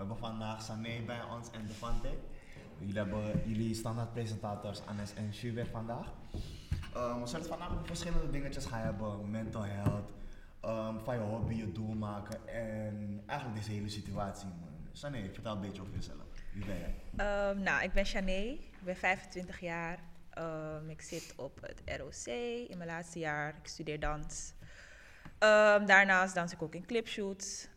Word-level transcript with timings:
hebben 0.00 0.18
vandaag 0.18 0.62
Sané 0.62 1.00
bij 1.06 1.22
ons 1.22 1.50
en 1.50 1.66
Devante. 1.66 2.08
Jullie 2.78 2.96
hebben 2.96 3.42
jullie 3.46 3.74
standaardpresentators 3.74 4.86
Anes 4.86 5.14
en 5.14 5.34
Schubert 5.34 5.68
vandaag. 5.68 6.06
Um, 6.96 7.20
we 7.20 7.26
zullen 7.26 7.46
vandaag 7.46 7.72
verschillende 7.82 8.30
dingetjes 8.30 8.66
gaan 8.66 8.80
hebben. 8.80 9.30
Mental 9.30 9.64
health, 9.64 10.10
um, 10.64 11.00
van 11.04 11.14
je 11.14 11.20
hobby 11.20 11.54
je 11.54 11.72
doel 11.72 11.94
maken 11.94 12.48
en 12.48 13.22
eigenlijk 13.26 13.58
deze 13.58 13.72
hele 13.72 13.88
situatie. 13.88 14.48
Sané, 14.92 15.30
vertel 15.32 15.54
een 15.54 15.60
beetje 15.60 15.82
over 15.82 15.94
jezelf. 15.94 16.24
Wie 16.52 16.64
ben 16.64 16.76
jij? 16.78 17.50
Um, 17.50 17.62
nou, 17.62 17.82
ik 17.82 17.92
ben 17.92 18.04
Chané, 18.04 18.42
ik 18.42 18.84
ben 18.84 18.96
25 18.96 19.60
jaar. 19.60 19.98
Ik 20.88 21.00
zit 21.02 21.34
op 21.36 21.60
het 21.60 21.82
ROC 21.98 22.34
in 22.68 22.78
mijn 22.78 22.90
laatste 22.90 23.18
jaar. 23.18 23.48
Ik 23.48 23.66
studeer 23.68 24.00
dans. 24.00 24.54
Daarnaast 25.86 26.34
dans 26.34 26.52
ik 26.52 26.62
ook 26.62 26.74
in 26.74 26.86
clipshoots. 26.86 27.68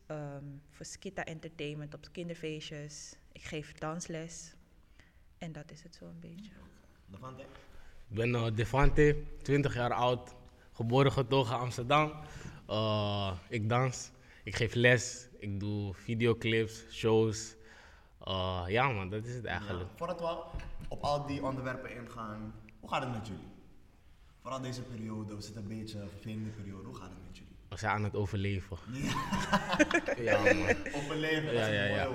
Voor 0.70 0.86
Skita 0.86 1.24
Entertainment 1.24 1.94
op 1.94 2.08
kinderfeestjes. 2.12 3.16
Ik 3.32 3.42
geef 3.42 3.74
dansles. 3.74 4.54
En 5.38 5.52
dat 5.52 5.72
is 5.72 5.84
het 5.84 5.96
zo 5.96 6.06
een 6.06 6.20
beetje. 6.20 6.52
Devante? 7.06 7.42
Ik 8.08 8.16
ben 8.16 8.30
uh, 8.30 8.48
Devante, 8.56 9.24
20 9.42 9.74
jaar 9.74 9.94
oud. 9.94 10.36
Geboren 10.72 11.12
getogen 11.12 11.58
Amsterdam. 11.58 12.14
Uh, 12.70 13.38
ik 13.50 13.70
dans. 13.70 14.12
Ik 14.44 14.56
geef 14.56 14.74
les. 14.74 15.28
Ik 15.38 15.60
doe 15.60 15.94
videoclips, 15.94 16.86
shows. 16.90 17.56
Uh, 18.28 18.64
ja 18.68 18.90
man, 18.90 19.10
dat 19.10 19.26
is 19.26 19.36
het 19.36 19.46
eigenlijk. 19.46 19.90
Ja, 19.90 19.98
voordat 19.98 20.20
we 20.20 20.44
op 20.88 21.04
al 21.04 21.26
die 21.26 21.44
onderwerpen 21.44 21.96
ingaan, 21.96 22.54
hoe 22.80 22.90
gaat 22.90 23.04
het 23.04 23.12
met 23.12 23.28
jullie? 23.28 23.52
Vooral 24.42 24.62
deze 24.62 24.82
periode, 24.82 25.36
we 25.36 25.42
zitten 25.42 25.62
een 25.62 25.68
beetje 25.68 26.00
een 26.00 26.10
vervelende 26.10 26.50
periode, 26.50 26.88
hoe 26.88 26.96
gaat 26.96 27.10
het 27.10 27.24
met 27.28 27.33
jullie? 27.33 27.33
We 27.74 27.80
zijn 27.80 27.92
aan 27.92 28.04
het 28.04 28.16
overleven. 28.16 28.78
Ja, 30.18 30.46
Ja 30.46 30.54
man, 30.54 30.76
overleven, 30.94 31.46
dat 31.46 31.54
Ja, 31.54 31.68
is 31.68 31.76
ja, 31.76 32.06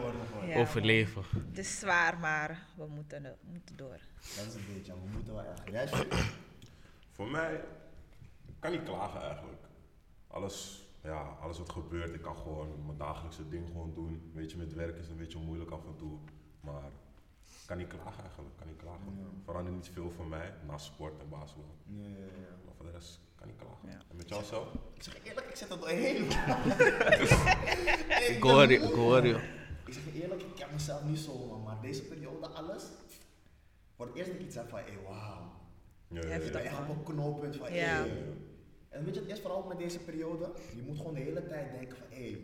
ja. 0.44 0.60
overleven. 0.60 1.22
Het 1.48 1.58
is 1.58 1.78
zwaar, 1.78 2.18
maar 2.18 2.66
we 2.76 2.86
moeten, 2.86 3.22
we 3.22 3.34
moeten 3.52 3.76
door. 3.76 3.98
Dat 4.36 4.46
is 4.46 4.54
een 4.54 4.74
beetje, 4.74 4.92
we 4.92 5.08
moeten 5.12 5.34
wel 5.34 5.44
echt. 5.72 5.96
Voor 7.16 7.28
mij 7.28 7.54
ik 8.46 8.54
kan 8.58 8.70
niet 8.70 8.82
klagen 8.82 9.20
eigenlijk. 9.22 9.62
Alles, 10.26 10.86
ja, 11.02 11.20
alles 11.40 11.58
wat 11.58 11.70
gebeurt, 11.70 12.14
ik 12.14 12.22
kan 12.22 12.36
gewoon 12.36 12.84
mijn 12.86 12.98
dagelijkse 12.98 13.48
ding 13.48 13.66
gewoon 13.66 13.94
doen. 13.94 14.30
Weet 14.34 14.50
je, 14.50 14.56
met 14.56 14.74
werk 14.74 14.94
is 14.96 15.00
het 15.02 15.10
een 15.10 15.16
beetje 15.16 15.38
moeilijk 15.38 15.70
af 15.70 15.84
en 15.86 15.96
toe. 15.96 16.18
Maar 16.60 16.82
ik 17.42 17.66
kan 17.66 17.76
niet 17.76 17.86
klagen 17.88 18.20
eigenlijk, 18.22 18.50
ik 18.52 18.58
kan 18.58 18.66
niet 18.66 18.76
klagen. 18.76 19.18
Ja. 19.18 19.24
Verandert 19.44 19.76
niet 19.76 19.90
veel 19.92 20.10
voor 20.10 20.26
mij, 20.26 20.54
na 20.66 20.78
sport 20.78 21.20
en 21.20 21.28
basketbal. 21.28 21.74
Ja, 21.84 22.02
ja, 22.08 22.08
ja. 22.16 22.67
Voor 22.78 22.86
de 22.86 22.92
rest 22.92 23.18
kan 23.36 23.48
ik 23.48 23.54
niet 23.54 23.62
klagen. 23.66 23.88
Ja. 23.88 24.04
En 24.10 24.16
met 24.16 24.28
jou 24.28 24.44
zo? 24.44 24.68
Ik 24.94 25.02
zeg 25.02 25.14
je 25.14 25.20
eerlijk, 25.28 25.46
ik 25.46 25.56
zit 25.56 25.70
er 25.70 25.78
doorheen. 25.78 26.26
Ik 28.36 28.42
hoor 28.42 28.70
je, 28.70 28.74
ik 28.78 28.92
hoor 28.94 29.26
je. 29.26 29.34
Ik 29.86 29.92
zeg 29.94 30.02
je 30.12 30.22
eerlijk, 30.22 30.42
ik 30.42 30.54
ken 30.54 30.68
mezelf 30.72 31.04
niet 31.04 31.18
zo, 31.18 31.46
man, 31.46 31.62
maar 31.62 31.80
deze 31.80 32.02
periode 32.02 32.46
alles. 32.46 32.82
Voor 33.96 34.06
het 34.06 34.14
eerst 34.14 34.30
dat 34.30 34.40
ik 34.40 34.46
iets 34.46 34.56
heb 34.56 34.68
van, 34.68 34.78
hé, 34.78 34.84
wauw. 35.04 35.52
Ja. 36.08 36.20
Ik 36.20 36.52
ben 36.52 36.64
echt 36.64 36.78
op 36.78 36.88
een 36.88 37.02
knooppunt 37.14 37.56
van, 37.56 37.72
Ja. 37.72 37.86
hé. 37.86 38.04
En 38.88 39.04
weet 39.04 39.14
je, 39.14 39.20
het 39.20 39.30
is 39.30 39.40
vooral 39.40 39.62
met 39.62 39.78
deze 39.78 39.98
periode, 39.98 40.50
je 40.76 40.82
moet 40.82 40.96
gewoon 40.96 41.14
de 41.14 41.20
hele 41.20 41.46
tijd 41.46 41.72
denken 41.72 41.96
van, 41.96 42.06
hé, 42.10 42.38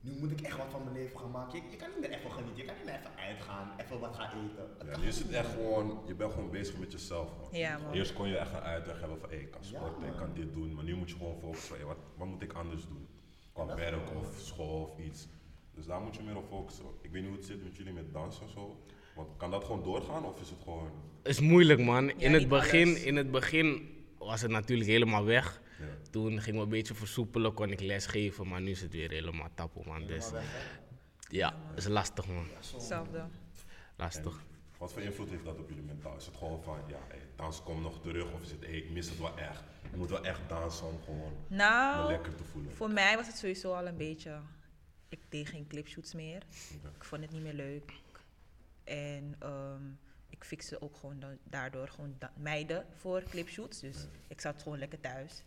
nu 0.00 0.12
moet 0.18 0.30
ik 0.30 0.40
echt 0.40 0.56
wat 0.56 0.66
van 0.70 0.82
mijn 0.84 0.96
leven 0.96 1.18
gaan 1.18 1.30
maken. 1.30 1.62
Je, 1.62 1.70
je 1.70 1.76
kan 1.76 1.88
niet 1.88 2.00
meer 2.00 2.18
even 2.18 2.30
genieten, 2.30 2.56
je 2.56 2.64
kan 2.64 2.74
niet 2.76 2.84
meer 2.84 2.94
even 2.94 3.16
uitgaan, 3.16 3.70
even 3.80 4.00
wat 4.00 4.14
gaan 4.14 4.26
eten. 4.44 4.64
Het 4.78 5.00
Ja, 5.02 5.08
is 5.08 5.18
het 5.18 5.30
echt 5.30 5.50
gewoon, 5.52 6.02
je 6.06 6.14
bent 6.14 6.32
gewoon 6.32 6.50
bezig 6.50 6.78
met 6.78 6.92
jezelf. 6.92 7.28
Man. 7.40 7.60
Ja, 7.60 7.78
man. 7.78 7.92
Eerst 7.92 8.12
kon 8.12 8.28
je 8.28 8.36
echt 8.36 8.52
een 8.52 8.60
uitweg 8.60 9.00
hebben 9.00 9.18
van, 9.20 9.30
hé, 9.30 9.36
ik 9.36 9.50
kan 9.50 9.60
Ja, 9.62 9.66
sporten, 9.68 10.08
ik 10.08 10.16
kan 10.16 10.30
dit 10.34 10.52
doen. 10.52 10.74
Maar 10.74 10.84
nu 10.84 10.94
moet 10.96 11.10
je 11.10 11.16
gewoon 11.16 11.38
focussen 11.40 11.76
van, 11.76 11.86
wat, 11.86 11.96
wat 12.16 12.26
moet 12.26 12.42
ik 12.42 12.52
anders 12.52 12.86
doen? 12.86 13.06
Qua 13.52 13.74
werk 13.76 14.14
of 14.16 14.38
school 14.38 14.82
of 14.82 14.98
iets. 14.98 15.28
Dus 15.74 15.86
daar 15.86 16.00
moet 16.00 16.16
je 16.16 16.22
meer 16.22 16.36
op 16.36 16.48
focussen. 16.48 16.84
Ik 17.00 17.10
weet 17.10 17.20
niet 17.22 17.30
hoe 17.30 17.38
het 17.40 17.46
zit 17.48 17.62
met 17.64 17.76
jullie 17.76 17.92
met 17.92 18.12
dansen 18.12 18.42
en 18.42 18.50
zo. 18.50 18.76
Want 19.14 19.28
kan 19.36 19.50
dat 19.50 19.64
gewoon 19.64 19.82
doorgaan 19.82 20.24
of 20.24 20.40
is 20.40 20.50
het 20.50 20.58
gewoon... 20.62 20.90
is 21.22 21.40
moeilijk 21.40 21.80
man. 21.80 22.10
In 22.10 22.32
het 22.32 22.48
begin, 22.48 22.88
alles. 22.88 23.02
in 23.02 23.16
het 23.16 23.30
begin 23.30 23.88
was 24.18 24.40
het 24.40 24.50
natuurlijk 24.50 24.88
helemaal 24.90 25.24
weg. 25.24 25.60
Ja. 25.80 26.10
Toen 26.10 26.40
ging 26.40 26.56
we 26.56 26.62
een 26.62 26.68
beetje 26.68 26.94
versoepelen, 26.94 27.54
kon 27.54 27.70
ik 27.70 27.80
les 27.80 28.06
geven, 28.06 28.48
maar 28.48 28.60
nu 28.60 28.70
is 28.70 28.80
het 28.80 28.92
weer 28.92 29.10
helemaal 29.10 29.48
tappel 29.54 29.82
man. 29.86 30.06
Dus 30.06 30.30
ja, 31.28 31.54
is 31.76 31.86
lastig 31.86 32.26
man. 32.26 32.46
Hetzelfde. 32.72 33.24
Lastig. 33.96 34.42
Wat 34.78 34.92
voor 34.92 35.02
invloed 35.02 35.30
heeft 35.30 35.44
dat 35.44 35.58
op 35.58 35.68
jullie 35.68 35.84
mentaal? 35.84 36.16
Is 36.16 36.26
het 36.26 36.36
gewoon 36.36 36.62
van, 36.62 36.78
ja, 36.88 36.98
hey, 37.08 37.18
dans 37.36 37.62
komt 37.62 37.82
nog 37.82 38.00
terug 38.00 38.32
of 38.32 38.42
is 38.42 38.50
het, 38.50 38.60
hey, 38.60 38.70
ik 38.76 38.90
mis 38.90 39.08
het 39.08 39.18
wel 39.18 39.38
echt. 39.38 39.62
Ik 39.82 39.96
moet 39.96 40.10
wel 40.10 40.24
echt 40.24 40.40
dansen 40.48 40.86
om 40.86 40.98
gewoon 41.04 41.32
me 41.48 41.56
Nou, 41.56 42.08
lekker 42.10 42.34
te 42.34 42.44
voelen. 42.44 42.72
voor 42.72 42.90
mij 42.90 43.16
was 43.16 43.26
het 43.26 43.36
sowieso 43.36 43.72
al 43.72 43.86
een 43.86 43.96
beetje. 43.96 44.38
Ik 45.08 45.20
deed 45.28 45.48
geen 45.48 45.66
clipshoots 45.66 46.14
meer. 46.14 46.42
Ik 46.96 47.04
vond 47.04 47.22
het 47.22 47.30
niet 47.30 47.42
meer 47.42 47.52
leuk. 47.54 47.92
En 48.84 49.34
ehm, 49.38 49.82
ik 50.28 50.44
fixte 50.44 50.80
ook 50.82 50.96
gewoon 50.96 51.20
da- 51.20 51.36
daardoor 51.44 51.88
gewoon 51.88 52.14
da- 52.18 52.32
meiden 52.36 52.86
voor 52.96 53.22
clipshoots. 53.22 53.80
Dus 53.80 54.06
ik 54.28 54.40
zat 54.40 54.62
gewoon 54.62 54.78
lekker 54.78 55.00
thuis. 55.00 55.42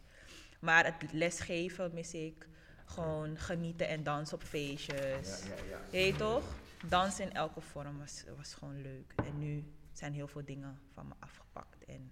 Maar 0.64 0.86
het 0.86 1.12
lesgeven 1.12 1.92
mis 1.94 2.14
ik. 2.14 2.48
Gewoon 2.86 3.38
genieten 3.38 3.88
en 3.88 4.04
dansen 4.04 4.36
op 4.38 4.44
feestjes. 4.44 5.44
Ja, 5.44 5.56
ja, 5.56 5.64
ja. 5.70 5.80
Weet 5.92 6.06
je 6.06 6.16
toch? 6.16 6.44
Dansen 6.86 7.24
in 7.26 7.34
elke 7.34 7.62
vorm 7.62 8.00
was, 8.00 8.24
was 8.38 8.54
gewoon 8.54 8.82
leuk. 8.82 9.14
En 9.16 9.40
nu 9.40 9.64
zijn 9.92 10.14
heel 10.14 10.28
veel 10.28 10.46
dingen 10.46 10.80
van 10.94 11.08
me 11.08 11.14
afgepakt. 11.20 11.86
En 11.88 12.12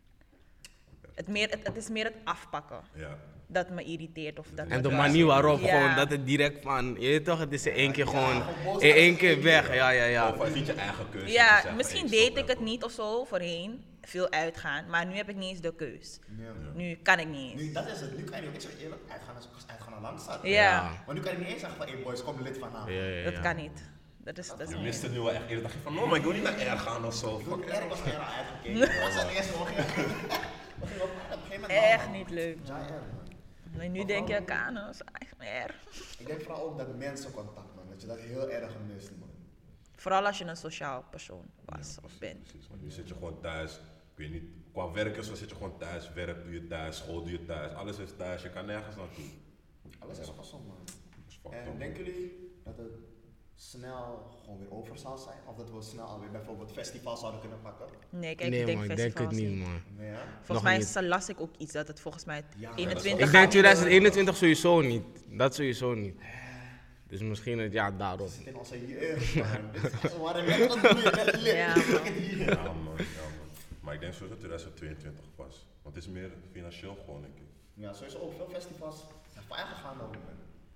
het, 1.15 1.27
meer, 1.27 1.49
het, 1.49 1.59
het 1.67 1.77
is 1.77 1.89
meer 1.89 2.03
het 2.03 2.15
afpakken 2.23 2.79
Ja, 2.93 3.17
dat 3.47 3.69
me 3.69 3.83
irriteert. 3.83 4.39
Of 4.39 4.47
dat 4.53 4.67
En 4.67 4.75
me 4.75 4.89
de 4.89 4.95
manier 4.95 5.25
waarop 5.25 5.59
Ja. 5.59 5.77
gewoon, 5.77 5.95
dat 5.95 6.09
het 6.09 6.25
direct 6.25 6.63
van, 6.63 6.85
je 6.99 7.07
weet 7.07 7.25
toch, 7.25 7.39
het 7.39 7.51
is 7.51 7.65
in 7.65 7.73
één 7.73 7.91
keer 7.91 8.05
Ja, 8.05 8.11
gewoon, 8.11 8.79
in 8.81 8.91
één 8.93 9.11
een 9.11 9.17
keer 9.17 9.41
weg. 9.41 9.73
Ja, 9.73 9.89
ja, 9.89 10.03
ja. 10.05 10.29
Of 10.29 10.37
het 10.37 10.47
is 10.47 10.53
niet 10.55 10.65
je 10.65 10.73
eigen 10.73 11.09
keuze. 11.09 11.31
Ja, 11.31 11.53
zeggen, 11.53 11.75
misschien 11.75 12.07
deed 12.07 12.37
ik 12.37 12.47
het 12.47 12.59
niet 12.59 12.83
of 12.83 12.91
zo 12.91 13.23
voorheen. 13.23 13.83
Veel 14.01 14.31
uitgaan. 14.31 14.89
Maar 14.89 15.05
nu 15.05 15.15
heb 15.15 15.29
ik 15.29 15.35
niet 15.35 15.49
eens 15.49 15.61
de 15.61 15.75
keus. 15.75 16.19
Ja. 16.37 16.51
Nu 16.73 16.95
kan 16.95 17.19
ik 17.19 17.27
niet 17.27 17.51
eens. 17.51 17.61
Nu, 17.61 17.71
dat 17.71 17.87
is 17.87 17.99
het. 18.01 18.17
Nu 18.17 18.23
kan 18.23 18.41
je 18.41 18.45
niet, 18.47 18.55
ik 18.55 18.61
zeg 18.61 18.71
je 18.71 18.83
eerlijk, 18.83 19.01
uitgaan 19.11 19.35
als 19.35 19.47
uitgaan 19.67 19.93
al 19.93 20.01
lang 20.01 20.19
staat. 20.19 20.39
Ja, 20.43 20.91
Maar 21.05 21.15
nu 21.15 21.21
kan 21.21 21.31
je 21.31 21.37
niet 21.37 21.47
eens 21.47 21.59
zeggen 21.59 21.77
van, 21.77 21.87
hé 21.87 22.03
boys, 22.03 22.23
kom 22.23 22.41
lid 22.41 22.57
vanavond. 22.57 22.91
Ja, 22.91 23.03
ja, 23.03 23.31
dat 23.31 23.39
kan 23.39 23.55
niet. 23.55 23.89
Dat 24.17 24.37
is, 24.37 24.47
dat 24.47 24.59
is 24.59 24.69
Je 24.69 24.75
niet. 24.75 24.83
mist 24.83 25.01
het 25.01 25.11
nu 25.11 25.19
wel 25.19 25.31
echt 25.31 25.41
eerder. 25.47 25.61
dacht 25.61 25.73
je 25.73 25.79
van, 25.79 25.93
no, 25.93 26.05
maar 26.07 26.17
ik 26.17 26.23
wil 26.23 26.31
niet 26.31 26.43
naar 26.43 26.75
R 26.75 26.77
gaan 26.77 27.05
of 27.05 27.13
zo. 27.15 27.39
Ik 27.39 27.45
wil 27.45 27.57
niet 27.57 27.69
R. 27.69 27.87
was 27.87 27.99
er 28.01 28.17
al 28.19 28.23
uitgekeken. 28.23 28.79
Dat 28.79 29.23
het 29.23 29.31
eerste 29.35 29.57
moment 29.57 29.77
Echt 31.67 32.09
niet 32.11 32.29
leuk. 32.29 32.57
Ja. 32.63 32.85
Maar 33.77 33.89
nu 33.89 34.05
denk 34.05 34.27
je, 34.27 34.43
Kano 34.43 34.89
is 34.89 35.01
echt 35.13 35.33
erg. 35.37 35.75
Ik 36.19 36.27
denk 36.27 36.41
vooral 36.41 36.63
ook 36.63 36.77
dat 36.77 36.95
mensencontact, 36.97 37.75
man. 37.75 37.85
Dat 37.89 38.01
je 38.01 38.07
dat 38.07 38.19
heel 38.19 38.49
erg 38.49 38.71
mist, 38.93 39.11
man. 39.19 39.29
Vooral 39.95 40.25
als 40.25 40.37
je 40.37 40.45
een 40.45 40.57
sociaal 40.57 41.03
persoon 41.09 41.45
was 41.65 41.95
Ja, 41.95 42.01
of 42.05 42.17
bent. 42.19 42.41
precies. 42.43 42.67
Want 42.69 42.81
nu 42.81 42.89
zit 42.91 43.07
je 43.07 43.13
gewoon 43.13 43.39
thuis. 43.41 43.79
Weet 44.21 44.31
niet, 44.31 44.43
qua 44.73 44.91
werken 44.91 45.23
zo 45.23 45.35
zit 45.35 45.49
je 45.49 45.55
gewoon 45.55 45.77
thuis. 45.77 46.13
Werk 46.13 46.43
doe 46.43 46.53
je 46.53 46.67
thuis, 46.67 46.97
school 46.97 47.21
doe 47.23 47.31
je 47.31 47.45
thuis. 47.45 47.73
Alles 47.73 47.97
is 47.97 48.09
thuis, 48.17 48.41
je 48.41 48.49
kan 48.49 48.65
nergens 48.65 48.95
naartoe. 48.95 49.23
Alles 49.99 50.19
is 50.19 50.27
gezond, 50.39 50.67
man. 50.67 50.77
En 51.51 51.67
up. 51.67 51.79
denken 51.79 52.03
jullie 52.05 52.51
dat 52.63 52.77
het 52.77 52.91
snel 53.55 54.31
gewoon 54.43 54.59
weer 54.59 54.71
over 54.71 54.97
zal 54.97 55.17
zijn? 55.17 55.37
Of 55.47 55.55
dat 55.55 55.71
we 55.71 55.81
snel 55.81 56.05
alweer 56.05 56.31
bijvoorbeeld 56.31 56.71
festivals 56.71 57.19
zouden 57.19 57.41
kunnen 57.41 57.61
pakken? 57.61 57.85
Nee, 58.09 58.35
kijk, 58.35 58.49
Nee 58.49 58.59
ik 58.59 58.65
denk 58.65 58.77
man, 58.79 58.89
ik 58.91 58.95
denk 58.97 59.17
het 59.17 59.31
niet 59.31 59.59
man. 59.59 59.81
Nee, 59.97 60.07
ja? 60.09 60.15
Volgens 60.15 60.47
Nog 60.47 60.63
mij 60.63 60.77
niet. 60.77 60.95
is- 60.95 61.01
las 61.01 61.29
ik 61.29 61.41
ook 61.41 61.55
iets 61.57 61.73
dat 61.73 61.87
het 61.87 61.99
volgens 61.99 62.25
mij 62.25 62.43
Ja, 62.57 62.69
dat 62.69 62.77
is 62.79 62.83
21 62.85 63.03
wel- 63.03 63.25
Ik 63.27 63.31
denk 63.31 63.41
niet 63.43 63.51
2021 63.51 64.35
sowieso 64.35 64.81
niet. 64.81 65.03
Dat 65.27 65.55
sowieso 65.55 65.93
niet. 65.93 66.15
Dus 67.07 67.21
misschien 67.21 67.59
het 67.59 67.73
jaar 67.73 67.97
daarop. 67.97 68.27
We 68.27 68.33
zitten 68.33 68.53
in 68.53 68.59
onze 68.59 68.87
jeugd, 68.87 69.35
man. 69.35 69.71
Dit 69.71 69.83
is- 69.83 71.41
net 71.41 71.41
ja 71.43 71.73
man. 72.63 72.80
Maar 74.01 74.09
ik 74.09 74.17
denk 74.19 74.31
sowieso 74.31 74.37
2022 74.37 75.35
pas. 75.35 75.65
Want 75.81 75.95
het 75.95 76.03
is 76.05 76.09
meer 76.11 76.29
financieel 76.51 76.95
gewoon, 77.05 77.21
denk 77.21 77.35
ik. 77.37 77.47
Ja, 77.73 77.93
sowieso 77.93 78.17
ook 78.19 78.33
veel 78.35 78.47
festivals 78.49 79.05
zijn 79.33 79.45
failliet 79.45 79.67
gegaan 79.73 79.97
man. 79.97 80.09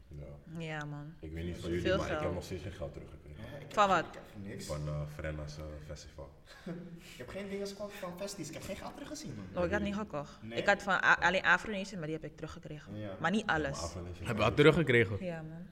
Ja. 0.07 0.59
Ja, 0.59 0.85
man. 0.85 1.13
Ik 1.19 1.31
weet 1.33 1.43
niet 1.45 1.53
van 1.53 1.61
Veel 1.69 1.71
jullie, 1.71 1.89
maar 1.97 1.99
ik 2.05 2.11
geld. 2.11 2.23
heb 2.23 2.33
nog 2.33 2.43
steeds 2.43 2.63
geen 2.63 2.71
geld 2.71 2.93
teruggekregen. 2.93 3.43
Ja, 3.43 3.57
ik 3.57 3.73
Van 3.73 3.89
heb- 3.89 4.05
wat? 4.05 4.15
Ik 4.15 4.19
heb 4.33 4.43
niks. 4.43 4.65
Van 4.65 4.87
uh, 4.87 5.01
Frenna's 5.15 5.57
eh, 5.57 5.63
festival. 5.85 6.29
Ik 7.13 7.17
heb 7.17 7.29
geen 7.29 7.49
dingen 7.49 7.67
van 7.67 7.89
van 7.89 8.17
festies. 8.17 8.47
Ik 8.47 8.53
heb 8.53 8.63
geen 8.63 8.75
geld 8.75 8.93
teruggezien, 8.93 9.35
man. 9.35 9.45
Oh, 9.61 9.65
ik 9.65 9.71
had 9.71 9.81
niet 9.81 9.95
gekocht. 9.95 10.37
Nee? 10.41 10.57
Ik 10.59 10.67
had 10.67 10.83
van 10.83 10.93
A- 10.93 11.17
alleen 11.19 11.43
Afro 11.43 11.71
Nation, 11.71 11.97
maar 11.99 12.07
die 12.07 12.15
heb 12.15 12.25
ik 12.25 12.35
teruggekregen. 12.35 12.95
Ja. 12.97 13.15
Maar 13.19 13.31
niet 13.31 13.45
alles. 13.45 13.77
Afronation 13.81 14.27
Heb 14.27 14.37
je 14.37 14.43
al 14.43 14.53
teruggekregen? 14.53 15.25
Ja, 15.25 15.41
man. 15.41 15.67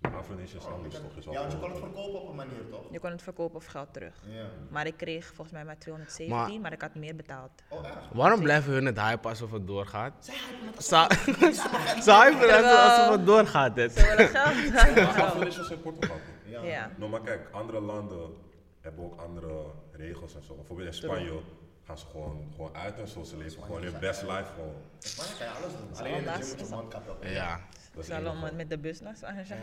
Afronation 0.00 0.60
is 0.60 0.66
anders 0.66 0.94
toch? 0.94 1.16
Is 1.16 1.24
Ja, 1.24 1.30
want 1.40 1.52
je 1.52 1.58
kon 1.58 1.70
het 1.70 1.78
verkopen 1.78 2.20
op 2.22 2.28
een 2.28 2.34
manier, 2.36 2.68
toch? 2.70 2.80
Je 2.90 2.98
kon 3.00 3.10
het 3.10 3.22
verkopen 3.22 3.56
of 3.56 3.64
geld 3.66 3.92
terug. 3.92 4.14
Ja. 4.26 4.44
Maar 4.70 4.86
ik 4.86 4.96
kreeg 4.96 5.26
volgens 5.26 5.50
mij 5.50 5.64
maar 5.64 5.78
217, 5.78 6.36
maar, 6.50 6.60
Maar- 6.60 6.72
ik 6.72 6.80
had 6.80 6.94
meer 6.94 7.16
betaald. 7.16 7.50
Oh, 7.68 7.86
echt? 7.86 7.96
Waarom 8.12 8.40
blijven 8.40 8.72
hun 8.72 8.86
het 8.86 9.00
hype 9.00 9.28
alsof 9.28 9.50
het 9.50 9.66
doorgaat? 9.66 10.12
Zij 10.18 10.34
hypen 10.34 10.66
het 10.66 10.76
alsof- 10.76 12.02
Ze 12.04 12.12
hypen 12.12 12.38
het 12.40 12.48
Terwijl- 12.48 12.88
alsof 12.90 13.16
het 13.16 13.26
doorgaat. 13.26 13.76
Het. 13.76 13.92
Ze 13.92 14.06
willen 14.06 14.28
geld. 14.28 15.46
Is 15.58 15.70
in 15.70 15.80
Portugal. 15.82 16.16
Ja. 16.44 16.62
ja. 16.62 16.90
Nou, 16.96 17.10
maar 17.10 17.20
kijk, 17.20 17.48
andere 17.52 17.80
landen 17.80 18.34
hebben 18.80 19.04
ook 19.04 19.20
andere 19.20 19.64
regels 19.92 20.34
en 20.34 20.42
zo. 20.42 20.54
Bijvoorbeeld 20.54 20.88
in 20.88 20.94
Spanje 20.94 21.40
gaan 21.84 21.98
ze 21.98 22.06
gewoon, 22.06 22.48
gewoon 22.54 22.76
uit 22.76 22.98
en 22.98 23.08
zo. 23.08 23.22
Ze 23.22 23.36
leven 23.36 23.62
gewoon 23.62 23.82
hun 23.82 23.98
best 24.00 24.22
life 24.22 24.44
gewoon. 24.54 24.74
In 25.00 25.08
Spanje 25.08 25.32
kan 25.38 25.46
je 25.46 25.52
alles 25.52 25.72
doen. 25.72 25.98
Alleen 25.98 26.14
in 26.14 26.24
de 26.24 26.30
gym 26.30 26.48
moet 26.48 26.58
je 26.58 26.64
een 26.64 26.70
mondkapje 26.70 27.10
op. 27.10 27.24
Ja. 27.24 27.60
Dat 27.98 28.06
is 28.08 28.14
Zal 28.14 28.32
om 28.32 28.56
met 28.56 28.70
de 28.70 28.78
bus 28.78 29.00
naar 29.00 29.16
Spanje 29.16 29.44
gaan. 29.44 29.58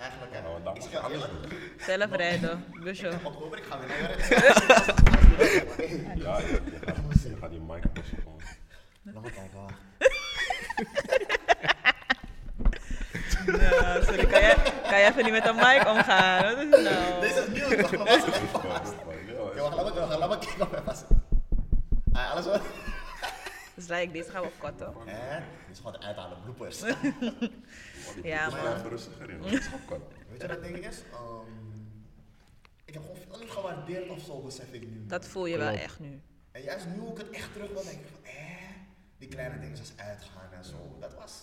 Eigenlijk, 0.00 0.32
hè. 0.32 0.38
Ja, 0.38 0.72
je 0.90 1.12
eerlijk, 1.12 1.32
doen. 1.50 1.58
Zelf 1.78 2.10
rijden, 2.16 2.64
busje. 2.82 3.10
oktober, 3.22 3.58
ik 3.58 3.64
ga 3.64 3.78
weer 3.78 3.88
naar. 3.88 4.10
Ja, 6.16 6.38
je, 6.38 6.60
je, 6.64 6.78
gaat, 6.84 6.96
je 7.22 7.36
gaat 7.40 7.50
die 7.50 7.60
mic 7.60 7.92
passen 7.92 8.18
gewoon. 8.22 8.40
Ja, 13.60 14.02
sorry, 14.02 14.26
kan 14.26 14.40
jij, 14.40 14.56
kan 14.82 14.98
jij 14.98 15.08
even 15.08 15.24
niet 15.24 15.32
met 15.32 15.46
een 15.46 15.54
mic 15.54 15.88
omgaan? 15.88 16.42
Wat 16.42 16.58
is 16.58 16.70
het 16.70 16.82
nou? 16.82 17.20
Deze 17.20 17.40
is 17.40 17.46
nieuw, 17.48 17.82
toch? 17.82 18.06
Is 18.06 18.24
laat 19.76 19.94
me, 19.94 20.18
laat 20.18 20.28
me 20.28 20.38
kijken 20.38 20.94
Ah, 22.12 22.30
alles 22.32 22.44
wat? 22.44 22.60
Dus 23.86 23.96
like, 23.98 24.12
deze 24.12 24.30
gaan 24.30 24.42
we 24.42 24.48
opkotten. 24.48 24.92
Hè? 25.04 25.38
Dit 25.38 25.70
is 25.70 25.76
gewoon 25.76 25.92
de 25.92 26.00
uithalen, 26.00 26.38
bloopers. 26.42 26.80
Ja, 26.84 26.90
ja, 28.22 28.50
maar- 28.50 28.86
rustiger 28.88 29.30
in. 29.30 29.36
hoor. 29.40 29.50
Dat 29.50 29.58
is 29.60 29.64
gewoon 29.66 29.84
kort. 29.84 30.02
Weet 30.28 30.40
je 30.40 30.46
wat 30.46 30.56
het 30.56 30.64
ding 30.72 30.86
is? 30.86 31.02
Ehm, 31.12 31.46
ik 32.84 32.94
heb 32.94 33.02
gewoon 33.02 33.16
veel 33.28 33.38
niet 33.38 33.50
gewaardeerd 33.50 34.08
of 34.10 34.20
zo, 34.20 34.40
besef 34.40 34.72
ik 34.72 34.82
nu. 34.90 35.06
Dat 35.06 35.26
voel 35.26 35.46
je 35.46 35.58
wel 35.58 35.68
echt 35.74 36.00
nu. 36.00 36.20
En 36.52 36.62
juist 36.62 36.86
nu 36.86 37.06
ik 37.06 37.16
het 37.16 37.30
echt 37.30 37.52
terug 37.52 37.70
wil, 37.72 37.82
denk 37.82 38.00
ik 38.00 38.06
van, 38.12 38.24
eh, 38.24 38.32
die 39.18 39.28
kleine 39.28 39.58
dingen 39.60 39.76
zoals 39.76 39.92
uitgaan 39.96 40.52
en 40.52 40.64
zo. 40.64 40.96
Dat 41.00 41.14
was 41.14 41.42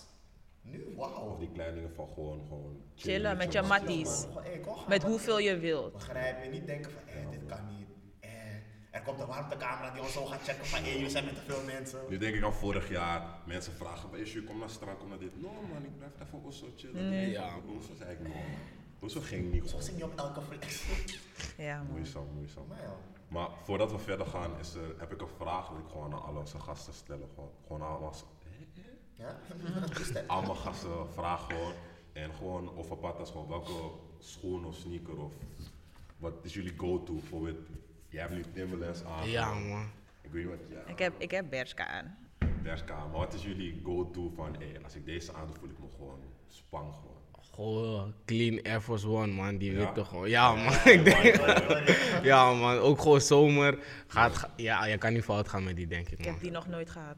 nu, 0.62 0.94
wauw. 0.96 1.32
Of 1.32 1.38
die 1.38 1.50
kleine 1.52 1.74
dingen 1.74 1.94
van 1.94 2.08
gewoon, 2.14 2.44
gewoon 2.48 2.82
Chillen 2.94 3.36
met 3.36 3.52
je 3.52 3.62
matties. 3.62 4.26
Met 4.88 5.02
hoeveel 5.02 5.38
je 5.38 5.58
wilt. 5.58 5.92
Begrijp 5.92 6.44
je? 6.44 6.50
Niet 6.50 6.66
denken 6.66 6.90
van, 6.92 7.02
eh, 7.08 7.30
dit 7.30 7.46
kan 7.46 7.66
niet. 7.78 7.79
Eh, 9.00 9.06
er 9.06 9.12
komt 9.12 9.20
een 9.20 9.26
warmtecamera 9.34 9.90
die 9.90 10.02
ons 10.02 10.12
zo 10.12 10.24
gaat 10.24 10.42
checken 10.42 10.66
van, 10.66 10.82
hé, 10.82 10.90
jullie 10.90 11.10
zijn 11.10 11.24
met 11.24 11.34
te 11.34 11.40
veel 11.52 11.64
mensen. 11.64 12.00
Nu 12.08 12.18
denk 12.18 12.34
ik 12.34 12.42
aan 12.42 12.52
vorig 12.52 12.88
jaar, 12.88 13.22
mensen 13.46 13.72
vragen, 13.72 14.10
"Hey, 14.10 14.24
je 14.24 14.42
kom 14.44 14.54
naar 14.58 14.66
het 14.66 14.76
strand, 14.76 14.98
kom 14.98 15.08
naar 15.08 15.18
dit. 15.18 15.40
No 15.40 15.48
man, 15.72 15.84
ik 15.84 15.96
blijf 15.96 16.12
even 16.22 16.42
op 16.44 16.52
zo 16.52 16.66
chillen. 16.76 17.08
Nee. 17.08 17.30
Ja, 17.30 17.60
hoezo 17.66 17.94
zei 17.94 18.10
ik 18.12 18.20
no 18.20 18.28
man? 18.28 18.44
Hoezo 18.98 19.20
ging 19.20 19.52
niet 19.52 19.70
Zo 19.70 19.80
zing 19.80 19.98
je 19.98 20.04
op 20.04 20.18
elke 20.18 20.40
flex. 20.40 20.82
Ja, 21.56 21.76
man. 21.76 21.86
Moeizaam, 21.90 22.26
moeizaam. 22.34 22.66
Maar 22.68 22.82
ja. 22.82 22.96
Maar 23.28 23.48
voordat 23.62 23.90
we 23.92 23.98
verder 23.98 24.26
gaan, 24.26 24.58
is 24.60 24.74
er, 24.74 24.94
heb 24.98 25.12
ik 25.12 25.20
een 25.20 25.28
vraag 25.36 25.68
dat 25.68 25.78
ik 25.78 25.88
gewoon 25.92 26.12
aan 26.12 26.22
al 26.22 26.36
onze 26.36 26.58
gasten 26.58 26.94
stel. 26.94 27.28
Gewoon, 27.34 27.50
gewoon 27.66 27.82
allemaal, 27.82 28.14
Ja? 29.14 29.36
Is 30.00 30.12
dat? 30.12 30.28
allemaal 30.28 30.54
gasten 30.54 31.12
vragen 31.12 31.54
gewoon. 31.54 31.72
En 32.12 32.34
gewoon 32.34 32.76
over 32.76 32.96
patas, 32.96 33.30
gewoon 33.30 33.48
welke 33.48 33.90
schoen 34.18 34.64
of 34.64 34.74
sneaker 34.74 35.16
of 35.16 35.32
wat 36.20 36.34
is 36.42 36.54
jullie 36.54 36.74
go-to? 36.76 37.12
Bijvoorbeeld, 37.12 37.58
jij 38.10 38.20
hebt 38.20 38.34
nu 38.34 38.42
Timberlands 38.54 39.04
aan. 39.04 39.28
Ja, 39.30 39.54
man. 39.54 39.90
Ik 40.20 40.30
weet 40.30 40.42
niet 40.44 40.52
wat, 40.52 40.60
ja, 40.84 40.90
Ik 40.92 40.98
heb, 40.98 41.12
ik 41.18 41.30
heb 41.30 41.44
Bershka 41.50 41.86
aan. 41.86 42.16
Bershka, 42.62 42.96
maar 43.06 43.18
wat 43.18 43.34
is 43.34 43.42
jullie 43.42 43.80
go-to 43.84 44.32
van, 44.36 44.56
hey, 44.58 44.76
als 44.84 44.94
ik 44.94 45.04
deze 45.06 45.32
aan 45.34 45.46
doe, 45.46 45.56
voel 45.60 45.68
ik 45.68 45.78
me 45.78 45.86
gewoon 45.96 46.18
spang 46.48 46.94
gewoon. 46.94 47.18
Gewoon 47.54 48.14
clean 48.24 48.62
Air 48.62 48.80
Force 48.80 49.08
One, 49.08 49.32
man. 49.32 49.56
Die 49.58 49.72
Ja? 49.72 49.78
witte 49.78 50.04
gewoon. 50.04 50.28
Ja, 50.28 50.54
man. 50.54 50.72
Ik 50.84 51.04
denk, 51.04 51.36
ja, 52.30 52.52
man. 52.52 52.78
Ook 52.78 53.00
gewoon 53.00 53.20
zomer. 53.20 53.78
Gaat, 54.06 54.36
ga- 54.36 54.50
ja, 54.56 54.84
je 54.86 54.98
kan 54.98 55.12
niet 55.12 55.24
fout 55.24 55.48
gaan 55.48 55.64
met 55.64 55.76
die, 55.76 55.86
denk 55.86 56.06
ik, 56.08 56.18
Ik 56.18 56.24
heb 56.24 56.32
man. 56.34 56.42
die 56.42 56.50
nog 56.50 56.66
nooit 56.66 56.90
gehad. 56.90 57.16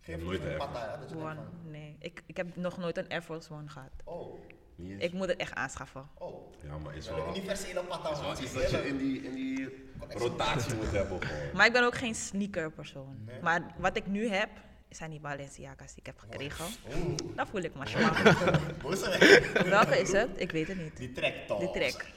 Geef 0.00 0.22
nooit 0.22 0.40
een 0.44 0.50
ja, 0.50 0.96
denkt 0.98 1.14
One, 1.14 1.36
nee. 1.70 1.96
Ik, 1.98 2.22
ik 2.26 2.36
heb 2.36 2.56
nog 2.56 2.78
nooit 2.78 2.96
een 2.96 3.08
Air 3.08 3.22
Force 3.22 3.52
One 3.52 3.68
gehad. 3.68 3.90
oh, 4.04 4.34
Niet 4.76 5.02
Ik 5.02 5.12
moet 5.12 5.28
het 5.28 5.36
echt 5.38 5.52
aanschaffen. 5.54 6.08
oh. 6.14 6.52
ja, 6.62 6.78
maar 6.78 6.96
is 6.96 7.06
Een 7.06 7.14
wel, 7.14 7.30
is 7.30 7.36
universele 7.36 7.82
man. 7.88 8.02
wel 8.02 8.32
iets 8.42 8.52
dat 8.52 8.70
je 8.70 8.86
in 8.86 8.96
die, 8.98 9.22
in 9.22 9.34
die 9.34 9.68
rotatie 10.08 10.74
moet 10.74 10.90
hebben 10.90 11.22
gewoon. 11.22 11.50
Maar 11.54 11.66
ik 11.66 11.72
ben 11.72 11.82
ook 11.84 11.94
geen 11.96 12.14
sneaker 12.14 12.70
persoon. 12.70 13.16
Nee. 13.26 13.40
Maar 13.42 13.74
wat 13.76 13.96
ik 13.96 14.06
nu 14.06 14.28
heb, 14.28 14.48
zijn 14.88 15.10
die 15.10 15.20
Balenciaga's 15.20 15.88
die 15.88 15.98
ik 15.98 16.06
heb 16.06 16.18
gekregen. 16.18 16.64
Oeh, 16.96 17.16
Dan 17.36 17.46
voel 17.46 17.60
ik 17.62 17.74
me 17.74 17.84
is 18.92 19.00
het? 19.00 19.68
Welke 19.68 20.00
is 20.00 20.12
het? 20.12 20.28
Ik 20.36 20.50
weet 20.50 20.68
het 20.68 20.78
niet. 20.78 20.96
Die 20.96 21.12
trek 21.12 21.46
toch? 21.46 21.58
Die 21.58 21.70
trek. 21.70 22.12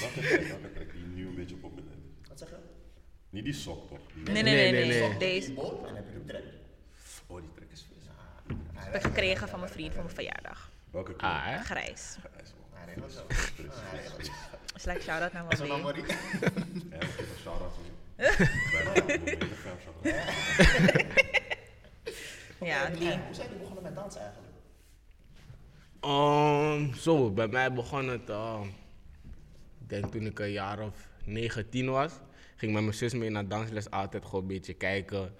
Welke 0.00 0.20
trek, 0.20 0.46
welke 0.48 0.72
trek 0.72 0.92
die 0.92 1.02
nu 1.06 1.26
een 1.26 1.34
beetje 1.34 1.56
populair 1.56 1.92
is? 2.22 2.28
Wat 2.28 2.38
zeg 2.38 2.48
je? 2.48 2.56
Niet 3.30 3.44
die 3.44 3.52
sok 3.54 3.88
toch? 3.88 3.98
Die 4.14 4.32
Nee, 4.32 4.42
nee, 4.42 4.54
nee, 4.54 4.72
Nee, 4.72 4.86
nee. 4.88 4.98
nee, 5.00 5.08
nee. 5.08 5.18
Deze 5.18 5.46
Die 5.46 5.54
boot 5.54 5.86
en 5.86 5.94
heb 5.96 6.06
je 6.06 6.12
de 6.18 6.24
trek. 6.24 6.44
Oh, 7.26 7.40
die 7.40 7.50
trek 7.54 7.68
is 7.72 7.86
vis. 7.88 8.04
heb 8.74 8.94
ik 8.94 9.02
gekregen 9.02 9.48
van 9.48 9.60
mijn 9.60 9.72
vriend 9.72 9.92
voor 9.94 10.02
mijn 10.02 10.14
verjaardag. 10.14 10.65
Welke 10.90 11.14
kleur? 11.14 11.30
Ah? 11.30 11.60
Grijs. 11.60 12.16
Grijs. 12.20 12.52
Hij 12.72 12.94
regelt 12.94 13.12
zo. 13.12 13.26
Dus 14.74 14.84
like 14.84 15.00
shout-out 15.00 15.32
naar 15.32 15.52
Is. 15.52 15.82
Marie? 15.82 16.04
Ja, 16.06 16.16
ik 16.46 16.90
ben 16.90 17.00
een 17.00 17.36
shout-out. 17.42 17.72
Ja, 22.60 22.88
die. 22.88 23.08
Hoe 23.08 23.34
zijn 23.34 23.46
jullie 23.48 23.58
begonnen 23.58 23.82
met 23.82 23.94
dansen 23.94 24.20
eigenlijk? 24.20 24.54
Um, 26.04 26.94
zo, 26.94 27.30
bij 27.30 27.48
mij 27.48 27.72
begon 27.72 28.08
het, 28.08 28.30
uh, 28.30 28.60
ik 29.80 29.88
denk 29.88 30.12
toen 30.12 30.26
ik 30.26 30.38
een 30.38 30.50
jaar 30.50 30.80
of 30.80 31.08
9, 31.24 31.68
10 31.68 31.90
was. 31.90 32.12
Ging 32.56 32.72
met 32.72 32.82
mijn 32.82 32.94
zus 32.94 33.14
mee 33.14 33.30
naar 33.30 33.48
dansles, 33.48 33.90
altijd 33.90 34.24
gewoon 34.24 34.40
een 34.40 34.46
beetje 34.46 34.74
kijken, 34.74 35.20
een 35.20 35.30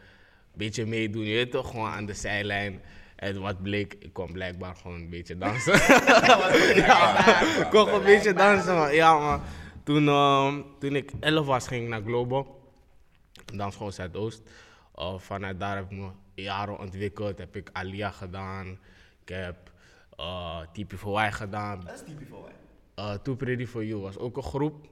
beetje 0.52 0.86
meedoen. 0.86 1.24
Je 1.24 1.34
weet 1.34 1.50
toch, 1.50 1.70
gewoon 1.70 1.90
aan 1.90 2.06
de 2.06 2.14
zijlijn. 2.14 2.80
En 3.16 3.40
wat 3.40 3.62
bleek, 3.62 3.94
ik 3.98 4.12
kon 4.12 4.32
blijkbaar 4.32 4.76
gewoon 4.76 5.00
een 5.00 5.10
beetje 5.10 5.38
dansen. 5.38 5.72
ja, 6.86 7.18
ik 7.64 7.66
kon 7.70 7.84
gewoon 7.84 7.98
een 7.98 8.04
beetje 8.04 8.32
dansen, 8.32 8.74
man. 8.74 8.94
Ja, 8.94 9.18
man. 9.18 9.40
Toen, 9.82 10.08
um, 10.08 10.64
toen 10.78 10.96
ik 10.96 11.12
11 11.20 11.46
was, 11.46 11.68
ging 11.68 11.82
ik 11.82 11.88
naar 11.88 12.02
Global, 12.02 12.60
dansschool 13.54 13.92
Zuidoost. 13.92 14.42
Uh, 14.96 15.18
vanuit 15.18 15.60
daar 15.60 15.76
heb 15.76 15.90
ik 15.90 15.98
me 15.98 16.08
jaren 16.34 16.78
ontwikkeld. 16.78 17.38
Heb 17.38 17.56
ik 17.56 17.70
Alia 17.72 18.10
gedaan. 18.10 18.78
Ik 19.22 19.28
heb 19.28 19.72
uh, 20.20 20.60
TP 20.72 20.92
voor 20.98 21.20
Y 21.20 21.32
gedaan. 21.32 21.80
Dat 21.80 21.94
is 21.94 22.02
typisch 22.02 22.28
voor 22.28 22.42
mij. 22.42 23.04
Uh, 23.04 23.14
Too 23.14 23.36
Ready 23.38 23.66
For 23.66 23.84
You 23.84 24.00
was 24.00 24.18
ook 24.18 24.36
een 24.36 24.42
groep. 24.42 24.86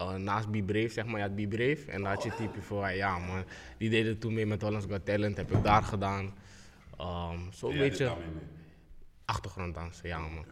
Uh, 0.00 0.14
naast 0.14 0.50
Be 0.50 0.62
Brave, 0.62 0.88
zeg 0.88 1.04
maar. 1.04 1.16
Je 1.16 1.26
had 1.26 1.34
Be 1.36 1.48
Brave 1.48 1.90
en 1.90 2.02
dan 2.02 2.12
had 2.12 2.22
je 2.22 2.30
TP 2.30 2.62
voor 2.62 2.88
Y. 2.88 2.96
Ja, 2.96 3.18
man. 3.18 3.44
Die 3.78 3.90
deden 3.90 4.18
toen 4.18 4.34
mee 4.34 4.46
met 4.46 4.62
Hollands 4.62 4.86
Got 4.86 5.06
Talent. 5.06 5.36
Heb 5.36 5.52
ik 5.52 5.62
daar 5.64 5.82
gedaan. 5.82 6.34
Um, 7.00 7.52
Zo'n 7.52 7.70
deed 7.70 7.78
beetje 7.78 8.16
achtergronddansen, 9.24 10.08
ja, 10.08 10.18
man. 10.18 10.44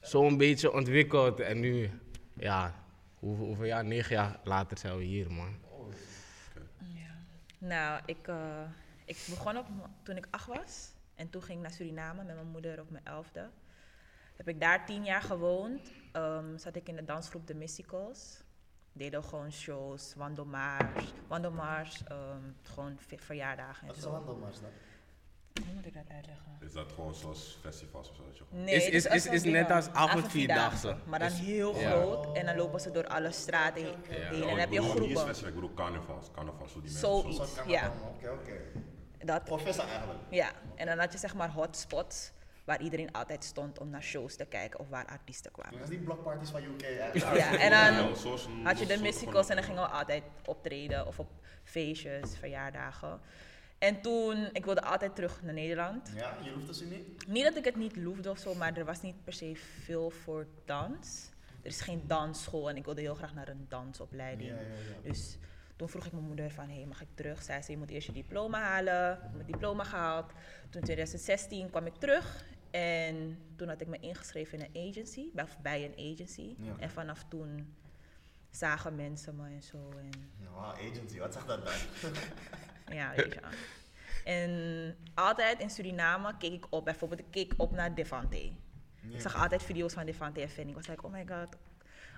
Zo'n 0.00 0.36
beetje 0.36 0.72
ontwikkeld 0.72 1.40
en 1.40 1.60
nu, 1.60 1.90
ja, 2.36 2.74
hoeveel, 3.14 3.44
hoeveel 3.46 3.64
jaar? 3.64 3.84
Negen 3.84 4.14
jaar 4.16 4.40
later 4.44 4.78
zijn 4.78 4.96
we 4.96 5.02
hier, 5.04 5.30
man. 5.32 5.56
Nou, 7.58 8.00
ik, 8.06 8.28
eh, 8.28 8.62
ik 9.04 9.26
begon 9.28 9.56
op, 9.58 9.66
toen 10.02 10.16
ik 10.16 10.26
acht 10.30 10.46
was. 10.46 10.92
En 11.14 11.30
toen 11.30 11.42
ging 11.42 11.56
ik 11.58 11.62
naar 11.64 11.72
Suriname 11.72 12.24
met 12.24 12.34
mijn 12.34 12.46
moeder 12.48 12.80
op 12.80 12.90
mijn 12.90 13.04
elfde. 13.04 13.48
Heb 14.36 14.48
ik 14.48 14.60
daar 14.60 14.86
tien 14.86 15.04
jaar 15.04 15.22
gewoond. 15.22 15.80
Ehm, 16.12 16.56
zat 16.58 16.76
ik 16.76 16.88
in 16.88 16.96
de 16.96 17.04
dansgroep 17.04 17.46
The 17.46 17.54
Mysticals. 17.54 18.42
Deden 18.92 19.20
we 19.20 19.26
gewoon 19.26 19.52
shows, 19.52 20.14
wandelmars, 20.16 21.12
wandelmars, 21.26 22.02
ehm, 22.04 22.40
gewoon 22.62 22.96
ve- 22.98 23.18
verjaardagen 23.18 23.80
en 23.80 23.86
Wat 23.86 23.96
is 23.96 24.02
een 24.02 24.08
zo. 24.10 24.16
wandelmars 24.16 24.60
dan? 24.60 24.70
Hoe 25.62 25.74
moet 25.74 25.86
ik 25.86 25.94
dat 25.94 26.02
uitleggen? 26.14 26.44
Is 26.60 26.72
dat 26.72 26.92
gewoon 26.94 27.14
zoals 27.14 27.58
festivals 27.60 28.10
of 28.10 28.16
zo? 28.16 28.22
Dat 28.24 28.38
je 28.38 28.44
gewoon- 28.48 28.64
Nee, 28.64 28.74
Is- 28.74 28.84
het 28.84 28.94
is- 28.94 29.06
is- 29.06 29.26
is 29.26 29.42
net 29.42 29.70
als 29.70 29.88
avondvierdaagse. 29.92 30.96
Maar 31.06 31.18
dan 31.18 31.28
Is- 31.28 31.38
heel 31.38 31.78
ja. 31.78 31.90
groot. 31.90 32.36
En 32.36 32.46
dan 32.46 32.56
lopen 32.56 32.80
ze 32.80 32.90
door 32.90 33.06
alle 33.06 33.32
straten 33.32 33.82
heen. 33.84 33.94
En 34.08 34.40
dan 34.40 34.48
ik 34.50 34.56
heb 34.58 34.70
je 34.72 34.80
bedoel 34.80 34.82
Niet 34.82 34.90
groepen. 35.02 35.16
specifiek, 35.20 35.48
ik 35.48 35.54
bedoel 35.54 35.74
carnavals. 35.74 36.30
Carnavals, 36.34 36.72
die 36.72 36.90
Zoiets. 36.90 37.38
mensen 37.38 37.56
Zo'n 37.56 37.68
ja. 37.68 37.80
carnaval. 37.80 38.08
Oké, 38.08 38.30
oké. 38.30 38.52
Dat, 39.18 39.60
vissen 39.62 39.84
eigenlijk. 39.86 40.18
Ja, 40.30 40.50
en 40.74 40.86
dan 40.86 40.98
had 40.98 41.12
je 41.12 41.18
zeg 41.18 41.34
maar 41.34 41.50
hotspots 41.50 42.32
waar 42.64 42.80
iedereen 42.80 43.12
altijd 43.12 43.44
stond 43.44 43.78
om 43.78 43.90
naar 43.90 44.02
shows 44.02 44.36
te 44.36 44.44
kijken 44.44 44.80
of 44.80 44.88
waar 44.88 45.06
artiesten 45.06 45.50
kwamen. 45.52 45.72
Dat 45.72 45.82
is 45.82 45.88
die 45.88 45.98
blockparties 46.04 46.50
van 46.50 46.62
UK 46.62 46.82
eigenlijk. 46.82 47.36
Ja, 47.36 47.58
en 47.58 47.70
dan 47.70 48.64
had 48.64 48.78
je 48.78 48.86
de 48.86 48.98
musicals 49.00 49.48
en 49.48 49.54
dan 49.56 49.64
gingen 49.64 49.82
we 49.82 49.88
altijd 49.88 50.22
optreden 50.44 51.06
of 51.06 51.18
op 51.18 51.30
feestjes, 51.64 52.36
verjaardagen. 52.38 53.20
En 53.84 54.00
toen, 54.00 54.48
ik 54.52 54.64
wilde 54.64 54.82
altijd 54.82 55.14
terug 55.14 55.42
naar 55.42 55.54
Nederland. 55.54 56.12
Ja, 56.14 56.36
je 56.42 56.50
hoeft 56.50 56.66
dus 56.66 56.80
niet. 56.80 57.26
Niet 57.26 57.44
dat 57.44 57.56
ik 57.56 57.64
het 57.64 57.76
niet 57.76 57.96
loefde 57.96 58.30
of 58.30 58.38
zo, 58.38 58.54
maar 58.54 58.76
er 58.76 58.84
was 58.84 59.02
niet 59.02 59.24
per 59.24 59.32
se 59.32 59.56
veel 59.84 60.10
voor 60.10 60.46
dans. 60.64 61.30
Er 61.62 61.70
is 61.70 61.80
geen 61.80 62.02
dansschool 62.06 62.68
en 62.68 62.76
ik 62.76 62.84
wilde 62.84 63.00
heel 63.00 63.14
graag 63.14 63.34
naar 63.34 63.48
een 63.48 63.66
dansopleiding. 63.68 64.50
Ja, 64.50 64.56
ja, 64.56 64.62
ja. 64.62 65.08
Dus 65.10 65.38
toen 65.76 65.88
vroeg 65.88 66.06
ik 66.06 66.12
mijn 66.12 66.24
moeder 66.24 66.50
van, 66.50 66.68
hey, 66.68 66.84
mag 66.86 67.00
ik 67.00 67.08
terug? 67.14 67.42
Zij 67.42 67.62
zei, 67.62 67.72
je 67.72 67.78
moet 67.78 67.90
eerst 67.90 68.06
je 68.06 68.12
diploma 68.12 68.60
halen. 68.60 69.12
Ik 69.12 69.22
heb 69.22 69.32
mijn 69.34 69.46
diploma 69.46 69.84
gehaald. 69.84 70.26
Toen 70.70 70.80
in 70.80 70.84
2016 70.84 71.70
kwam 71.70 71.86
ik 71.86 71.94
terug. 71.94 72.44
En 72.70 73.38
toen 73.56 73.68
had 73.68 73.80
ik 73.80 73.86
me 73.86 73.98
ingeschreven 74.00 74.58
in 74.58 74.70
een 74.72 74.88
agency, 74.88 75.30
bij, 75.62 75.84
een 75.84 76.12
agency. 76.12 76.54
Ja. 76.58 76.72
En 76.78 76.90
vanaf 76.90 77.24
toen 77.28 77.74
zagen 78.50 78.94
mensen 78.94 79.36
me 79.36 79.46
en 79.46 79.62
zo. 79.62 79.90
En 79.98 80.10
Nou, 80.38 80.90
agency, 80.90 81.18
wat 81.18 81.32
zegt 81.32 81.46
dat 81.46 81.64
dan? 81.64 81.74
ja, 82.86 83.12
weet 83.16 83.32
je. 83.32 83.40
En 84.24 84.96
altijd 85.14 85.60
in 85.60 85.70
Suriname 85.70 86.36
keek 86.36 86.52
ik 86.52 86.66
op, 86.70 86.84
bijvoorbeeld 86.84 87.20
ik 87.20 87.26
keek 87.30 87.54
op 87.56 87.72
naar 87.72 87.94
Devante. 87.94 88.52
Ik 89.10 89.20
zag 89.20 89.42
altijd 89.42 89.62
video's 89.62 89.92
van 89.92 90.06
Devante 90.06 90.40
en. 90.40 90.68
Ik 90.68 90.74
was 90.74 90.86
like, 90.86 91.06
oh 91.06 91.12
my 91.12 91.26
god, 91.26 91.56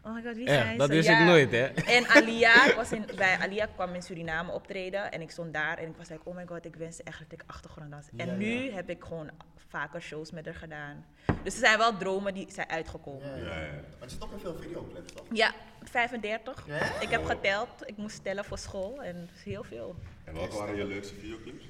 Oh 0.06 0.14
my 0.14 0.22
god, 0.22 0.36
wie 0.36 0.48
zijn 0.48 0.78
dat 0.78 0.88
ze? 0.88 0.94
wist 0.94 1.08
ik 1.08 1.18
nooit, 1.18 1.50
hè? 1.50 1.64
En 1.64 2.06
Alia, 2.06 2.66
ik 2.66 2.74
was 2.74 2.92
in, 2.92 3.04
bij 3.16 3.38
Alia 3.38 3.66
kwam 3.66 3.94
in 3.94 4.02
Suriname 4.02 4.52
optreden 4.52 5.12
en 5.12 5.20
ik 5.20 5.30
stond 5.30 5.52
daar 5.52 5.78
en 5.78 5.88
ik 5.88 5.96
was 5.96 6.08
like, 6.08 6.20
oh 6.24 6.34
my 6.36 6.46
god, 6.46 6.64
ik 6.64 6.76
wens 6.76 7.02
echt 7.02 7.18
dat 7.18 7.32
ik 7.32 7.42
achtergronddans. 7.46 8.06
Ja, 8.12 8.24
en 8.24 8.38
nu 8.38 8.46
ja. 8.46 8.72
heb 8.72 8.90
ik 8.90 9.04
gewoon 9.04 9.30
vaker 9.68 10.02
shows 10.02 10.30
met 10.30 10.44
haar 10.44 10.54
gedaan. 10.54 11.04
Dus 11.42 11.52
er 11.52 11.58
zijn 11.60 11.78
wel 11.78 11.96
dromen 11.96 12.34
die 12.34 12.46
zijn 12.52 12.68
uitgekomen. 12.68 13.28
Ja, 13.28 13.36
Ja, 13.36 13.44
ja. 13.44 13.56
Ja, 13.56 13.60
ja. 13.60 13.72
Maar 13.72 14.08
je 14.08 14.08
zit 14.08 14.22
ook 14.22 14.32
in 14.32 14.38
veel 14.38 14.56
videoclips, 14.56 15.12
toch? 15.12 15.26
35. 15.82 16.66
Ja? 16.66 17.00
Ik 17.00 17.08
heb 17.08 17.24
geteld, 17.24 17.68
ik 17.84 17.96
moest 17.96 18.24
tellen 18.24 18.44
voor 18.44 18.58
school 18.58 19.02
en 19.02 19.16
dat 19.20 19.36
is 19.36 19.44
heel 19.44 19.64
veel. 19.64 19.96
En 20.24 20.34
wat 20.34 20.58
waren 20.58 20.76
je 20.76 20.86
leukste 20.86 21.14
videoclips? 21.14 21.64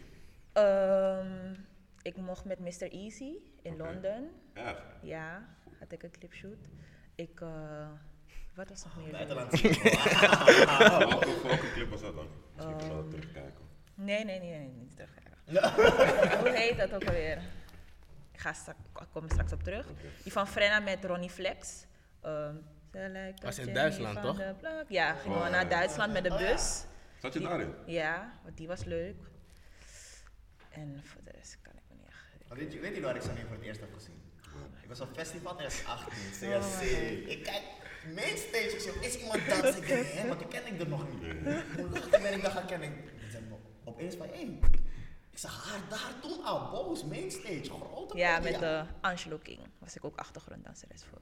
Ehm, 0.52 1.54
ik 2.02 2.16
mocht 2.16 2.44
met 2.44 2.58
Mr. 2.58 2.90
Easy 2.90 3.32
in. 3.62 3.76
Londen. 3.76 4.30
Echt? 4.52 4.82
Ja, 5.02 5.48
had 5.78 5.92
ik 5.92 6.02
een 6.02 6.10
clipshoot. 6.10 6.68
Ik, 7.14 7.40
eh, 7.40 7.88
wat 8.56 8.68
was 8.68 8.84
nog 8.84 8.96
meer? 8.96 9.12
Buitenlandse. 9.12 9.68
welke, 11.48 11.70
clip 11.72 11.90
was 11.90 12.00
dat 12.00 12.14
dan? 12.14 12.28
Misschien 12.54 12.76
kunnen 12.76 12.96
we 12.96 13.02
dat 13.02 13.10
terugkijken. 13.10 13.64
Nee, 13.94 14.24
nee, 14.24 14.38
nee, 14.40 14.50
nee, 14.58 14.68
niet 14.68 14.96
terug. 14.96 15.10
Hoe 16.40 16.50
heet 16.50 16.76
dat 16.78 16.92
ook 16.94 17.04
alweer? 17.04 17.38
Ik 18.32 18.40
ga 18.40 18.52
straks, 18.52 18.78
ik 19.00 19.06
kom 19.12 19.24
er 19.24 19.30
straks 19.30 19.52
op 19.52 19.62
terug. 19.62 19.86
Die 20.22 20.32
van 20.32 20.48
Frenna 20.48 20.80
met 20.80 21.04
Ronnie 21.04 21.30
Flex. 21.30 21.86
Ehm, 22.20 22.54
ze 22.92 23.08
lijkt 23.08 23.42
Was 23.42 23.58
in 23.58 23.74
Duitsland, 23.74 24.22
toch? 24.22 24.38
Ja, 24.88 25.14
gingen 25.14 25.36
Oh, 25.36 25.44
we 25.44 25.50
ja, 25.50 25.56
naar. 25.56 25.68
Duitsland 25.68 26.12
met 26.12 26.24
de 26.24 26.30
Oh, 26.30 26.38
bus. 26.38 26.84
Zat 27.20 27.32
je 27.32 27.40
daarin? 27.40 27.74
Ja, 27.86 28.32
want 28.44 28.56
die 28.56 28.68
was 28.68 28.84
leuk. 28.84 29.16
En 30.70 31.00
voor 31.04 31.20
de 31.24 31.30
rest 31.34 31.58
kan 31.62 31.72
ik 31.72 31.82
me 31.88 31.94
niet 31.96 32.06
echt... 32.08 32.58
Weet 32.58 32.72
je, 32.72 32.80
weet 32.80 32.94
je 32.94 33.00
waar 33.00 33.16
ik 33.16 33.22
Sané 33.22 33.40
voor 33.40 33.56
het 33.56 33.64
eerst 33.64 33.80
heb 33.80 33.94
gezien? 33.94 34.22
Ik 34.82 34.88
was 34.88 35.00
op 35.00 35.08
festival 35.14 35.58
en 35.58 35.64
is 35.66 35.84
18, 36.40 36.52
Oh, 36.52 36.58
CSC. 36.58 36.82
Ik 37.26 37.42
kijk 37.42 37.62
mainstage, 38.14 38.70
ik 38.70 38.80
zeg, 38.80 38.94
is 38.94 39.16
iemand 39.16 39.40
dansen? 39.48 39.76
Ik 39.82 39.88
denk, 39.88 40.06
hè, 40.06 40.26
maar 40.28 40.36
toen 40.36 40.48
ken 40.48 40.66
ik 40.66 40.80
er 40.80 40.88
nog 40.88 41.04
niet. 41.10 41.32
Hoe 41.76 41.88
later 41.92 42.20
ben 42.22 42.32
ik 42.34 42.42
dat 42.42 42.52
gaan 42.52 42.66
kennen? 42.66 42.88
Ik 42.88 43.30
zeg, 43.30 43.40
opeens 43.84 44.14
van, 44.14 44.26
hé. 44.32 44.58
Ik 45.30 45.38
zag 45.42 45.70
haar 45.70 45.80
daar 45.88 46.12
toen 46.22 46.44
al, 46.44 46.70
boos, 46.70 47.04
mainstage, 47.04 47.70
grote 47.92 48.16
Ja, 48.16 48.40
met 48.40 48.58
de 48.58 48.82
Angelo 49.00 49.38
King 49.42 49.60
was 49.78 49.96
ik 49.96 50.04
ook 50.04 50.16
achtergronddanseres 50.16 51.04
voor. 51.10 51.20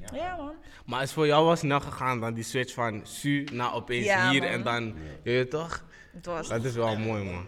Ja. 0.00 0.16
Ja, 0.16 0.36
man. 0.36 0.54
Maar 0.86 1.02
is 1.02 1.12
voor 1.12 1.26
jou 1.26 1.46
wel 1.46 1.56
snel 1.56 1.80
gegaan 1.80 2.20
dan 2.20 2.34
die 2.34 2.44
switch 2.44 2.74
van 2.74 3.00
Su 3.06 3.44
naar 3.52 3.74
opeens 3.74 4.06
Ja, 4.06 4.30
hier 4.30 4.40
man. 4.40 4.50
en 4.50 4.62
dan, 4.62 4.84
je 5.22 5.30
weet 5.30 5.50
toch? 5.50 5.84
Het 6.12 6.26
was... 6.26 6.48
Dat 6.48 6.64
is 6.64 6.74
wel 6.74 6.96
mooi, 6.98 7.24
man. 7.24 7.46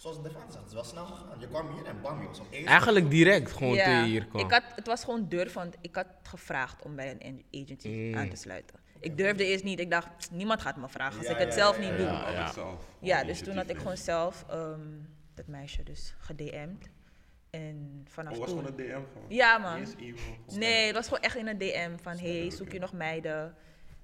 Zoals 0.00 0.22
de 0.22 0.30
fan 0.30 0.40
zegt, 0.52 0.54
het 0.54 0.66
is 0.66 0.72
wel 0.74 0.84
snel 0.84 1.06
gegaan. 1.06 1.40
Je 1.40 1.48
kwam 1.48 1.70
hier 1.74 1.84
en 1.86 2.00
bam, 2.00 2.20
je 2.22 2.26
was 2.28 2.40
opeens. 2.40 2.66
Eigenlijk 2.66 3.10
direct 3.10 3.52
gewoon 3.52 3.76
toen 3.78 3.92
je 3.92 4.04
hier 4.04 4.26
kwam. 4.26 4.44
Ik 4.44 4.50
had, 4.50 4.62
het 4.74 4.86
was 4.86 5.04
gewoon 5.04 5.28
durf, 5.28 5.52
want 5.52 5.76
ik 5.80 5.94
had 5.94 6.06
gevraagd 6.22 6.82
om 6.82 6.96
bij 6.96 7.16
een 7.18 7.44
agency 7.62 7.88
Mm. 7.88 8.14
aan 8.16 8.28
te 8.28 8.36
sluiten. 8.36 8.78
Ik 9.00 9.16
durfde 9.16 9.44
eerst 9.44 9.64
niet. 9.64 9.80
Ik 9.80 9.90
dacht, 9.90 10.16
"Pst, 10.16 10.30
niemand 10.30 10.60
gaat 10.60 10.76
me 10.76 10.88
vragen 10.88 11.18
als 11.18 11.26
Ja, 11.26 11.32
ik 11.32 11.38
het 11.38 11.48
ja, 11.48 11.54
zelf 11.54 11.74
ja, 11.76 11.80
niet 11.80 11.90
ja, 11.90 11.96
doe. 11.96 12.06
ja. 12.06 12.12
Ja, 12.12 12.26
Altijd 12.26 12.54
zelf. 12.54 13.26
dus 13.26 13.40
toen 13.42 13.56
had 13.56 13.68
ik 13.70 13.76
gewoon 13.76 13.96
zelf 13.96 14.44
ehm, 14.48 14.80
dat 15.34 15.46
meisje 15.46 15.82
dus 15.82 16.14
gedM'd. 16.18 16.88
En 17.50 18.04
vanaf 18.08 18.32
Oh, 18.32 18.38
was 18.38 18.48
toen... 18.48 18.58
gewoon 18.58 18.78
een 18.78 18.86
DM 18.86 19.02
van? 19.12 19.22
Ja, 19.28 19.58
man. 19.58 19.86
Nee, 20.58 20.86
het 20.86 20.94
was 20.94 21.04
gewoon 21.08 21.22
echt 21.22 21.36
in 21.36 21.46
een 21.46 21.58
DM 21.58 21.96
van, 22.02 22.18
hey, 22.18 22.50
zoek 22.50 22.72
je 22.72 22.78
nog 22.78 22.92
meiden? 22.92 23.54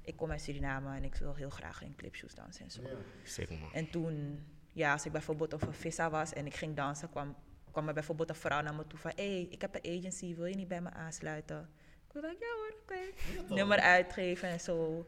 Ik 0.02 0.16
kom 0.16 0.30
uit 0.30 0.40
Suriname 0.42 0.96
en 0.96 1.04
ik 1.04 1.14
wil 1.14 1.34
heel 1.34 1.50
graag 1.50 1.82
in 1.82 1.94
clipshoots 1.96 2.34
dansen 2.34 2.64
en 2.64 2.70
zo. 2.70 2.82
Ja. 2.82 2.88
Zeker, 3.22 3.58
man. 3.58 3.72
En 3.72 3.90
toen, 3.90 4.46
ja, 4.76 4.92
als 4.92 5.04
ik 5.06 5.12
bijvoorbeeld 5.12 5.52
op 5.52 5.62
een 5.62 5.72
vissa 5.74 6.10
was 6.10 6.32
en 6.32 6.46
ik 6.46 6.54
ging 6.54 6.76
dansen, 6.76 7.10
kwam, 7.10 7.36
kwam 7.70 7.88
er 7.88 7.94
bijvoorbeeld 7.94 8.28
een 8.28 8.34
vrouw 8.34 8.60
naar 8.60 8.74
me 8.74 8.86
toe 8.86 8.98
van, 8.98 9.12
hé, 9.14 9.34
hey, 9.34 9.46
ik 9.50 9.60
heb 9.60 9.74
een 9.74 9.98
agency, 9.98 10.34
wil 10.34 10.44
je 10.44 10.54
niet 10.54 10.68
bij 10.68 10.80
me 10.80 10.90
aansluiten? 10.90 11.68
Ik 12.06 12.12
was 12.12 12.22
like, 12.22 12.36
ja 12.44 12.54
hoor, 12.56 12.74
oké. 12.82 13.54
Nummer 13.54 13.78
uitgeven 13.78 14.48
en 14.48 14.60
zo. 14.60 15.06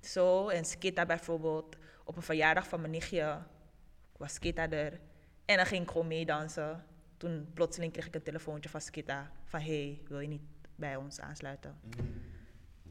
Zo, 0.00 0.48
en 0.48 0.64
Skita 0.64 1.06
bijvoorbeeld, 1.06 1.76
op 2.04 2.16
een 2.16 2.22
verjaardag 2.22 2.68
van 2.68 2.80
mijn 2.80 2.92
nichtje 2.92 3.38
was 4.16 4.34
Skita 4.34 4.70
er. 4.70 5.00
En 5.44 5.56
dan 5.56 5.66
ging 5.66 5.82
ik 5.82 5.90
gewoon 5.90 6.06
meedansen. 6.06 6.84
Toen 7.16 7.50
plotseling 7.54 7.92
kreeg 7.92 8.06
ik 8.06 8.14
een 8.14 8.22
telefoontje 8.22 8.70
van 8.70 8.80
Skita 8.80 9.30
van, 9.44 9.60
hey, 9.60 10.00
wil 10.08 10.20
je 10.20 10.28
niet 10.28 10.42
bij 10.74 10.96
ons 10.96 11.20
aansluiten? 11.20 11.76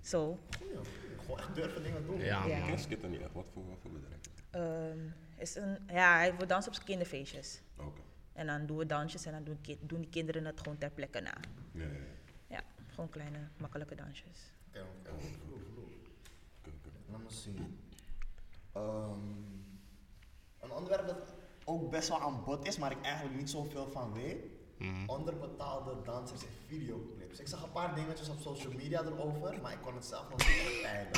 Zo. 0.02 0.40
Goeie, 0.58 0.76
goeie. 0.76 1.20
Gewoon 1.20 1.40
echt 1.40 1.56
durven 1.56 1.84
dingen 1.84 2.06
doen. 2.06 2.20
Ja, 2.20 2.46
Ja. 2.46 2.54
Ik 2.56 2.60
man. 2.60 2.70
ken 2.70 2.80
Skitter 2.80 3.10
niet 3.10 3.22
echt. 3.22 3.34
Wat 3.34 3.46
voor, 3.54 3.68
wat 3.68 3.78
voor 3.82 3.92
bedrijf? 3.92 4.20
Ehm, 4.52 5.00
is 5.38 5.56
een, 5.56 5.78
ja, 5.88 6.16
hij 6.18 6.34
wordt 6.34 6.50
dansen 6.50 6.68
op 6.70 6.76
zijn 6.76 6.88
kinderfeestjes. 6.88 7.60
Oké. 7.78 8.02
En 8.34 8.48
dan 8.48 8.66
doen 8.66 8.78
we 8.78 8.86
dansjes 8.86 9.26
en 9.26 9.32
dan 9.32 9.44
doen, 9.44 9.62
ki- 9.62 9.80
doen 9.82 10.00
die 10.00 10.10
kinderen 10.10 10.46
het 10.46 10.60
gewoon 10.60 10.78
ter 10.78 10.90
plekke 10.90 11.20
na. 11.20 11.34
Ja, 11.72 11.84
ja, 11.84 11.90
ja. 11.90 11.96
Ja, 12.48 12.62
gewoon 12.94 13.10
kleine, 13.10 13.38
makkelijke 13.58 13.96
dansjes. 13.96 14.40
Oké. 14.70 14.86
Laat 17.12 17.20
me 17.24 17.30
zien. 17.30 17.80
Ehm, 18.74 19.20
een 20.60 20.72
onderwerp 20.72 21.08
dat 21.08 21.34
ook 21.66 21.90
best 21.92 22.10
wel 22.10 22.22
aan 22.22 22.44
bod 22.44 22.68
is, 22.68 22.78
maar 22.78 22.92
ik 22.92 23.02
eigenlijk 23.02 23.36
niet 23.38 23.50
zoveel 23.50 23.90
van 23.92 24.14
weet. 24.14 24.46
Onderbetaalde 25.08 26.02
dansers 26.04 26.42
in 26.44 26.50
videoclips. 26.68 27.40
Ik 27.40 27.48
zag 27.48 27.64
een 27.64 27.72
paar 27.72 27.96
dingetjes 27.96 28.30
op 28.30 28.40
social 28.40 28.74
media 28.74 29.02
erover, 29.04 29.62
maar 29.62 29.72
ik 29.72 29.82
kon 29.82 29.96
het 29.96 30.06
zelf 30.06 30.30
nog 30.30 30.38
niet 30.38 30.82
peilen. 30.82 31.12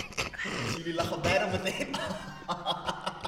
Dus 0.66 0.76
jullie 0.76 0.94
lachen 0.94 1.22
bijna 1.22 1.46
meteen. 1.58 1.96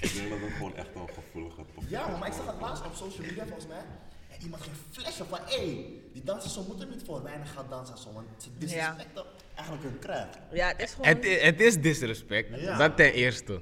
Ik 0.00 0.14
denk 0.14 0.28
dat 0.30 0.38
het 0.40 0.52
gewoon 0.52 0.76
echt 0.76 0.88
een 0.94 1.08
gevoelige 1.14 1.56
topic 1.74 1.90
Ja, 1.90 2.12
is 2.12 2.18
maar 2.18 2.28
ik 2.28 2.34
zag 2.34 2.46
het 2.46 2.60
laatst 2.60 2.84
op 2.86 2.94
social 2.94 3.26
media 3.26 3.44
volgens 3.44 3.66
mij. 3.66 3.82
En 4.28 4.42
iemand 4.42 4.62
ging 4.62 4.74
flashen 4.90 5.26
van, 5.26 5.38
hé, 5.44 5.56
hey, 5.56 5.86
die 6.12 6.24
dansers 6.24 6.54
zo 6.54 6.62
moeten 6.68 6.88
niet 6.90 7.02
voor 7.04 7.22
weinig 7.22 7.52
gaan 7.52 7.66
dansen 7.68 7.94
en 7.94 8.00
zo, 8.00 8.12
want 8.12 8.26
ze 8.36 8.48
disrespecten 8.58 9.24
eigenlijk 9.54 9.82
hun 9.88 9.98
craft. 9.98 10.38
Ja, 10.52 10.68
het 10.68 10.80
is 10.82 10.90
gewoon... 10.94 11.06
Het, 11.08 11.24
i- 11.24 11.38
het 11.38 11.60
is 11.60 11.80
disrespect, 11.80 12.60
Ja. 12.60 12.76
dat 12.78 12.96
ten 12.96 13.12
eerste. 13.12 13.60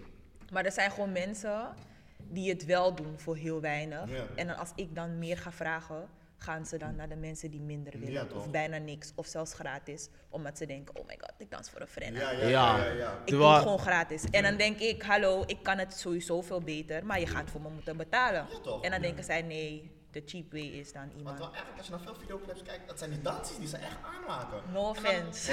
Maar 0.53 0.64
er 0.64 0.73
zijn 0.73 0.91
gewoon 0.91 1.12
mensen 1.12 1.69
die 2.19 2.50
het 2.50 2.64
wel 2.64 2.95
doen 2.95 3.14
voor 3.19 3.37
heel 3.37 3.61
weinig. 3.61 4.11
Ja. 4.11 4.25
En 4.37 4.47
dan 4.47 4.57
als 4.57 4.71
ik 4.75 4.95
dan 4.95 5.19
meer 5.19 5.38
ga 5.38 5.53
vragen, 5.53 6.09
gaan 6.44 6.66
ze 6.66 6.78
dan 6.78 6.96
naar 6.96 7.08
de 7.08 7.16
mensen 7.16 7.50
die 7.50 7.60
minder 7.60 7.98
willen. 7.98 8.12
Ja, 8.12 8.26
of 8.34 8.50
bijna 8.50 8.76
niks, 8.76 9.12
of 9.14 9.26
zelfs 9.26 9.54
gratis. 9.54 10.08
Omdat 10.28 10.58
ze 10.58 10.66
denken, 10.66 10.96
oh 10.96 11.06
my 11.06 11.16
god, 11.20 11.32
ik 11.38 11.50
dans 11.50 11.70
voor 11.70 11.80
een 11.80 11.88
vriend. 11.88 12.16
Ja, 12.16 12.30
ja, 12.30 12.40
Ja. 12.40 12.48
ja. 12.48 12.84
ja, 12.84 12.92
ja. 12.92 13.18
Ik 13.24 13.32
doe 13.32 13.44
het 13.46 13.62
gewoon 13.62 13.78
gratis. 13.78 14.24
En 14.30 14.42
dan 14.42 14.56
denk 14.56 14.78
ik, 14.78 15.02
hallo, 15.02 15.42
ik 15.46 15.62
kan 15.62 15.78
het 15.78 15.94
sowieso 15.94 16.42
veel 16.42 16.60
beter, 16.60 17.06
maar 17.06 17.20
je 17.20 17.26
gaat 17.26 17.50
voor 17.50 17.60
me 17.60 17.68
moeten 17.68 17.96
betalen. 17.96 18.46
Ja, 18.50 18.58
toch? 18.62 18.82
En 18.82 18.90
dan 18.90 19.00
denken 19.00 19.24
zij, 19.24 19.42
nee, 19.42 19.90
de 20.10 20.22
cheap 20.26 20.52
way 20.52 20.62
is 20.62 20.92
dan 20.92 21.10
iemand. 21.16 21.36
terwijl 21.36 21.54
eigenlijk 21.54 21.76
als 21.78 21.86
je 21.86 21.92
naar 21.92 22.02
veel 22.02 22.14
videoclips 22.14 22.62
kijkt, 22.62 22.88
dat 22.88 22.98
zijn 22.98 23.10
die 23.10 23.22
dansjes 23.22 23.58
die 23.58 23.68
ze 23.68 23.76
echt 23.76 23.96
aanmaken. 24.02 24.62
No 24.72 24.88
offense. 24.88 25.52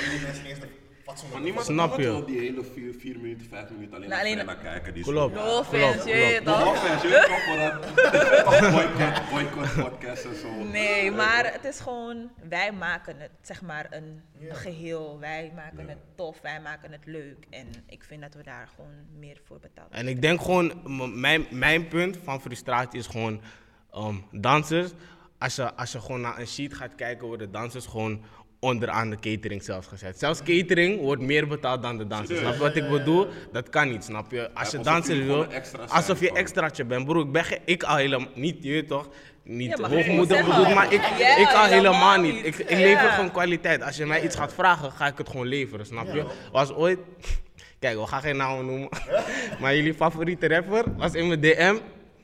Maar 1.32 1.42
niemand 1.42 1.66
Snap 1.66 1.98
je? 1.98 2.04
wel 2.04 2.26
die 2.26 2.40
hele 2.40 2.64
4 2.64 2.94
vier 3.00 3.20
minuten, 3.20 3.48
5 3.50 3.70
minuten 3.70 3.96
alleen 3.96 4.10
Nou, 4.10 4.22
naar 4.24 4.32
alleen- 4.34 4.46
Frenna 4.46 4.70
kijken. 4.72 4.94
Die 4.94 5.04
Klopt. 5.04 5.36
No 5.36 5.58
offense, 5.58 5.88
klopt, 5.92 6.08
je 6.08 6.14
weet 6.14 6.42
klopt. 6.44 6.46
toch? 6.46 6.66
Nog 6.66 6.74
offense, 6.76 7.08
je 7.08 7.14
weet 7.14 7.26
toch 7.26 7.44
voor 7.44 7.58
dat 7.58 8.72
boycott, 8.76 9.30
boycott 9.32 9.90
podcast 9.90 10.26
en 10.26 10.36
zo. 10.36 10.64
Nee, 10.64 11.12
maar 11.12 11.54
het 11.54 11.64
is 11.66 11.80
gewoon, 11.80 12.30
wij 12.50 12.72
maken 12.72 13.20
het 13.20 13.32
zeg 13.42 13.62
maar 13.62 13.88
een 13.90 14.22
geheel. 14.50 15.20
Wij 15.20 15.52
maken 15.56 15.90
het 15.90 15.98
tof, 16.16 16.42
wij 16.42 16.62
maken 16.62 16.92
het 16.92 17.06
leuk. 17.06 17.46
En 17.50 17.68
ik 17.88 18.04
vind 18.04 18.22
dat 18.22 18.34
we 18.34 18.44
daar 18.44 18.70
gewoon 18.76 18.94
meer 19.20 19.42
voor 19.46 19.60
betalen. 19.60 19.92
En 19.92 20.08
ik 20.08 20.22
denk 20.22 20.42
gewoon, 20.42 20.74
mijn, 21.20 21.46
mijn 21.50 21.88
punt 21.88 22.18
van 22.24 22.42
frustratie 22.42 23.00
is 23.00 23.08
gewoon 23.08 23.42
ehm, 23.92 24.16
dansers. 24.32 24.92
Als 25.40 25.56
je, 25.56 25.74
als 25.76 25.92
je 25.92 26.00
gewoon 26.00 26.22
naar 26.22 26.40
een 26.40 26.48
sheet 26.48 26.74
gaat 26.74 26.96
kijken, 26.96 27.28
worden 27.28 27.52
dansers 27.52 27.86
gewoon 27.86 28.24
onderaan 28.66 29.10
de 29.10 29.16
catering 29.20 29.64
zelfs 29.64 29.88
gezet. 29.88 30.20
Zelfs 30.20 30.40
catering 30.44 31.00
wordt 31.00 31.22
meer 31.22 31.48
betaald 31.48 31.82
dan 31.82 31.98
de 31.98 32.08
dansers. 32.08 32.40
Snap 32.40 32.54
je 32.54 32.60
wat 32.60 32.76
ik 32.76 32.90
bedoel? 32.90 33.28
Dat 33.52 33.70
kan 33.70 33.90
niet, 33.90 34.04
snap 34.04 34.32
je? 34.32 34.50
Als 34.54 34.72
je 34.72 34.78
jullie 34.78 34.92
danser 34.92 35.26
wil, 35.26 35.46
alsof 35.88 36.20
je 36.20 36.32
extraatje 36.34 36.86
bent. 36.86 37.06
Broer, 37.06 37.26
ik 37.26 37.32
ben 37.32 37.44
ge- 37.46 37.60
ik 37.66 37.84
al 37.84 37.96
helemaal 37.96 38.28
niet, 38.36 38.64
je 38.64 38.72
weet 38.72 38.88
toch? 38.88 39.10
Niet 39.44 39.70
Ja, 39.70 39.78
maar 39.78 39.90
hoogmoedig 39.90 40.46
bedoeld, 40.46 40.66
al. 40.66 40.74
maar 40.74 40.94
ik, 40.94 41.02
Ja, 41.18 41.38
ik 41.38 41.54
al 41.54 41.66
helemaal 41.66 42.20
niet. 42.20 42.34
niet. 42.34 42.46
Ik, 42.46 42.56
ik 42.58 42.70
Ja. 42.70 42.78
lever 42.78 43.10
gewoon 43.10 43.32
kwaliteit. 43.32 43.82
Als 43.82 43.98
je 43.98 44.06
mij 44.06 44.24
iets 44.24 44.36
gaat 44.36 44.54
vragen, 44.54 44.92
ga 44.92 45.08
ik 45.08 45.18
het 45.18 45.30
gewoon 45.30 45.48
leveren, 45.48 45.86
snap 45.86 46.14
je? 46.14 46.26
Was 46.52 46.74
ooit, 46.74 47.00
kijk, 47.80 47.98
we 47.98 48.08
gaan 48.08 48.22
geen 48.22 48.38
namen 48.38 48.66
noemen, 48.66 48.90
maar 49.62 49.76
jullie 49.76 49.94
favoriete 49.94 50.48
rapper 50.48 50.84
was 50.98 51.14
in 51.14 51.28
mijn 51.28 51.42
DM 51.42 51.76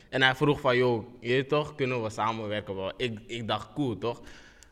en 0.09 0.21
hij 0.21 0.35
vroeg 0.35 0.59
van, 0.59 0.77
yo, 0.77 1.13
je 1.19 1.29
weet 1.33 1.49
toch, 1.49 1.75
kunnen 1.75 2.03
we 2.03 2.09
samenwerken? 2.09 2.75
Wel, 2.75 2.91
Ik, 2.97 3.19
ik 3.27 3.47
dacht, 3.47 3.73
cool, 3.73 3.97
toch? 3.97 4.21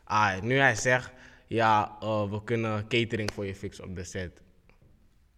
Ah, 0.04 0.40
nu 0.42 0.58
hij 0.58 0.74
zegt, 0.74 1.10
ja, 1.46 1.96
eh, 2.00 2.30
we 2.30 2.44
kunnen 2.44 2.86
catering 2.88 3.30
voor 3.32 3.46
je 3.46 3.54
fixen 3.54 3.84
op 3.84 3.96
de 3.96 4.04
set. 4.04 4.40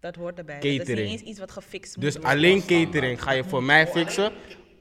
Dat 0.00 0.16
hoort 0.16 0.38
erbij. 0.38 0.54
Dat 0.54 0.64
is 0.64 0.76
Catering. 0.78 1.08
niet 1.08 1.18
eens 1.20 1.28
iets 1.28 1.38
wat 1.38 1.50
gefixt 1.50 1.96
moet 1.96 2.04
Dus 2.04 2.14
worden. 2.14 2.30
alleen 2.32 2.60
catering 2.66 3.22
ga 3.22 3.32
je 3.32 3.44
voor 3.44 3.62
mij 3.62 3.86
fixen 3.86 4.32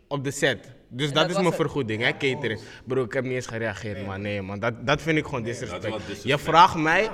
op 0.07 0.23
de 0.23 0.31
set. 0.31 0.75
Dus 0.89 1.07
En 1.07 1.13
dat 1.13 1.21
dat 1.21 1.29
is 1.29 1.33
mijn 1.35 1.45
het. 1.47 1.55
vergoeding, 1.55 2.01
hè, 2.01 2.11
catering. 2.17 2.59
Bro, 2.85 3.03
ik 3.03 3.13
heb 3.13 3.23
niet 3.23 3.33
eens 3.33 3.47
gereageerd, 3.47 4.05
maar 4.05 4.19
nee, 4.19 4.41
man. 4.41 4.59
Dat, 4.59 4.85
dat 4.87 5.01
vind 5.01 5.17
ik 5.17 5.25
gewoon 5.25 5.41
dat 5.43 5.51
is 5.51 5.59
disrespect. 5.59 6.23
Je 6.23 6.37
vraagt 6.37 6.75
mij 6.75 7.09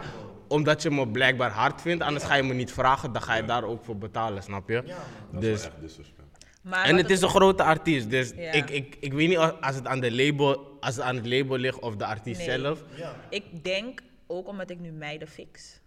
omdat 0.48 0.82
je 0.82 0.90
me 0.92 1.08
blijkbaar 1.08 1.52
hard 1.52 1.82
vindt, 1.82 2.04
anders 2.04 2.26
ga 2.26 2.36
je 2.36 2.44
me 2.44 2.54
niet 2.54 2.72
vragen, 2.72 3.14
dan 3.14 3.22
ga 3.22 3.36
je 3.36 3.46
daar 3.46 3.64
ook 3.64 3.84
voor 3.86 3.98
betalen, 3.98 4.44
snap 4.44 4.70
je? 4.70 4.84
Dat 5.32 5.44
is 5.44 5.50
Dus, 5.50 5.62
wel 5.62 5.72
echt 5.72 5.82
disrespect. 5.82 6.22
Maar 6.64 6.86
en 6.86 6.98
het 6.98 7.10
is 7.10 7.22
een 7.22 7.30
grote 7.30 7.64
artiest, 7.64 8.10
dus 8.10 8.32
Ja. 8.36 8.52
ik, 8.52 8.70
ik, 8.70 8.98
ik 9.00 9.14
weet 9.14 9.28
niet 9.28 9.38
als 9.38 9.52
als 9.62 9.76
het, 9.76 9.88
aan 9.88 10.00
de 10.00 10.12
label, 10.12 10.73
als 10.84 10.96
het 10.96 11.04
aan 11.04 11.16
het 11.16 11.26
label 11.26 11.58
ligt 11.58 11.80
of 11.80 11.96
de 11.96 12.06
artiest 12.06 12.40
Nee. 12.48 12.60
zelf. 12.60 12.84
Ja. 12.96 13.16
Ik 13.30 13.64
denk, 13.64 14.02
ook 14.28 14.48
omdat 14.48 14.70
ik 14.70 14.80
nu 14.80 14.92
meiden 14.92 15.28
fix 15.28 15.80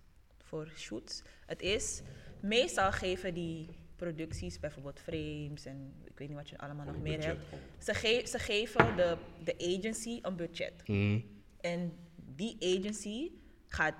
voor 0.42 0.68
shoots, 0.76 1.22
Het 1.46 1.62
is, 1.62 2.02
meestal 2.40 2.92
geven 2.92 3.34
die 3.34 3.68
producties, 3.96 4.60
bijvoorbeeld 4.60 5.00
frames 5.00 5.64
en 5.64 5.92
ik 6.04 6.18
weet 6.18 6.28
niet 6.28 6.36
wat 6.36 6.48
je 6.48 6.58
allemaal 6.58 6.86
nog 6.86 6.98
meer 7.02 7.24
hebt. 7.24 7.40
Ze, 7.78 7.94
ge- 7.94 8.24
ze 8.28 8.38
geven 8.38 8.96
de, 8.96 9.16
de 9.44 9.54
agency 9.78 10.18
een 10.22 10.36
budget. 10.36 10.88
Mhm. 10.88 11.20
En 11.60 11.92
die 12.16 12.56
agency 12.78 13.30
gaat 13.66 13.94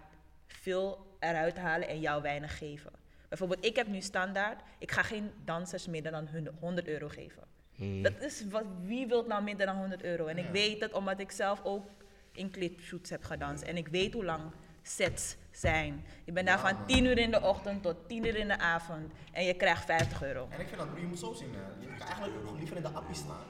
veel 0.47 1.17
eruit 1.21 1.57
halen 1.59 1.89
en 1.89 2.01
jou 2.01 2.23
weinig 2.23 2.59
geven. 2.59 2.93
Bijvoorbeeld, 3.29 3.65
ik 3.65 3.77
heb 3.77 3.87
nu 3.87 4.01
standaard, 4.01 4.63
ik 4.79 4.91
ga 4.93 5.03
geen 5.03 5.31
dansers 5.45 5.87
meer 5.87 6.03
dan 6.03 6.27
hun 6.29 6.49
100 6.61 6.89
euro 6.89 7.09
geven. 7.09 7.43
Mhm. 7.77 8.03
Dat 8.03 8.13
is 8.21 8.45
wat, 8.51 8.65
wie 8.85 9.07
wil 9.07 9.25
nou 9.27 9.43
minder 9.43 9.67
dan 9.67 9.77
100 9.77 10.03
euro? 10.03 10.27
En 10.27 10.39
ik 10.39 10.49
weet 10.53 10.81
het 10.81 10.93
omdat 10.93 11.21
ik 11.21 11.31
zelf 11.31 11.61
ook 11.65 11.87
in 12.33 12.51
clipshoots 12.51 13.11
heb 13.11 13.25
gedanst. 13.25 13.63
En 13.63 13.77
ik 13.77 13.89
weet 13.89 14.13
hoe 14.13 14.25
lang 14.25 14.43
sets 14.83 15.37
zijn. 15.51 16.05
Je 16.25 16.33
bent 16.33 16.47
daar 16.47 16.57
Ja, 16.57 16.63
van 16.69 16.77
man. 16.77 16.87
10 16.87 17.05
uur 17.05 17.19
in 17.19 17.31
de 17.31 17.43
ochtend 17.43 17.83
tot 17.83 17.97
10 18.09 18.27
uur 18.27 18.37
in 18.37 18.49
de 18.49 18.59
avond. 18.59 19.13
En 19.33 19.45
je 19.45 19.55
krijgt 19.55 19.85
50 19.85 20.23
euro. 20.23 20.47
En 20.51 20.61
ik 20.61 20.67
vind 20.69 20.79
dat, 20.81 20.89
je 21.01 21.07
moet 21.07 21.19
zo 21.19 21.33
zien, 21.33 21.55
hè. 21.55 21.81
je 21.81 21.87
kan 21.99 22.07
eigenlijk 22.07 22.49
ook 22.49 22.59
liever 22.59 22.77
in 22.77 22.83
de 22.83 22.89
appie 22.89 23.15
staan. 23.17 23.45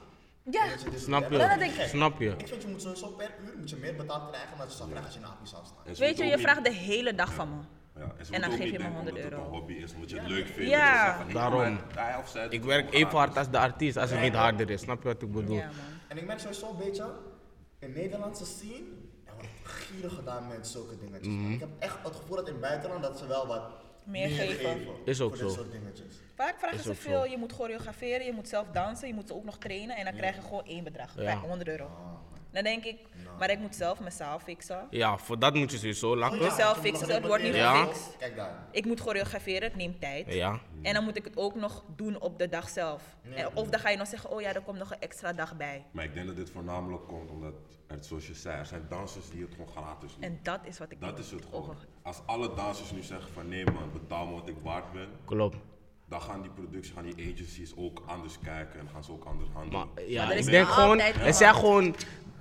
Ja, 0.51 0.63
je 0.63 0.89
dus- 0.91 1.03
Snap 1.03 1.31
je? 1.31 1.37
dat 1.37 1.61
ik-. 1.61 1.87
Snap 1.87 2.19
je? 2.19 2.29
Ik 2.37 2.47
vind 2.47 2.61
je 2.61 2.67
moet 2.67 2.81
sowieso 2.81 3.07
per 3.07 3.31
uur 3.45 3.57
moet 3.57 3.69
je 3.69 3.75
meer 3.75 3.95
betaald 3.95 4.29
krijgen 4.29 4.49
dan 4.49 4.57
dat 4.59 4.71
je 4.71 4.77
zou 4.77 4.89
krijgen 4.89 5.05
als 5.09 5.15
je 5.15 5.19
in 5.21 5.25
de 5.25 5.31
appie 5.31 5.47
zou 5.47 5.65
staan. 5.65 6.05
Weet 6.07 6.17
je, 6.17 6.25
je 6.25 6.37
vraagt 6.37 6.63
de 6.63 6.73
hele 6.73 7.15
dag 7.15 7.33
van 7.33 7.49
me. 7.49 7.61
Ja, 8.07 8.13
en, 8.19 8.25
ze 8.25 8.33
En 8.33 8.41
dan 8.41 8.51
geef 8.51 8.59
je 8.59 8.71
me 8.71 8.77
denken 8.77 8.93
100 8.95 9.09
omdat 9.15 9.23
het 9.23 9.31
euro. 9.33 9.45
een 9.45 9.49
hobby 9.51 9.73
is, 9.73 9.93
omdat 9.93 10.09
je 10.09 10.19
het 10.19 10.27
leuk 10.27 10.47
vindt. 10.47 10.69
Ja. 10.69 11.23
Daarom. 11.33 11.79
Ik 12.49 12.63
werk 12.63 12.93
even 12.93 13.17
hard 13.17 13.37
als 13.37 13.49
de 13.49 13.57
artiest 13.59 13.97
als 13.97 14.09
het 14.09 14.21
niet 14.21 14.33
harder 14.35 14.69
is. 14.69 14.81
Snap 14.81 15.01
je 15.01 15.07
wat 15.07 15.21
ik 15.21 15.31
bedoel? 15.31 15.55
Ja, 15.55 15.65
man. 15.65 15.73
En 16.07 16.17
ik 16.17 16.25
merk 16.25 16.39
sowieso 16.39 16.69
een 16.69 16.77
beetje, 16.77 17.05
in 17.79 17.91
Nederlandse 17.93 18.45
scene, 18.45 18.85
er 19.25 19.33
wordt 19.33 19.49
gierig 19.63 20.13
gedaan 20.15 20.47
met 20.47 20.67
zulke 20.67 20.97
dingetjes. 20.97 21.33
man. 21.33 21.51
Ik 21.51 21.59
heb 21.59 21.69
echt 21.79 21.97
het 22.03 22.15
gevoel 22.15 22.35
dat 22.35 22.45
in 22.47 22.51
het 22.53 22.61
buitenland 22.61 23.03
dat 23.03 23.17
ze 23.17 23.27
wel 23.27 23.47
wat 23.47 23.61
Meer 24.03 24.27
geven. 24.29 24.79
Is 25.05 25.21
ook 25.21 25.29
voor 25.35 25.37
dit 25.45 25.53
zo. 25.53 25.55
soort 25.61 25.71
dingetjes. 25.71 26.15
Vaak 26.35 26.55
vragen 26.59 26.79
ze 26.79 26.95
veel, 26.95 27.23
zo. 27.23 27.29
je 27.31 27.37
moet 27.37 27.51
choreograferen, 27.51 28.25
je 28.25 28.31
moet 28.33 28.47
zelf 28.47 28.67
dansen, 28.71 29.07
je 29.07 29.13
moet 29.13 29.27
ze 29.27 29.35
ook 29.35 29.43
nog 29.43 29.57
trainen 29.57 29.95
en 29.97 30.03
dan 30.05 30.13
krijg 30.13 30.35
je 30.35 30.41
gewoon 30.41 30.65
één 30.65 30.83
bedrag, 30.83 31.15
Ja. 31.15 31.23
vijf- 31.23 31.39
100 31.39 31.67
euro. 31.69 31.89
Dan 32.51 32.63
denk 32.63 32.83
ik, 32.83 32.97
maar 33.39 33.49
ik 33.49 33.59
moet 33.59 33.75
zelf 33.75 33.99
mijn 33.99 34.11
zaal 34.11 34.39
fixen. 34.39 34.87
Ja, 34.89 35.17
voor 35.17 35.39
dat 35.39 35.53
moet 35.53 35.71
je 35.71 35.77
sowieso 35.77 36.07
Moet 36.09 36.17
lachen. 36.17 36.37
je 36.37 36.51
zelf 36.51 36.59
je 36.59 36.65
moet 36.75 36.85
fixen, 36.85 37.07
nog 37.07 37.17
het 37.17 37.27
wordt 37.27 37.43
niet 37.43 37.55
Ja. 37.55 37.75
gefixt. 37.83 38.15
Kijk 38.19 38.35
daar. 38.35 38.67
Ik 38.71 38.85
moet 38.85 38.99
choreograferen, 38.99 39.61
het 39.67 39.75
neemt 39.75 39.99
tijd. 40.01 40.33
Ja. 40.33 40.59
En 40.81 40.93
dan 40.93 41.03
moet 41.03 41.17
ik 41.17 41.23
het 41.23 41.37
ook 41.37 41.55
nog 41.55 41.83
doen 41.95 42.19
op 42.21 42.39
de 42.39 42.49
dag 42.49 42.69
zelf. 42.69 43.03
En, 43.33 43.55
of 43.55 43.69
dan 43.69 43.79
ga 43.79 43.89
je 43.89 43.97
nog 43.97 44.07
zeggen, 44.07 44.29
oh 44.31 44.41
ja, 44.41 44.53
er 44.53 44.61
komt 44.61 44.77
nog 44.77 44.91
een 44.91 44.99
extra 45.01 45.33
dag 45.33 45.57
bij. 45.57 45.85
Maar 45.91 46.03
ik 46.03 46.13
denk 46.13 46.27
dat 46.27 46.35
dit 46.35 46.49
voornamelijk 46.49 47.07
komt 47.07 47.29
omdat, 47.31 47.53
er, 47.87 47.97
zoals 48.03 48.27
je 48.27 48.33
zei, 48.33 48.57
er 48.59 48.65
zijn 48.65 48.85
dansers 48.89 49.29
die 49.29 49.41
het 49.41 49.51
gewoon 49.51 49.67
gratis 49.69 50.13
doen. 50.13 50.23
En 50.23 50.39
dat 50.43 50.59
is 50.63 50.77
wat 50.79 50.91
ik 50.91 51.01
dat 51.01 51.19
is 51.19 51.31
het 51.31 51.45
gewoon. 51.49 51.75
Als 52.01 52.21
alle 52.25 52.53
dansers 52.55 52.91
nu 52.91 53.01
zeggen 53.01 53.33
van 53.33 53.47
nee 53.49 53.65
man, 53.65 53.91
betaal 53.93 54.25
me 54.25 54.33
wat 54.33 54.47
ik 54.49 54.55
waard 54.63 54.91
ben, 54.91 55.07
Klopt. 55.25 55.57
dan 56.09 56.21
gaan 56.21 56.41
die 56.41 56.51
producties, 56.51 56.93
gaan 56.93 57.03
die 57.13 57.33
agencies 57.33 57.73
ook 57.77 58.01
anders 58.05 58.39
kijken 58.43 58.79
en 58.79 58.87
gaan 58.93 59.03
ze 59.03 59.11
ook 59.11 59.25
anders 59.25 59.49
handelen. 59.53 59.87
Maar 59.95 60.03
ja, 60.03 60.21
Maar 60.23 60.31
er 60.31 60.37
is 60.37 60.45
ik 60.45 60.51
denk 60.51 60.67
gewoon, 60.67 60.99
het 60.99 61.35
zijn 61.35 61.55
gewoon, 61.55 61.95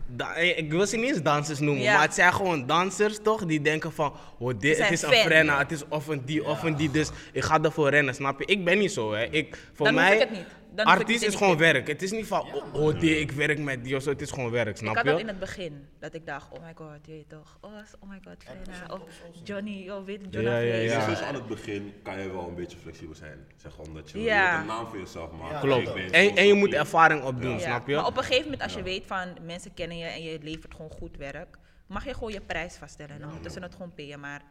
da- 0.07 0.35
eh, 0.35 0.59
ik 0.59 0.71
wil 0.71 0.87
ze 0.87 0.97
niet 0.97 1.09
eens 1.09 1.23
dansers 1.23 1.59
noemen, 1.59 1.83
Ja. 1.83 1.93
maar 1.93 2.03
het 2.03 2.15
zijn 2.15 2.33
gewoon 2.33 2.67
dansers 2.67 3.19
toch, 3.23 3.45
die 3.47 3.61
denken 3.61 3.93
van, 3.93 4.13
oh, 4.39 4.53
dit, 4.59 4.79
het 4.79 4.91
is 4.91 5.03
een 5.03 5.13
frenna, 5.13 5.59
het 5.59 5.71
is 5.73 5.83
of 5.89 6.07
een 6.07 6.23
die 6.25 6.45
of 6.45 6.63
een 6.63 6.77
die, 6.77 6.91
dus 6.91 7.11
ik 7.33 7.43
ga 7.43 7.63
ervoor 7.63 7.89
rennen, 7.91 8.15
snap 8.15 8.39
je? 8.41 8.45
Ik 8.47 8.65
ben 8.65 8.79
niet 8.79 8.93
zo, 8.93 9.13
hè. 9.15 9.25
Ik, 9.31 9.59
voor 9.75 9.87
Dan 9.87 9.95
mij, 9.95 10.13
ik 10.15 10.19
het 10.21 10.31
niet. 10.31 10.45
Dan 10.77 10.87
ik 10.87 10.99
artiest 10.99 11.23
is 11.23 11.35
gewoon 11.35 11.57
werk. 11.57 11.87
Het 11.87 12.03
is 12.03 12.11
niet 12.11 12.27
van, 12.27 12.41
oh, 12.41 12.75
oh, 12.75 13.01
die, 13.01 13.21
ik 13.21 13.31
werk 13.31 13.59
met 13.59 13.85
die 13.85 13.97
of 13.97 14.03
zo, 14.03 14.11
het 14.11 14.21
is 14.21 14.31
gewoon 14.31 14.51
werk, 14.51 14.69
Ik 14.69 14.77
snap 14.77 14.95
had 14.97 15.05
dat 15.05 15.19
in 15.19 15.25
je? 15.25 15.31
het 15.31 15.39
begin, 15.39 15.87
dat 15.99 16.15
ik 16.15 16.27
dacht, 16.27 16.53
oh 16.53 16.65
my 16.65 16.73
god, 16.75 16.99
je 17.03 17.13
weet 17.13 17.29
toch, 17.29 17.59
oh, 17.61 17.71
oh 18.01 18.11
my 18.11 18.21
god, 18.25 18.45
ook 18.91 19.03
of. 19.03 19.41
Johnny, 19.45 19.91
oh 19.91 20.05
weet 20.05 20.21
je, 20.31 20.41
Ja, 20.41 20.59
ja, 20.59 20.75
ja. 20.75 21.07
Dus 21.07 21.21
aan 21.21 21.35
het 21.35 21.47
begin 21.47 21.93
kan 22.03 22.21
je 22.21 22.33
wel 22.33 22.49
een 22.49 22.55
beetje 22.55 22.77
flexibel 22.79 23.15
zijn. 23.15 23.47
Zeg 23.57 23.79
omdat 23.79 24.11
je, 24.11 24.21
je 24.21 24.31
een 24.31 24.67
naam 24.67 24.87
voor 24.87 24.99
jezelf 24.99 25.31
maken. 25.31 25.55
Ja, 25.55 25.61
Klopt. 25.61 25.97
Ik 25.97 26.37
En, 26.37 26.47
je 26.47 26.55
moet 26.55 26.73
ervaring 26.73 27.23
opdoen, 27.25 27.51
Ja, 27.53 27.59
snap 27.59 27.89
je? 27.89 27.95
Maar 27.95 28.07
op 28.07 28.17
een 28.17 28.23
gegeven 28.23 28.45
moment, 28.45 28.63
als 28.63 28.75
je 28.75 28.83
weet 28.83 29.07
van 29.07 29.37
mensen 29.43 29.75
kennen 29.75 29.99
je 29.99 30.07
en 30.07 30.23
je 30.23 30.39
levert 30.43 30.75
gewoon 30.75 30.91
goed 30.91 31.17
werk, 31.17 31.59
mag 31.87 32.05
je 32.05 32.15
gewoon 32.15 32.33
je 32.33 32.41
prijs 32.41 32.77
vaststellen. 32.77 33.15
En 33.15 33.21
dan 33.21 33.31
moeten 33.31 33.51
ze 33.51 33.61
het 33.61 33.73
gewoon 33.73 33.95
payen. 33.95 34.21
Maar 34.21 34.43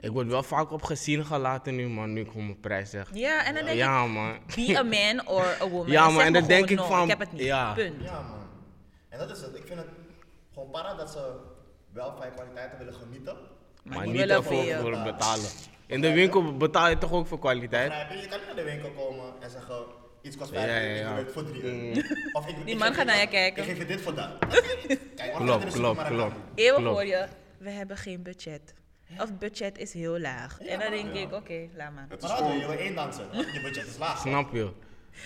Ik 0.00 0.10
word 0.10 0.26
wel 0.26 0.42
vaak 0.42 0.70
op 0.72 0.82
gezien 0.82 1.24
gelaten 1.26 1.74
nu, 1.76 1.88
man, 1.88 2.12
nu 2.12 2.20
ik 2.20 2.26
gewoon 2.26 2.46
mijn 2.46 2.60
prijs 2.60 2.90
zeg. 2.90 3.08
Ja, 3.12 3.44
en 3.44 3.54
dan 3.54 3.64
denk 3.64 3.76
Ja, 3.76 4.06
man. 4.06 4.34
ik, 4.34 4.54
be 4.66 4.78
a 4.78 4.82
man 4.82 5.26
or 5.28 5.44
a 5.62 5.68
woman. 5.68 5.90
Ja, 5.96 6.08
man, 6.10 6.22
en 6.22 6.32
dan 6.32 6.46
denk 6.46 6.70
ik 6.70 6.76
no, 6.76 6.84
van- 6.86 7.02
Ik 7.02 7.08
heb 7.08 7.18
het 7.18 7.32
niet, 7.32 7.42
ja. 7.42 7.72
punt. 7.74 8.02
Ja 8.02 8.20
man. 8.22 8.38
En 9.08 9.18
dat 9.18 9.30
is 9.30 9.40
het. 9.40 9.56
Ik 9.56 9.66
vind 9.66 9.78
het 9.78 9.88
gewoon 10.54 10.70
para 10.70 10.94
dat 10.94 11.10
ze 11.10 11.32
wel 11.92 12.14
van 12.16 12.26
je 12.26 12.32
kwaliteiten 12.32 12.78
willen 12.78 12.94
genieten. 12.94 13.36
Maar 13.82 13.98
die 14.02 14.06
niet 14.10 14.16
willen 14.20 14.36
ervoor 14.36 14.56
payen. 14.56 14.80
voor 14.80 14.90
betalen. 14.90 15.50
In 15.86 16.00
de 16.00 16.12
winkel 16.12 16.56
betaal 16.56 16.88
je 16.88 16.98
toch 16.98 17.12
ook 17.12 17.26
voor 17.26 17.38
kwaliteit? 17.38 17.92
Je? 17.92 18.06
Kan 18.08 18.16
niet 18.16 18.30
naar 18.46 18.54
de 18.56 18.62
winkel 18.62 18.90
komen 18.90 19.32
en 19.40 19.50
zeggen, 19.50 19.84
iets 20.22 20.36
kost 20.36 20.50
Ja, 20.52 20.60
5 20.60 20.98
ja, 20.98 21.08
euro, 21.08 21.18
ja. 21.20 21.26
voor 21.32 21.44
3 21.44 21.62
euro. 21.62 22.00
Of 22.38 22.48
ik, 22.48 22.54
Die 22.64 22.74
ik 22.74 22.78
man 22.78 22.94
gaat 22.94 23.06
naar 23.06 23.20
je 23.20 23.26
kijken. 23.28 23.62
Ik 23.62 23.68
geef 23.68 23.78
je 23.78 23.84
dit 23.86 24.00
voor 24.00 24.14
dat. 24.14 24.28
Kijk, 25.16 25.32
Klopt, 25.34 25.36
klopt, 25.36 25.72
supermarkt 25.72 26.10
klopt. 26.10 26.34
Eeuwig 26.54 26.84
hoor 26.84 27.04
je, 27.04 27.26
we 27.58 27.70
hebben 27.70 27.96
geen 27.96 28.22
budget. 28.22 28.74
Of 29.18 29.38
budget 29.38 29.78
is 29.78 29.92
heel 29.92 30.18
laag. 30.18 30.60
en 30.60 30.78
dan 30.78 30.90
denk 30.90 31.14
ik, 31.14 31.32
oké, 31.32 31.68
laat 31.76 31.92
maar. 31.92 32.06
Het 32.08 32.22
is 32.22 32.28
Maar 32.28 32.36
gewoon, 32.36 32.58
je 32.58 32.66
wil 32.66 32.76
één 32.76 32.94
danser. 32.94 33.24
Je 33.32 33.60
budget 33.62 33.86
is 33.86 33.98
laag. 33.98 34.18
Snap 34.20 34.52
je? 34.52 34.72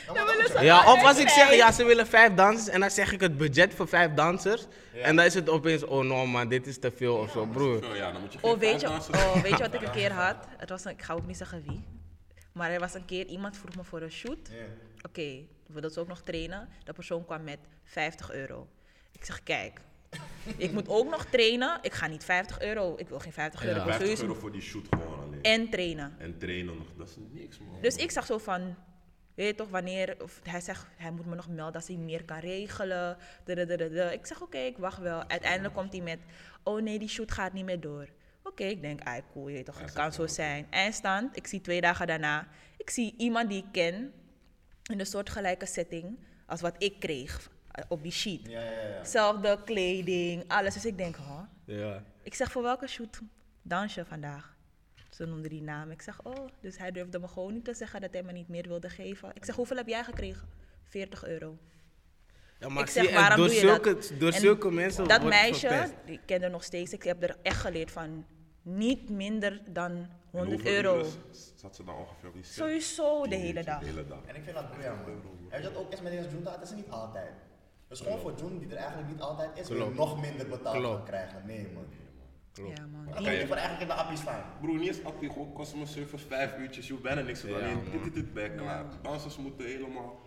Dan 0.06 0.26
dat 0.26 0.62
Ja, 0.62 0.92
of 0.92 1.04
als 1.04 1.18
ik 1.18 1.28
zeg, 1.28 1.54
ja, 1.54 1.72
ze 1.72 1.84
willen 1.84 2.06
vijf 2.06 2.34
dansers 2.34 2.68
en 2.68 2.80
dan 2.80 2.90
zeg 2.90 3.12
ik 3.12 3.20
het 3.20 3.36
budget 3.36 3.74
voor 3.74 3.88
vijf 3.88 4.14
dansers. 4.14 4.66
En 5.02 5.16
dan 5.16 5.24
is 5.24 5.34
het 5.34 5.48
opeens, 5.48 5.84
oh 5.84 6.04
no 6.04 6.26
man, 6.26 6.48
dit 6.48 6.66
is 6.66 6.78
te 6.78 6.90
veel 6.90 7.16
of 7.16 7.30
zo, 7.30 7.46
broer. 7.46 7.96
Ja, 7.96 8.12
dan 8.12 8.20
moet 8.20 8.32
je 8.32 8.38
geen 8.38 8.50
Oh 8.50 8.58
weet, 8.58 8.80
je, 8.80 8.88
oh, 8.88 9.42
weet 9.42 9.56
je 9.56 9.58
wat 9.58 9.74
ik 9.80 9.82
een 9.82 9.90
keer 9.90 10.12
had? 10.12 10.36
Het 10.56 10.68
was 10.68 10.84
een, 10.84 10.90
ik 10.90 11.02
ga 11.02 11.14
ook 11.14 11.26
niet 11.26 11.36
zeggen 11.36 11.62
wie. 11.66 11.84
Maar 12.52 12.70
er 12.70 12.80
was 12.80 12.94
een 12.94 13.04
keer, 13.04 13.26
iemand 13.26 13.56
vroeg 13.56 13.76
me 13.76 13.84
voor 13.84 14.02
een 14.02 14.10
shoot. 14.10 14.48
Ja. 14.50 14.64
Oké, 15.08 15.22
we 15.66 15.72
wilden 15.72 15.90
ze 15.90 16.00
ook 16.00 16.08
nog 16.08 16.22
trainen. 16.22 16.68
De 16.84 16.92
persoon 16.92 17.24
kwam 17.24 17.44
met 17.44 17.58
50 17.84 18.32
euro. 18.32 18.68
Ik 19.12 19.24
zeg, 19.24 19.42
kijk, 19.42 19.80
ik 20.56 20.72
moet 20.72 20.88
ook 20.88 21.10
nog 21.10 21.24
trainen. 21.24 21.78
Ik 21.82 21.92
ga 21.92 22.06
niet 22.06 22.24
50 22.24 22.60
euro, 22.60 22.94
ik 22.96 23.08
wil 23.08 23.18
geen 23.18 23.32
50 23.32 23.64
euro. 23.64 23.74
Ja. 23.74 23.80
Ik 23.80 23.86
wil 23.86 23.94
50 23.94 24.16
sowieso 24.16 24.34
euro 24.34 24.40
voor 24.40 24.52
die 24.52 24.60
shoot 24.60 24.86
gewoon 24.90 25.20
alleen. 25.24 25.42
en 25.42 25.68
trainen. 25.68 26.14
En 26.18 26.38
trainen 26.38 26.78
nog, 26.78 26.86
dat 26.96 27.08
is 27.08 27.16
niks 27.30 27.58
man. 27.58 27.80
Dus 27.80 27.96
ik 27.96 28.10
zag 28.10 28.26
zo 28.26 28.38
van, 28.38 28.74
weet 29.34 29.46
je 29.46 29.54
toch, 29.54 29.68
wanneer, 29.68 30.16
of 30.22 30.40
hij 30.42 30.60
zegt, 30.60 30.86
hij 30.96 31.10
moet 31.10 31.26
me 31.26 31.34
nog 31.34 31.48
melden 31.48 31.74
als 31.74 31.86
hij 31.86 31.96
meer 31.96 32.24
kan 32.24 32.38
regelen. 32.38 33.16
dadadadada. 33.44 34.10
Ik 34.10 34.26
zeg, 34.26 34.42
oké, 34.42 34.58
ik 34.58 34.78
wacht 34.78 34.98
wel. 34.98 35.28
Uiteindelijk 35.28 35.74
komt 35.74 35.92
hij 35.92 36.02
met, 36.02 36.18
oh 36.62 36.82
nee, 36.82 36.98
die 36.98 37.08
shoot 37.08 37.32
gaat 37.32 37.52
niet 37.52 37.64
meer 37.64 37.80
door. 37.80 38.08
Oké, 38.44 38.64
ik 38.64 38.80
denk, 38.80 39.00
ah, 39.02 39.18
cool, 39.32 39.48
je 39.48 39.54
weet 39.54 39.64
toch, 39.64 39.80
het 39.80 39.92
kan 39.92 40.12
zo 40.12 40.26
zijn. 40.26 40.66
Eindstand, 40.70 41.36
ik 41.36 41.46
zie 41.46 41.60
twee 41.60 41.80
dagen 41.80 42.06
daarna, 42.06 42.48
ik 42.76 42.90
zie 42.90 43.14
iemand 43.16 43.48
die 43.48 43.58
ik 43.58 43.72
ken, 43.72 44.12
in 44.90 45.00
een 45.00 45.06
soortgelijke 45.06 45.66
setting 45.66 46.18
als 46.46 46.60
wat 46.60 46.74
ik 46.78 47.00
kreeg 47.00 47.50
op 47.88 48.02
die 48.02 48.12
sheet. 48.12 48.46
Ja, 48.48 48.60
ja, 48.60 48.70
ja. 48.88 49.04
Zelfde 49.04 49.58
kleding, 49.64 50.44
alles. 50.48 50.74
Dus 50.74 50.84
ik 50.86 50.98
denk, 50.98 51.16
huh? 51.16 51.40
Ja. 51.64 52.02
Ik 52.22 52.34
zeg, 52.34 52.50
voor 52.52 52.62
welke 52.62 52.86
shoot 52.86 53.20
dans 53.62 53.94
je 53.94 54.04
vandaag? 54.04 54.56
Ze 55.10 55.26
noemde 55.26 55.48
die 55.48 55.62
naam. 55.62 55.90
Ik 55.90 56.02
zeg, 56.02 56.20
oh, 56.22 56.46
dus 56.60 56.78
hij 56.78 56.90
durfde 56.92 57.18
me 57.18 57.28
gewoon 57.28 57.52
niet 57.52 57.64
te 57.64 57.74
zeggen 57.74 58.00
dat 58.00 58.12
hij 58.12 58.22
me 58.22 58.32
niet 58.32 58.48
meer 58.48 58.68
wilde 58.68 58.88
geven. 58.88 59.30
Ik 59.34 59.44
zeg, 59.44 59.54
hoeveel 59.54 59.76
heb 59.76 59.88
jij 59.88 60.04
gekregen? 60.04 60.48
40 60.82 61.24
euro. 61.26 61.58
Ja, 62.58 62.68
maar 62.68 62.82
ik 62.82 62.88
zeg, 62.88 63.12
waarom 63.12 63.36
door 63.36 63.46
doe 63.46 63.54
je 63.54 63.60
zulke, 63.60 63.94
dat? 63.94 64.12
Door 64.18 64.32
En 64.32 64.40
zulke 64.40 64.70
mensen 64.70 65.08
Dat 65.08 65.22
meisje, 65.24 65.68
verpest. 65.68 65.92
ik 66.04 66.20
ken 66.26 66.42
er 66.42 66.50
nog 66.50 66.64
steeds, 66.64 66.92
ik 66.92 67.02
heb 67.02 67.22
er 67.22 67.36
echt 67.42 67.60
geleerd 67.60 67.90
van 67.90 68.26
niet 68.62 69.08
minder 69.10 69.60
dan 69.66 69.90
En 69.92 70.08
100 70.30 70.50
hoeveel 70.62 70.72
euro. 70.74 71.10
Zat 71.54 71.76
ze 71.76 71.84
dan 71.84 71.94
ongeveer 71.94 72.28
op 72.28 72.34
die? 72.34 72.44
Sowieso 72.44 73.22
de 73.22 73.28
Die- 73.28 73.38
hele 73.38 73.52
die 73.52 73.64
dag. 73.64 73.80
hele 73.80 74.06
dag. 74.06 74.18
En 74.26 74.34
ik 74.36 74.42
vind 74.42 74.56
dat 74.56 74.68
man. 74.70 74.80
En 74.80 75.04
weet 75.50 75.62
je 75.62 75.68
wat 75.72 75.76
ook 75.76 75.92
is 75.92 76.00
met 76.00 76.12
deze 76.12 76.28
Junta? 76.28 76.52
Het 76.52 76.62
is 76.62 76.70
niet 76.74 76.88
altijd. 76.90 77.32
Dus 77.92 78.00
gewoon 78.00 78.18
voor 78.18 78.34
June 78.36 78.58
die 78.58 78.68
er 78.68 78.76
eigenlijk 78.76 79.08
niet 79.08 79.20
altijd 79.20 79.58
is, 79.58 79.68
wil 79.68 79.88
je 79.88 79.94
nog 79.94 80.20
minder 80.20 80.48
betaald 80.48 80.76
Klopt. 80.76 80.96
gaan 80.96 81.04
krijgen. 81.04 81.42
Nee 81.46 81.68
man. 81.74 81.84
Klopt. 82.52 82.78
Ja, 82.78 82.86
man. 82.86 83.04
Dan 83.04 83.14
kan 83.14 83.32
je 83.32 83.38
eigenlijk 83.38 83.80
in 83.80 83.86
de 83.86 83.94
appie 83.94 84.16
staan. 84.16 84.44
Broer, 84.60 84.78
niet 84.78 84.88
eens 84.88 85.04
actief, 85.04 85.32
gewoon 85.32 85.52
customer 85.54 85.86
service, 85.86 86.26
vijf 86.26 86.58
uurtjes, 86.58 86.86
je 86.86 86.92
hoeft 86.92 87.04
bijna 87.04 87.20
niks 87.20 87.40
te 87.40 87.46
doen. 87.46 87.58
Ja, 87.58 87.64
Alleen 87.64 87.84
dit, 87.92 88.02
dit, 88.04 88.14
dit, 88.14 88.32
bij 88.32 88.50
klaar. 88.50 88.84
Dansers 89.02 89.36
moeten 89.36 89.66
helemaal 89.66 90.20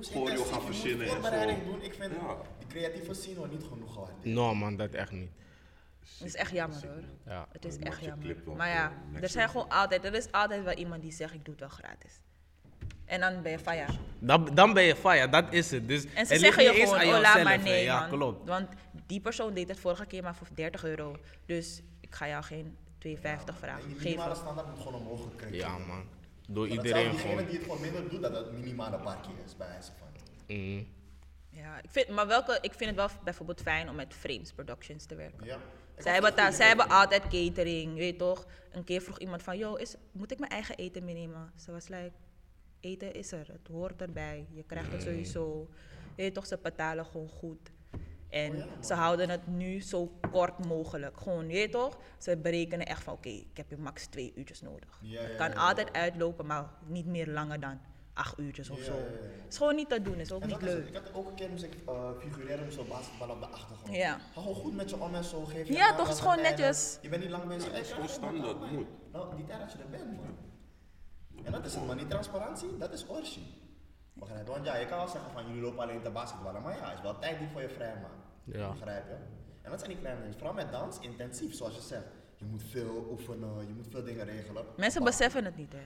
choreo 0.00 0.44
gaan 0.44 0.62
verzinnen 0.62 1.06
en 1.06 1.12
voorbereiding 1.12 1.58
zo. 1.58 1.70
doen. 1.70 1.82
Ik 1.82 1.94
vind 1.94 2.12
die 2.58 2.66
creatieve 2.68 3.14
scene 3.14 3.36
wordt 3.36 3.52
niet 3.52 3.66
genoeg 3.68 3.92
gewaardeerd. 3.92 4.24
No 4.24 4.54
man, 4.54 4.76
dat 4.76 4.90
echt 4.90 5.12
niet. 5.12 5.30
Het 6.18 6.26
is 6.26 6.34
echt 6.34 6.50
jammer 6.50 6.86
hoor. 6.86 7.02
Ja. 7.26 7.46
Het 7.52 7.64
is 7.64 7.76
echt 7.76 8.04
jammer. 8.04 8.36
Maar 8.56 8.68
ja, 8.68 8.92
er 9.20 9.28
zijn 9.28 9.48
gewoon 9.48 9.68
altijd, 9.68 10.04
er 10.04 10.14
is 10.14 10.32
altijd 10.32 10.64
wel 10.64 10.74
iemand 10.74 11.02
die 11.02 11.12
zegt 11.12 11.34
ik 11.34 11.44
doe 11.44 11.54
het 11.54 11.60
wel 11.60 11.72
gratis. 11.72 12.20
En 13.06 13.20
dan 13.20 13.42
ben 13.42 13.52
je 13.52 13.58
ja. 13.64 13.86
Dan, 14.18 14.54
dan 14.54 14.72
ben 14.72 14.82
je 14.82 14.96
fire, 14.96 15.28
dat 15.28 15.44
is 15.52 15.70
het. 15.70 15.88
Dus 15.88 16.04
En 16.14 16.26
ze 16.26 16.32
het 16.32 16.42
zeggen 16.42 16.62
je 16.64 16.70
gewoon, 16.72 17.00
oh 17.14 17.20
laat 17.20 17.42
maar 17.42 17.58
nee 17.58 17.84
Ja, 17.84 18.00
man. 18.00 18.08
klopt. 18.08 18.48
Want 18.48 18.68
die 19.06 19.20
persoon 19.20 19.54
deed 19.54 19.68
het 19.68 19.80
vorige 19.80 20.06
keer 20.06 20.22
maar 20.22 20.34
voor 20.34 20.46
30 20.54 20.84
euro. 20.84 21.16
Dus 21.46 21.82
ik 22.00 22.14
ga 22.14 22.28
jou 22.28 22.42
geen 22.44 22.76
2,50 23.06 23.18
vragen 23.58 23.88
Die 23.88 23.96
minimale 23.96 24.20
geven. 24.22 24.36
standaard 24.36 24.68
moet 24.68 24.78
gewoon 24.78 24.94
omhoog 25.00 25.22
gekregen 25.22 25.56
Ja 25.56 25.78
man. 25.78 26.04
Door 26.48 26.66
Maar 26.68 26.76
iedereen 26.76 27.02
zelfs 27.02 27.10
diegene 27.16 27.32
gewoon. 27.32 27.46
die 27.50 27.54
het 27.56 27.64
gewoon 27.66 27.80
minder 27.80 28.08
doet, 28.08 28.22
dat 28.22 28.32
het 28.36 28.52
minimale 28.52 28.98
parkje 28.98 29.30
is 29.46 29.56
bij 29.56 29.66
wijze 29.68 29.90
van. 29.98 30.06
Mhm. 30.56 30.82
Ja, 31.50 31.76
ik 31.82 31.90
vind, 31.90 32.08
maar 32.08 32.26
welke, 32.26 32.58
ik 32.60 32.72
vind 32.74 32.90
het 32.90 32.98
wel 32.98 33.08
bijvoorbeeld 33.24 33.60
fijn 33.60 33.88
om 33.88 33.94
met 33.96 34.14
Frames 34.14 34.52
Productions 34.52 35.04
te 35.04 35.14
werken. 35.14 35.46
Ja. 35.46 35.58
Zij 35.98 36.12
hebben, 36.12 36.34
ta- 36.34 36.50
zij 36.50 36.66
hebben 36.68 36.88
altijd 36.88 37.22
catering, 37.22 37.94
weet 37.94 38.12
je 38.12 38.16
toch? 38.16 38.46
Een 38.72 38.84
keer 38.84 39.00
vroeg 39.00 39.18
iemand 39.18 39.42
van, 39.42 39.58
yo, 39.58 39.74
is, 39.74 39.94
moet 40.12 40.32
ik 40.32 40.38
mijn 40.38 40.50
eigen 40.50 40.76
eten 40.76 41.04
meenemen? 41.04 41.52
Ze 41.56 41.72
was 41.72 41.88
like, 41.88 42.12
eten 42.86 43.14
is 43.14 43.32
er, 43.32 43.46
het 43.52 43.68
hoort 43.70 44.00
erbij. 44.02 44.46
Je 44.50 44.62
krijgt 44.62 44.92
het 44.92 45.02
sowieso. 45.02 45.68
Weet 46.16 46.26
je 46.26 46.32
toch, 46.32 46.46
ze 46.46 46.58
betalen 46.62 47.04
gewoon 47.06 47.28
goed. 47.28 47.70
En 48.28 48.64
ze 48.80 48.94
houden 48.94 49.28
het 49.30 49.46
nu 49.46 49.80
zo 49.82 50.12
kort 50.30 50.66
mogelijk. 50.66 51.20
Gewoon, 51.20 51.46
weet 51.46 51.62
je 51.62 51.68
toch? 51.68 51.98
Ze 52.18 52.36
berekenen 52.36 52.86
echt 52.86 53.02
van, 53.02 53.12
oké, 53.14 53.28
ik 53.28 53.56
heb 53.56 53.70
je 53.70 53.76
max 53.76 54.06
twee 54.06 54.32
uurtjes 54.36 54.60
nodig. 54.60 54.98
Ja, 55.02 55.20
het 55.20 55.30
ja, 55.30 55.36
kan 55.36 55.48
ja. 55.50 55.54
altijd 55.68 55.92
uitlopen, 55.92 56.46
maar 56.46 56.70
niet 56.86 57.06
meer 57.06 57.26
langer 57.28 57.60
dan 57.60 57.80
acht 58.12 58.38
uurtjes 58.38 58.70
of 58.70 58.78
Ja, 58.78 58.84
zo. 58.84 58.92
ja, 58.92 58.98
ja. 58.98 59.04
Het 59.42 59.52
is 59.52 59.56
gewoon 59.56 59.74
niet 59.74 59.88
te 59.88 60.02
doen, 60.02 60.14
is 60.14 60.32
ook 60.32 60.42
En 60.42 60.48
niet 60.48 60.60
het. 60.60 60.64
leuk. 60.70 60.88
Ik 60.88 60.94
had 60.94 61.14
ook 61.14 61.28
een 61.28 61.34
keer 61.34 61.50
moest 61.50 61.62
ik 61.62 61.74
uh, 61.88 62.10
figureren 62.18 62.64
met 62.64 62.74
zo'n 62.74 62.88
basketbal 62.88 63.28
op 63.30 63.40
de 63.40 63.46
achtergrond. 63.46 63.96
Ja. 63.96 64.18
Ga 64.18 64.40
gewoon 64.40 64.54
goed 64.54 64.74
met 64.76 64.90
je 64.90 65.00
om 65.00 65.14
en 65.14 65.24
zo. 65.24 65.44
Geef 65.44 65.66
je 65.68 65.72
Ja, 65.74 65.94
toch, 65.96 66.08
is 66.08 66.20
gewoon 66.20 66.40
netjes. 66.42 66.98
Je 67.02 67.08
bent 67.08 67.22
niet 67.22 67.30
lang 67.30 67.44
bezig. 67.48 67.70
Hey, 67.70 67.80
is 67.80 67.92
gewoon 67.92 68.08
standaard, 68.08 68.70
moet. 68.72 68.86
Nou, 69.12 69.36
die 69.36 69.44
tijd 69.44 69.60
dat 69.60 69.72
je 69.72 69.78
er 69.78 69.88
bent, 69.88 70.16
man. 70.16 70.36
En 71.44 71.52
dat 71.52 71.64
is 71.64 71.74
het, 71.74 71.86
man. 71.86 71.96
Die 71.96 72.06
transparantie, 72.06 72.76
dat 72.78 72.92
is 72.92 73.06
orgie. 73.06 73.46
Begrijp 74.12 74.46
je? 74.46 74.52
Want 74.52 74.64
ja, 74.66 74.76
je 74.76 74.86
kan 74.86 74.98
wel 74.98 75.08
zeggen 75.08 75.30
van 75.32 75.46
jullie 75.46 75.62
lopen 75.62 75.78
alleen 75.80 76.02
te 76.02 76.10
basketballen. 76.10 76.62
Maar 76.62 76.76
ja, 76.76 76.84
het 76.88 76.96
is 76.96 77.02
wel 77.02 77.18
tijd 77.18 77.38
die 77.38 77.48
voor 77.52 77.60
je 77.60 77.68
vrij 77.68 77.94
maakt. 78.02 78.24
Ja. 78.44 78.70
Begrijp 78.70 79.04
je? 79.08 79.14
En 79.62 79.70
dat 79.70 79.78
zijn 79.80 79.90
die 79.92 80.00
kleine 80.00 80.20
dingen. 80.20 80.36
Vooral 80.38 80.54
met 80.54 80.72
dans, 80.72 80.98
intensief, 81.00 81.54
zoals 81.54 81.74
je 81.74 81.80
zegt. 81.80 82.04
Je 82.36 82.44
moet 82.44 82.62
veel 82.70 83.06
oefenen, 83.10 83.66
je 83.66 83.72
moet 83.76 83.86
veel 83.90 84.04
dingen 84.04 84.24
regelen. 84.24 84.64
Mensen 84.76 85.02
Maar- 85.02 85.10
beseffen 85.10 85.44
het 85.44 85.56
niet, 85.56 85.72
hè. 85.72 85.78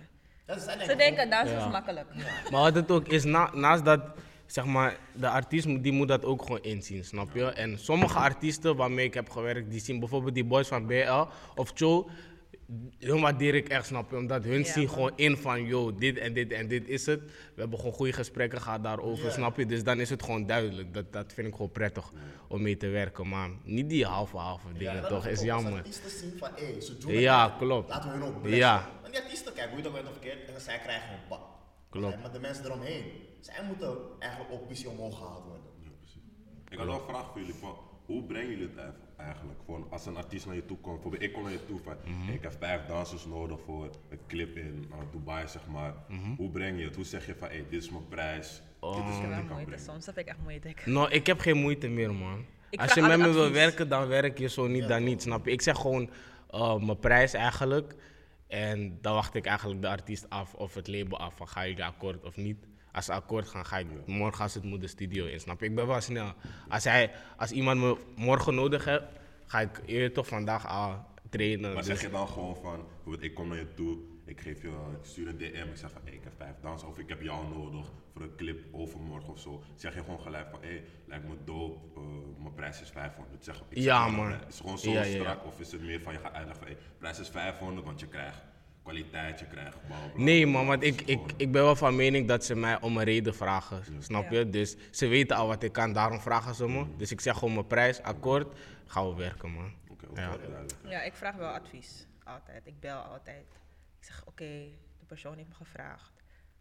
Ja, 0.54 0.58
ze, 0.58 0.96
denken, 0.96 1.30
dansen 1.30 1.56
Ja. 1.58 1.64
is 1.66 1.72
makkelijk. 1.72 2.06
Maar 2.50 2.60
wat 2.60 2.74
het 2.74 2.90
ook 2.90 3.06
is, 3.08 3.24
na- 3.24 3.50
naast 3.54 3.84
dat, 3.84 4.00
zeg 4.46 4.64
maar, 4.64 4.96
de 5.12 5.28
artiest 5.28 5.66
moet- 5.66 5.82
die 5.82 5.92
moet 5.92 6.08
dat 6.08 6.24
ook 6.24 6.42
gewoon 6.42 6.62
inzien, 6.62 7.04
snap 7.04 7.34
je? 7.34 7.44
En 7.44 7.78
sommige 7.78 8.18
artiesten 8.18 8.76
waarmee 8.76 9.04
ik 9.06 9.14
heb 9.14 9.30
gewerkt, 9.30 9.70
die 9.70 9.80
zien 9.80 9.98
bijvoorbeeld 9.98 10.34
die 10.34 10.44
boys 10.44 10.68
van 10.68 10.86
BL 10.86 11.24
of 11.54 11.70
Cho, 11.74 12.08
hun 12.98 13.20
waardeer 13.20 13.54
ik 13.54 13.68
echt, 13.68 13.86
snap 13.86 14.10
je? 14.10 14.16
Omdat 14.16 14.44
hun 14.44 14.58
Ja, 14.58 14.72
zien 14.72 14.84
man. 14.84 14.92
gewoon 14.94 15.12
in 15.16 15.36
van, 15.36 15.64
yo, 15.64 15.94
dit 15.94 16.18
en 16.18 16.32
dit 16.32 16.52
en 16.52 16.68
dit 16.68 16.88
is 16.88 17.06
het. 17.06 17.20
We 17.54 17.60
hebben 17.60 17.78
gewoon 17.78 17.94
goede 17.94 18.12
gesprekken 18.12 18.60
gehad 18.60 18.82
daarover, 18.82 19.30
snap 19.32 19.56
je? 19.56 19.66
Dus 19.66 19.84
dan 19.84 20.00
is 20.00 20.10
het 20.10 20.22
gewoon 20.22 20.46
duidelijk. 20.46 20.94
Dat, 20.94 21.12
dat 21.12 21.32
vind 21.32 21.46
ik 21.46 21.52
gewoon 21.54 21.70
prettig 21.72 22.10
om 22.48 22.62
mee 22.62 22.76
te 22.76 22.86
werken, 22.88 23.28
maar 23.28 23.50
niet 23.64 23.88
die 23.88 24.04
halve 24.04 24.36
halve 24.36 24.66
Ja, 24.72 24.78
dingen, 24.92 25.08
toch? 25.08 25.26
Is 25.26 25.40
jammer. 25.42 25.70
Als 25.70 25.78
artiesten 25.80 26.10
zien 26.10 26.38
van, 26.38 26.50
hé, 26.54 26.80
ze 26.80 26.98
doen 26.98 27.12
Ja, 27.12 27.48
het. 27.48 27.56
klopt. 27.58 27.88
Laten 27.88 28.10
we 28.10 28.16
hun 28.16 28.26
ook 28.26 28.38
blessen. 28.40 28.60
Ja. 28.60 28.88
En 29.04 29.10
die 29.10 29.20
artiesten, 29.20 29.52
kijk, 29.54 29.68
hoe 29.68 29.76
je 29.76 29.82
dat 29.82 29.92
bent 29.92 30.06
of 30.06 30.12
verkeerd, 30.12 30.48
en 30.54 30.60
zij 30.60 30.78
krijgen 30.78 31.12
een 31.12 31.28
pak. 31.28 31.40
Klopt. 31.90 32.20
Maar 32.20 32.32
de 32.32 32.40
mensen 32.40 32.64
eromheen, 32.64 33.04
zij 33.40 33.64
moeten 33.66 33.96
eigenlijk 34.18 34.52
ook 34.52 34.68
visie 34.68 34.88
omhoog 34.88 35.16
gehaald 35.16 35.44
worden. 35.44 35.64
Ja, 35.82 35.90
precies. 36.00 36.22
Ik 36.68 36.78
had 36.78 36.86
wel 36.86 36.94
een 36.94 37.08
vraag 37.08 37.30
voor 37.32 37.40
jullie. 37.40 37.54
Van, 37.54 37.74
hoe 38.06 38.22
brengen 38.24 38.50
jullie 38.50 38.66
het 38.68 38.76
eif- 38.76 38.94
eigenlijk? 39.20 39.58
Gewoon 39.64 39.86
als 39.90 40.06
een 40.06 40.16
artiest 40.16 40.46
naar 40.46 40.54
je 40.54 40.66
toe 40.66 40.76
komt. 40.76 40.94
Bijvoorbeeld, 40.94 41.22
ik 41.22 41.32
kom 41.32 41.42
naar 41.42 41.52
je 41.52 41.66
toe 41.66 41.80
van, 41.84 41.96
hey, 42.04 42.34
ik 42.34 42.42
heb 42.42 42.54
vijf 42.58 42.86
dansers 42.86 43.26
nodig 43.26 43.60
voor 43.64 43.90
een 44.08 44.18
clip 44.26 44.56
in 44.56 44.86
uh, 44.90 44.96
Dubai, 45.12 45.48
zeg 45.48 45.66
maar. 45.66 45.94
Hoe 46.36 46.50
breng 46.50 46.78
je 46.78 46.84
het? 46.84 46.96
Hoe 46.96 47.04
zeg 47.04 47.26
je 47.26 47.34
van, 47.34 47.48
hey, 47.48 47.64
dit 47.70 47.82
is 47.82 47.90
mijn 47.90 48.08
prijs, 48.08 48.48
dit 48.48 48.90
is 48.90 49.16
wat 49.16 49.22
ik 49.22 49.28
wel 49.28 49.28
kan 49.28 49.46
moeite, 49.46 49.64
brengen? 49.64 49.80
soms 49.84 50.06
heb 50.06 50.18
ik 50.18 50.26
echt 50.26 50.38
moeite. 50.42 50.74
Nou, 50.90 51.10
ik 51.10 51.26
heb 51.26 51.38
geen 51.40 51.56
moeite 51.56 51.88
meer, 51.88 52.14
man. 52.14 52.44
Ik 52.70 52.80
Als 52.80 52.94
je 52.94 53.00
met 53.00 53.10
me 53.10 53.16
altijd 53.16 53.34
wil 53.34 53.44
advies. 53.44 53.58
werken, 53.58 53.88
dan 53.88 54.06
werk 54.08 54.38
je 54.38 54.48
zo 54.48 54.66
niet, 54.66 54.88
dan 54.88 55.04
niet, 55.04 55.22
snap 55.22 55.44
je? 55.44 55.50
Ik 55.50 55.62
zeg 55.62 55.76
gewoon 55.76 56.10
eh, 56.50 56.76
mijn 56.76 56.98
prijs 56.98 57.32
eigenlijk. 57.32 57.94
En 58.46 58.98
dan 59.00 59.14
wacht 59.14 59.34
ik 59.34 59.46
eigenlijk 59.46 59.80
de 59.80 59.88
artiest 59.88 60.26
af 60.28 60.54
of 60.54 60.74
het 60.74 60.88
label 60.88 61.18
af 61.18 61.34
van 61.36 61.48
ga 61.48 61.66
jullie 61.66 61.84
akkoord 61.84 62.24
of 62.24 62.36
niet. 62.36 62.66
Als 62.92 63.04
ze 63.04 63.12
akkoord 63.12 63.48
gaan, 63.48 63.66
ga 63.66 63.78
ik 63.78 63.86
morgen 64.06 64.42
als 64.42 64.54
het 64.54 64.64
moet 64.64 64.80
de 64.80 64.86
studio 64.86 65.26
in, 65.26 65.40
snap 65.40 65.60
je? 65.60 65.66
Ik 65.66 65.74
ben 65.74 65.86
wel 65.86 66.00
snel. 66.00 66.32
Als, 66.68 66.84
hij, 66.84 67.10
als 67.36 67.50
iemand 67.50 67.80
me 67.80 67.96
morgen 68.16 68.54
nodig 68.54 68.84
heeft, 68.84 69.04
ga 69.46 69.60
ik 69.60 69.80
eerder 69.86 70.12
toch 70.12 70.26
vandaag 70.26 70.66
al 70.68 71.04
trainen. 71.30 71.72
Maar 71.72 71.82
Dus- 71.82 71.86
zeg 71.86 72.00
je 72.00 72.10
dan 72.10 72.28
gewoon 72.28 72.56
van, 72.56 72.84
bijvoorbeeld, 72.94 73.22
ik 73.24 73.34
kom 73.34 73.48
naar 73.48 73.58
je 73.58 73.74
toe, 73.74 73.98
ik 74.24 74.40
geef 74.40 74.62
je, 74.62 74.68
ik 74.68 75.04
stuur 75.06 75.28
een 75.28 75.38
DM, 75.38 75.44
ik 75.70 75.76
zeg 75.76 75.90
van, 75.90 76.00
hey, 76.04 76.12
ik 76.12 76.24
heb 76.24 76.32
vijf 76.36 76.54
dansen 76.62 76.88
of 76.88 76.98
ik 76.98 77.08
heb 77.08 77.22
jou 77.22 77.48
nodig 77.48 77.86
voor 78.12 78.22
een 78.22 78.36
clip 78.36 78.64
overmorgen 78.72 79.32
of 79.32 79.40
zo. 79.40 79.62
Zeg 79.74 79.94
je 79.94 80.00
gewoon 80.00 80.20
gelijk 80.20 80.48
van, 80.50 80.58
hey, 80.62 80.84
lijkt 81.06 81.28
me 81.28 81.34
dope, 81.44 82.00
eh, 82.00 82.02
mijn 82.42 82.54
prijs 82.54 82.80
is 82.82 82.88
500. 82.90 83.44
Zeg, 83.44 83.62
ik 83.68 83.78
Ja, 83.78 84.08
man. 84.08 84.30
Is 84.32 84.36
het 84.46 84.56
gewoon 84.56 84.78
zo 84.78 84.90
Ja, 84.90 85.02
ja, 85.02 85.06
ja. 85.06 85.20
strak 85.20 85.44
of 85.46 85.60
is 85.60 85.72
het 85.72 85.82
meer 85.82 86.00
van, 86.00 86.12
je 86.12 86.18
gaat 86.18 86.32
uitleggen 86.32 86.64
van, 86.66 86.66
hey, 86.74 86.76
prijs 86.98 87.18
is 87.18 87.28
500, 87.28 87.86
want 87.86 88.00
je 88.00 88.06
krijgt 88.06 88.38
kwaliteit, 88.82 89.38
je 89.40 89.46
krijgt 89.46 89.86
bla, 89.86 89.96
bla, 89.98 90.08
bla, 90.12 90.22
Nee 90.22 90.46
man, 90.46 90.66
want 90.66 90.82
ik, 90.82 91.00
ik, 91.00 91.20
ik 91.36 91.52
ben 91.52 91.62
wel 91.62 91.76
van 91.76 91.96
mening 91.96 92.28
dat 92.28 92.44
ze 92.44 92.54
mij 92.54 92.80
om 92.80 92.96
een 92.96 93.04
reden 93.04 93.34
vragen, 93.34 93.82
snap 94.02 94.30
Ja. 94.30 94.38
je? 94.38 94.50
Dus 94.50 94.76
ze 94.90 95.06
weten 95.06 95.36
al 95.36 95.46
wat 95.46 95.62
ik 95.62 95.72
kan, 95.72 95.92
daarom 95.92 96.20
vragen 96.20 96.54
ze 96.54 96.68
me. 96.68 96.96
Dus 96.96 97.10
ik 97.10 97.20
zeg 97.20 97.38
gewoon 97.38 97.54
mijn 97.54 97.66
prijs, 97.66 98.02
akkoord, 98.02 98.58
gaan 98.86 99.08
we 99.08 99.14
werken 99.14 99.50
man. 99.50 99.72
Oké, 99.88 100.06
oké, 100.10 100.38
Ja. 100.88 101.02
ik 101.02 101.14
vraag 101.14 101.36
wel 101.36 101.48
advies. 101.50 102.06
Altijd. 102.24 102.66
Ik 102.66 102.80
bel 102.80 102.98
altijd. 102.98 103.46
Ik 103.98 104.04
zeg, 104.06 104.22
oké, 104.26 104.44
de 104.98 105.04
persoon 105.06 105.36
heeft 105.36 105.48
me 105.48 105.54
gevraagd. 105.54 106.12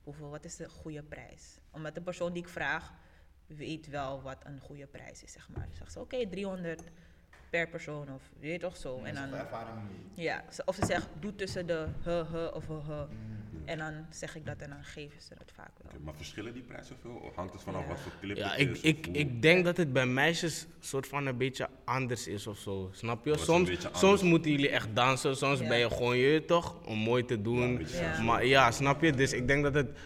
Hoeveel, 0.03 0.29
wat 0.29 0.45
is 0.45 0.55
de 0.55 0.69
goede 0.69 1.03
prijs? 1.03 1.57
Omdat 1.71 1.95
de 1.95 2.01
persoon 2.01 2.33
die 2.33 2.43
ik 2.43 2.49
vraag, 2.49 2.93
weet 3.47 3.87
wel 3.89 4.21
wat 4.21 4.37
een 4.43 4.59
goede 4.59 4.87
prijs 4.87 5.23
is, 5.23 5.31
zeg 5.31 5.49
maar. 5.49 5.65
Dan 5.67 5.75
zegt 5.75 5.91
ze, 5.91 5.99
oké, 5.99 6.27
300 6.29 6.83
per 7.49 7.67
persoon 7.67 8.13
of 8.13 8.21
weet 8.39 8.51
je 8.51 8.59
toch 8.59 8.77
zo. 8.77 8.99
En 9.03 9.15
dan, 9.15 9.33
ervaring 9.33 9.75
niet. 9.89 10.25
ja, 10.25 10.43
of 10.65 10.75
ze 10.75 10.85
zegt, 10.85 11.07
doe 11.19 11.35
tussen 11.35 11.67
de 11.67 11.85
he, 12.03 12.23
he 12.31 12.45
of 12.47 12.67
he, 12.67 12.73
he. 12.93 13.05
En 13.65 13.77
dan 13.77 13.93
zeg 14.09 14.35
ik 14.35 14.45
dat 14.45 14.57
en 14.57 14.69
dan 14.69 14.83
geven 14.83 15.21
ze 15.21 15.33
het 15.37 15.51
vaak 15.55 15.71
wel. 15.81 15.91
Oké, 15.93 16.03
maar 16.03 16.13
verschillen 16.15 16.53
die 16.53 16.61
prijzen 16.61 16.95
veel? 17.01 17.11
Of 17.11 17.35
hangt 17.35 17.53
het 17.53 17.61
vanaf 17.63 17.81
Ja. 17.81 17.87
wat 17.87 17.99
voor 17.99 18.11
clip 18.21 18.37
Ja, 18.37 18.49
het 18.49 18.59
ik, 18.59 18.69
is? 18.69 18.81
ik, 18.81 19.07
ik 19.07 19.41
denk 19.41 19.65
dat 19.65 19.77
het 19.77 19.93
bij 19.93 20.05
meisjes 20.05 20.67
soort 20.79 21.07
van 21.07 21.25
een 21.25 21.37
beetje 21.37 21.69
anders 21.83 22.27
is 22.27 22.47
of 22.47 22.57
zo, 22.57 22.89
snap 22.93 23.25
je? 23.25 23.31
Een 23.31 23.39
Soms, 23.39 23.69
soms 23.93 24.21
moeten 24.23 24.51
jullie 24.51 24.69
echt 24.69 24.87
dansen, 24.93 25.35
soms 25.37 25.59
Ja. 25.59 25.67
ben 25.67 25.77
je 25.77 25.89
gewoon 25.89 26.17
je 26.17 26.45
toch, 26.45 26.75
om 26.85 26.97
mooi 26.97 27.25
te 27.25 27.41
doen. 27.41 27.85
Maar 28.23 28.45
ja, 28.45 28.71
snap 28.71 29.01
je? 29.01 29.11
Dus 29.11 29.33
ik 29.33 29.47
denk 29.47 29.63
dat 29.63 29.73
het, 29.73 29.97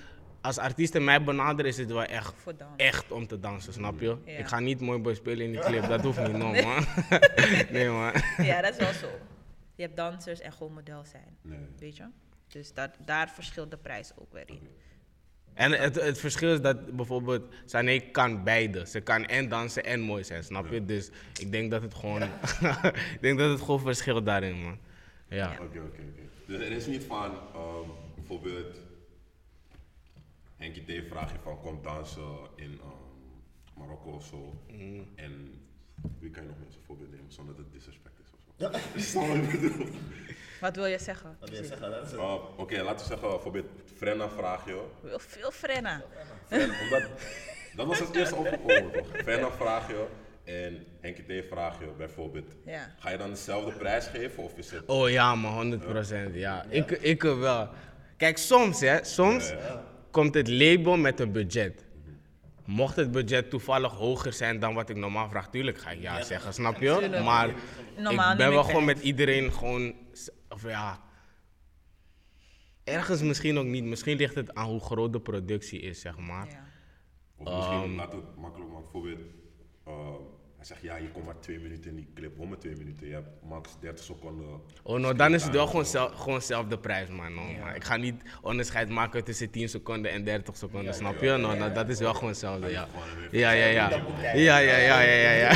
als 0.43 0.57
artiesten 0.57 1.03
mij 1.03 1.23
benaderen, 1.23 1.71
is 1.71 1.77
het 1.77 1.91
wel 1.91 2.03
echt, 2.03 2.33
echt 2.75 3.11
om 3.11 3.27
te 3.27 3.39
dansen, 3.39 3.73
snap 3.73 3.99
je? 3.99 4.17
Ja. 4.25 4.37
Ik 4.37 4.47
ga 4.47 4.59
niet 4.59 4.79
mooi 4.79 4.99
boy 4.99 5.13
spelen 5.13 5.45
in 5.45 5.51
die 5.51 5.61
clip, 5.61 5.87
dat 5.87 6.01
hoeft 6.01 6.27
niet, 6.27 6.37
no 6.37 6.51
man. 6.51 6.85
nee 7.71 7.89
man. 7.89 8.11
Ja, 8.37 8.61
dat 8.61 8.71
is 8.71 8.77
wel 8.77 8.93
zo. 8.93 9.09
Je 9.75 9.83
hebt 9.83 9.95
dansers 9.95 10.39
en 10.39 10.53
gewoon 10.53 10.73
model 10.73 11.05
zijn. 11.05 11.37
Nee. 11.41 11.59
Weet 11.79 11.97
je? 11.97 12.03
Dus 12.47 12.73
dat, 12.73 12.89
daar 13.05 13.29
verschilt 13.29 13.71
de 13.71 13.77
prijs 13.77 14.11
ook 14.15 14.33
weer 14.33 14.43
in. 14.45 14.67
En 15.53 15.71
het, 15.71 15.95
het 15.95 16.17
verschil 16.17 16.53
is 16.53 16.61
dat 16.61 16.95
bijvoorbeeld 16.95 17.53
Sané 17.65 17.99
kan 17.99 18.43
beide. 18.43 18.87
Ze 18.87 19.01
kan 19.01 19.25
en 19.25 19.49
dansen 19.49 19.83
en 19.83 19.99
mooi 19.99 20.23
zijn, 20.23 20.43
snap 20.43 20.71
je? 20.71 20.85
Dus 20.85 21.09
ik 21.39 21.51
denk 21.51 21.71
dat 21.71 21.81
het 21.81 21.93
gewoon, 21.93 22.21
ik 23.15 23.17
denk 23.21 23.39
dat 23.39 23.49
het 23.49 23.61
gewoon 23.61 23.79
verschilt 23.79 24.25
daarin, 24.25 24.55
man. 24.61 24.77
Ja. 25.27 25.51
Oké, 25.51 25.63
oké, 25.63 25.79
oké. 25.79 26.01
Dus 26.47 26.59
er 26.59 26.71
is 26.71 26.85
niet 26.85 27.03
van, 27.03 27.31
ehm, 27.53 27.89
bijvoorbeeld, 28.15 28.81
Henkie 30.63 30.83
T 30.83 31.07
vraag 31.09 31.31
je 31.31 31.37
van 31.43 31.59
kom 31.61 31.79
dansen 31.81 32.37
in 32.55 32.79
ehm, 32.81 33.79
Marokko 33.79 34.11
of 34.11 34.25
zo. 34.25 34.61
Mm. 34.67 35.07
En 35.15 35.61
wie 36.19 36.29
kan 36.29 36.43
je 36.43 36.49
nog 36.49 36.57
meer 36.57 36.67
als 36.67 36.77
voorbeeld 36.85 37.11
nemen 37.11 37.31
zonder 37.31 37.55
dat 37.55 37.65
het 37.65 37.73
disrespect 37.73 38.19
is 38.19 38.29
of 38.33 38.39
zo? 38.43 38.49
Ja, 38.63 38.71
wat 39.27 39.43
ik 39.43 39.61
bedoel? 39.61 39.87
Wat 40.61 40.75
wil 40.75 40.85
je 40.85 40.99
zeggen? 40.99 41.37
wat 41.39 41.49
wil 41.49 41.61
je 41.61 41.67
zeggen? 41.67 42.03
Uh, 42.13 42.33
Oké, 42.57 42.81
laten 42.81 42.99
we 42.99 43.11
zeggen, 43.11 43.29
bijvoorbeeld 43.29 43.65
Frenna 43.95 44.29
vraag 44.29 44.65
je. 44.65 44.85
Wil 45.01 45.19
veel 45.19 45.51
frenna. 45.51 46.03
Frenna, 46.47 46.81
omdat, 46.83 47.09
dat 47.75 47.87
was 47.87 47.99
het 47.99 48.15
eerste 48.19 48.35
opgekomen 48.35 48.91
toch? 48.91 49.07
Frenna 49.07 49.51
vraag 49.51 49.87
je 49.87 50.05
en 50.43 50.85
Henkie 51.01 51.41
T 51.41 51.47
vraag 51.47 51.79
je 51.79 51.85
bijvoorbeeld. 51.97 52.55
Ja. 52.65 52.95
Ga 52.99 53.09
je 53.09 53.17
dan 53.17 53.29
dezelfde 53.29 53.71
prijs 53.71 54.05
geven 54.05 54.43
of 54.43 54.57
is 54.57 54.71
het... 54.71 54.85
Oh 54.85 55.09
ja, 55.09 55.35
man, 55.35 55.53
100 55.53 55.81
procent. 55.81 56.35
Ja. 56.35 56.65
Ik, 56.69 56.91
ik 56.91 57.21
wel. 57.21 57.69
Kijk, 58.17 58.37
soms, 58.37 58.79
hè, 58.79 59.03
soms 59.03 59.53
komt 60.13 60.33
het 60.33 60.47
label 60.49 60.97
met 60.97 61.19
een 61.19 61.31
budget. 61.31 61.85
Mocht 62.65 62.95
het 62.95 63.11
budget 63.11 63.49
toevallig 63.49 63.91
hoger 63.91 64.33
zijn 64.33 64.59
dan 64.59 64.73
wat 64.73 64.89
ik 64.89 64.95
normaal 64.95 65.29
vraag, 65.29 65.49
tuurlijk 65.49 65.77
ga 65.77 65.89
ik 65.89 66.01
ja 66.01 66.23
zeggen, 66.23 66.53
snap 66.53 66.79
je? 66.79 66.97
Tuurlijk. 66.99 67.23
Maar 67.23 67.53
Normaal 67.97 68.31
ik 68.31 68.37
ben 68.37 68.49
wel 68.49 68.63
gewoon 68.63 68.85
met 68.85 68.99
iedereen 68.99 69.51
gewoon, 69.53 69.93
of 70.49 70.63
ja, 70.63 71.01
ergens 72.83 73.21
misschien 73.21 73.57
ook 73.57 73.65
niet. 73.65 73.83
Misschien 73.83 74.17
ligt 74.17 74.35
het 74.35 74.53
aan 74.55 74.69
hoe 74.69 74.79
groot 74.79 75.13
de 75.13 75.19
productie 75.19 75.79
is, 75.79 76.01
zeg 76.01 76.17
maar. 76.17 76.47
Ja. 76.49 76.65
Of 77.37 77.55
misschien, 77.55 77.81
Ehm. 77.81 77.95
laten 77.95 78.19
we 78.19 78.25
het 78.25 78.35
makkelijk 78.35 78.69
maken. 78.71 78.83
Bijvoorbeeld, 78.91 79.19
ehm, 79.85 80.21
hij 80.67 80.75
zegt 80.77 80.81
ja, 80.81 80.95
je 81.03 81.11
komt 81.11 81.25
maar 81.25 81.39
twee 81.39 81.59
minuten 81.59 81.89
in 81.89 81.95
die 81.95 82.07
clip. 82.13 82.37
Maar 82.37 82.57
twee 82.57 82.75
minuten? 82.75 83.07
Je 83.07 83.13
hebt 83.13 83.43
max 83.43 83.79
30 83.79 84.05
seconden. 84.05 84.61
Oh, 84.83 84.99
nou, 84.99 85.15
dan 85.15 85.33
is 85.33 85.43
het 85.43 85.53
wel 85.53 85.67
gewoon, 85.67 85.85
zel, 85.85 86.09
gewoon 86.09 86.41
zelfde 86.41 86.79
prijs, 86.79 87.09
man. 87.09 87.33
No, 87.33 87.41
maar 87.41 87.75
Ik 87.75 87.83
ga 87.83 87.95
niet 87.95 88.21
onderscheid 88.41 88.89
maken 88.89 89.23
tussen 89.23 89.49
10 89.49 89.69
seconden 89.69 90.11
en 90.11 90.23
30 90.23 90.57
seconden, 90.57 90.93
snap 90.93 91.21
je? 91.21 91.29
Nou, 91.29 91.57
nou, 91.57 91.73
dat 91.73 91.89
is 91.89 91.99
wel 91.99 92.13
gewoon 92.13 92.29
hetzelfde, 92.29 92.69
ja. 92.69 92.87
Ja, 93.31 93.51
ja, 93.51 93.65
ja. 93.65 93.89
Ja, 94.33 94.57
ja, 94.57 94.57
ja, 94.57 94.77
ja, 94.77 95.01
ja, 95.01 95.31
ja. 95.31 95.51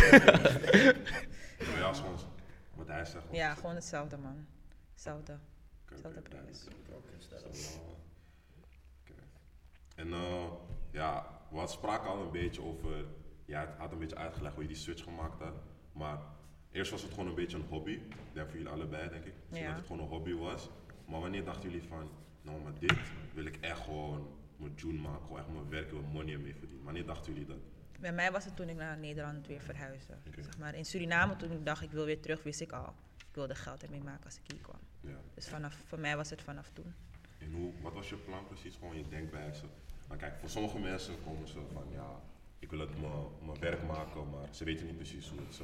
Ja, 1.77 1.93
wat 2.75 2.87
hij 2.87 3.05
zegt. 3.05 3.25
ja, 3.31 3.53
gewoon 3.53 3.75
hetzelfde 3.75 4.17
man. 4.17 4.45
Hetzelfde. 4.93 5.33
Oké, 5.33 5.93
Hetzelfde 5.93 6.21
prijs. 6.21 6.67
En 9.95 10.13
eh, 10.13 10.45
ja, 10.91 11.27
we 11.49 11.67
spraken 11.67 12.09
al 12.09 12.21
een 12.21 12.31
beetje 12.31 12.61
over, 12.61 13.05
ja, 13.47 13.59
het 13.59 13.77
had 13.77 13.91
een 13.91 13.99
beetje 13.99 14.15
uitgelegd 14.15 14.53
hoe 14.53 14.63
je 14.63 14.69
die 14.69 14.77
switch 14.77 15.03
gemaakt 15.03 15.39
had. 15.39 15.55
Maar 15.91 16.19
eerst 16.71 16.91
was 16.91 17.01
het 17.01 17.11
gewoon 17.11 17.27
een 17.27 17.35
beetje 17.35 17.57
een 17.57 17.65
hobby. 17.69 17.99
Denk 18.33 18.47
voor 18.49 18.57
jullie 18.57 18.73
allebei, 18.73 19.09
denk 19.09 19.25
ik. 19.25 19.33
Ja. 19.47 19.67
dat 19.67 19.75
het 19.75 19.85
gewoon 19.85 20.01
een 20.01 20.07
hobby 20.07 20.33
was. 20.33 20.69
Maar 21.05 21.19
wanneer 21.19 21.43
dachten 21.43 21.69
jullie 21.69 21.87
van, 21.87 22.09
nou 22.41 22.61
maar 22.61 22.79
dit 22.79 22.97
wil 23.33 23.45
ik 23.45 23.57
echt 23.61 23.79
gewoon 23.79 24.27
mijn 24.55 24.75
tune 24.75 24.99
maken, 24.99 25.21
gewoon 25.21 25.39
echt 25.39 25.47
mijn 25.47 25.69
werk, 25.69 25.91
mijn 25.91 26.05
money 26.05 26.33
ermee 26.33 26.55
verdienen. 26.55 26.83
Wanneer 26.83 27.05
dachten 27.05 27.33
jullie 27.33 27.47
dat? 27.47 27.57
Bij 27.99 28.13
mij 28.13 28.31
was 28.31 28.45
het 28.45 28.55
toen 28.55 28.69
ik 28.69 28.75
naar 28.75 28.97
Nederland 28.97 29.47
weer 29.47 29.61
verhuisde. 29.61 30.13
Zeg 30.35 30.57
maar. 30.57 30.75
In 30.75 30.85
Suriname, 30.85 31.35
toen 31.35 31.51
ik 31.51 31.65
dacht 31.65 31.83
ik 31.83 31.91
wil 31.91 32.05
weer 32.05 32.21
terug, 32.21 32.43
wist 32.43 32.61
ik 32.61 32.71
al. 32.71 32.93
Ik 33.17 33.35
wilde 33.35 33.55
geld 33.55 33.83
ermee 33.83 34.03
maken 34.03 34.25
als 34.25 34.37
ik 34.37 34.51
hier 34.51 34.61
kwam. 34.61 34.79
Ja. 35.01 35.19
Dus 35.33 35.47
vanaf, 35.47 35.81
voor 35.85 35.99
mij 35.99 36.15
was 36.15 36.29
het 36.29 36.41
vanaf 36.41 36.69
toen. 36.73 36.93
En 37.37 37.51
hoe, 37.51 37.73
wat 37.81 37.93
was 37.93 38.09
je 38.09 38.15
plan 38.15 38.47
precies, 38.47 38.75
gewoon 38.75 38.97
je 38.97 39.07
denkwijze? 39.07 39.65
Maar 40.07 40.17
kijk, 40.17 40.39
voor 40.39 40.49
sommige 40.49 40.79
mensen 40.79 41.23
komen 41.23 41.47
ze 41.47 41.61
van, 41.73 41.85
ja, 41.91 42.21
ik 42.59 42.69
wil 42.69 42.79
het 42.79 43.01
mijn- 43.01 43.45
mijn 43.45 43.59
werk 43.59 43.83
maken, 43.83 44.29
maar 44.29 44.47
ze 44.51 44.63
weten 44.63 44.85
niet 44.85 44.95
precies 44.95 45.29
hoe, 45.29 45.39
het 45.39 45.55
zo, 45.55 45.63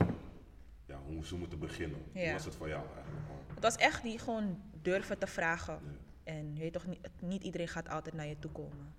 ja, 0.86 0.99
hoe 1.06 1.25
ze 1.25 1.36
moeten 1.36 1.60
beginnen. 1.60 2.01
Hoe 2.13 2.32
was 2.32 2.45
het 2.45 2.56
voor 2.56 2.67
jou 2.67 2.86
eigenlijk? 2.95 3.25
Het 3.53 3.63
was 3.63 3.75
echt 3.75 4.03
die 4.03 4.19
gewoon 4.19 4.62
durven 4.82 5.17
te 5.17 5.27
vragen. 5.27 5.73
Ja. 5.84 5.91
En 6.23 6.53
je 6.56 6.60
weet 6.60 6.73
toch, 6.73 6.86
niet, 6.86 7.10
niet 7.19 7.43
iedereen 7.43 7.67
gaat 7.67 7.89
altijd 7.89 8.15
naar 8.15 8.25
je 8.27 8.39
toe 8.39 8.51
komen. 8.51 8.93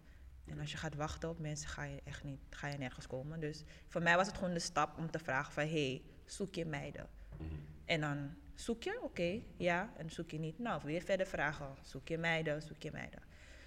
En 0.45 0.61
als 0.61 0.71
je 0.71 0.77
gaat 0.77 0.95
wachten 0.95 1.29
op 1.29 1.39
mensen, 1.39 1.69
ga 1.69 1.83
je 1.85 2.01
echt 2.05 2.25
niet, 2.25 2.39
ga 2.51 2.67
je 2.69 2.79
nergens 2.79 3.07
komen. 3.07 3.41
Dus 3.41 3.65
voor 3.89 4.03
mij 4.03 4.17
was 4.17 4.27
het 4.27 4.37
gewoon 4.39 4.55
de 4.55 4.59
stap 4.61 4.99
om 4.99 5.11
te 5.11 5.19
vragen 5.19 5.53
van, 5.53 5.63
hey, 5.69 6.03
zoek 6.25 6.55
je 6.55 6.65
meiden? 6.65 7.09
Mhm. 7.37 7.55
En 7.85 8.01
dan 8.01 8.35
zoek 8.55 8.83
je, 8.83 8.99
oké, 9.03 9.41
ja. 9.57 9.93
En 9.97 10.11
zoek 10.11 10.31
je 10.31 10.39
niet, 10.39 10.59
nou, 10.59 10.81
weer 10.85 11.03
verder 11.03 11.27
vragen. 11.27 11.67
Zoek 11.83 12.09
je 12.09 12.19
meiden, 12.19 12.63
zoek 12.63 12.83
je 12.83 12.91
meiden. 12.93 13.23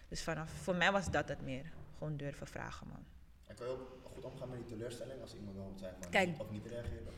Dus 0.08 0.24
vanaf, 0.24 0.50
voor 0.52 0.76
mij 0.76 0.92
was 0.92 1.12
dat 1.12 1.30
het 1.30 1.42
meer. 1.42 1.72
Gewoon 1.98 2.18
durven 2.18 2.48
vragen, 2.48 2.88
man. 2.88 3.06
En 3.48 3.56
kan 3.56 3.66
je 3.68 3.72
ook 3.72 3.97
goed 4.22 4.32
omgaan 4.32 4.50
met 4.50 4.58
die 4.58 4.68
teleurstelling 4.78 5.22
als 5.22 5.36
iemand 5.36 5.56
dan 5.56 5.92
van 6.00 6.10
Kijk. 6.10 6.28
niet 6.28 6.40
of 6.40 6.52
niet 6.52 6.66
reageren? 6.66 7.14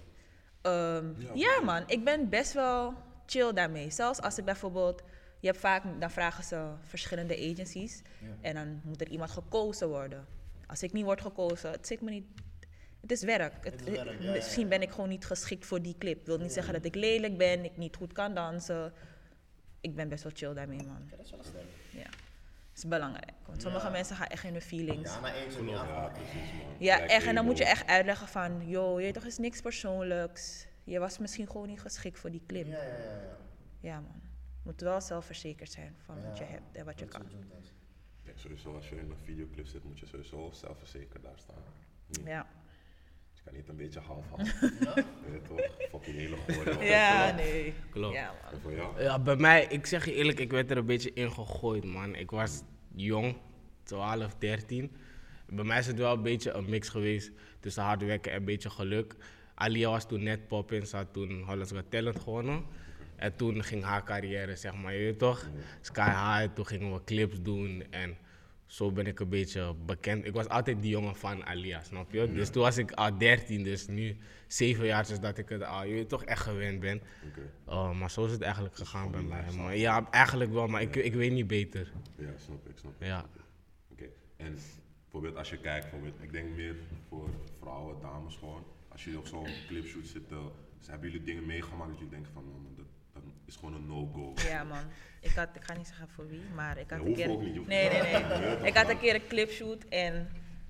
Ehm, 0.61 1.21
Ja, 1.21 1.31
ja, 1.33 1.61
man, 1.63 1.83
ik 1.87 2.03
ben 2.03 2.29
best 2.29 2.53
wel 2.53 2.93
chill 3.25 3.53
daarmee. 3.53 3.89
Zelfs 3.89 4.21
als 4.21 4.37
ik 4.37 4.45
bijvoorbeeld, 4.45 5.01
je 5.39 5.47
hebt 5.47 5.59
vaak, 5.59 5.83
dan 5.99 6.11
vragen 6.11 6.43
ze 6.43 6.71
verschillende 6.83 7.33
agencies 7.51 8.01
Ja. 8.21 8.27
en 8.41 8.53
dan 8.55 8.81
moet 8.83 9.01
er 9.01 9.07
iemand 9.09 9.31
gekozen 9.31 9.87
worden. 9.89 10.25
Als 10.67 10.83
ik 10.83 10.91
niet 10.93 11.03
word 11.05 11.21
gekozen, 11.21 11.71
het 11.71 11.87
zit 11.87 12.01
me 12.01 12.09
niet. 12.09 12.25
Het 13.01 13.11
is 13.11 13.23
werk. 13.23 13.53
Het, 13.63 13.79
Het 13.79 13.87
is 13.87 13.95
werk, 13.95 14.19
ja, 14.19 14.25
ja, 14.25 14.31
misschien 14.31 14.63
ja. 14.63 14.67
ben 14.69 14.81
ik 14.81 14.89
gewoon 14.91 15.09
niet 15.09 15.25
geschikt 15.25 15.65
voor 15.65 15.81
die 15.81 15.95
clip. 15.97 16.25
Wil 16.25 16.37
niet 16.37 16.53
zeggen 16.53 16.73
dat 16.73 16.85
ik 16.85 16.95
lelijk 16.95 17.37
ben, 17.37 17.63
ik 17.63 17.77
niet 17.77 17.95
goed 17.95 18.13
kan 18.13 18.33
dansen. 18.33 18.93
Ik 19.81 19.95
ben 19.95 20.09
best 20.09 20.23
wel 20.23 20.31
chill 20.35 20.53
daarmee, 20.53 20.77
man. 20.83 21.01
Ja, 21.09 21.15
dat 21.15 21.25
is 21.25 21.31
wel 21.31 21.43
sterk. 21.43 21.65
Ja. 21.91 22.09
Is 22.79 22.87
belangrijk. 22.87 23.31
Want 23.45 23.61
sommige 23.61 23.85
Ja. 23.85 23.91
mensen 23.91 24.15
gaan 24.15 24.27
echt 24.27 24.43
in 24.43 24.51
hun 24.51 24.61
feelings. 24.61 25.13
Ja, 25.13 25.19
na 25.19 25.33
één 25.33 25.47
niet 25.65 25.69
Ja, 25.69 26.07
precies 26.13 26.33
man. 26.33 26.75
Ja, 26.77 26.99
echt. 26.99 27.25
En 27.25 27.35
dan 27.35 27.45
moet 27.45 27.57
je 27.57 27.65
echt 27.65 27.87
uitleggen 27.87 28.27
van, 28.27 28.67
joh, 28.69 29.01
je 29.01 29.11
toch, 29.11 29.23
is 29.25 29.37
niks 29.37 29.61
persoonlijks. 29.61 30.67
Je 30.83 30.99
was 30.99 31.17
misschien 31.17 31.47
gewoon 31.47 31.67
niet 31.67 31.81
geschikt 31.81 32.19
voor 32.19 32.31
die 32.31 32.43
clip. 32.47 32.67
Ja, 32.67 32.83
ja, 32.83 32.83
ja. 32.83 32.97
ja. 32.97 33.37
Ja, 33.79 33.99
man. 33.99 34.21
Je 34.23 34.75
moet 34.75 34.81
wel 34.81 35.01
zelfverzekerd 35.01 35.71
zijn 35.71 35.95
van 36.05 36.23
wat 36.23 36.37
je 36.37 36.43
hebt 36.43 36.75
en 36.75 36.85
wat 36.85 36.99
je 36.99 37.05
kan. 37.05 37.21
Ja, 38.23 38.31
sowieso 38.35 38.75
als 38.75 38.89
je 38.89 38.95
in 38.99 39.09
een 39.11 39.17
videoclip 39.23 39.67
zit, 39.67 39.83
moet 39.83 39.99
je 39.99 40.05
sowieso 40.05 40.49
zelfverzekerd 40.53 41.23
daar 41.23 41.37
staan. 41.37 41.55
Niet- 42.07 42.25
Ja. 42.27 42.47
Je 43.43 43.45
kan 43.45 43.53
niet 43.53 43.69
een 43.69 43.75
beetje 43.75 43.99
half-half. 43.99 44.59
Weet 44.59 45.33
je 45.33 45.41
toch? 45.47 45.59
Fucking 45.89 46.15
hele 46.15 46.35
gooi. 46.47 46.87
Ja, 46.89 47.31
nee. 47.35 47.73
Klopt. 47.91 48.15
Ja, 48.15 48.33
man. 48.43 48.53
En 48.53 48.61
voor 48.61 48.73
jou? 48.73 49.01
Ja, 49.01 49.19
bij 49.19 49.35
mij, 49.35 49.65
ik 49.69 49.85
zeg 49.85 50.05
je 50.05 50.13
eerlijk, 50.13 50.39
ik 50.39 50.51
werd 50.51 50.71
er 50.71 50.77
een 50.77 50.85
beetje 50.85 51.13
in 51.13 51.31
gegooid, 51.31 51.83
man. 51.83 52.15
Ik 52.15 52.31
was 52.31 52.61
jong, 52.95 53.37
12, 53.83 54.35
13. 54.35 54.91
Bij 55.47 55.63
mij 55.65 55.79
is 55.79 55.87
het 55.87 55.97
wel 55.97 56.13
een 56.13 56.21
beetje 56.21 56.51
een 56.51 56.69
mix 56.69 56.89
geweest 56.89 57.31
tussen 57.59 57.83
hard 57.83 58.03
werken 58.03 58.31
en 58.31 58.37
een 58.37 58.45
beetje 58.45 58.69
geluk. 58.69 59.15
Alia 59.55 59.89
was 59.89 60.07
toen 60.07 60.23
net 60.23 60.47
pop-in, 60.47 60.87
ze 60.87 60.95
had 60.95 61.13
toen 61.13 61.41
Hollands 61.41 61.71
Got 61.71 61.91
Talent 61.91 62.19
gewonnen. 62.19 62.63
En 63.15 63.35
toen 63.35 63.63
ging 63.63 63.83
haar 63.83 64.03
carrière, 64.03 64.55
zeg 64.55 64.75
maar, 64.75 64.93
je 64.93 65.03
weet 65.03 65.19
toch? 65.19 65.49
Sky 65.81 66.09
High, 66.09 66.53
toen 66.53 66.65
gingen 66.65 66.93
we 66.93 67.03
clips 67.03 67.41
doen 67.41 67.83
en 67.89 68.17
zo 68.69 68.91
ben 68.91 69.07
ik 69.07 69.19
een 69.19 69.29
beetje 69.29 69.75
bekend. 69.85 70.25
Ik 70.25 70.33
was 70.33 70.47
altijd 70.47 70.81
die 70.81 70.91
jongen 70.91 71.15
van 71.15 71.45
Alia, 71.45 71.83
snap 71.83 72.11
je? 72.11 72.33
Dus 72.33 72.49
toen 72.49 72.61
was 72.61 72.77
ik 72.77 72.91
al 72.91 73.17
13, 73.17 73.63
dus 73.63 73.87
nu 73.87 74.17
zeven 74.47 74.85
jaar 74.85 75.07
dus 75.07 75.19
dat 75.19 75.37
ik 75.37 75.49
het 75.49 75.63
al, 75.63 75.85
je 75.85 75.93
weet 75.93 76.09
toch, 76.09 76.23
echt 76.23 76.41
gewend 76.41 76.79
ben. 76.79 77.01
Oké. 77.27 77.51
Oh, 77.65 77.99
maar 77.99 78.11
zo 78.11 78.25
is 78.25 78.31
het 78.31 78.41
eigenlijk 78.41 78.75
gegaan 78.75 79.11
bij 79.11 79.21
mij. 79.21 79.51
Maar 79.57 79.77
ja, 79.77 80.09
eigenlijk 80.11 80.51
wel, 80.51 80.67
maar 80.67 80.81
ik, 80.81 80.95
ik 80.95 81.13
weet 81.13 81.31
niet 81.31 81.47
beter. 81.47 81.91
Ja, 82.15 82.29
snap 82.37 82.67
ik, 82.69 82.77
snap 82.77 82.91
ik. 82.99 83.07
Ja. 83.07 83.25
Oké, 83.91 84.09
en 84.37 84.57
bijvoorbeeld 85.01 85.35
als 85.35 85.49
je 85.49 85.57
kijkt, 85.57 85.81
bijvoorbeeld, 85.81 86.21
ik 86.21 86.31
denk 86.31 86.55
meer 86.55 86.75
voor 87.07 87.29
vrouwen, 87.59 88.01
dames 88.01 88.35
gewoon. 88.35 88.63
Als 88.87 89.03
jullie 89.03 89.19
op 89.19 89.27
zo'n 89.27 89.47
clipshoot 89.67 90.07
zitten, 90.07 90.51
dus 90.77 90.87
hebben 90.87 91.09
jullie 91.09 91.25
dingen 91.25 91.45
meegemaakt 91.45 91.89
dat 91.89 91.97
jullie 91.97 92.13
denken 92.13 92.33
van, 92.33 92.43
dat 92.75 92.85
is 93.45 93.55
gewoon 93.55 93.73
een 93.73 93.87
no-go. 93.87 94.33
Ja, 94.47 94.63
man. 94.63 94.83
Ik, 95.21 95.31
had, 95.31 95.49
ik 95.55 95.63
ga 95.63 95.73
niet 95.73 95.87
zeggen 95.87 96.09
voor 96.09 96.27
wie, 96.27 96.41
maar 96.55 96.77
ik 96.77 96.89
had 96.89 96.99
Ja, 96.99 97.05
een 97.05 97.13
keer... 97.13 97.29
ook 97.29 97.41
niet, 97.41 97.67
nee, 97.67 97.89
nee, 97.89 98.01
nee. 98.01 98.57
Ik 98.69 98.75
had 98.77 98.89
een 98.89 98.99
keer 98.99 99.15
een 99.15 99.27
clipshoot 99.27 99.83
en 99.83 100.29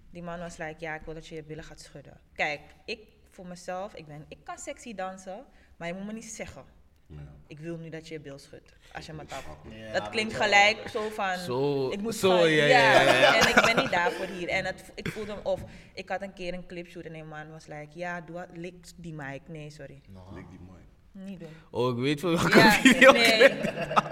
die 0.09 0.21
man 0.23 0.39
was 0.39 0.57
like, 0.57 0.75
ja, 0.79 0.95
ik 0.95 1.01
wil 1.05 1.13
dat 1.13 1.27
je 1.27 1.35
je 1.35 1.43
billen 1.43 1.63
gaat 1.63 1.79
schudden. 1.79 2.19
Kijk, 2.33 2.59
ik 2.85 2.99
voor 3.29 3.45
mezelf, 3.47 3.93
ik, 3.93 4.07
ben, 4.07 4.25
ik 4.27 4.37
kan 4.43 4.57
sexy 4.57 4.95
dansen, 4.95 5.45
maar 5.77 5.87
je 5.87 5.93
moet 5.93 6.05
me 6.05 6.13
niet 6.13 6.25
zeggen. 6.25 6.63
Ja. 7.05 7.17
Ik 7.47 7.59
wil 7.59 7.77
nu 7.77 7.89
dat 7.89 8.07
je 8.07 8.13
je 8.13 8.19
bil 8.19 8.39
schudt, 8.39 8.73
als 8.93 9.05
je 9.05 9.13
me 9.13 9.25
tapt. 9.25 9.45
Ja, 9.69 9.91
Dat 9.93 10.09
klinkt 10.09 10.33
gelijk 10.33 10.87
zo 10.87 11.09
van. 11.09 11.37
Zo- 11.37 11.89
ik 11.91 12.01
moet 12.01 12.15
zo, 12.15 12.37
van- 12.37 12.49
ja, 12.49 12.65
ja, 12.65 13.01
ja, 13.01 13.19
ja. 13.19 13.41
En 13.41 13.47
ik 13.49 13.65
ben 13.65 13.75
niet 13.83 13.91
daarvoor 13.91 14.25
hier. 14.25 14.47
En 14.49 14.65
het, 14.65 14.91
ik 14.95 15.07
voelde 15.07 15.31
hem 15.33 15.45
of 15.45 15.61
ik 15.93 16.09
had 16.09 16.21
een 16.21 16.33
keer 16.33 16.53
een 16.53 16.65
clipshoot 16.65 17.03
en 17.03 17.15
een 17.15 17.27
man 17.27 17.51
was 17.51 17.65
like, 17.67 17.87
ja, 17.93 18.21
doe 18.21 18.35
wat- 18.35 18.47
lik 18.53 18.75
die 18.95 19.13
mic. 19.13 19.41
Nee, 19.47 19.69
sorry, 19.69 20.01
Lik 20.33 20.49
die 20.49 20.59
mic. 20.59 20.87
Niet 21.11 21.39
doen. 21.39 21.49
Oh, 21.71 21.97
ik 21.97 22.03
weet 22.03 22.19
van 22.19 22.29
welke 22.35 22.57
Ja, 22.57 22.71
video. 22.81 23.11
nee, 23.11 23.61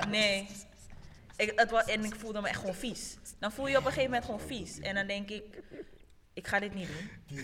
nee. 0.09 0.47
Ik, 1.37 1.51
het 1.55 1.71
was, 1.71 1.85
en 1.85 2.03
ik 2.03 2.15
voelde 2.15 2.41
me 2.41 2.47
echt 2.47 2.59
gewoon 2.59 2.75
vies. 2.75 3.17
Dan 3.39 3.51
voel 3.51 3.65
je 3.65 3.71
je 3.71 3.77
op 3.77 3.85
een 3.85 3.91
gegeven 3.91 4.11
moment 4.11 4.25
gewoon 4.31 4.47
vies. 4.47 4.79
En 4.79 4.95
dan 4.95 5.07
denk 5.07 5.29
ik, 5.29 5.63
ik 6.33 6.47
ga 6.47 6.59
dit 6.59 6.73
niet 6.73 6.87
doen. 6.87 7.37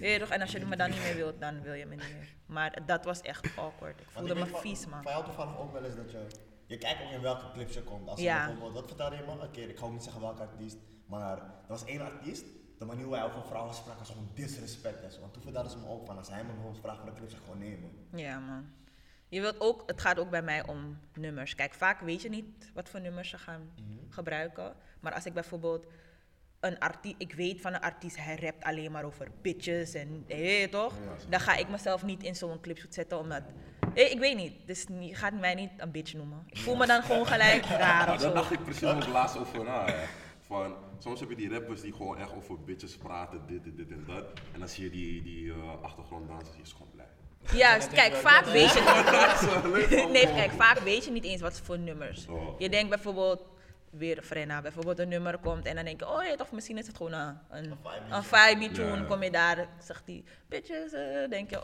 Je 0.00 0.16
toch? 0.20 0.28
En 0.28 0.40
als 0.40 0.52
je 0.52 0.66
me 0.66 0.76
dan 0.76 0.90
niet 0.90 1.00
meer 1.02 1.16
wilt, 1.16 1.40
dan 1.40 1.62
wil 1.62 1.72
je 1.72 1.86
me 1.86 1.94
niet 1.94 2.12
meer. 2.18 2.28
Maar 2.46 2.78
dat 2.86 3.04
was 3.04 3.20
echt 3.20 3.46
awkward. 3.56 4.00
Ik 4.00 4.06
Want 4.14 4.26
voelde 4.28 4.44
ik 4.44 4.52
me 4.52 4.58
vies, 4.58 4.86
man. 4.86 5.02
Van 5.02 5.12
jou 5.12 5.24
toevallig 5.24 5.58
ook 5.58 5.72
wel 5.72 5.84
eens 5.84 5.96
dat 5.96 6.10
je... 6.10 6.26
Je 6.66 6.78
kijkt 6.78 7.02
ook 7.02 7.10
in 7.10 7.20
welke 7.20 7.50
clips 7.52 7.74
je 7.74 7.82
komt. 7.82 8.08
Als 8.08 8.18
je 8.18 8.24
Ja. 8.24 8.44
bijvoorbeeld, 8.46 8.74
wat 8.74 8.86
vertelde 8.86 9.16
je 9.16 9.22
me 9.22 9.42
een 9.42 9.50
keer? 9.50 9.68
Ik 9.68 9.78
ga 9.78 9.84
ook 9.84 9.92
niet 9.92 10.02
zeggen 10.02 10.20
welke 10.22 10.42
artiest. 10.42 10.76
Maar 11.06 11.38
er 11.38 11.42
was 11.68 11.84
één 11.84 12.00
artiest. 12.00 12.44
De 12.78 12.84
manier 12.84 13.04
hoe 13.04 13.14
hij 13.14 13.24
over 13.24 13.42
vrouwen 13.46 13.74
sprak 13.74 13.98
was 13.98 14.08
gewoon 14.08 14.30
disrespect. 14.34 15.02
en 15.02 15.12
zo. 15.12 15.20
Want 15.20 15.32
toen 15.32 15.42
vertelden 15.42 15.70
ze 15.70 15.78
me 15.78 15.88
ook 15.88 16.06
van, 16.06 16.16
als 16.18 16.28
hij 16.28 16.42
me 16.44 16.52
bijvoorbeeld 16.52 16.80
vraagt 16.82 16.98
voor 17.00 17.06
de 17.10 17.16
clip, 17.16 17.30
zeg 17.30 17.38
gewoon 17.40 17.58
nee 17.58 17.78
man. 17.78 18.20
Ja, 18.20 18.38
man. 18.38 18.70
Je 19.30 19.40
wilt 19.40 19.60
ook, 19.60 19.82
het 19.86 20.00
gaat 20.00 20.18
ook 20.18 20.30
bij 20.30 20.42
mij 20.42 20.66
om 20.66 20.98
nummers. 21.14 21.54
Kijk, 21.54 21.74
vaak 21.74 22.00
weet 22.00 22.22
je 22.22 22.28
niet 22.28 22.70
wat 22.74 22.88
voor 22.88 23.00
nummers 23.00 23.28
ze 23.28 23.38
gaan 23.38 23.70
gebruiken. 24.08 24.74
Maar 25.00 25.12
als 25.14 25.26
ik 25.26 25.32
bijvoorbeeld 25.32 25.86
een 26.60 26.78
artiest, 26.78 27.14
ik 27.18 27.32
weet 27.32 27.60
van 27.60 27.74
een 27.74 27.80
artiest, 27.80 28.16
hij 28.16 28.36
rapt 28.36 28.64
alleen 28.64 28.92
maar 28.92 29.04
over 29.04 29.28
bitches 29.42 29.94
en 29.94 30.24
je 30.26 30.36
weet 30.36 30.70
toch? 30.70 30.94
Dan 31.28 31.40
ga 31.40 31.56
ik 31.56 31.68
mezelf 31.68 32.02
niet 32.04 32.22
in 32.22 32.36
zo'n 32.36 32.60
clipshoot 32.60 32.94
zetten 32.94 33.18
omdat, 33.18 33.42
eh, 33.94 34.10
ik 34.10 34.18
weet 34.18 34.36
niet, 34.36 34.52
dus 34.66 34.86
je 35.00 35.14
gaat 35.14 35.40
mij 35.40 35.54
niet 35.54 35.70
een 35.76 35.90
bitch 35.90 36.14
noemen. 36.14 36.42
Ik 36.46 36.58
voel 36.58 36.76
me 36.76 36.86
dan 36.86 37.02
gewoon 37.02 37.26
gelijk 37.26 37.64
raar 37.84 38.12
of 38.12 38.20
daar 38.20 38.34
dacht 38.34 38.50
ik 38.52 38.64
precies 38.64 38.84
ook 38.88 39.06
laatst 39.06 39.38
over 39.38 39.64
na. 39.64 39.84
hè. 39.86 40.06
Van, 40.40 40.74
soms 40.98 41.20
heb 41.20 41.28
je 41.28 41.36
die 41.36 41.50
rappers 41.50 41.80
die 41.80 41.92
gewoon 41.92 42.18
echt 42.18 42.32
over 42.34 42.64
bitches 42.64 42.96
praten, 42.96 43.46
dit, 43.46 43.64
dit, 43.64 43.76
dit 43.76 43.90
en 43.90 44.04
dat. 44.06 44.24
En 44.52 44.58
dan 44.58 44.68
zie 44.68 44.84
je 44.84 44.90
die, 44.90 45.22
die 45.22 45.52
eh, 45.52 45.82
achtergronddansers, 45.82 46.52
die 46.52 46.62
is 46.62 46.72
gewoon 46.72 46.90
blij. 46.92 47.09
Juist, 47.52 47.88
kijk, 47.88 48.14
vaak 48.14 48.44
weet 48.44 48.72
je 48.72 48.80
niet. 48.80 50.08
Nee, 50.12 50.26
kijk, 50.26 50.50
vaak 50.50 50.78
weet 50.78 51.04
je 51.04 51.10
niet 51.10 51.24
eens 51.24 51.40
wat 51.40 51.60
voor 51.60 51.78
nummers. 51.78 52.26
Oh. 52.26 52.60
Je 52.60 52.68
denkt 52.68 52.88
bijvoorbeeld, 52.88 53.42
weer 53.90 54.22
Frenna, 54.22 54.60
bijvoorbeeld 54.60 54.98
een 54.98 55.08
nummer 55.08 55.38
komt 55.38 55.66
en 55.66 55.74
dan 55.74 55.84
denk 55.84 56.00
je, 56.00 56.08
oh 56.08 56.24
ja, 56.24 56.36
toch 56.36 56.52
misschien 56.52 56.78
is 56.78 56.86
het 56.86 56.96
gewoon 56.96 57.12
een, 57.12 57.38
een, 57.50 57.64
vibe 57.64 58.14
een 58.14 58.22
vibe 58.22 58.74
tune. 58.74 58.88
Ja, 58.88 58.96
ja. 58.96 59.02
Kom 59.02 59.22
je 59.22 59.30
daar, 59.30 59.68
zegt 59.78 60.06
die 60.06 60.24
bitches, 60.48 60.92
eh, 60.92 61.28
denk 61.28 61.50
je, 61.50 61.62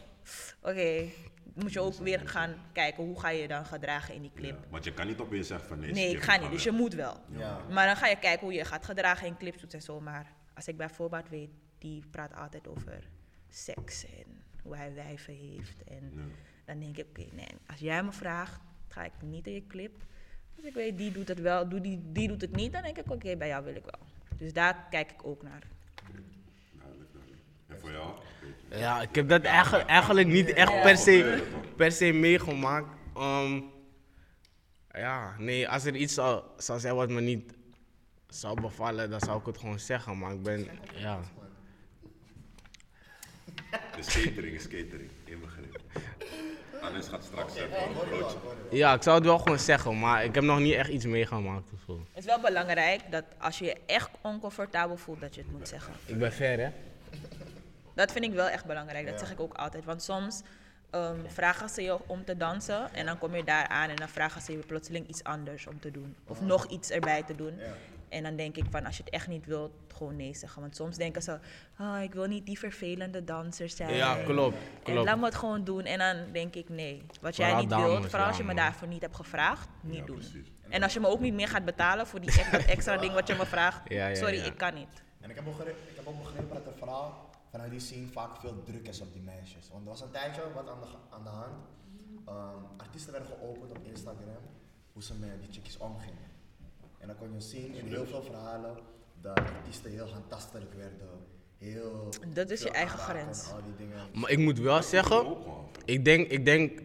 oké, 0.60 1.08
moet 1.54 1.72
je 1.72 1.80
ook 1.80 1.94
weer 1.94 2.20
gaan 2.24 2.54
kijken 2.72 3.04
hoe 3.04 3.20
ga 3.20 3.28
je 3.28 3.48
dan 3.48 3.66
gedragen 3.66 4.14
in 4.14 4.22
die 4.22 4.32
clip. 4.34 4.58
Ja, 4.62 4.70
want 4.70 4.84
je 4.84 4.92
kan 4.92 5.06
niet 5.06 5.20
opeens 5.20 5.46
zeggen 5.46 5.68
van 5.68 5.78
nee, 5.78 5.92
Nee, 5.92 6.10
ik 6.10 6.22
ga 6.22 6.36
niet, 6.36 6.50
dus 6.50 6.62
je 6.62 6.70
moet 6.72 6.94
wel. 6.94 7.20
Ja. 7.36 7.60
Maar 7.70 7.86
dan 7.86 7.96
ga 7.96 8.06
je 8.06 8.18
kijken 8.18 8.46
hoe 8.46 8.54
je 8.54 8.64
gaat 8.64 8.84
gedragen 8.84 9.26
in 9.26 9.36
clipshoots 9.36 9.74
en 9.74 9.82
zo. 9.82 10.00
Maar 10.00 10.32
als 10.54 10.68
ik 10.68 10.76
bijvoorbeeld 10.76 11.28
weet, 11.28 11.50
die 11.78 12.02
praat 12.10 12.34
altijd 12.34 12.68
over 12.68 13.08
seks 13.48 14.04
en 14.04 14.44
hoe 14.66 14.76
hij 14.76 14.94
wijven 14.94 15.35
heeft. 15.35 15.85
En 15.85 16.12
Ja. 16.14 16.22
dan 16.64 16.79
denk 16.79 16.96
ik, 16.96 17.07
oké, 17.09 17.24
nee, 17.33 17.46
als 17.66 17.79
jij 17.81 18.02
me 18.05 18.12
vraagt, 18.12 18.61
ga 18.88 19.05
ik 19.05 19.12
niet 19.22 19.46
in 19.46 19.52
je 19.52 19.66
clip. 19.66 19.96
Als 20.57 20.64
ik 20.64 20.74
weet, 20.74 20.98
die 20.98 21.12
doet 21.12 21.29
het 21.29 21.40
wel, 21.40 21.68
doe 21.68 21.81
die, 21.81 22.00
die 22.12 22.29
doet 22.29 22.40
het 22.40 22.57
niet, 22.57 22.72
dan 22.72 22.83
denk 22.83 22.98
ik, 22.98 23.11
oké, 23.11 23.37
bij 23.37 23.48
jou 23.48 23.64
wil 23.64 23.74
ik 23.74 23.83
wel. 23.85 24.07
Dus 24.38 24.52
daar 24.52 24.87
kijk 24.90 25.11
ik 25.11 25.26
ook 25.26 25.42
naar. 25.42 25.62
En 27.66 27.81
voor 27.81 27.90
jou? 27.90 28.11
Ja, 28.70 29.02
ik 29.02 29.14
heb 29.14 29.29
dat 29.29 29.42
eigenlijk, 29.42 29.88
eigenlijk 29.88 30.29
niet 30.29 30.48
echt 30.52 30.83
per 30.83 30.96
se, 30.96 31.46
per 31.76 31.92
se 31.92 32.12
meegemaakt. 32.12 32.88
Ehm, 33.14 33.61
ja, 34.92 35.35
nee, 35.38 35.68
als 35.68 35.85
er 35.85 35.96
iets 35.96 36.14
zou, 36.14 36.42
zou 36.57 36.81
zijn 36.81 36.94
wat 36.94 37.11
me 37.11 37.20
niet 37.20 37.52
zou 38.29 38.61
bevallen, 38.61 39.11
dan 39.11 39.20
zou 39.20 39.40
ik 39.40 39.46
het 39.46 39.59
gewoon 39.59 39.79
zeggen. 39.79 40.18
Maar 40.18 40.33
ik 40.33 40.42
ben, 40.42 40.68
ja. 40.94 41.20
De 43.96 44.02
skatering 44.02 44.54
is 44.54 44.62
catering, 44.62 45.11
inbegrepen. 45.24 45.80
Anes 46.80 47.09
gaat 47.09 47.24
straks 47.24 47.59
hoor 47.59 47.68
je 47.68 48.06
broodje. 48.09 48.37
Ja, 48.70 48.94
ik 48.94 49.02
zou 49.02 49.16
het 49.16 49.24
wel 49.24 49.38
gewoon 49.38 49.59
zeggen, 49.59 49.98
maar 49.98 50.24
ik 50.24 50.35
heb 50.35 50.44
nog 50.44 50.59
niet 50.59 50.74
echt 50.74 50.88
iets 50.88 51.04
meegemaakt 51.04 51.70
of 51.72 51.78
zo. 51.87 51.92
Het 51.92 52.18
is 52.18 52.24
wel 52.24 52.40
belangrijk 52.40 53.00
dat 53.11 53.24
als 53.38 53.59
je 53.59 53.64
je 53.64 53.76
echt 53.87 54.11
oncomfortabel 54.20 54.96
voelt, 54.96 55.20
dat 55.20 55.35
je 55.35 55.40
het 55.40 55.52
moet 55.52 55.68
zeggen. 55.68 55.92
Ik 56.06 56.18
ben 56.18 56.32
ver, 56.32 56.59
hè? 56.59 56.70
Dat 57.94 58.12
vind 58.12 58.24
ik 58.24 58.32
wel 58.32 58.48
echt 58.48 58.64
belangrijk. 58.64 59.06
Dat 59.06 59.18
zeg 59.18 59.30
ik 59.30 59.40
ook 59.40 59.54
altijd. 59.54 59.85
Want 59.85 60.02
soms 60.02 60.42
ehm, 60.90 61.20
vragen 61.26 61.68
ze 61.68 61.82
je 61.82 61.98
om 62.06 62.24
te 62.24 62.37
dansen 62.37 62.94
en 62.94 63.06
dan 63.06 63.18
kom 63.18 63.37
je 63.37 63.44
daar 63.44 63.66
aan 63.66 63.88
en 63.88 63.96
dan 63.96 64.09
vragen 64.09 64.40
ze 64.40 64.52
je 64.52 64.59
plotseling 64.59 65.09
iets 65.09 65.24
anders 65.24 65.66
om 65.66 65.80
te 65.80 65.90
doen. 65.90 66.16
Of 66.26 66.40
nog 66.40 66.66
iets 66.66 66.90
erbij 66.90 67.22
te 67.22 67.35
doen. 67.35 67.56
Ja. 67.59 67.74
En 68.16 68.22
dan 68.22 68.37
denk 68.37 68.57
ik 68.57 68.64
van 68.70 68.87
als 68.87 68.96
je 68.96 69.02
het 69.02 69.12
echt 69.12 69.29
niet 69.29 69.46
wilt, 69.46 69.72
gewoon 69.94 70.16
nee 70.16 70.35
zeggen. 70.35 70.61
Want 70.61 70.76
soms 70.76 70.96
denken 70.96 71.22
ze, 71.22 71.38
oh, 71.81 71.98
ik 72.02 72.12
wil 72.12 72.26
niet 72.26 72.46
die 72.46 72.59
vervelende 72.59 73.24
danser 73.24 73.68
zijn. 73.68 73.94
Ja, 73.94 74.22
klopt. 74.24 74.57
En 74.57 74.92
klopt. 74.92 75.07
laat 75.07 75.18
me 75.18 75.24
het 75.24 75.35
gewoon 75.35 75.64
doen. 75.64 75.83
En 75.85 75.98
dan 75.98 76.33
denk 76.33 76.55
ik 76.55 76.68
nee. 76.68 77.02
Wat 77.20 77.37
jij 77.37 77.55
niet 77.57 77.70
dames, 77.70 77.87
wilt, 77.90 78.07
vooral 78.11 78.26
als 78.26 78.37
je 78.37 78.42
me 78.42 78.48
man. 78.55 78.57
daarvoor 78.57 78.88
niet 78.88 79.00
hebt 79.02 79.16
gevraagd, 79.16 79.68
niet 79.81 79.96
Ja, 79.96 80.05
doen. 80.05 80.16
precies. 80.16 80.52
En 80.68 80.83
als 80.83 80.92
je 80.92 81.00
me 81.00 81.07
ook 81.09 81.20
niet 81.20 81.35
meer 81.35 81.48
gaat 81.48 81.64
betalen 81.64 82.07
voor 82.07 82.20
die, 82.20 82.31
dat 82.52 82.64
extra 82.64 82.96
ding 82.96 83.12
wat 83.12 83.26
je 83.29 83.35
me 83.35 83.46
vraagt, 83.46 83.88
Ja, 83.88 84.07
ja, 84.09 84.14
sorry, 84.14 84.37
ja. 84.37 84.44
ik 84.44 84.57
kan 84.57 84.74
niet. 84.74 85.02
En 85.20 85.31
ik 85.31 85.37
heb, 85.37 85.46
ook 85.48 85.57
begrepen, 85.57 85.83
ik 85.90 85.96
heb 85.96 86.07
ook 86.07 86.22
begrepen 86.22 86.55
dat 86.55 86.66
er 86.66 86.79
vooral 86.79 87.14
vanuit 87.50 87.70
die 87.70 87.81
scene 87.81 88.07
vaak 88.07 88.37
veel 88.37 88.62
druk 88.64 88.88
is 88.88 89.00
op 89.00 89.12
die 89.12 89.22
meisjes. 89.22 89.68
Want 89.72 89.83
er 89.85 89.88
was 89.90 90.00
een 90.00 90.11
tijdje 90.11 90.42
wat 90.55 90.68
aan 90.68 90.81
de, 90.81 90.87
aan 91.11 91.22
de 91.22 91.29
hand. 91.29 91.55
Ehm, 92.26 92.62
artiesten 92.76 93.12
werden 93.12 93.31
geopend 93.38 93.70
op 93.70 93.79
Instagram 93.85 94.42
hoe 94.92 95.02
ze 95.02 95.14
met 95.14 95.40
die 95.40 95.52
chickies 95.52 95.79
omgingen. 95.79 96.25
En 96.98 97.06
dan 97.06 97.16
kon 97.16 97.32
je 97.35 97.40
zien 97.40 97.74
in 97.74 97.87
heel 97.87 98.06
veel 98.06 98.22
verhalen 98.22 98.76
dat 99.20 99.38
artiesten 99.38 99.90
heel 99.90 100.09
handtastelijk 100.09 100.74
werden. 100.74 101.09
Heel 101.59 102.09
Dat 102.35 102.50
is 102.50 102.62
je 102.62 102.70
eigen 102.70 102.98
grens. 102.98 103.48
en 103.48 103.54
Al 103.54 103.62
die 103.62 103.87
dingen. 103.87 104.06
Maar 104.14 104.30
ik 104.30 104.38
moet 104.38 104.59
wel 104.59 104.82
zeggen, 104.82 105.37
ik 105.85 106.04
denk, 106.04 106.30
ik 106.30 106.44
denk 106.44 106.82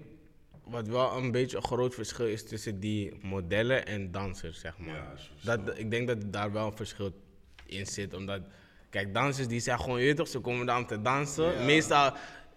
wat 0.64 0.88
wel 0.88 1.18
een 1.18 1.32
beetje 1.32 1.58
een 1.58 1.64
groot 1.64 1.94
verschil 1.94 2.28
is 2.28 2.48
tussen 2.48 2.80
die 2.80 3.18
modellen 3.22 3.86
en 3.86 4.12
dansers, 4.12 4.60
zeg 4.60 4.78
maar. 4.78 5.30
Ja, 5.42 5.58
dat, 5.58 5.78
ik 5.78 5.92
denk 5.92 6.08
dat 6.08 6.34
daar 6.34 6.52
wel 6.52 6.66
een 6.66 6.76
verschil 6.76 7.12
in 7.66 7.86
zit, 7.86 8.14
omdat, 8.14 8.42
kijk, 8.90 9.14
dansers 9.14 9.48
die 9.48 9.60
zijn 9.60 9.80
gewoon, 9.80 10.02
je 10.02 10.14
toch, 10.14 10.28
ze 10.28 10.40
komen 10.40 10.66
daar 10.66 10.78
om 10.78 10.86
te 10.86 11.02
dansen. 11.02 11.54
Ja. 11.54 11.64
Meestal 11.64 12.14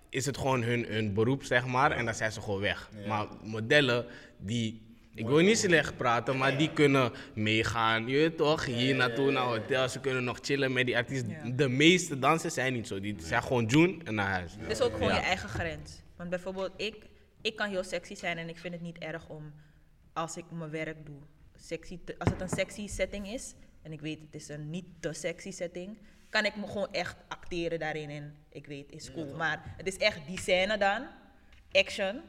is 0.09 0.27
het 0.27 0.37
gewoon 0.37 0.63
hun, 0.63 0.85
hun 0.85 1.15
beroep, 1.15 1.45
zeg 1.45 1.67
maar, 1.67 1.91
en 1.91 2.05
dan 2.05 2.15
zijn 2.15 2.33
ze 2.33 2.41
gewoon 2.41 2.61
weg. 2.61 2.91
Ja. 2.97 3.07
Maar 3.07 3.27
modellen, 3.43 4.07
die, 4.39 4.84
ik 5.15 5.27
wil 5.27 5.39
niet 5.39 5.59
slecht 5.59 5.97
praten, 5.97 6.37
maar 6.39 6.59
die 6.59 6.73
kunnen 6.73 7.13
meegaan, 7.35 8.09
je 8.09 8.17
weet 8.17 8.37
toch, 8.37 8.65
hier 8.65 8.95
naartoe 8.95 9.31
naar 9.31 9.43
hotel, 9.43 9.89
ze 9.89 10.01
kunnen 10.01 10.25
nog 10.25 10.39
chillen 10.43 10.73
met 10.73 10.87
die 10.87 10.97
artiest. 10.97 11.25
De 11.55 11.69
meeste 11.69 12.19
dansers 12.19 12.55
zijn 12.55 12.73
niet 12.73 12.87
zo, 12.87 13.01
die 13.01 13.15
zijn 13.19 13.43
gewoon 13.43 13.67
doen 13.67 14.01
en 14.05 14.15
naar 14.15 14.27
huis. 14.31 14.53
Het 14.59 14.71
is 14.71 14.81
ook 14.81 14.93
gewoon 14.93 15.15
je 15.15 15.21
eigen 15.21 15.49
grens. 15.49 16.03
Want 16.17 16.31
bijvoorbeeld, 16.31 16.71
ik, 16.77 16.97
ik 17.41 17.57
kan 17.57 17.69
heel 17.71 17.85
sexy 17.85 18.15
zijn 18.15 18.39
en 18.39 18.49
ik 18.49 18.59
vind 18.59 18.75
het 18.75 18.83
niet 18.83 18.99
erg 18.99 19.29
om, 19.29 19.53
als 20.13 20.37
ik 20.37 20.45
mijn 20.51 20.71
werk 20.71 21.07
doe, 21.07 21.19
sexy 21.59 21.99
te- 22.05 22.15
als 22.19 22.31
het 22.31 22.41
een 22.41 22.49
sexy 22.49 22.87
setting 22.89 23.29
is, 23.29 23.55
en 23.83 23.93
ik 23.93 24.01
weet 24.01 24.19
het 24.21 24.35
is 24.43 24.49
een 24.49 24.71
niet 24.71 24.85
te 25.01 25.13
sexy 25.13 25.51
setting, 25.51 25.99
kan 26.31 26.45
ik 26.45 26.57
me 26.57 26.67
gewoon 26.67 26.93
echt 26.93 27.17
acteren 27.29 27.79
daarin 27.79 28.11
en 28.11 28.35
ik 28.49 28.67
weet, 28.67 28.93
is 28.93 29.13
cool. 29.13 29.35
Maar 29.37 29.75
het 29.77 29.87
is 29.87 29.97
echt 29.97 30.19
die 30.27 30.39
scène 30.41 30.79
dan, 30.79 31.07
action, 31.73 32.21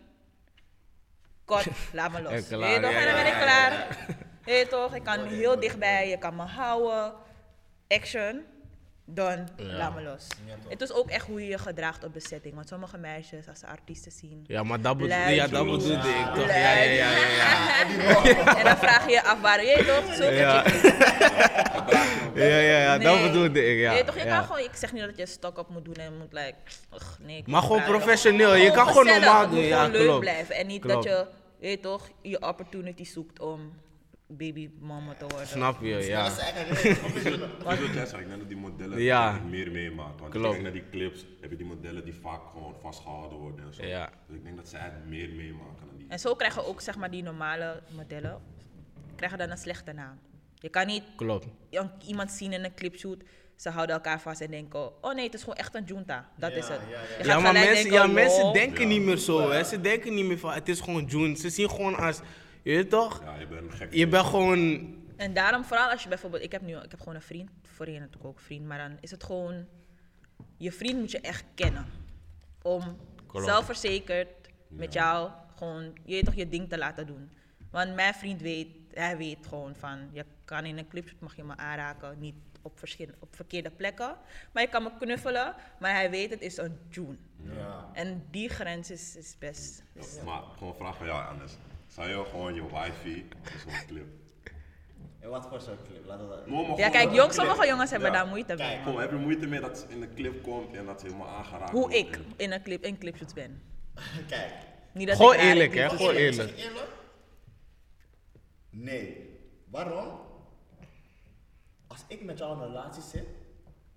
kort, 1.45 1.67
laat 1.97 2.11
me 2.11 2.21
los. 2.21 2.47
Klaar, 2.47 2.81
toch? 2.81 2.91
ja, 2.91 2.99
En 2.99 3.05
dan 3.05 3.15
ben 3.15 3.27
ik 3.27 3.33
klaar. 3.33 3.97
Je 4.45 4.67
toch? 4.69 4.95
Ik 4.95 5.03
kan 5.03 5.25
heel 5.27 5.59
dichtbij, 5.59 6.09
je 6.09 6.17
kan 6.17 6.35
me 6.35 6.43
houden, 6.43 7.13
action, 7.87 8.45
dan 9.05 9.47
Ja. 9.57 9.63
laat 9.77 9.95
me 9.95 10.01
los. 10.01 10.27
Ja. 10.45 10.69
Het 10.69 10.81
is 10.81 10.93
ook 10.93 11.09
echt 11.09 11.25
hoe 11.25 11.41
je 11.41 11.47
je 11.47 11.57
gedraagt 11.57 12.03
op 12.03 12.13
de 12.13 12.19
setting. 12.19 12.55
Want 12.55 12.67
sommige 12.67 12.97
meisjes, 12.97 13.47
als 13.47 13.59
ze 13.59 13.67
artiesten 13.67 14.11
zien. 14.11 14.43
Ja, 14.47 14.63
maar 14.63 14.81
dat, 14.81 14.97
bedo- 14.97 15.09
Luid 15.09 15.35
ja, 15.35 15.47
dat 15.47 15.63
bedoelde 15.65 15.93
ik 16.09 16.33
toch? 16.35 16.47
Ja, 16.47 16.55
ja, 16.55 16.81
ja, 16.81 17.11
ja, 17.11 17.27
ja. 17.27 18.55
en 18.59 18.63
dan 18.63 18.77
vraag 18.77 19.05
je 19.05 19.11
je 19.11 19.23
af 19.23 19.41
waar 19.41 19.63
je 19.65 19.75
toch? 19.85 20.15
Zulke 20.15 20.33
Ja. 20.35 20.63
Ja, 22.35 22.43
ja, 22.45 22.57
ja, 22.79 22.97
dat 22.97 23.21
bedoelde 23.21 23.65
ik, 23.71 23.77
ja. 23.79 23.91
Je, 23.93 24.03
toch, 24.03 24.17
je 24.17 24.25
ja. 24.25 24.35
kan 24.37 24.45
gewoon, 24.45 24.63
ik 24.63 24.75
zeg 24.75 24.93
niet 24.93 25.01
dat 25.05 25.17
je 25.17 25.25
stok 25.25 25.57
op 25.57 25.69
moet 25.69 25.85
doen 25.85 25.93
en 25.95 26.17
moet 26.17 26.33
like, 26.33 26.53
ugh, 26.93 27.05
nee. 27.19 27.43
Maar 27.45 27.61
gewoon 27.61 27.83
professioneel, 27.83 28.55
je 28.55 28.71
kan 28.71 28.87
gewoon 28.87 29.05
normaal 29.05 29.49
doen, 29.49 29.59
moet 29.59 29.67
ja, 29.67 29.75
gewoon 29.77 29.91
leuk 29.91 30.03
klopt. 30.05 30.19
blijven. 30.19 30.55
En 30.55 30.67
niet 30.67 30.81
Klopt. 30.81 30.93
dat 30.95 31.03
je, 31.03 31.25
je 31.59 31.67
weet 31.67 31.81
toch, 31.81 32.09
je 32.21 32.41
opportunity 32.47 33.03
zoekt 33.03 33.39
om 33.39 33.73
babymama 34.27 35.13
te 35.13 35.25
worden. 35.27 35.47
Snap 35.47 35.81
je, 35.81 35.87
ja. 35.87 36.23
Dat 36.23 36.31
is 36.31 36.37
eigenlijk 36.37 36.79
ik 36.83 38.27
denk 38.27 38.39
dat 38.39 38.47
die 38.47 38.57
modellen 38.57 39.01
Ja. 39.01 39.39
meer 39.49 39.71
meemaken. 39.71 40.19
Want 40.19 40.31
Klopt. 40.31 40.45
ik 40.45 40.51
denk 40.51 40.63
naar 40.63 40.71
die 40.71 40.89
clips, 40.91 41.25
heb 41.41 41.49
je 41.49 41.55
die 41.57 41.65
modellen 41.65 42.03
die 42.05 42.13
vaak 42.21 42.41
gewoon 42.51 42.75
vastgehouden 42.81 43.37
worden 43.37 43.65
en 43.65 43.73
zo. 43.73 43.85
Ja. 43.85 44.09
Dus 44.27 44.35
ik 44.37 44.43
denk 44.43 44.55
dat 44.55 44.69
zij 44.69 44.79
het 44.79 45.05
meer 45.07 45.29
meemaken 45.29 45.85
dan 45.87 45.97
die. 45.97 46.05
En 46.09 46.19
zo 46.19 46.35
krijgen 46.35 46.65
ook 46.65 46.81
zeg 46.81 46.95
maar, 46.97 47.11
die 47.11 47.23
normale 47.23 47.81
modellen 47.95 48.41
krijgen 49.15 49.37
dan 49.37 49.49
een 49.49 49.57
slechte 49.57 49.91
naam. 49.91 50.19
Je 50.55 50.69
kan 50.69 50.85
niet 50.87 51.03
Klopt. 51.15 51.45
iemand 52.07 52.31
zien 52.31 52.53
in 52.53 52.63
een 52.63 52.73
clipshoot, 52.73 53.23
ze 53.55 53.69
houden 53.69 53.95
elkaar 53.95 54.21
vast 54.21 54.41
en 54.41 54.51
denken, 54.51 55.03
oh 55.03 55.13
nee, 55.13 55.25
het 55.25 55.33
is 55.33 55.39
gewoon 55.39 55.55
echt 55.55 55.75
een 55.75 55.83
junta. 55.83 56.29
Dat 56.37 56.51
Ja, 56.51 56.57
is 56.57 56.67
het. 56.67 56.79
ja, 56.89 56.99
ja. 57.19 57.25
Ja, 57.25 57.39
maar 57.39 57.53
mensen, 57.53 57.73
denken, 57.73 57.91
ja, 57.93 58.07
mensen 58.07 58.53
denken 58.53 58.81
Ja. 58.81 58.87
niet 58.87 59.01
meer 59.01 59.17
zo, 59.17 59.49
hè. 59.51 59.63
Ze 59.63 59.81
denken 59.81 60.13
niet 60.13 60.25
meer 60.25 60.39
van, 60.39 60.53
het 60.53 60.69
is 60.69 60.79
gewoon 60.79 61.05
June. 61.05 61.35
Ze 61.35 61.49
zien 61.49 61.69
gewoon 61.69 61.95
als, 61.95 62.19
je 62.65 62.75
weet 62.75 62.89
toch? 62.89 63.21
Ja, 63.23 63.35
je 63.35 63.47
bent 63.47 63.61
een 63.61 63.71
gek. 63.71 63.93
Je 63.93 64.07
bent 64.07 64.25
gewoon, 64.25 64.93
En 65.15 65.33
daarom, 65.33 65.63
vooral 65.63 65.89
als 65.89 66.03
je 66.03 66.09
bijvoorbeeld, 66.09 66.43
ik 66.43 66.51
heb 66.51 66.61
nu, 66.61 66.75
ik 66.77 66.91
heb 66.91 66.99
gewoon 66.99 67.15
een 67.15 67.21
vriend, 67.21 67.49
voorheen 67.63 67.99
natuurlijk 67.99 68.25
ook 68.25 68.37
een 68.37 68.43
vriend, 68.43 68.65
maar 68.65 68.77
dan 68.77 68.97
is 68.99 69.11
het 69.11 69.23
gewoon, 69.23 69.65
je 70.57 70.71
vriend 70.71 70.99
moet 70.99 71.11
je 71.11 71.19
echt 71.19 71.45
kennen. 71.55 71.85
Om 72.61 72.97
Klopt. 73.27 73.45
zelfverzekerd 73.45 74.27
met 74.67 74.93
jou 74.93 75.31
gewoon, 75.55 75.83
je 76.05 76.13
weet 76.13 76.25
toch, 76.25 76.33
je 76.33 76.49
ding 76.49 76.69
te 76.69 76.77
laten 76.77 77.07
doen. 77.07 77.29
Want 77.71 77.95
mijn 77.95 78.13
vriend 78.13 78.41
weet, 78.41 78.67
hij 78.93 79.17
weet 79.17 79.47
gewoon 79.47 79.75
van, 79.75 80.09
je 80.11 80.25
kan 80.45 80.65
in 80.65 80.77
een 80.77 80.87
clipshoot 80.87 81.19
mag 81.19 81.35
je 81.35 81.43
me 81.43 81.57
aanraken, 81.57 82.19
niet 82.19 82.35
op, 82.61 82.79
verschillende, 82.79 83.17
op 83.21 83.35
verkeerde 83.35 83.69
plekken. 83.71 84.15
Maar 84.51 84.63
je 84.63 84.69
kan 84.69 84.83
me 84.83 84.91
knuffelen, 84.99 85.55
maar 85.79 85.91
hij 85.93 86.09
weet 86.09 86.29
het 86.29 86.41
is 86.41 86.57
een 86.57 86.77
June. 86.89 87.17
Ja. 87.43 87.89
En 87.93 88.23
die 88.31 88.49
grens 88.49 88.91
is, 88.91 89.15
is 89.15 89.35
best. 89.39 89.83
is- 89.93 90.19
Maar 90.25 90.41
gewoon 90.57 90.69
een 90.69 90.79
vraag 90.79 90.97
van 90.97 91.05
jou, 91.05 91.27
Anders. 91.27 91.53
Zou 91.95 92.09
je 92.09 92.25
gewoon 92.29 92.53
je 92.55 92.63
wifi 92.63 93.13
in 93.15 93.59
zo'n 93.59 93.85
clip? 93.87 94.05
En 95.19 95.29
wat 95.29 95.47
voor 95.47 95.61
soort 95.61 95.87
clip? 95.87 96.05
Laten 96.05 96.29
we 96.29 96.35
dat... 96.35 96.47
No, 96.47 96.51
maar 96.55 96.61
Ja, 96.65 96.73
gewoon 96.75 96.91
kijk, 96.91 97.09
clip- 97.09 97.31
sommige 97.31 97.67
jongens 97.67 97.91
hebben 97.91 98.11
Ja. 98.11 98.15
daar 98.17 98.27
moeite 98.27 98.55
mee. 98.55 98.67
Kijk, 98.67 98.81
Gewoon, 98.83 99.01
heb 99.01 99.09
je 99.11 99.15
moeite 99.15 99.47
mee 99.47 99.59
dat 99.59 99.77
ze 99.77 99.85
in 99.93 99.99
de 99.99 100.13
clip 100.13 100.43
komt 100.43 100.75
en 100.75 100.85
dat 100.85 100.99
ze 100.99 101.05
helemaal 101.05 101.27
aangeraakt 101.27 101.69
Hoe 101.71 101.79
wordt 101.79 101.95
ik 101.95 102.15
en- 102.15 102.33
in 102.37 102.51
een 102.51 102.61
clip, 102.63 102.83
in 102.83 102.97
clipshoots 102.97 103.33
ben. 103.33 103.61
Kijk. 104.29 104.53
Niet 104.93 105.07
dat 105.07 105.15
Gewoon 105.15 105.35
eerlijk, 105.35 105.73
hè, 105.75 105.89
gewoon 105.89 106.15
eerlijk. 106.15 106.57
Eerlijk? 106.57 106.87
Nee. 108.69 109.29
Waarom? 109.69 110.19
Als 111.87 112.03
ik 112.07 112.23
met 112.23 112.37
jou 112.37 112.55
in 112.55 112.61
een 112.61 112.67
relatie 112.67 113.03
zit, 113.03 113.27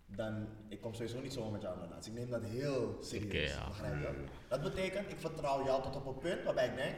dan 0.06 0.48
ik 0.68 0.80
kom 0.80 0.94
sowieso 0.94 1.20
niet 1.20 1.32
zomaar 1.32 1.50
met 1.52 1.62
jou 1.62 1.74
in 1.74 1.80
een 1.82 1.88
relatie. 1.88 2.12
Ik 2.12 2.18
neem 2.18 2.30
dat 2.30 2.42
heel 2.42 2.98
serieus. 3.00 3.52
Oké, 3.52 3.60
ja. 3.60 3.68
Begrijp 3.68 4.00
je? 4.00 4.24
Dat 4.48 4.62
betekent, 4.62 5.10
ik 5.10 5.18
vertrouw 5.20 5.64
jou 5.64 5.82
tot 5.82 5.96
op 5.96 6.06
een 6.06 6.18
punt 6.18 6.44
waarbij 6.44 6.66
ik 6.68 6.76
denk, 6.76 6.94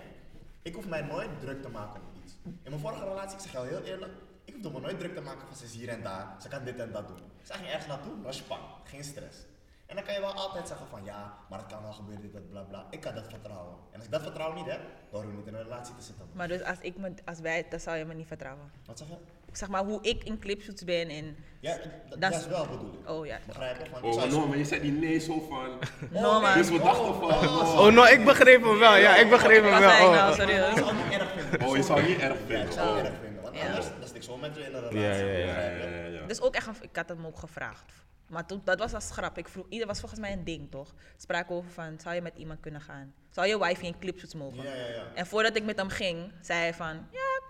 ik 0.63 0.75
hoef 0.75 0.89
mij 0.89 1.03
nooit 1.03 1.41
druk 1.41 1.63
te 1.63 1.69
maken 1.69 2.01
om 2.01 2.23
iets. 2.23 2.35
In 2.45 2.71
mijn 2.71 2.81
vorige 2.81 3.05
relatie, 3.05 3.37
ik 3.37 3.43
zeg 3.43 3.53
jou 3.53 3.69
heel 3.69 3.83
eerlijk, 3.83 4.13
ik 4.45 4.55
hoefde 4.55 4.71
me 4.71 4.81
nooit 4.81 4.99
druk 4.99 5.15
te 5.15 5.21
maken 5.21 5.47
van 5.47 5.57
ze 5.57 5.65
is 5.65 5.75
hier 5.75 5.89
en 5.89 6.03
daar, 6.03 6.37
ze 6.43 6.49
kan 6.49 6.65
dit 6.65 6.79
en 6.79 6.93
dat 6.93 7.09
doen. 7.09 7.21
Ze 7.43 7.53
ging 7.53 7.67
ergens 7.67 7.87
naartoe, 7.87 8.23
was 8.23 8.37
span, 8.37 8.59
geen 8.85 9.05
stress. 9.05 9.39
En 9.87 9.97
dan 9.97 10.05
kan 10.05 10.15
je 10.15 10.21
wel 10.21 10.33
altijd 10.33 10.69
zeggen 10.69 10.87
van 10.87 11.05
ja, 11.05 11.39
maar 11.49 11.59
het 11.59 11.69
kan 11.69 11.83
wel 11.83 11.93
gebeuren, 11.93 12.23
dit, 12.23 12.33
dat, 12.33 12.51
bla 12.51 12.63
bla. 12.63 12.87
Ik 12.91 13.01
kan 13.01 13.15
dat 13.15 13.27
vertrouwen. 13.29 13.75
En 13.91 13.97
als 13.97 14.05
ik 14.05 14.11
dat 14.11 14.23
vertrouwen 14.23 14.57
niet 14.57 14.67
heb, 14.67 14.81
dan 15.11 15.21
hoor 15.21 15.31
ik 15.31 15.37
niet 15.37 15.47
in 15.47 15.55
een 15.55 15.63
relatie 15.63 15.95
te 15.95 16.03
zitten. 16.03 16.29
Maar 16.33 16.49
dus 16.49 16.63
als, 16.63 16.79
ik 16.81 16.97
me, 16.97 17.15
als 17.25 17.41
wij, 17.41 17.67
dan 17.69 17.81
zou 17.81 17.97
je 17.97 18.05
me 18.05 18.15
niet 18.15 18.27
vertrouwen. 18.27 18.71
Wat 18.87 18.99
zeg 18.99 19.09
je? 19.09 19.17
Zeg 19.53 19.69
maar 19.69 19.85
hoe 19.85 19.99
ik 20.03 20.25
in 20.25 20.39
clipshoots 20.39 20.85
ben 20.85 21.09
en... 21.09 21.37
Ja, 21.61 21.77
Dat 22.09 22.21
dat 22.21 22.31
is- 22.33 22.39
is 22.39 22.47
wel 22.47 22.67
bedoel 22.67 22.93
ik. 23.03 23.09
Oh 23.11 23.27
ja. 23.27 23.39
Begrijp 23.47 23.77
je? 23.85 23.91
Want 24.01 24.17
Oh, 24.17 24.25
no, 24.25 24.47
maar 24.47 24.59
je 24.59 24.65
zei 24.65 24.81
die 24.81 24.93
nee 24.93 25.19
zo 25.19 25.47
van. 25.49 25.79
No 26.11 26.41
man. 26.41 26.55
Dus 26.55 26.69
we 26.71 26.79
dachten 26.79 27.15
van. 27.15 27.23
Oh, 27.25 27.81
Oh, 27.81 27.93
nou, 27.95 28.09
ik 28.09 28.25
begreep 28.25 28.63
hem 28.63 28.79
wel, 28.79 28.97
ja, 28.97 29.17
ik 29.17 29.31
begreep 29.31 29.63
hem 29.63 29.81
wel. 29.81 30.07
Oh, 30.07 30.13
nou, 30.13 30.25
oh. 30.25 30.29
Ik 30.29 30.35
zou 30.35 30.95
niet 30.97 31.13
erg 31.13 31.31
vinden. 31.33 31.69
Oh, 31.69 31.77
je 31.77 31.83
zou 31.83 32.03
niet 32.03 32.19
erg 32.19 32.39
Ja, 32.39 32.41
ik 32.41 32.47
vinden. 32.47 32.73
zou 32.73 32.89
Oh. 32.91 32.99
erg 32.99 33.13
vinden. 33.23 33.43
Want 33.43 33.61
anders 33.61 33.87
stik 34.05 34.17
ik 34.17 34.23
zo 34.23 34.37
met 34.37 34.57
je 34.57 34.63
in 34.63 34.75
een 34.75 34.89
relatie. 34.89 35.01
Ja, 35.01 35.13
ja, 35.15 35.39
ja. 35.39 35.47
begrijp 35.47 35.77
je? 35.83 35.89
Ja, 35.89 35.97
ja, 35.97 36.07
ja. 36.21 36.27
Dus 36.27 36.41
ook 36.41 36.55
echt, 36.55 36.67
een, 36.67 36.75
ik 36.81 36.97
had 36.97 37.09
hem 37.09 37.27
ook 37.27 37.39
gevraagd. 37.39 37.93
Maar 38.29 38.47
toen, 38.47 38.61
dat 38.65 38.79
was 38.79 38.95
als 38.95 39.11
grap. 39.11 39.39
Ik 39.39 39.49
vroeg, 39.49 39.67
ieder 39.69 39.87
was 39.87 39.99
volgens 40.01 40.21
mij 40.21 40.33
een 40.33 40.45
ding, 40.45 40.71
toch? 40.71 40.95
Spraken 41.17 41.55
over 41.55 41.71
van, 41.71 41.99
zou 42.03 42.15
je 42.15 42.21
met 42.21 42.33
iemand 42.37 42.61
kunnen 42.61 42.81
gaan? 42.81 43.15
Zou 43.31 43.47
je 43.47 43.59
wifi 43.59 43.87
in 43.87 43.99
clipshoots 43.99 44.35
mogen? 44.35 44.63
Ja, 44.63 44.75
ja, 44.75 44.87
ja. 44.87 45.03
En 45.15 45.27
voordat 45.27 45.57
ik 45.57 45.65
met 45.65 45.77
hem 45.79 45.89
ging, 45.89 46.33
zei 46.41 46.61
hij 46.61 46.75
van, 46.75 47.07
ja, 47.11 47.41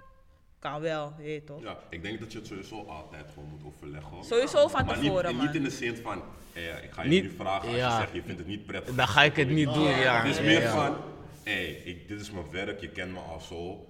kan 0.61 0.81
wel, 0.81 1.13
je 1.19 1.23
weet 1.25 1.47
toch? 1.47 1.63
Ja, 1.63 1.77
ik 1.91 2.03
denk 2.03 2.21
dat 2.21 2.33
je 2.33 2.39
het 2.39 2.47
sowieso 2.47 2.85
altijd 2.89 3.27
gewoon 3.35 3.49
moet 3.49 3.65
overleggen. 3.75 4.25
Sowieso 4.25 4.69
van 4.69 4.87
maar 4.87 4.99
tevoren, 4.99 5.27
niet, 5.27 5.37
man. 5.37 5.47
niet 5.47 5.55
in 5.55 5.63
de 5.63 5.71
zin 5.71 5.97
van, 5.97 6.23
eh, 6.53 6.85
ik 6.85 6.91
ga 6.93 7.03
je 7.03 7.09
Niet- 7.09 7.23
nu 7.23 7.31
vragen 7.31 7.69
als 7.69 7.77
ja. 7.77 7.93
je 7.95 8.01
zegt 8.01 8.13
je 8.15 8.23
vindt 8.23 8.39
het 8.39 8.49
niet 8.49 8.67
prettig. 8.67 8.95
Dan 8.95 9.09
ga 9.09 9.23
ik 9.23 9.37
het 9.37 9.49
niet 9.49 9.75
doen, 9.75 9.89
ja. 9.89 10.17
Het 10.23 10.31
is 10.31 10.37
ja, 10.37 10.43
meer 10.43 10.61
ja. 10.63 10.71
van, 10.75 10.97
hé, 11.45 11.61
ik- 11.85 12.09
dit 12.09 12.21
is 12.21 12.31
mijn 12.31 12.51
werk, 12.51 12.81
je 12.81 12.89
kent 12.89 13.13
me 13.13 13.19
al 13.19 13.41
zo. 13.41 13.85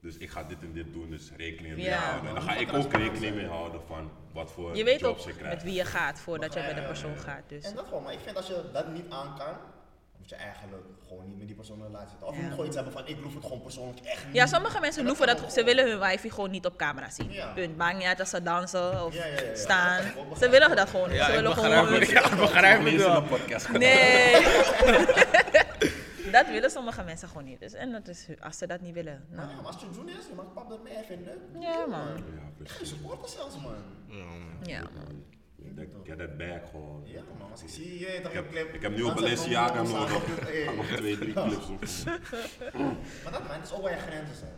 Dus 0.00 0.16
ik 0.16 0.30
ga 0.30 0.42
dit 0.42 0.58
en 0.62 0.72
dit 0.72 0.92
doen, 0.92 1.10
dus 1.10 1.30
rekening 1.36 1.74
mee 1.76 1.84
Ja. 1.84 1.98
houden. 1.98 2.28
En 2.28 2.34
dan 2.34 2.42
ga 2.42 2.54
ik 2.56 2.72
ook 2.72 2.92
rekening 2.92 3.34
mee 3.34 3.46
houden 3.46 3.80
van 3.86 4.10
wat 4.32 4.52
voor 4.52 4.76
Je 4.76 4.84
weet 4.84 5.00
jobs 5.00 5.26
ook 5.28 5.40
met 5.40 5.62
wie 5.62 5.74
je 5.74 5.84
gaat 5.84 6.20
voordat 6.20 6.54
je 6.54 6.60
met 6.60 6.76
een 6.76 6.86
persoon 6.86 7.16
gaat. 7.16 7.42
Dus. 7.48 7.64
En 7.64 7.74
dat 7.74 7.84
gewoon, 7.86 8.02
maar 8.02 8.12
ik 8.12 8.18
vind 8.24 8.36
als 8.36 8.46
je 8.46 8.62
dat 8.72 8.92
niet 8.92 9.04
aan 9.08 9.36
kan, 9.38 9.54
je 10.32 10.38
eigenlijk 10.44 10.82
gewoon 11.08 11.26
niet 11.28 11.38
met 11.38 11.46
die 11.46 11.56
persoon 11.56 11.78
in 11.78 11.84
relatie 11.84 12.08
zitten. 12.08 12.26
Of 12.26 12.34
je 12.34 12.38
Ja. 12.40 12.44
moet 12.46 12.52
gewoon 12.54 12.66
iets 12.66 12.76
hebben 12.76 12.92
van 12.92 13.06
ik 13.06 13.16
hoef 13.22 13.34
het 13.34 13.42
gewoon 13.44 13.62
persoonlijk 13.62 14.00
echt 14.00 14.24
niet. 14.26 14.34
Ja, 14.34 14.46
sommige 14.46 14.80
mensen 14.80 15.00
En 15.00 15.06
loeven 15.06 15.26
dat, 15.26 15.52
ze 15.52 15.64
willen 15.64 15.88
hun 15.90 15.98
wifi 16.00 16.30
gewoon 16.30 16.50
niet 16.50 16.66
op 16.66 16.76
camera 16.76 17.10
zien. 17.10 17.30
Ja. 17.32 17.52
Punt. 17.52 17.76
Maakt 17.76 17.96
niet 17.96 18.06
uit 18.06 18.20
als 18.20 18.30
ze 18.30 18.42
dansen 18.42 19.04
of 19.04 19.14
Ja, 19.14 19.26
ja, 19.26 19.32
ja, 19.32 19.42
ja. 19.42 19.54
staan. 19.56 20.02
Ze 20.38 20.48
willen 20.48 20.76
dat 20.76 20.88
gewoon. 20.88 21.12
Ja, 21.12 21.24
ze 21.24 21.30
ik 21.30 21.36
willen 21.36 21.54
begrijp 21.54 21.84
gewoon. 21.84 22.02
ik 22.02 22.36
begrijp 22.38 22.82
het 22.82 22.92
Niet 22.92 23.00
wel. 23.00 23.22
podcast. 23.22 23.68
Nee. 23.72 24.32
dat 26.36 26.46
willen 26.48 26.70
sommige 26.70 27.02
mensen 27.02 27.28
gewoon 27.28 27.44
niet. 27.44 27.60
Dus, 27.60 27.72
en 27.72 27.92
dat 27.92 28.08
is, 28.08 28.26
als 28.40 28.58
ze 28.58 28.66
dat 28.66 28.80
niet 28.80 28.94
willen. 28.94 29.24
Nou, 29.30 29.48
ja, 29.48 29.54
maar 29.56 29.66
als 29.66 29.80
je 29.80 29.86
doen 29.94 30.08
is, 30.08 30.14
je 30.28 30.34
mag 30.36 30.52
pap 30.54 30.68
dat 30.68 30.82
mee 30.82 30.92
vinden. 31.06 31.32
Ja, 31.60 31.86
man. 31.86 32.24
Ja, 32.64 32.84
supporter 32.84 33.28
zelfs, 33.28 33.54
man. 33.54 33.74
Ja, 34.62 34.80
man. 34.80 35.24
Man. 35.64 35.86
Get 36.04 36.18
that 36.18 36.36
bag 36.38 36.70
gewoon. 36.70 37.02
Ja, 37.04 37.22
man. 37.38 37.50
Als 37.50 37.62
ik 37.62 37.68
zie 37.68 37.98
je, 37.98 38.20
toch 38.22 38.30
Ik 38.30 38.36
heb, 38.36 38.44
een 38.44 38.50
clip. 38.50 38.74
ik 38.74 38.82
heb 38.82 38.96
nu 38.96 39.02
op 39.02 39.14
Balenciaga 39.14 39.82
nodig. 39.82 40.26
Ik 40.48 40.64
ga 40.68 40.72
nog 40.72 40.86
twee, 40.86 41.18
drie 41.18 41.32
clips 41.32 41.66
doen. 41.66 41.78
Maar 43.22 43.32
dat, 43.32 43.40
man, 43.48 43.56
dat 43.58 43.66
is 43.66 43.72
ook 43.72 43.82
waar 43.82 43.90
je 43.92 43.98
grenzen 43.98 44.36
zijn. 44.36 44.52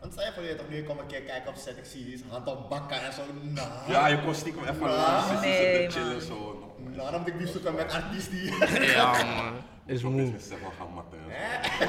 Want 0.00 0.12
stel 0.12 0.24
je 0.24 0.32
voor 0.32 0.42
je 0.42 0.54
toch 0.54 0.68
nu, 0.68 0.76
ik 0.76 0.84
kom 0.84 0.98
een 0.98 1.06
keer 1.06 1.20
kijken 1.22 1.48
op 1.50 1.56
set, 1.56 1.76
ik 1.76 1.84
zie 1.84 2.12
iets, 2.12 2.22
hand 2.28 2.46
op 2.48 2.68
bakken 2.68 3.02
en 3.02 3.12
zo. 3.12 3.22
Nou, 3.42 3.90
Ja, 3.90 4.06
je 4.06 4.22
kon 4.22 4.34
stiekem 4.34 4.62
even 4.62 4.80
naast 4.80 5.28
zitten, 5.28 5.48
Nee, 5.48 5.80
zitten 5.80 6.02
chillen 6.02 6.22
zo. 6.22 6.72
nou 6.78 7.10
dan 7.10 7.20
moet 7.20 7.28
ik 7.28 7.38
die 7.38 7.46
zoeken 7.46 7.74
met 7.74 7.92
artiesten 7.92 8.32
die. 8.32 8.84
Ja, 8.86 9.24
man. 9.24 9.52
Is 9.94 10.02
moe. 10.02 10.30
met 10.30 10.42
Stefan 10.42 10.72
gaan 10.78 10.92
matten. 10.94 11.18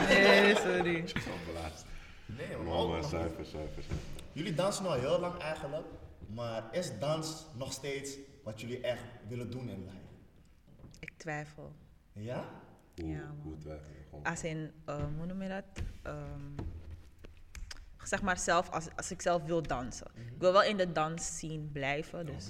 Nee, 0.07 0.55
sorry. 0.55 1.07
Zo 1.07 1.19
verlaatst. 1.45 1.85
Nee, 2.25 2.57
man. 2.65 2.89
Maar 2.89 3.03
zuiver. 3.03 3.45
Jullie 4.31 4.53
dansen 4.53 4.85
al 4.85 4.93
heel 4.93 5.19
lang 5.19 5.37
eigenlijk, 5.41 5.85
maar 6.35 6.63
is 6.71 6.91
dans 6.99 7.45
nog 7.57 7.71
steeds 7.73 8.17
wat 8.49 8.61
jullie 8.61 8.81
echt 8.81 9.03
willen 9.27 9.51
doen 9.51 9.69
in 9.69 9.83
life? 9.83 10.07
Ik 10.99 11.11
twijfel. 11.17 11.73
Ja? 12.13 12.49
Hoe, 12.95 13.09
Ja, 13.09 13.35
hoe 13.43 13.57
twijfel 13.57 13.91
je 13.91 14.03
gewoon? 14.09 14.23
Als 14.23 14.43
in, 14.43 14.71
ehm, 14.85 15.13
hoe 15.17 15.25
noem 15.25 15.41
je 15.41 15.49
dat? 15.49 15.63
Ehm, 16.01 16.67
zeg 18.03 18.21
maar 18.21 18.37
zelf, 18.37 18.69
als, 18.69 18.87
als 18.95 19.11
ik 19.11 19.21
zelf 19.21 19.43
wil 19.43 19.61
dansen. 19.61 20.07
Ik 20.15 20.39
wil 20.39 20.51
wel 20.51 20.63
in 20.63 20.77
de 20.77 20.91
dans 20.91 21.39
zien 21.39 21.71
blijven. 21.71 22.25
Dus 22.25 22.49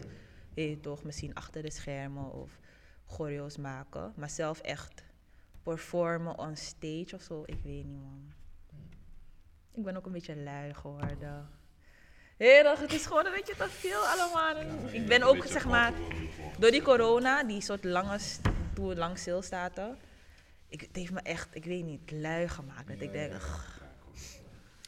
weet 0.53 0.69
je 0.69 0.79
toch, 0.79 1.03
misschien 1.03 1.33
achter 1.33 1.61
de 1.61 1.71
schermen 1.71 2.31
of 2.31 2.59
choreo's 3.05 3.57
maken. 3.57 4.13
Maar 4.15 4.29
zelf 4.29 4.59
echt 4.59 5.03
performen 5.63 6.37
on 6.37 6.55
stage 6.55 7.09
of 7.15 7.21
zo, 7.21 7.43
ik 7.45 7.59
weet 7.63 7.85
niet 7.85 8.01
man. 8.01 8.33
Ik 9.71 9.83
ben 9.83 9.97
ook 9.97 10.05
een 10.05 10.11
beetje 10.11 10.35
lui 10.35 10.73
geworden. 10.73 11.49
Heerlijk, 12.39 12.79
het 12.79 12.93
is 12.93 13.05
gewoon 13.05 13.25
een 13.25 13.31
beetje 13.31 13.55
te 13.57 13.67
veel 13.69 13.99
allemaal. 13.99 14.55
Ik 14.91 15.05
ben 15.07 15.23
ook, 15.23 15.45
zeg 15.45 15.65
maar, 15.65 15.93
door 16.59 16.71
die 16.71 16.81
corona, 16.81 17.43
die 17.43 17.61
soort 17.61 17.83
lange, 17.83 18.17
toen 18.73 18.95
lang 18.97 19.17
stilstaten. 19.17 19.97
Ik, 20.69 20.81
het 20.81 20.89
heeft 20.95 21.11
me 21.11 21.19
echt, 21.19 21.47
ik 21.51 21.65
weet 21.65 21.83
niet, 21.85 22.11
lui 22.11 22.47
gemaakt. 22.47 22.87
Dat 22.87 23.01
ik 23.01 23.11
denk, 23.11 23.33
ugh, 23.33 23.59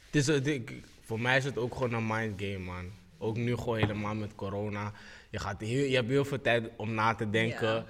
Het 0.06 0.16
is, 0.16 0.26
het- 0.26 0.46
ik- 0.46 0.82
voor 1.00 1.20
mij 1.20 1.36
is 1.36 1.44
het 1.44 1.58
ook 1.58 1.72
gewoon 1.74 1.92
een 1.92 2.06
mind 2.06 2.40
game, 2.42 2.58
man. 2.58 2.90
Ook 3.18 3.36
nu 3.36 3.56
gewoon 3.56 3.78
helemaal 3.78 4.14
met 4.14 4.34
corona. 4.34 4.92
Je, 5.30 5.38
gaat 5.38 5.60
heel, 5.60 5.84
je 5.84 5.94
hebt 5.94 6.08
heel 6.08 6.24
veel 6.24 6.40
tijd 6.40 6.70
om 6.76 6.94
na 6.94 7.14
te 7.14 7.30
denken. 7.30 7.68
Ja. 7.74 7.84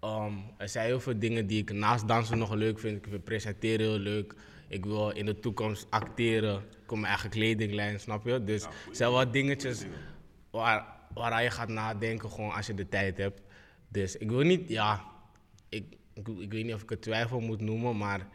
Ehm, 0.00 0.32
er 0.56 0.68
zijn 0.68 0.86
heel 0.86 1.00
veel 1.00 1.18
dingen 1.18 1.46
die 1.46 1.60
ik 1.60 1.72
naast 1.72 2.08
dansen 2.08 2.38
nog 2.38 2.54
leuk 2.54 2.78
vind. 2.78 2.96
Ik 2.96 3.06
vind 3.10 3.24
presenteren 3.24 3.86
heel 3.86 3.98
leuk. 3.98 4.34
Ik 4.74 4.84
wil 4.84 5.10
in 5.10 5.26
de 5.26 5.40
toekomst 5.40 5.86
acteren. 5.90 6.56
Ik 6.56 6.86
kom 6.86 6.98
mijn 7.00 7.12
eigen 7.12 7.30
kledinglijn, 7.30 8.00
snap 8.00 8.24
je? 8.24 8.44
Dus 8.44 8.64
er 8.64 8.70
zijn 8.90 9.10
wat 9.10 9.32
dingetjes 9.32 9.84
waar, 10.50 10.86
waaraan 11.14 11.42
je 11.42 11.50
gaat 11.50 11.68
nadenken 11.68 12.30
gewoon 12.30 12.52
als 12.52 12.66
je 12.66 12.74
de 12.74 12.88
tijd 12.88 13.16
hebt. 13.16 13.40
Dus 13.88 14.16
ik 14.16 14.30
wil 14.30 14.42
niet, 14.42 14.68
ja, 14.68 15.04
ik, 15.68 15.84
ik, 16.14 16.28
ik 16.28 16.52
weet 16.52 16.64
niet 16.64 16.74
of 16.74 16.82
ik 16.82 16.90
het 16.90 17.02
twijfel 17.02 17.40
moet 17.40 17.60
noemen, 17.60 17.96
maar 17.96 18.28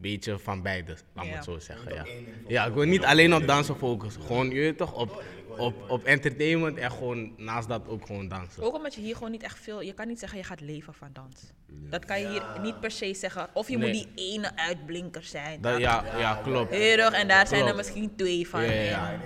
beetje 0.00 0.38
van 0.38 0.62
beide, 0.62 0.96
laat 1.14 1.24
me 1.24 1.30
Ja. 1.30 1.36
het 1.36 1.44
zo 1.44 1.58
zeggen. 1.58 1.94
Ja. 1.94 2.04
ja, 2.48 2.64
ik 2.66 2.74
wil 2.74 2.84
niet 2.84 3.04
alleen 3.04 3.34
op 3.34 3.46
dansen 3.46 3.76
focussen. 3.76 4.22
Gewoon, 4.22 4.50
je 4.50 4.60
weet 4.60 4.76
toch, 4.76 4.92
op, 4.94 5.22
op, 5.58 5.90
op 5.90 6.04
entertainment 6.04 6.76
en 6.78 6.90
gewoon 6.90 7.32
naast 7.36 7.68
dat 7.68 7.88
ook 7.88 8.06
gewoon 8.06 8.28
dansen. 8.28 8.62
ook 8.62 8.74
omdat 8.74 8.94
je 8.94 9.00
hier 9.00 9.14
gewoon 9.14 9.30
niet 9.30 9.42
echt 9.42 9.58
veel, 9.58 9.80
je 9.80 9.92
kan 9.92 10.08
niet 10.08 10.18
zeggen 10.18 10.38
je 10.38 10.44
gaat 10.44 10.60
leven 10.60 10.94
van 10.94 11.08
dans. 11.12 11.52
Dat 11.72 12.04
kan 12.04 12.20
je 12.20 12.28
hier 12.28 12.60
niet 12.62 12.80
per 12.80 12.90
se 12.90 13.14
zeggen. 13.14 13.48
Of 13.52 13.68
je 13.68 13.78
Nee. 13.78 13.92
moet 13.92 14.14
die 14.14 14.32
ene 14.34 14.56
uitblinker 14.56 15.22
zijn. 15.22 15.60
Dat, 15.60 15.78
ja, 15.80 16.04
ja, 16.18 16.40
klopt. 16.42 16.70
Heel 16.70 16.98
erg, 16.98 17.12
en 17.14 17.28
daar 17.28 17.46
zijn 17.46 17.66
er 17.66 17.74
misschien 17.76 18.16
twee 18.16 18.48
van. 18.48 18.62
Ja. 18.64 19.20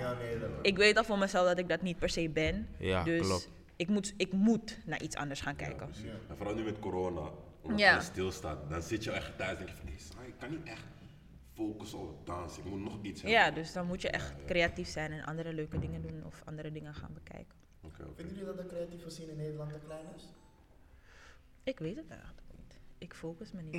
Ik 0.61 0.77
weet 0.77 0.97
al 0.97 1.03
voor 1.03 1.17
mezelf 1.17 1.47
dat 1.47 1.57
ik 1.59 1.69
dat 1.69 1.81
niet 1.81 1.99
per 1.99 2.09
se 2.09 2.29
ben. 2.29 2.67
Ja, 2.77 3.03
dus 3.03 3.21
klopt. 3.27 3.49
Ik, 3.75 3.87
moet, 3.87 4.13
ik 4.17 4.31
moet 4.31 4.77
naar 4.85 5.01
iets 5.01 5.15
anders 5.15 5.41
gaan 5.41 5.55
kijken. 5.55 5.89
En 6.29 6.37
vooral 6.37 6.55
nu 6.55 6.63
met 6.63 6.79
corona, 6.79 7.21
omdat 7.61 7.79
Ja. 7.79 7.91
alles 7.93 8.05
stilstaat, 8.05 8.69
dan 8.69 8.81
zit 8.81 9.03
je 9.03 9.11
echt 9.11 9.37
thuis 9.37 9.57
en 9.59 9.65
denk 9.65 9.69
je 9.69 9.75
van, 9.75 10.17
hey, 10.19 10.27
ik 10.27 10.37
kan 10.39 10.49
niet 10.49 10.63
echt 10.67 10.83
focussen 11.53 11.99
op 11.99 12.25
dansen, 12.25 12.63
ik 12.63 12.69
moet 12.69 12.79
nog 12.79 12.97
iets 13.01 13.21
hebben. 13.21 13.39
Ja, 13.39 13.51
dus 13.51 13.73
dan 13.73 13.85
moet 13.87 14.01
je 14.01 14.09
echt 14.09 14.33
creatief 14.45 14.87
zijn 14.87 15.11
en 15.11 15.23
andere 15.25 15.53
leuke 15.53 15.79
dingen 15.79 16.01
doen 16.01 16.23
of 16.25 16.41
andere 16.45 16.71
dingen 16.71 16.93
gaan 16.93 17.13
bekijken. 17.13 17.57
Oké, 17.81 18.01
oké. 18.03 18.13
Vinden 18.15 18.35
jullie 18.37 18.55
dat 18.55 18.57
de 18.57 18.65
creatieve 18.75 19.09
scene 19.09 19.31
in 19.31 19.37
Nederland 19.37 19.73
te 19.73 19.79
klein 19.85 20.05
is? 20.15 20.23
Ik 21.63 21.79
weet 21.79 21.95
het 21.95 22.09
eigenlijk 22.09 22.41
niet. 22.57 22.79
Ik 22.97 23.13
focus 23.13 23.51
me 23.51 23.61
niet. 23.61 23.73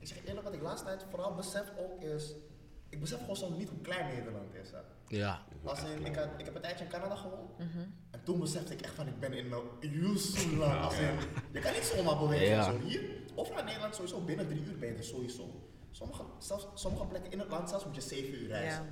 Ik 0.00 0.06
zeg 0.06 0.16
je 0.18 0.26
eerlijk, 0.28 0.44
wat 0.44 0.54
ik 0.54 0.60
laatst 0.62 0.84
tijd 0.84 1.04
vooral 1.10 1.34
besef 1.34 1.72
ook 1.78 2.02
is, 2.02 2.34
ik 2.88 3.00
besef 3.00 3.18
gewoon 3.20 3.36
soms 3.36 3.56
niet 3.58 3.68
hoe 3.68 3.80
klein 3.80 4.14
Nederland 4.16 4.54
is. 4.54 4.70
Hè. 4.70 4.78
Ja, 5.16 5.42
Als 5.64 5.82
in, 5.84 6.06
ik, 6.06 6.14
had- 6.16 6.28
ik 6.36 6.44
heb 6.44 6.54
een 6.54 6.60
tijdje 6.62 6.84
in 6.84 6.90
Canada 6.90 7.14
gewoond. 7.16 7.58
Mhm. 7.58 7.78
En 8.10 8.22
toen 8.24 8.38
besefte 8.40 8.72
ik 8.72 8.80
echt 8.80 8.94
van, 8.94 9.06
ik 9.08 9.20
ben 9.20 9.32
in 9.32 9.52
een 9.52 9.90
Yusulan. 9.90 10.80
Als 10.80 10.98
in, 10.98 11.08
je 11.52 11.60
kan 11.60 11.72
niet 11.72 11.82
zomaar 11.82 12.18
bewegen. 12.18 12.46
Ja. 12.46 12.62
Zo 12.62 12.78
hier, 12.78 13.10
overal 13.34 13.58
in 13.58 13.64
Nederland 13.64 13.94
sowieso, 13.94 14.20
binnen 14.24 14.46
drie 14.48 14.64
uur 14.64 14.78
ben 14.78 14.88
je 14.88 14.94
er 14.96 15.04
sowieso. 15.04 15.70
Sommige, 15.90 16.22
zelfs, 16.38 16.66
sommige 16.74 17.06
plekken 17.06 17.30
in 17.32 17.38
het 17.38 17.48
land 17.48 17.68
zelfs 17.68 17.84
moet 17.84 17.94
je 17.94 18.00
zeven 18.00 18.34
uur 18.42 18.48
Ja, 18.48 18.58
reizen. 18.58 18.88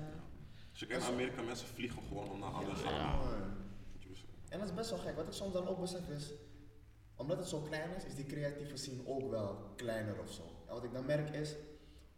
Dus 0.70 0.80
je 0.80 0.86
kijkt 0.86 1.03
naar 1.03 1.12
Amerika, 1.12 1.42
mensen 1.42 1.66
vliegen 1.68 2.03
gewoon 2.09 2.30
om 2.30 2.38
naar 2.38 2.51
andere 2.51 2.84
Ja, 2.84 3.16
landen. 3.16 3.64
En 4.49 4.59
dat 4.59 4.68
is 4.68 4.74
best 4.74 4.90
wel 4.90 4.99
gek. 4.99 5.16
Wat 5.16 5.26
ik 5.26 5.32
soms 5.32 5.53
dan 5.53 5.68
ook 5.68 5.80
besef 5.80 6.09
is, 6.09 6.32
omdat 7.16 7.38
het 7.38 7.49
zo 7.49 7.61
klein 7.61 7.90
is, 7.97 8.05
is 8.05 8.14
die 8.14 8.26
creatieve 8.26 8.76
scene 8.76 9.01
ook 9.07 9.30
wel 9.30 9.72
kleiner 9.76 10.18
of 10.20 10.32
zo. 10.32 10.42
En 10.68 10.74
wat 10.74 10.84
ik 10.84 10.92
dan 10.92 11.07
merk 11.07 11.34
is, 11.34 11.55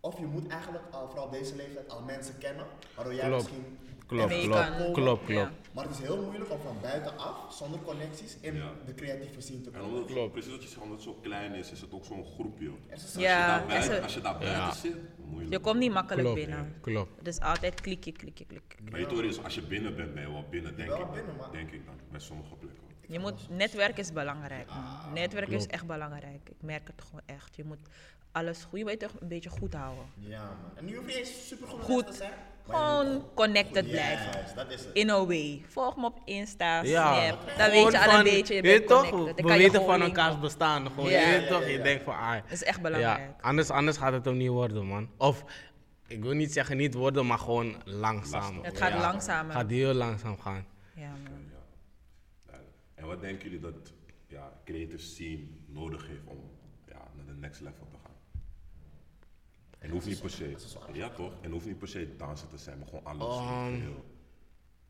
of 0.00 0.18
je 0.18 0.26
moet 0.26 0.46
eigenlijk 0.48 0.84
al 0.90 1.06
vooral 1.06 1.24
op 1.24 1.32
deze 1.32 1.56
leeftijd 1.56 1.90
al 1.90 2.02
mensen 2.02 2.38
kennen, 2.38 2.66
waardoor 2.94 3.14
jij 3.14 3.26
Klopt. 3.26 3.42
misschien 3.42 3.78
klopt, 4.06 4.40
klopt, 4.40 4.76
kan- 4.76 4.92
klopt, 4.92 5.28
Ja. 5.28 5.34
klopt. 5.44 5.68
Maar 5.74 5.84
het 5.84 5.98
is 5.98 6.02
heel 6.06 6.22
moeilijk 6.22 6.50
om 6.50 6.60
van 6.60 6.76
buitenaf, 6.82 7.54
zonder 7.54 7.80
connecties, 7.80 8.36
in 8.40 8.54
Ja. 8.54 8.70
de 8.86 8.94
creatieve 8.94 9.40
scene 9.40 9.60
te 9.60 9.70
En 9.70 9.80
komen. 9.80 9.94
omdat, 9.96 10.10
Klopt. 10.12 10.32
precies 10.32 10.50
wat 10.50 10.62
je 10.62 10.68
zegt, 10.68 10.80
omdat 10.82 10.96
het 10.96 11.06
zo 11.06 11.18
klein 11.22 11.54
is, 11.54 11.70
is 11.70 11.80
het 11.80 11.92
ook 11.92 12.04
zo'n 12.04 12.24
groepje. 12.24 12.70
Als 12.92 13.12
je 13.12 13.18
daar 13.18 13.68
en 13.68 14.02
als 14.02 14.14
je 14.14 14.20
daar 14.20 14.38
buiten 14.38 14.60
Ja. 14.60 14.72
zit, 14.72 14.96
moeilijk. 15.24 15.52
Je 15.52 15.58
komt 15.58 15.78
niet 15.78 15.92
makkelijk 15.92 16.26
Klopt, 16.28 16.40
binnen. 16.46 16.74
klopt. 16.80 17.18
Het 17.18 17.26
is 17.26 17.40
altijd 17.40 17.80
klikje, 17.80 18.12
klikje, 18.12 18.44
klikje. 18.46 18.78
Maar 18.90 19.00
je 19.00 19.26
is, 19.26 19.42
als 19.44 19.54
je 19.54 19.62
binnen 19.62 19.96
bent, 19.96 20.14
ben 20.14 20.22
je 20.22 20.32
wel 20.32 20.44
binnen, 20.50 20.76
denk 20.76 20.88
wel 20.88 21.00
ik. 21.00 21.10
binnen, 21.12 21.36
maar- 21.36 21.50
Denk 21.52 21.70
ik 21.70 21.86
dan, 21.86 21.94
bij 22.10 22.20
sommige 22.20 22.54
plekken. 22.54 22.82
Je 23.08 23.18
moet, 23.18 23.48
netwerk 23.50 23.98
is 23.98 24.12
belangrijk. 24.12 24.68
Man. 24.68 25.12
Netwerk 25.12 25.48
is 25.48 25.66
echt 25.66 25.86
belangrijk. 25.86 26.48
Ik 26.48 26.62
merk 26.62 26.86
het 26.86 27.02
gewoon 27.02 27.20
echt. 27.26 27.56
Je 27.56 27.64
moet 27.64 27.78
alles 28.38 28.64
goed, 28.64 28.78
je 28.78 28.84
weet 28.84 29.00
toch, 29.00 29.10
een 29.20 29.28
beetje 29.28 29.50
goed 29.50 29.74
houden. 29.74 30.04
Ja, 30.18 30.42
man. 30.62 30.70
En 30.76 30.84
nu 30.84 30.96
hoef 30.96 31.10
je 31.12 31.18
eens 31.18 31.48
super 31.48 31.68
goed, 31.68 31.82
Goed. 31.82 32.06
te 32.06 32.12
zijn. 32.12 32.32
Gewoon 32.64 33.24
connected 33.34 33.82
goed- 33.82 33.90
blijven. 33.92 34.54
Dat 34.56 34.70
is 34.70 34.80
het. 34.84 34.90
In 34.94 35.10
a 35.10 35.26
way. 35.26 35.62
Volg 35.68 35.96
me 35.96 36.04
op 36.04 36.18
Insta, 36.24 36.82
Ja, 36.82 37.24
Snap. 37.26 37.40
Dan 37.46 37.48
gewoon 37.54 37.70
weet 37.70 37.92
je 37.92 37.98
al 37.98 38.04
van- 38.10 38.18
een 38.18 38.24
beetje, 38.24 38.54
je 38.54 38.62
weet 38.62 38.76
bent 38.86 38.88
toch, 38.88 39.08
connected. 39.10 39.36
Dan 39.36 39.46
we 39.46 39.50
kan 39.52 39.58
weten 39.72 39.84
van 39.84 40.02
elkaars 40.02 40.38
bestaan. 40.40 40.86
Gewoon, 40.86 41.10
Ja. 41.10 41.20
je 41.20 41.26
weet 41.26 41.42
Ja, 41.42 41.48
toch, 41.48 41.60
ja, 41.62 41.68
je 41.68 41.80
denkt 41.80 42.04
van, 42.04 42.14
ah, 42.14 42.32
Dat 42.32 42.52
is 42.52 42.62
echt 42.62 42.76
ja, 42.76 42.82
belangrijk. 42.82 43.30
anders, 43.40 43.70
anders 43.70 43.96
gaat 43.96 44.12
het 44.12 44.24
hem 44.24 44.36
niet 44.36 44.48
worden, 44.48 44.86
man. 44.86 45.10
Of, 45.16 45.44
ik 46.06 46.22
wil 46.22 46.32
niet 46.32 46.52
zeggen 46.52 46.76
niet 46.76 46.94
worden, 46.94 47.26
maar 47.26 47.38
gewoon 47.38 47.76
langzaam. 47.84 48.58
Het 48.62 48.78
gaat 48.78 48.92
Ja. 48.92 49.00
langzamer. 49.00 49.52
Het 49.52 49.60
gaat 49.62 49.70
heel 49.70 49.94
langzaam 49.94 50.38
gaan. 50.40 50.66
Ja, 50.94 51.08
man. 51.10 51.46
En 52.94 53.06
wat 53.06 53.20
denken 53.20 53.44
jullie 53.44 53.60
dat 53.60 53.92
ja, 54.26 54.52
creative 54.64 54.98
scene 54.98 55.46
nodig 55.66 56.06
heeft 56.06 56.20
om 56.26 56.50
ja, 56.88 56.96
naar 57.16 57.26
de 57.26 57.40
next 57.40 57.60
level? 57.60 57.87
En 59.78 59.90
hoeft 59.90 60.06
niet 60.06 60.20
per 60.20 60.30
se, 60.30 60.56
ja 60.92 61.10
toch? 61.10 61.32
En 61.42 61.50
hoeft 61.50 61.66
niet 61.66 61.78
per 61.78 61.88
se 61.88 62.16
dansen 62.16 62.48
te 62.48 62.58
zijn, 62.58 62.78
maar 62.78 62.88
gewoon 62.88 63.04
alles. 63.04 63.36
Um. 63.38 63.82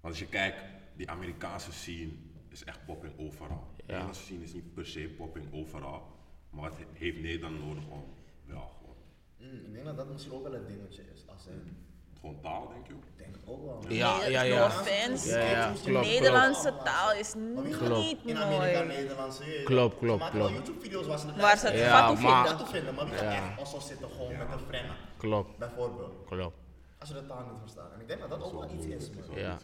Want 0.01 0.15
als 0.15 0.19
je 0.19 0.27
kijkt, 0.29 0.63
die 0.97 1.11
Amerikaanse 1.11 1.73
scene 1.73 2.11
is 2.49 2.65
echt 2.65 2.85
popping 2.85 3.19
overal. 3.19 3.67
De. 3.77 3.83
Nederlandse 3.87 4.23
scene 4.23 4.43
is 4.43 4.53
niet 4.53 4.75
per 4.75 4.87
se 4.87 5.15
popping 5.17 5.53
overal, 5.53 6.07
maar 6.51 6.63
wat 6.71 6.79
he- 6.79 6.85
heeft 6.93 7.21
Nederland 7.21 7.59
nodig 7.59 7.87
om, 7.89 8.05
ja, 8.47 8.55
gewoon, 8.79 8.97
Mm, 9.41 9.65
ik 9.67 9.73
denk 9.73 9.85
dat 9.85 9.97
dat 9.97 10.09
misschien 10.13 10.33
ook 10.33 10.43
wel 10.43 10.55
een 10.55 10.67
dingetje 10.67 11.03
is. 11.15 11.27
Als 11.29 11.47
in, 11.47 11.77
gewoon 12.21 12.41
taal, 12.43 12.69
denk 12.69 12.87
je? 12.87 12.93
ik 12.93 13.19
denk 13.19 13.35
het 13.35 13.43
ook 13.47 13.65
wel. 13.65 13.93
Ja, 13.93 14.19
Nee, 14.19 14.31
ja, 14.31 14.41
no 14.43 14.47
ja. 14.49 14.65
offense. 14.67 15.29
Ja, 15.29 15.39
ja, 15.51 15.73
De 15.73 15.81
klopt, 15.85 16.07
Nederlandse 16.07 16.69
klopt. 16.69 16.85
taal 16.85 17.13
is 17.13 17.35
niet 17.35 18.19
In 18.25 18.37
Amerika, 18.39 18.83
mooi. 18.85 18.87
Nederlands. 18.97 19.41
Klopt, 19.65 19.99
klopt, 19.99 20.31
klopt. 20.31 20.53
YouTube-video's 20.53 21.07
waar 21.07 21.19
ze 21.19 21.27
het 21.27 21.37
Waar 21.37 21.59
ze 21.59 21.67
het 21.67 21.79
Ja, 21.79 22.17
vinden. 22.17 22.67
vinden, 22.67 22.95
maar 22.95 23.05
wie 23.05 23.15
gaat 23.15 23.23
Ja. 23.33 23.49
echt 23.49 23.59
also 23.59 23.81
zitten 23.81 24.11
gewoon 24.11 24.37
met 24.37 24.47
een 24.53 24.59
frenna, 24.69 24.95
Klopt, 25.17 25.59
bijvoorbeeld. 25.59 26.13
klopt. 26.27 26.57
Als 26.99 27.09
je 27.09 27.15
de 27.15 27.27
taal 27.27 27.45
niet 27.51 27.59
verstaat. 27.61 27.93
En 27.93 28.01
ik 28.01 28.09
denk 28.09 28.21
dat 28.21 28.31
dat 28.31 28.43
ook 28.43 28.53
wel 28.53 28.71
iets 28.71 28.87
is, 28.87 29.11
Ja. 29.35 29.57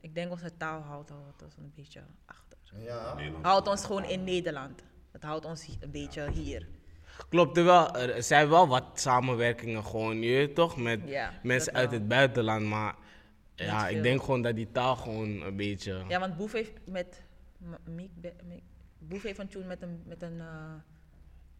Ik 0.00 0.14
denk 0.14 0.30
onze 0.30 0.56
taal 0.56 0.80
houdt 0.80 1.10
ons 1.42 1.54
een 1.58 1.72
beetje 1.74 2.00
achter. 2.26 2.58
Ja. 2.84 3.16
Houdt 3.42 3.68
ons 3.68 3.84
gewoon 3.84 4.04
in 4.04 4.24
Nederland. 4.24 4.82
Het 5.12 5.22
houdt 5.22 5.44
ons 5.44 5.68
een 5.80 5.90
beetje 5.90 6.30
hier. 6.30 6.68
Klopt, 7.28 7.54
terwijl 7.54 7.94
er 7.94 8.22
zijn 8.22 8.48
wel 8.48 8.68
wat 8.68 8.84
samenwerkingen 8.94 9.84
gewoon, 9.84 10.22
je 10.22 10.52
toch, 10.52 10.76
met 10.76 11.00
Ja, 11.04 11.32
mensen 11.42 11.72
uit 11.74 11.90
wel. 11.90 11.98
het 11.98 12.08
buitenland. 12.08 12.66
Maar 12.66 12.94
ja, 13.54 13.88
ik 13.88 14.02
denk 14.02 14.20
gewoon 14.22 14.42
dat 14.42 14.54
die 14.56 14.70
taal 14.72 14.96
gewoon 14.96 15.42
een 15.42 15.56
beetje... 15.56 16.04
Ja, 16.08 16.20
want 16.20 16.36
Boef 16.36 16.52
heeft 16.52 16.72
met... 16.84 17.22
Miek 17.84 18.10
Miek- 18.48 18.62
Boef 18.98 19.22
heeft 19.22 19.38
een 19.38 19.48
tune 19.48 19.64
met 19.66 19.82
een, 19.82 20.02
met 20.06 20.22
een, 20.22 20.40
eh, 20.40 20.46
met 20.46 20.82
een 20.88 20.95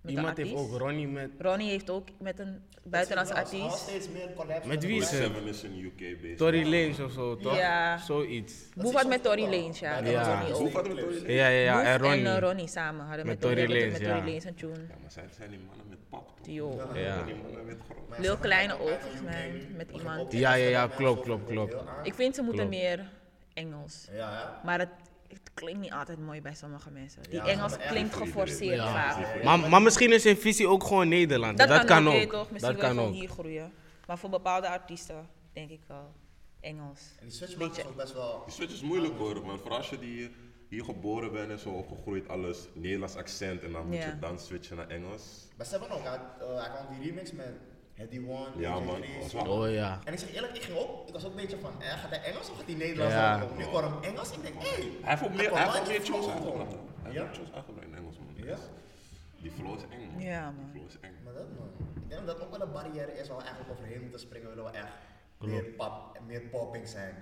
Iemand 0.07 0.37
heeft 0.37 0.55
ook 0.55 0.79
Ronnie 0.79 1.09
met... 1.09 1.31
Ronnie 1.39 1.71
heeft 1.71 1.91
ook 1.91 2.09
met 2.19 2.39
een 2.39 2.63
buitenlandse 2.83 3.35
artiest. 3.35 3.77
steeds 3.79 4.09
meer 4.09 4.29
collabs 4.37 4.67
Met 4.67 4.85
wie 4.85 5.01
is 5.01 5.11
het? 5.11 5.23
Seven 5.23 5.47
is 5.47 5.63
in 5.63 5.85
UK 5.85 6.21
bezig. 6.21 6.37
Tory 6.37 6.63
Lanez 6.63 7.01
of 7.01 7.13
zo, 7.13 7.37
toch? 7.37 7.57
Ja. 7.57 7.99
Zoiets. 7.99 8.55
Boef 8.75 8.95
had 8.95 9.09
met 9.09 9.23
Tory 9.23 9.43
Lanez, 9.43 9.79
ja. 9.79 9.99
Ja. 9.99 10.45
Boef 10.53 10.73
had 10.73 10.89
met 10.89 10.97
Tory 10.99 11.15
Lanez? 11.15 11.27
Ja, 11.27 11.49
ja, 11.49 11.61
ja. 11.61 11.83
En 11.83 11.99
Ronnie. 11.99 12.27
en 12.27 12.41
Ronnie 12.41 12.69
samen 12.69 13.07
hadden 13.07 13.27
Met 13.27 13.41
Tory 13.41 13.69
Lanez, 13.69 13.93
met 13.93 14.01
ja. 14.01 14.07
Tory 14.07 14.27
Lanez 14.27 14.45
een 14.45 14.55
tune. 14.55 14.73
Ja, 14.73 14.95
maar 15.03 15.11
zij 15.11 15.25
zijn 15.37 15.51
die 15.51 15.59
mannen 15.67 15.87
met 15.89 15.99
pap 16.09 16.27
toch? 16.27 16.45
Die 16.47 16.63
ook. 16.63 16.91
Ja. 16.95 17.25
Heel 18.11 18.37
ze 18.37 18.39
kleine 18.39 18.73
ook, 18.73 19.01
volgens 19.01 19.23
mij, 19.23 19.51
met 19.77 19.91
iemand. 19.91 20.33
Ja, 20.33 20.55
ja, 20.55 20.69
ja, 20.69 20.87
klopt, 20.87 21.23
klopt, 21.23 21.51
klopt. 21.51 21.77
Ik 22.03 22.15
vind 22.15 22.35
ze 22.35 22.43
moeten 22.43 22.69
meer 22.69 23.11
Engels. 23.55 24.09
Ja, 24.13 24.17
ja. 24.17 24.61
Maar 24.65 24.79
het, 24.79 24.89
het 25.43 25.51
klinkt 25.55 25.81
niet 25.81 25.93
altijd 25.93 26.19
mooi 26.19 26.41
bij 26.41 26.55
sommige 26.55 26.91
mensen. 26.91 27.23
Die 27.23 27.33
Ja, 27.33 27.45
ze 27.45 27.51
Engels 27.51 27.71
hebben 27.73 27.89
klinkt 27.89 28.15
geforceerd 28.15 28.77
Ja. 28.77 28.93
vaak. 28.93 29.43
Maar, 29.45 29.59
maar 29.71 29.83
misschien 29.83 30.13
is 30.13 30.23
zijn 30.23 30.37
visie 30.37 30.69
ook 30.69 30.85
gewoon 30.85 31.09
Nederland. 31.09 31.59
Dat, 31.59 31.69
Dat, 31.69 31.85
kan, 31.85 32.09
ook, 32.09 32.15
ook. 32.15 32.31
toch? 32.31 32.51
Misschien 32.51 32.73
Dat 32.75 32.81
wil 32.81 32.89
kan 32.89 32.95
je 32.95 33.01
ook. 33.01 33.07
gewoon 33.07 33.21
hier 33.21 33.29
groeien. 33.29 33.73
Maar 34.07 34.19
voor 34.19 34.31
bepaalde 34.31 34.69
artiesten 34.69 35.29
denk 35.53 35.71
ik 35.71 35.81
wel 35.87 36.13
Engels. 36.61 37.01
En 37.21 37.27
die 37.29 37.37
switch 37.37 37.79
is 37.79 37.85
ook 37.85 37.97
best 37.97 38.13
wel... 38.13 38.43
Die 38.45 38.55
switch 38.55 38.73
is 38.73 38.81
moeilijk 38.83 39.19
hoor, 39.19 39.47
man. 39.47 39.59
Vooral 39.59 39.77
als 39.79 39.91
je 39.91 39.99
die 39.99 40.31
hier 40.69 40.85
geboren 40.85 41.33
bent 41.33 41.51
en 41.51 41.59
zo 41.59 41.69
opgegroeid, 41.69 42.29
alles 42.29 42.59
Nederlands 42.75 43.17
accent 43.17 43.63
en 43.63 43.73
dan 43.73 43.87
moet 43.87 43.97
Ja. 43.97 44.07
je 44.07 44.19
dan 44.19 44.39
switchen 44.39 44.77
naar 44.77 44.89
Engels. 44.89 45.23
Maar 45.57 45.67
Seven 45.67 45.91
ook, 45.91 46.03
hij, 46.03 46.19
uh, 46.41 46.61
hij 46.61 46.71
kwam 46.71 46.99
die 46.99 47.09
remix 47.09 47.33
met 47.33 47.55
Heady 47.97 48.19
One, 48.29 48.49
Ja, 48.57 48.79
man. 48.81 49.03
Oh 49.49 49.71
ja. 49.71 50.01
En 50.05 50.13
ik 50.13 50.19
zeg 50.19 50.35
eerlijk, 50.35 50.57
ik 50.57 50.63
ging 50.63 50.79
ook, 50.79 51.07
ik 51.09 51.13
was 51.13 51.25
ook 51.25 51.31
een 51.31 51.37
beetje 51.37 51.59
van, 51.59 51.83
eh, 51.83 51.89
gaat 51.89 52.11
hij 52.11 52.23
Engels 52.23 52.51
of 52.51 52.57
gaat 52.57 52.67
hij 52.67 52.75
Nederlands 52.75 53.15
Ja. 53.15 53.47
Nu 53.57 53.65
hoor 53.65 53.83
hem 53.83 54.03
Engels, 54.03 54.31
ik 54.33 54.43
denk, 54.43 54.55
hé. 54.59 54.69
Hey, 54.69 54.91
Hij 55.03 55.11
heeft 55.11 55.23
ook 55.23 55.35
meer, 55.35 55.51
hij 55.55 55.63
heeft 55.73 55.89
meer 55.89 56.03
tunes 56.03 56.29
uitgebracht. 56.29 56.71
Hij 56.73 56.79
heeft 57.03 57.15
Ja? 57.15 57.23
meer 57.23 57.33
tunes 57.33 57.53
uitgebracht 57.53 57.87
in 57.87 57.95
Engels, 57.95 58.17
man. 58.19 58.47
Ja? 58.47 58.57
Die 59.43 59.51
flow 59.51 59.77
is 59.77 59.83
eng, 59.91 60.11
man. 60.13 60.23
Ja, 60.23 60.45
man. 60.51 60.55
Die 60.65 60.81
flow 60.81 60.87
is 60.89 60.97
eng. 61.01 61.15
Maar 61.25 61.33
dat 61.35 61.47
man. 61.59 61.69
Ik 62.03 62.09
denk 62.11 62.27
dat 62.27 62.39
dat 62.39 62.47
ook 62.47 62.51
wel 62.57 62.61
een 62.67 62.73
barrière 62.73 63.13
is 63.21 63.29
waar 63.29 63.37
we 63.37 63.43
eigenlijk 63.43 63.73
overheen 63.79 64.01
moeten 64.03 64.21
springen, 64.21 64.49
willen 64.49 64.65
we 64.65 64.71
echt 64.71 64.93
meer, 65.39 65.63
pop, 65.65 66.21
meer 66.27 66.41
popping 66.41 66.89
zijn. 66.89 67.15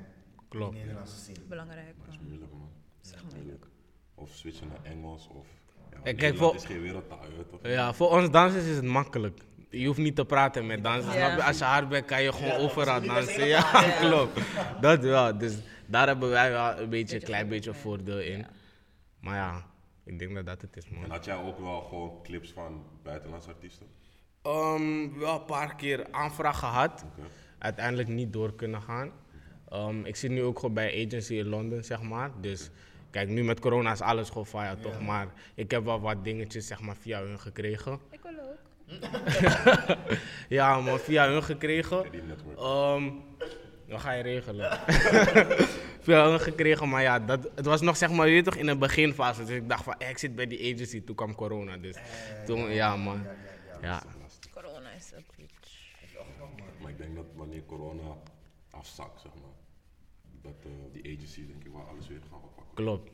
Klopt. 0.48 0.72
In 0.72 0.78
de 0.78 0.84
Nederlandse 0.84 1.16
scene. 1.18 1.38
Belangrijk. 1.48 1.94
Dat 2.04 2.08
is 2.14 2.16
man. 2.16 2.26
moeilijk, 2.28 2.52
man. 2.52 2.68
Dat 3.00 3.06
is 3.06 3.12
echt 3.12 3.34
moeilijk. 3.34 3.64
Of 4.14 4.30
switchen 4.30 4.68
naar 4.68 4.92
Engels 4.92 5.28
of... 5.28 5.46
Ja, 6.04 6.12
kijk, 6.12 6.36
voor- 6.36 6.54
is 6.54 6.64
geen 6.64 6.80
wereldtaal, 6.82 7.18
toch? 7.50 7.60
Ja, 7.62 7.92
voor 7.92 8.10
ons 8.10 8.30
dansers 8.30 8.64
is 8.64 8.76
het 8.76 8.84
makkelijk. 8.84 9.40
Je 9.80 9.86
hoeft 9.86 9.98
niet 9.98 10.16
te 10.16 10.24
praten 10.24 10.66
met 10.66 10.82
dansers. 10.84 11.14
Ja. 11.14 11.26
snap 11.26 11.38
je? 11.38 11.44
Als 11.44 11.58
je 11.58 11.64
hard 11.64 11.88
bent, 11.88 12.04
kan 12.06 12.22
je 12.22 12.32
gewoon 12.32 12.48
Ja, 12.48 12.56
overal 12.58 13.00
dansen. 13.02 13.46
Ja, 13.46 13.62
klopt. 14.00 14.40
Dat 14.80 15.00
wel. 15.00 15.38
Dus 15.38 15.54
daar 15.86 16.06
hebben 16.06 16.30
wij 16.30 16.50
wel 16.50 16.78
een 16.78 16.88
beetje, 16.88 17.18
klein 17.20 17.48
beetje 17.48 17.74
voordeel, 17.74 18.20
in. 18.20 18.38
Ja. 18.38 18.48
Maar 19.20 19.34
ja, 19.36 19.64
ik 20.04 20.18
denk 20.18 20.34
dat 20.34 20.46
dat 20.46 20.60
het 20.60 20.76
is, 20.76 20.84
En 20.86 20.94
man. 21.00 21.10
had 21.10 21.24
jij 21.24 21.36
ook 21.36 21.58
wel 21.58 21.80
gewoon 21.80 22.22
clips 22.22 22.50
van 22.52 22.84
buitenlandse 23.02 23.48
artiesten? 23.48 23.86
Ehm, 24.42 25.18
wel 25.18 25.34
een 25.34 25.44
paar 25.44 25.74
keer 25.76 26.06
aanvraag 26.10 26.58
gehad. 26.58 27.04
Uiteindelijk 27.58 28.08
niet 28.08 28.32
door 28.32 28.54
kunnen 28.54 28.82
gaan. 28.82 29.10
Ehm, 29.68 30.04
ik 30.04 30.16
zit 30.16 30.30
nu 30.30 30.42
ook 30.42 30.58
gewoon 30.58 30.74
bij 30.74 31.06
agency 31.06 31.34
in 31.34 31.46
Londen, 31.48 31.84
zeg 31.84 32.02
maar. 32.02 32.30
Dus 32.40 32.70
kijk, 33.10 33.28
nu 33.28 33.44
met 33.44 33.60
corona 33.60 33.92
is 33.92 34.00
alles 34.00 34.28
gewoon 34.28 34.46
via, 34.46 34.74
toch? 34.76 35.00
Maar 35.00 35.26
ik 35.54 35.70
heb 35.70 35.84
wel 35.84 36.00
wat 36.00 36.24
dingetjes, 36.24 36.66
zeg 36.66 36.80
maar, 36.80 36.96
via 36.96 37.22
hun 37.22 37.40
gekregen. 37.40 38.00
Ik. 38.10 38.22
Ja, 40.48 40.80
man, 40.80 40.98
via 40.98 41.28
hun 41.28 41.42
gekregen. 41.42 42.04
Ehm 42.56 43.10
dat 43.86 44.00
ga 44.00 44.12
je 44.12 44.22
regelen. 44.22 44.78
Veel 46.06 46.30
hun 46.30 46.40
gekregen, 46.40 46.88
maar 46.88 47.02
ja, 47.02 47.18
dat, 47.18 47.50
het 47.54 47.64
was 47.64 47.80
nog 47.80 47.96
zeg 47.96 48.10
maar 48.10 48.26
weer 48.26 48.42
toch 48.42 48.56
in 48.56 48.66
de 48.66 48.76
beginfase. 48.76 49.44
Dus 49.44 49.56
ik 49.56 49.68
dacht 49.68 49.84
van, 49.84 49.94
eh, 49.98 50.08
ik 50.08 50.18
zit 50.18 50.34
bij 50.34 50.46
die 50.46 50.74
agency, 50.74 51.04
toen 51.04 51.16
kwam 51.16 51.34
corona. 51.34 51.76
Dus 51.76 51.96
toen, 52.46 52.70
ja 52.70 52.96
man. 52.96 53.26
Ja, 53.80 54.02
Corona 54.50 54.90
is 54.90 55.12
een 55.14 55.24
bitch. 55.36 55.82
Maar 56.80 56.90
ik 56.90 56.98
denk 56.98 57.14
dat 57.14 57.26
wanneer 57.34 57.64
corona 57.66 58.16
afzakt, 58.70 59.20
zeg 59.20 59.32
maar, 59.34 59.54
dat 60.42 60.64
eh, 60.64 60.70
die 60.92 61.16
agency 61.16 61.46
denk 61.46 61.64
ik 61.64 61.72
wel 61.72 61.82
alles 61.82 62.08
weer 62.08 62.20
gaan 62.30 62.42
oppakken. 62.42 62.74
klopt. 62.74 63.10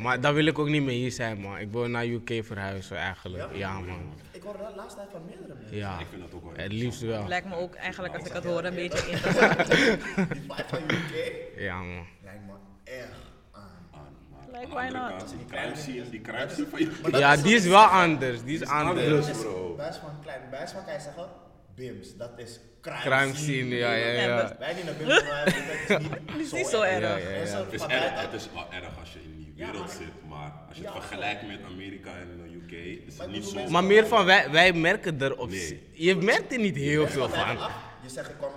Maar 0.00 0.20
daar 0.20 0.34
wil 0.34 0.46
ik 0.46 0.58
ook 0.58 0.68
niet 0.68 0.82
meer 0.82 0.94
hier 0.94 1.10
zijn, 1.10 1.40
man. 1.40 1.58
Ik 1.58 1.70
wil 1.72 1.88
naar 1.88 2.06
UK 2.06 2.30
verhuizen 2.44 2.96
eigenlijk. 2.96 3.54
Ja, 3.56 3.72
man. 3.80 4.12
Ik 4.30 4.42
hoorde 4.42 4.58
dat 4.62 4.76
laatst 4.76 4.96
tijd 4.96 5.08
van 5.12 5.24
meerdere 5.26 5.54
mensen. 5.58 5.76
Ja, 5.76 5.98
Ik 5.98 6.06
vind 6.10 6.22
dat 6.22 6.34
ook 6.34 6.42
wel 6.44 6.52
het 6.56 6.72
liefst 6.72 7.00
wel. 7.00 7.28
Lijkt 7.28 7.46
me 7.48 7.54
ook 7.56 7.74
eigenlijk, 7.74 8.14
als 8.16 8.26
ik 8.26 8.32
het 8.32 8.44
hoor, 8.44 8.64
een 8.64 8.74
beetje 8.74 9.10
interessant. 9.10 9.66
Die 9.66 9.76
vibe 9.76 10.64
van 10.66 10.78
UK 10.90 11.32
Ja, 11.56 11.76
man. 11.76 12.06
lijkt 12.22 12.40
me 12.46 12.52
echt 12.84 13.06
aan. 13.52 13.62
aan. 13.92 14.16
Maar 14.30 14.60
Like, 14.60 14.76
aan 14.76 14.86
de 14.86 14.92
why 14.92 14.98
not? 14.98 15.16
kant, 15.18 15.30
die 15.38 15.46
crime 15.58 15.76
scene, 15.76 16.10
die 16.10 16.20
scene 16.48 16.66
van 16.70 16.78
je. 16.80 16.90
dat 17.10 17.20
Ja, 17.20 17.36
die 17.36 17.54
is 17.54 17.66
wel 17.66 17.84
anders. 17.84 18.42
Die 18.42 18.60
is 18.60 18.66
anders. 18.68 19.26
Dat 19.26 19.40
bro. 19.42 19.74
best 19.76 19.98
van 19.98 20.10
klein, 20.22 20.40
best 20.50 20.72
van 20.72 20.84
kan 20.84 20.92
je 20.94 21.00
zeggen, 21.00 21.26
BIMS, 21.74 22.16
dat 22.16 22.30
is 22.36 22.60
crime, 22.80 23.00
Crime 23.00 23.34
scene, 23.34 23.74
ja, 23.76 23.92
ja, 23.92 24.06
Ja, 24.06 24.20
ja. 24.22 24.34
maar- 24.34 24.56
Wij 24.58 24.74
die 24.74 24.84
naar 24.84 24.94
BIMS 24.94 25.18
gaan, 25.22 25.44
dat 25.88 26.00
is 26.00 26.08
niet, 26.08 26.40
is 26.40 26.52
niet 26.52 26.66
zo 26.66 26.82
erg. 26.82 27.00
Ja, 27.00 27.16
ja, 27.16 27.28
ja. 27.28 27.34
En 27.36 27.46
zo 27.46 27.56
Het 27.64 27.72
is, 27.72 27.80
erg, 27.80 27.88
buiten- 27.88 28.20
het 28.20 28.32
is 28.32 28.48
wel 28.54 28.66
erg 28.72 28.98
als 29.00 29.12
je 29.12 29.18
in 29.22 29.39
wereld 29.66 29.86
maar- 29.86 29.96
zit, 29.96 30.28
maar 30.28 30.52
als 30.68 30.76
je 30.76 30.82
het 30.84 30.92
vergelijkt 30.92 31.46
met 31.46 31.58
Amerika 31.64 32.10
en 32.16 32.28
de 32.42 32.54
UK, 32.54 32.72
is 33.06 33.18
het 33.18 33.30
niet 33.30 33.44
zo. 33.44 33.68
Maar 33.68 33.84
meer 33.84 34.06
van, 34.06 34.24
wij, 34.24 34.50
wij 34.50 34.72
merken 34.72 35.20
er 35.20 35.38
op 35.38 35.48
Nee. 35.48 35.88
Je 35.92 36.16
merkt 36.16 36.52
er 36.52 36.58
niet 36.58 36.76
heel 36.76 37.06
veel 37.08 37.28
Van 37.28 37.58
Je 38.02 38.08
zegt, 38.08 38.30
ik 38.30 38.36
kwam 38.36 38.52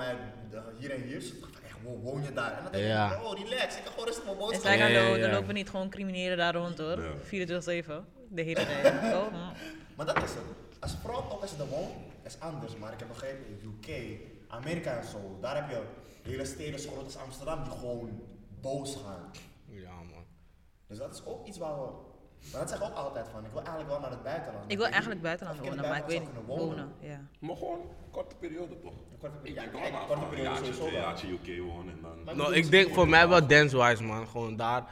hier 0.80 0.92
en 0.92 1.02
hier, 1.02 1.22
zo, 1.22 1.34
echt, 1.66 1.76
wow, 1.84 2.04
woon 2.04 2.24
je 2.24 2.34
daar? 2.34 2.58
En 2.58 2.64
dan 2.64 2.72
denk 2.72 2.86
Ja. 2.86 3.14
ik, 3.14 3.24
oh 3.24 3.40
relax, 3.40 3.76
ik 3.78 3.84
kan 3.84 3.92
gewoon 3.92 4.06
rustig 4.08 4.24
mijn 4.24 4.38
Het 4.38 4.46
boodschap 4.46 4.74
ja, 4.74 4.80
hallo, 4.80 5.16
ja. 5.18 5.26
er 5.26 5.32
lopen 5.34 5.54
niet 5.54 5.70
gewoon 5.70 5.90
criminelen 5.90 6.38
daar 6.38 6.54
rond 6.56 6.78
hoor. 6.78 7.02
Ja. 7.02 7.14
24-7, 7.24 8.06
de 8.30 8.42
hele 8.42 8.66
tijd. 8.66 8.94
Oh, 9.14 9.32
mm. 9.34 9.52
Maar 9.96 10.06
dat 10.06 10.18
is 10.24 10.30
het. 10.30 10.40
Als 10.80 10.96
vrouw 11.04 11.16
ook 11.32 11.42
als 11.42 11.52
je 11.52 11.58
er 11.60 11.68
woont, 11.70 11.92
is 12.24 12.40
anders. 12.40 12.76
Maar 12.78 12.94
ik 12.94 13.00
heb 13.00 13.08
begrepen, 13.08 13.46
in 13.48 13.60
UK, 13.80 14.20
Amerika 14.48 14.98
en 14.98 15.08
zo, 15.08 15.38
daar 15.42 15.56
heb 15.56 15.70
je 15.70 15.82
hele 16.30 16.46
steden 16.46 16.80
zo 16.80 16.92
groot 16.92 17.04
als 17.06 17.18
Amsterdam 17.18 17.64
die 17.64 17.72
gewoon 17.74 18.22
boos 18.62 18.98
gaan. 19.06 19.32
Ja, 19.70 19.92
man. 19.96 20.26
Dus 20.88 20.98
dat 20.98 21.14
is 21.14 21.26
ook 21.26 21.48
iets 21.48 21.58
waar 21.58 21.76
we. 21.76 21.88
Maar 22.52 22.62
dat 22.62 22.70
zeg 22.70 22.80
ik 22.80 22.86
ook 22.86 22.96
altijd 22.96 23.28
van. 23.32 23.46
Ik 23.46 23.52
wil 23.52 23.62
eigenlijk 23.62 23.90
wel 23.90 24.00
naar 24.00 24.10
het 24.10 24.24
buitenland. 24.24 24.72
Ik 24.72 24.78
wil 24.78 24.88
eigenlijk 24.88 25.22
buitenland 25.22 25.60
wonen, 25.60 25.82
maar 25.90 25.98
ik 25.98 26.04
weet 26.06 26.20
niet 26.20 26.30
kunnen 26.32 26.58
wonen. 26.58 26.92
Ja. 27.00 27.20
Maar 27.40 27.56
gewoon 27.56 27.80
een 27.80 28.12
korte 28.12 28.36
periode 28.36 28.80
toch? 28.80 28.94
Een 29.12 29.18
korte 29.20 29.38
periode. 29.38 29.78
Ja, 29.78 29.92
maar 29.92 30.06
korte 30.06 30.24
een 30.24 30.30
periode 30.30 30.74
sowieso 30.74 31.28
UK 31.28 31.64
wonen 31.66 31.94
en 31.94 32.26
dan. 32.26 32.38
Nou, 32.38 32.54
ik 32.54 32.72
denk 32.72 32.94
voor 32.94 33.08
mij 33.08 33.28
wel 33.28 33.48
dance-wise, 33.48 34.04
man. 34.04 34.28
Gewoon 34.28 34.56
daar. 34.56 34.84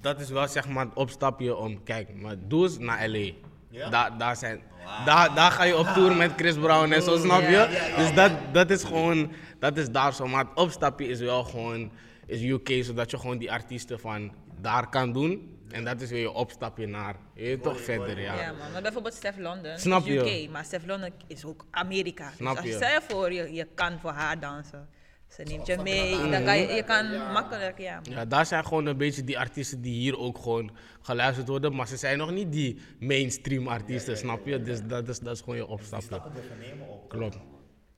Dat 0.00 0.20
is 0.20 0.28
wel 0.28 0.48
zeg 0.48 0.68
maar 0.68 0.84
het 0.84 0.94
opstapje 0.94 1.56
om. 1.56 1.82
Kijk, 1.82 2.14
maar 2.14 2.36
doe 2.38 2.62
eens 2.62 2.78
naar 2.78 3.08
LA. 3.08 3.32
Ja? 3.76 3.88
Daar, 3.90 4.18
daar, 4.18 4.36
zijn, 4.36 4.60
daar, 5.04 5.34
daar 5.34 5.50
ga 5.50 5.64
je 5.64 5.76
op 5.76 5.86
tour 5.86 6.16
met 6.16 6.32
Chris 6.36 6.54
Brown 6.54 6.92
en 6.92 7.02
zo, 7.02 7.16
snap 7.16 7.40
je? 7.40 7.50
Ja, 7.50 7.70
ja, 7.70 7.86
ja, 7.86 7.96
dus 7.96 8.14
dat, 8.14 8.32
dat 8.52 8.70
is 8.70 8.84
gewoon, 8.84 9.32
dat 9.58 9.76
is 9.76 9.90
daar 9.90 10.14
zo. 10.14 10.26
Maar 10.26 10.44
het 10.44 10.54
opstapje 10.54 11.06
is 11.06 11.20
wel 11.20 11.44
gewoon, 11.44 11.90
is 12.26 12.42
UK, 12.42 12.84
zodat 12.84 13.10
je 13.10 13.18
gewoon 13.18 13.38
die 13.38 13.52
artiesten 13.52 14.00
van 14.00 14.32
daar 14.60 14.88
kan 14.88 15.12
doen. 15.12 15.54
En 15.70 15.84
dat 15.84 16.00
is 16.00 16.10
weer 16.10 16.20
je 16.20 16.30
opstapje 16.30 16.86
naar, 16.86 17.16
je 17.34 17.58
toch 17.60 17.80
verder, 17.80 18.20
ja. 18.20 18.40
Ja, 18.40 18.52
man. 18.52 18.72
Maar 18.72 18.82
bijvoorbeeld 18.82 19.14
Stef 19.14 19.38
London 19.38 19.78
Snap 19.78 20.06
is 20.06 20.12
je? 20.12 20.42
UK, 20.44 20.50
maar 20.50 20.64
Stef 20.64 20.86
London 20.86 21.10
is 21.26 21.44
ook 21.44 21.66
Amerika. 21.70 22.30
Snap 22.36 22.54
dus 22.54 22.62
als 22.62 22.66
je? 22.72 22.72
stel 22.76 22.88
je 22.90 23.00
voor, 23.08 23.32
je, 23.32 23.52
je 23.52 23.66
kan 23.74 23.98
voor 24.00 24.10
haar 24.10 24.40
dansen. 24.40 24.88
Ze 25.28 25.42
neemt 25.42 25.66
je 25.66 25.76
mee, 25.82 26.10
dan 26.30 26.44
kan 26.44 26.58
je, 26.58 26.66
je 26.72 26.82
kan 26.82 27.10
Ja. 27.10 27.32
makkelijk, 27.32 27.78
ja. 27.78 28.00
Ja, 28.02 28.24
daar 28.24 28.46
zijn 28.46 28.64
gewoon 28.64 28.86
een 28.86 28.96
beetje 28.96 29.24
die 29.24 29.38
artiesten 29.38 29.80
die 29.80 29.94
hier 29.94 30.18
ook 30.18 30.38
gewoon 30.38 30.70
geluisterd 31.00 31.48
worden. 31.48 31.74
Maar 31.74 31.86
ze 31.88 31.96
zijn 31.96 32.18
nog 32.18 32.30
niet 32.30 32.52
die 32.52 32.78
mainstream 33.00 33.68
artiesten, 33.68 34.16
snap 34.16 34.46
je? 34.46 34.62
Dus 34.62 34.82
dat 34.86 35.08
is, 35.08 35.18
dat 35.18 35.34
is 35.34 35.40
gewoon 35.40 35.56
je 35.56 35.62
Die 35.62 35.70
opstapje. 35.72 36.06
stappen 36.06 36.32
durven 36.34 36.58
nemen 36.58 36.88
ook. 36.90 37.08
Klopt. 37.10 37.38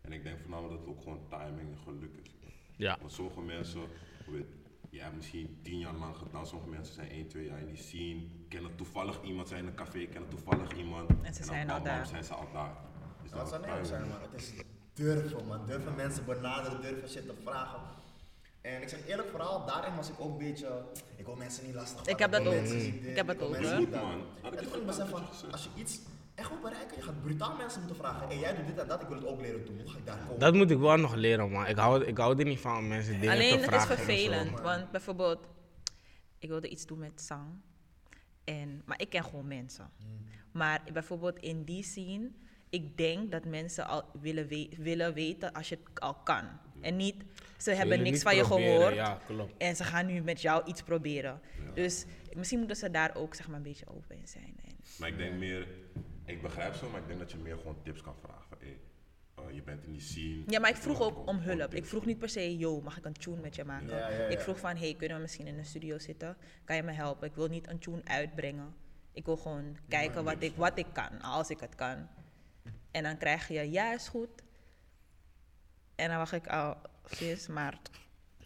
En 0.03 0.13
ik 0.13 0.23
denk 0.25 0.37
voornamelijk 0.41 0.79
dat 0.79 0.87
het 0.87 0.97
ook 0.97 1.03
gewoon 1.03 1.21
timing 1.29 1.69
en 1.73 1.79
geluk 1.85 2.11
is. 2.25 2.31
Ja. 2.77 2.97
Want 3.01 3.13
sommige 3.13 3.41
mensen, 3.41 3.81
hebt 4.97 5.17
misschien 5.17 5.59
tien 5.63 5.79
jaar 5.79 5.95
lang 5.95 6.17
gedaan, 6.17 6.47
sommige 6.47 6.71
mensen 6.71 6.95
zijn 6.95 7.11
één, 7.11 7.29
twee 7.29 7.45
jaar 7.47 7.59
in 7.59 7.67
die 7.67 7.77
scene, 7.77 8.21
kennen 8.49 8.75
toevallig 8.77 9.23
iemand, 9.23 9.49
zijn 9.49 9.61
in 9.61 9.67
een 9.67 9.75
café, 9.75 10.07
kennen 10.07 10.31
toevallig 10.31 10.73
iemand. 10.77 11.11
En 11.23 11.35
ze 11.35 11.41
dan 11.41 11.49
zijn 11.49 11.71
al 11.71 11.83
daar. 11.83 12.07
zijn 12.07 12.25
ze 12.25 12.35
al 12.35 12.49
daar. 12.53 12.77
Dus 13.23 13.31
Dat 13.31 13.49
zou 13.49 13.63
is 13.63 13.69
nee 13.69 13.85
zijn, 13.85 14.09
man. 14.09 14.19
Het 14.31 14.41
is 14.41 14.53
durven, 14.93 15.47
man. 15.47 15.67
Durven 15.67 15.95
mensen 15.95 16.25
benaderen, 16.25 16.83
durven 16.83 17.09
shit 17.09 17.27
te 17.27 17.35
vragen. 17.45 17.81
En 18.61 18.83
ik 18.83 18.89
zeg 18.89 19.07
eerlijk, 19.07 19.29
vooral 19.29 19.67
daarin 19.67 19.97
was 19.97 20.09
ik 20.09 20.15
ook 20.19 20.31
een 20.31 20.47
beetje. 20.47 20.83
Ik 21.17 21.25
wil 21.25 21.37
mensen 21.37 21.67
niet 21.67 21.75
lastig 21.75 22.07
Ik 22.07 22.19
heb 22.19 22.33
dat 22.33 22.47
ook. 22.47 22.55
Ik 22.55 23.17
heb 23.17 23.27
dat 23.27 23.43
ook, 23.43 23.51
mensen 23.51 23.71
hoor. 23.71 23.81
niet 23.81 23.93
dat. 23.93 24.03
Man, 24.03 24.53
ik 24.53 24.59
het 24.59 24.87
besef 24.87 25.09
van, 25.09 25.23
zegt. 25.33 25.53
als 25.53 25.65
je 25.65 25.81
iets 25.81 26.01
echt 26.39 26.49
wil 26.49 26.59
bereiken, 26.61 26.97
je 26.97 27.03
gaat 27.03 27.23
brutaal 27.23 27.57
mensen 27.57 27.81
moeten 27.81 27.99
vragen. 27.99 28.29
Hé, 28.29 28.35
jij 28.35 28.55
doet 28.55 28.67
dit 28.67 28.79
en 28.79 28.89
dat, 28.89 29.03
ik 29.03 29.09
wil 29.09 29.17
het 29.17 29.27
ook 29.27 29.41
leren 29.41 29.65
doen. 29.67 29.79
Hoe 29.81 29.91
ga 29.91 29.99
ik 29.99 30.07
daar 30.07 30.19
komen? 30.19 30.39
Dat 30.39 30.55
moet 30.55 30.71
ik 30.71 30.79
wel 30.79 30.97
nog 30.97 31.15
leren, 31.15 31.51
man. 31.51 31.67
Ik 31.67 31.77
hou, 31.77 32.05
ik 32.05 32.19
hou 32.19 32.39
er 32.39 32.45
niet 32.45 32.59
van 32.61 32.77
om 32.77 32.89
mensen 32.89 33.13
dingen 33.21 33.35
Alleen 33.35 33.49
te 33.51 33.55
het 33.55 33.63
is 33.63 33.67
vragen. 33.69 33.91
en 33.91 33.97
zo. 33.99 34.05
vervelend, 34.05 34.61
want 34.61 34.91
bijvoorbeeld, 34.91 35.47
ik 36.39 36.49
wilde 36.49 36.69
iets 36.69 36.87
doen 36.87 36.99
met 36.99 37.21
zang. 37.23 37.47
En, 38.45 38.83
maar 38.85 39.01
ik 39.01 39.11
ken 39.11 39.25
gewoon 39.25 39.47
mensen. 39.47 39.91
Hmm. 39.99 40.27
Maar 40.53 40.83
bijvoorbeeld 40.93 41.39
in 41.39 41.65
die 41.65 41.83
scene 41.83 42.31
ik 42.71 42.97
denk 42.97 43.31
dat 43.33 43.45
mensen 43.45 43.87
al 43.87 44.05
willen, 44.21 44.47
we- 44.47 44.69
willen 44.79 45.15
weten 45.15 45.53
als 45.53 45.69
je 45.69 45.79
het 45.85 46.01
al 46.01 46.15
kan. 46.15 46.45
En 46.81 46.97
niet, 46.97 47.15
ze 47.57 47.71
hebben 47.71 48.03
niks 48.03 48.23
van 48.23 48.37
je 48.37 48.45
gehoord 48.45 48.95
Ja, 48.95 49.21
klopt. 49.27 49.55
en 49.59 49.77
ze 49.77 49.85
gaan 49.85 50.07
nu 50.07 50.23
met 50.23 50.41
jou 50.41 50.65
iets 50.67 50.83
proberen. 50.83 51.41
Dus 51.75 52.05
misschien 52.37 52.59
moeten 52.59 52.77
ze 52.77 52.91
daar 52.91 53.15
ook 53.17 53.35
zeg 53.35 53.47
maar, 53.49 53.57
een 53.57 53.63
beetje 53.63 53.87
open 53.89 54.17
in 54.17 54.29
zijn. 54.29 54.55
En, 54.65 54.77
Maar 54.99 55.09
ik 55.09 55.17
denk 55.17 55.35
meer, 55.39 55.67
ik 56.29 56.43
begrijp 56.43 56.75
zo, 56.75 56.91
maar 56.91 57.01
ik 57.01 57.07
denk 57.07 57.19
dat 57.19 57.31
je 57.31 57.37
meer 57.37 57.57
gewoon 57.57 57.83
tips 57.83 58.01
kan 58.01 58.15
vragen. 58.23 58.45
Van, 58.49 58.59
hey, 58.61 58.79
eh, 59.35 59.55
je 59.55 59.63
bent 59.63 59.85
in 59.85 59.93
die 59.93 60.01
scene. 60.01 60.43
ja, 60.47 60.61
maar 60.61 60.71
ik 60.71 60.77
vroeg 60.77 61.01
ook 61.01 61.29
om 61.29 61.39
hulp. 61.39 61.75
Ik 61.75 61.87
vroeg 61.87 62.05
niet 62.05 62.19
per 62.19 62.29
se, 62.29 62.57
yo, 62.57 62.81
mag 62.81 62.97
ik 62.99 63.05
een 63.05 63.13
tune 63.13 63.41
met 63.41 63.55
je 63.55 63.65
maken? 63.65 63.89
Ja, 63.89 64.11
ja, 64.11 64.19
ja. 64.19 64.27
Ik 64.27 64.41
vroeg 64.41 64.59
van, 64.59 64.77
hey, 64.77 64.95
kunnen 64.95 65.17
we 65.17 65.23
misschien 65.23 65.47
in 65.47 65.59
een 65.59 65.65
studio 65.65 65.99
zitten? 65.99 66.37
Kan 66.65 66.77
je 66.77 66.83
me 66.83 66.93
helpen? 66.93 67.29
Ik 67.29 67.35
wil 67.35 67.47
niet 67.47 67.69
een 67.69 67.79
tune 67.79 68.01
uitbrengen. 68.05 68.75
Ik 69.13 69.25
wil 69.25 69.37
gewoon 69.37 69.77
kijken 69.89 70.25
wat 70.25 70.43
ik, 70.43 70.53
wat 70.57 70.79
ik 70.79 70.87
kan, 70.93 71.21
als 71.21 71.51
ik 71.51 71.61
het 71.61 71.75
kan. 71.75 72.09
En 72.91 73.03
dan 73.03 73.17
krijg 73.17 73.49
je, 73.49 73.71
ja, 73.71 73.93
is 73.93 74.09
goed. 74.09 74.43
En 75.95 76.09
dan 76.09 76.17
wacht 76.17 76.33
ik 76.33 76.47
al, 76.47 76.77
sis, 77.05 77.47
maar 77.47 77.79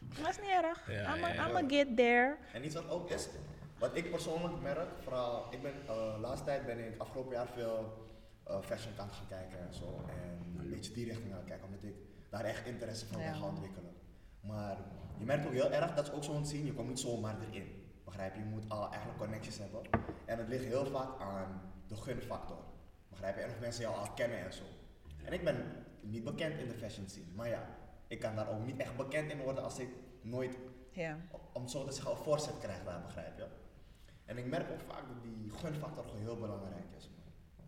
dat 0.00 0.28
is 0.28 0.38
niet 0.40 0.50
erg. 0.50 0.90
Ja, 0.90 1.14
I'ma, 1.14 1.28
ja, 1.28 1.34
ja. 1.34 1.48
I'ma 1.48 1.68
get 1.68 1.96
there. 1.96 2.36
En 2.52 2.64
iets 2.64 2.74
wat 2.74 2.88
ook 2.88 3.10
is, 3.10 3.28
wat 3.82 3.96
ik 3.96 4.10
persoonlijk 4.10 4.60
merk, 4.60 4.88
vooral, 5.00 5.46
ik 5.50 5.62
ben, 5.62 5.72
eh 5.86 6.16
laatste 6.20 6.46
tijd 6.46 6.66
ben 6.66 6.78
ik 6.78 7.00
afgelopen 7.00 7.32
jaar 7.32 7.46
veel 7.48 8.06
eh 8.44 8.60
fashion 8.60 8.94
kant 8.96 9.12
gaan 9.12 9.26
kijken 9.28 9.58
en 9.58 9.74
zo. 9.74 10.00
En 10.08 10.60
een 10.60 10.70
beetje 10.70 10.92
die 10.92 11.04
richting 11.04 11.32
gaan 11.32 11.44
kijken, 11.44 11.66
omdat 11.66 11.82
ik 11.82 11.94
daar 12.30 12.44
echt 12.44 12.66
interesse 12.66 13.06
van 13.06 13.20
Ja. 13.20 13.30
ben 13.30 13.40
gaan 13.40 13.48
ontwikkelen. 13.48 13.94
Maar 14.40 14.76
je 15.18 15.24
merkt 15.24 15.46
ook 15.46 15.52
heel 15.52 15.70
erg, 15.72 15.94
dat 15.94 16.06
is 16.06 16.12
ook 16.12 16.24
zo'n 16.24 16.46
zien, 16.46 16.64
je 16.64 16.72
komt 16.74 16.88
niet 16.88 17.00
zomaar 17.00 17.36
erin. 17.50 17.80
Begrijp 18.04 18.34
je? 18.34 18.40
Je 18.40 18.46
moet 18.46 18.64
al 18.68 18.88
eigenlijk 18.90 19.18
connecties 19.18 19.58
hebben. 19.58 19.80
En 20.24 20.38
het 20.38 20.48
ligt 20.48 20.64
heel 20.64 20.86
vaak 20.86 21.20
aan 21.20 21.60
de 21.86 21.96
gunfactor. 21.96 22.58
Begrijp 23.08 23.36
je? 23.36 23.42
En 23.42 23.50
of 23.50 23.60
mensen 23.60 23.82
jou 23.82 23.96
al 23.96 24.10
kennen 24.14 24.38
en 24.38 24.52
zo. 24.52 24.62
En 25.24 25.32
ik 25.32 25.44
ben 25.44 25.56
niet 26.00 26.24
bekend 26.24 26.58
in 26.60 26.68
de 26.68 26.74
fashion 26.74 27.08
scene. 27.08 27.26
Maar 27.34 27.48
ja, 27.48 27.66
ik 28.06 28.20
kan 28.20 28.34
daar 28.36 28.48
ook 28.50 28.64
niet 28.64 28.76
echt 28.80 28.96
bekend 28.96 29.30
in 29.30 29.40
worden 29.42 29.64
als 29.64 29.78
ik 29.78 29.88
nooit 30.22 30.58
Ja. 30.90 31.16
om 31.52 31.62
het 31.62 31.70
zo 31.70 31.84
te 31.84 31.92
zeggen, 31.92 32.10
een 32.10 32.16
voorzet 32.16 32.58
krijgt 32.58 32.84
daar, 32.84 33.02
begrijp 33.02 33.36
je? 33.38 33.46
En 34.32 34.38
ik 34.38 34.46
merk 34.46 34.70
ook 34.70 34.80
vaak 34.80 35.02
dat 35.08 35.22
die 35.22 35.50
gunfactor 35.50 36.04
gewoon 36.04 36.20
heel 36.20 36.36
belangrijk 36.38 36.84
is. 36.96 37.08
Man. 37.08 37.66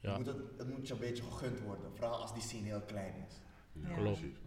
Ja. 0.00 0.10
Je 0.12 0.16
moet 0.18 0.26
het, 0.26 0.36
het 0.58 0.68
moet 0.68 0.86
je 0.88 0.92
een 0.94 1.00
beetje 1.00 1.22
gegund 1.22 1.60
worden, 1.60 1.92
vooral 1.94 2.20
als 2.20 2.32
die 2.32 2.42
scene 2.42 2.66
heel 2.66 2.80
klein 2.80 3.14
is. 3.28 3.34
Ja, 3.72 3.88
Ja. 3.88 3.94
Klopt. 3.94 4.18
precies. 4.20 4.38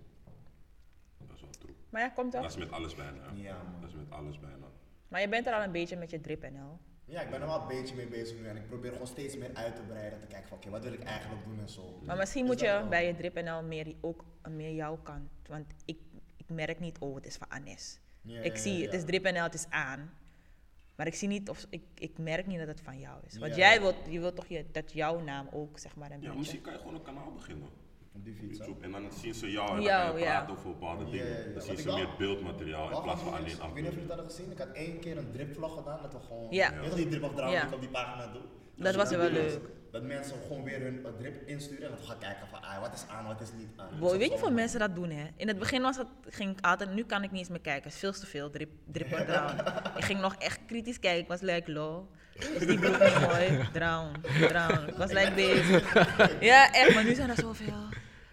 Dat 1.17 1.35
is 1.35 1.41
wel 1.41 1.49
true. 1.59 1.75
Maar 1.89 2.01
ja, 2.01 2.09
komt 2.09 2.31
Dat 2.31 2.41
toch? 2.41 2.51
is 2.51 2.57
met 2.57 2.71
alles 2.71 2.95
bijna. 2.95 3.21
Ja, 3.33 3.63
man. 3.71 3.81
Dat 3.81 3.89
is 3.89 3.95
met 3.95 4.09
alles 4.11 4.39
bijna. 4.39 4.65
Maar 5.07 5.21
je 5.21 5.29
bent 5.29 5.47
er 5.47 5.53
al 5.53 5.63
een 5.63 5.71
beetje 5.71 5.95
met 5.97 6.09
je 6.09 6.21
drip 6.21 6.41
NL. 6.51 6.79
Ja, 7.05 7.21
ik 7.21 7.29
ben 7.29 7.41
er 7.41 7.47
wel 7.47 7.61
een 7.61 7.67
beetje 7.67 7.95
mee 7.95 8.07
bezig 8.07 8.37
nu 8.39 8.47
en 8.47 8.55
ik 8.55 8.67
probeer 8.67 8.91
gewoon 8.91 9.07
steeds 9.07 9.37
meer 9.37 9.53
uit 9.53 9.75
te 9.75 9.81
breiden, 9.81 10.19
te 10.19 10.27
kijken 10.27 10.47
van 10.49 10.57
oké, 10.57 10.69
wat 10.69 10.83
wil 10.83 10.93
ik 10.93 11.03
eigenlijk 11.03 11.43
doen 11.45 11.59
en 11.59 11.69
zo. 11.69 11.99
Maar 12.05 12.17
misschien 12.17 12.43
Is 12.43 12.49
moet 12.49 12.59
dat 12.59 12.67
je 12.69 12.73
wel? 12.75 12.87
bij 12.87 13.07
je 13.07 13.15
drip 13.15 13.41
NL 13.43 13.63
meer, 13.63 13.95
ook 14.01 14.23
meer 14.49 14.73
jouw 14.73 14.97
kant. 14.97 15.29
Want 15.47 15.73
ik, 15.85 15.99
ik 16.35 16.49
merk 16.49 16.79
niet, 16.79 16.97
oh, 16.99 17.15
het 17.15 17.25
is 17.25 17.35
van 17.35 17.49
Anes. 17.49 17.99
Ja, 18.21 18.41
ik 18.41 18.55
ja, 18.55 18.61
zie, 18.61 18.77
ja, 18.77 18.85
het 18.85 18.93
is 18.93 19.03
drip 19.03 19.23
NL, 19.23 19.41
het 19.43 19.53
is 19.53 19.69
aan. 19.69 20.13
Maar 20.95 21.07
ik 21.07 21.15
zie 21.15 21.27
niet 21.27 21.49
of 21.49 21.65
ik, 21.69 21.83
ik 21.95 22.17
merk 22.17 22.47
niet 22.47 22.57
dat 22.59 22.67
het 22.67 22.81
van 22.81 22.99
jou 22.99 23.17
is. 23.27 23.37
Want 23.37 23.51
Ja, 23.55 23.57
jij 23.57 23.81
wilt, 23.81 23.95
je 24.09 24.19
wilt 24.19 24.35
toch 24.35 24.47
je, 24.47 24.65
dat 24.71 24.91
jouw 24.93 25.19
naam 25.21 25.47
ook 25.51 25.79
zeg 25.79 25.95
maar 25.95 26.11
een 26.11 26.15
Ja, 26.15 26.21
beetje. 26.21 26.37
misschien 26.37 26.61
kan 26.61 26.73
je 26.73 26.79
gewoon 26.79 26.95
een 26.95 27.01
kanaal 27.01 27.31
beginnen. 27.33 27.67
Op 28.13 28.23
die 28.25 28.33
fiets? 28.33 28.57
YouTube. 28.57 28.85
En 28.85 28.91
dan 28.91 29.11
zien 29.11 29.33
ze 29.33 29.51
jou 29.51 29.69
en 29.69 29.75
dan 29.75 29.85
kan 29.85 30.19
je 30.19 30.25
praten 30.25 30.53
over 30.57 30.69
bepaalde 30.69 31.09
dingen. 31.09 31.53
Dan 31.53 31.61
zien 31.61 31.77
ze 31.77 31.93
meer 31.93 32.09
beeldmateriaal 32.17 32.91
in 32.95 33.01
plaats 33.01 33.21
van 33.21 33.33
alleen 33.33 33.45
Ik 33.51 33.57
weet 33.61 33.73
niet 33.75 33.85
of 33.87 33.91
jullie 33.93 34.07
dat 34.07 34.17
hadden 34.17 34.25
gezien, 34.35 34.51
ik 34.51 34.57
had 34.57 34.71
één 34.71 34.99
keer 34.99 35.17
een 35.17 35.31
dripvlog 35.31 35.73
gedaan, 35.77 36.01
dat 36.01 36.13
we 36.13 36.19
gewoon, 36.19 36.47
Ja. 36.49 36.71
je 36.73 36.79
weet 36.79 36.89
toch 36.89 36.95
die 36.95 37.07
drip 37.07 37.21
die 37.35 37.55
ik 37.57 37.73
op 37.73 37.79
die 37.79 37.89
pagina 37.89 38.27
doe? 38.31 38.41
Dat 38.75 38.95
was 38.95 39.09
dan 39.09 39.17
wel 39.19 39.29
dat- 39.33 39.37
leuk. 39.37 39.59
Dat 39.91 40.03
mensen 40.03 40.35
gewoon 40.47 40.63
weer 40.63 40.79
hun 40.81 41.05
drip 41.17 41.47
insturen 41.47 41.83
en 41.83 41.89
dat 41.89 41.99
we 41.99 42.05
gaan 42.05 42.17
kijken 42.17 42.47
van 42.47 42.61
ah, 42.63 42.79
wat 42.81 42.93
is 42.93 43.03
aan, 43.07 43.25
wat 43.25 43.41
is 43.41 43.47
niet 43.57 43.67
aan. 43.75 43.87
Weet 43.99 44.11
je 44.11 44.17
dat 44.19 44.29
hoeveel 44.29 44.51
mensen 44.51 44.79
dat 44.79 44.95
doen, 44.95 45.09
hè? 45.09 45.25
In 45.35 45.47
het 45.47 45.59
begin 45.59 45.81
was 45.81 45.97
het, 45.97 46.07
ging 46.29 46.57
ik 46.57 46.65
altijd, 46.65 46.93
nu 46.93 47.03
kan 47.03 47.23
ik 47.23 47.31
niet 47.31 47.39
eens 47.39 47.49
meer 47.49 47.59
kijken. 47.61 47.83
Het 47.83 47.93
is 47.93 47.99
veel 47.99 48.11
te 48.13 48.25
veel, 48.25 48.49
drip, 48.49 48.69
drip 48.91 49.11
en 49.11 49.25
drown. 49.31 49.59
ik 49.97 50.03
ging 50.03 50.19
nog 50.21 50.35
echt 50.35 50.59
kritisch 50.67 50.99
kijken. 50.99 51.21
Ik 51.21 51.27
was 51.27 51.41
like, 51.41 51.71
lol, 51.71 52.07
is 52.33 52.65
die 52.67 52.79
broek 52.79 52.99
niet 52.99 53.19
mooi? 53.19 53.67
Drown, 53.73 54.11
drown. 54.47 54.87
Ik 54.87 54.95
was 54.95 55.11
like 55.11 55.31
bezig. 55.35 55.93
Ja, 56.39 56.73
echt, 56.73 56.93
maar 56.93 57.03
nu 57.03 57.13
zijn 57.13 57.29
er 57.29 57.35
zoveel. 57.39 57.83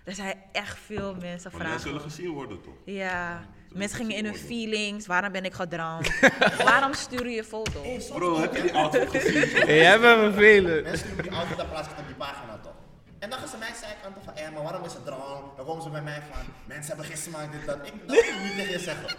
Er 0.05 0.15
zijn 0.15 0.37
echt 0.53 0.79
veel 0.79 1.15
mensen 1.15 1.51
Maar 1.53 1.61
mensen 1.63 1.81
zullen 1.81 2.01
vragen. 2.01 2.11
gezien 2.17 2.31
worden 2.31 2.61
toch? 2.63 2.75
Ja, 2.85 3.47
mensen 3.75 3.97
gingen 3.97 4.17
in 4.17 4.25
hun 4.25 4.37
feelings. 4.37 5.07
Waarom 5.07 5.33
ben 5.33 5.45
ik 5.45 5.53
gedrowned? 5.53 6.21
Waarom 6.65 6.95
stuur 6.95 7.25
je 7.29 7.35
je 7.35 7.45
foto? 7.45 7.83
Hey, 7.83 8.03
Bro, 8.15 8.41
heb 8.41 8.57
je 8.57 8.63
die 8.63 8.73
outfit 8.75 9.11
gezien? 9.11 9.49
Hey, 9.67 9.77
jij 9.77 10.01
bent 10.01 10.21
vervelend. 10.21 10.83
Mensen 10.83 10.99
sturen 10.99 11.17
me 11.17 11.23
die 11.23 11.33
auto, 11.33 11.57
dan 11.57 11.69
plaats 11.69 11.89
ik 11.89 11.99
op 11.99 12.07
die 12.07 12.17
pagina 12.17 12.59
toch. 12.63 12.73
En 13.19 13.31
dan 13.31 13.39
gaan 13.39 13.49
ze 13.49 13.57
mij 13.57 13.75
zijkanten 13.81 14.23
van, 14.25 14.35
eh, 14.35 14.51
maar 14.55 14.63
waarom 14.63 14.85
is 14.85 14.93
het 14.93 15.05
droom? 15.05 15.53
Dan 15.57 15.67
komen 15.67 15.83
ze 15.83 15.91
bij 15.91 16.03
mij 16.03 16.23
van, 16.33 16.43
mensen 16.67 16.87
hebben 16.87 17.05
geen 17.07 17.17
smaak, 17.23 17.53
dit, 17.53 17.67
dat. 17.67 17.77
Ik 17.87 17.93
dat 18.07 18.17
wil 18.17 18.35
ik 18.35 18.43
niet 18.43 18.57
tegen 18.57 18.73
je 18.73 18.79
zeggen. 18.79 19.17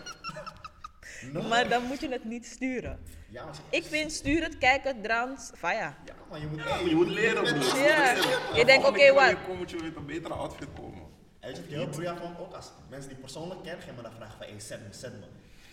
No. 1.32 1.42
Maar 1.50 1.70
dan 1.70 1.84
moet 1.84 2.00
je 2.00 2.10
het 2.10 2.24
niet 2.24 2.46
sturen. 2.46 3.00
Ja, 3.30 3.44
maar, 3.46 3.54
Ik 3.70 3.84
vind 3.84 4.12
stuur 4.12 4.44
het, 4.44 4.58
kijk 4.58 4.84
het, 4.84 5.04
drowned, 5.04 5.52
van 5.56 5.74
ja. 5.76 5.96
ja, 6.06 6.14
maar 6.30 6.40
je 6.40 6.48
moet, 6.48 6.60
Ja, 6.60 6.66
maar 6.66 6.86
je 6.90 6.96
moet 6.96 7.08
leren, 7.08 7.44
bro. 7.44 7.78
Ja. 7.78 8.14
Je 8.54 8.66
denkt, 8.66 8.88
oké, 8.88 9.14
wat? 9.14 9.30
Je 9.30 9.54
moet 9.58 9.70
je 9.70 9.78
met 9.84 9.96
een 9.96 10.06
betere 10.06 10.34
outfit 10.34 10.68
komen. 10.76 11.03
En 11.44 11.50
weet 11.50 11.58
je 11.58 11.62
wat 11.62 11.72
ik 11.72 11.78
heel 11.78 11.88
broeia 11.88 12.16
vond? 12.16 12.40
Ook 12.40 12.54
als 12.54 12.72
mensen 12.90 13.08
die 13.08 13.18
ik 13.18 13.24
persoonlijk 13.24 13.64
ken, 13.64 13.80
gaan 13.80 13.96
me 13.96 14.02
dan 14.02 14.12
vragen 14.12 14.38
van, 14.38 14.48
hey, 14.48 14.60
zet 14.60 14.80
me, 14.88 14.94
zet 14.94 15.14
me. 15.20 15.26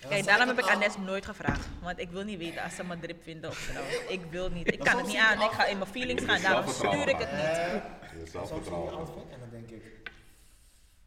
Kijk, 0.08 0.24
daarom 0.24 0.48
heb 0.48 0.58
ik. 0.58 0.64
Anes 0.64 0.96
nooit 0.96 1.26
gevraagd. 1.26 1.68
Want 1.82 1.98
ik 1.98 2.10
wil 2.10 2.24
niet 2.24 2.38
weten 2.38 2.62
als 2.62 2.74
ze 2.74 2.84
me 2.84 2.98
drip 2.98 3.22
vinden 3.22 3.50
of 3.50 3.58
zo. 3.58 4.12
Ik 4.12 4.20
wil 4.30 4.50
niet. 4.50 4.72
Ik 4.72 4.78
kan 4.78 4.96
het 4.96 5.06
niet 5.06 5.16
aan. 5.16 5.42
Ik 5.42 5.50
ga 5.50 5.66
in 5.66 5.78
mijn 5.78 5.90
feelings 5.90 6.24
gaan. 6.24 6.42
Daarom 6.42 6.72
stuur 6.72 7.08
ik 7.08 7.18
het 7.18 7.32
niet. 7.32 7.40
Eh, 7.40 8.32
zelfvertrouwen. 8.32 8.90
die 8.90 8.98
outfit 8.98 9.22
en 9.32 9.40
dan 9.40 9.48
denk 9.50 9.70
ik, 9.70 10.10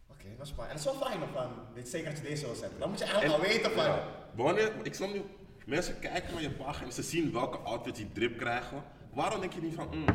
oké, 0.08 0.26
dat 0.38 0.48
is 0.48 0.54
fijn. 0.56 0.70
En 0.70 0.76
dat 0.76 0.86
is 0.86 1.00
wel 1.00 1.10
fijn 1.10 1.20
van, 1.34 1.52
weet 1.74 1.90
zeker 1.90 2.10
dat 2.10 2.18
je 2.18 2.24
deze 2.24 2.46
wil 2.46 2.56
zetten. 2.56 2.80
Dan 2.80 2.90
moet 2.90 3.00
je 3.00 3.06
eigenlijk 3.06 3.34
al 3.34 3.48
weten 3.48 3.72
van, 3.72 4.00
wanneer, 4.34 4.72
ik 4.84 4.94
snap 4.94 5.14
niet, 5.14 5.24
mensen 5.66 6.00
kijken 6.00 6.34
naar 6.34 6.42
je 6.42 6.52
pagina 6.52 6.86
en 6.86 6.94
ze 6.94 7.04
zien 7.04 7.32
welke 7.32 7.58
outfit 7.58 7.96
die 7.96 8.12
drip 8.12 8.38
krijgen. 8.38 8.84
Waarom 9.14 9.40
denk 9.40 9.54
je 9.54 9.62
niet 9.62 9.76
van, 9.76 9.88
mm, 9.92 10.06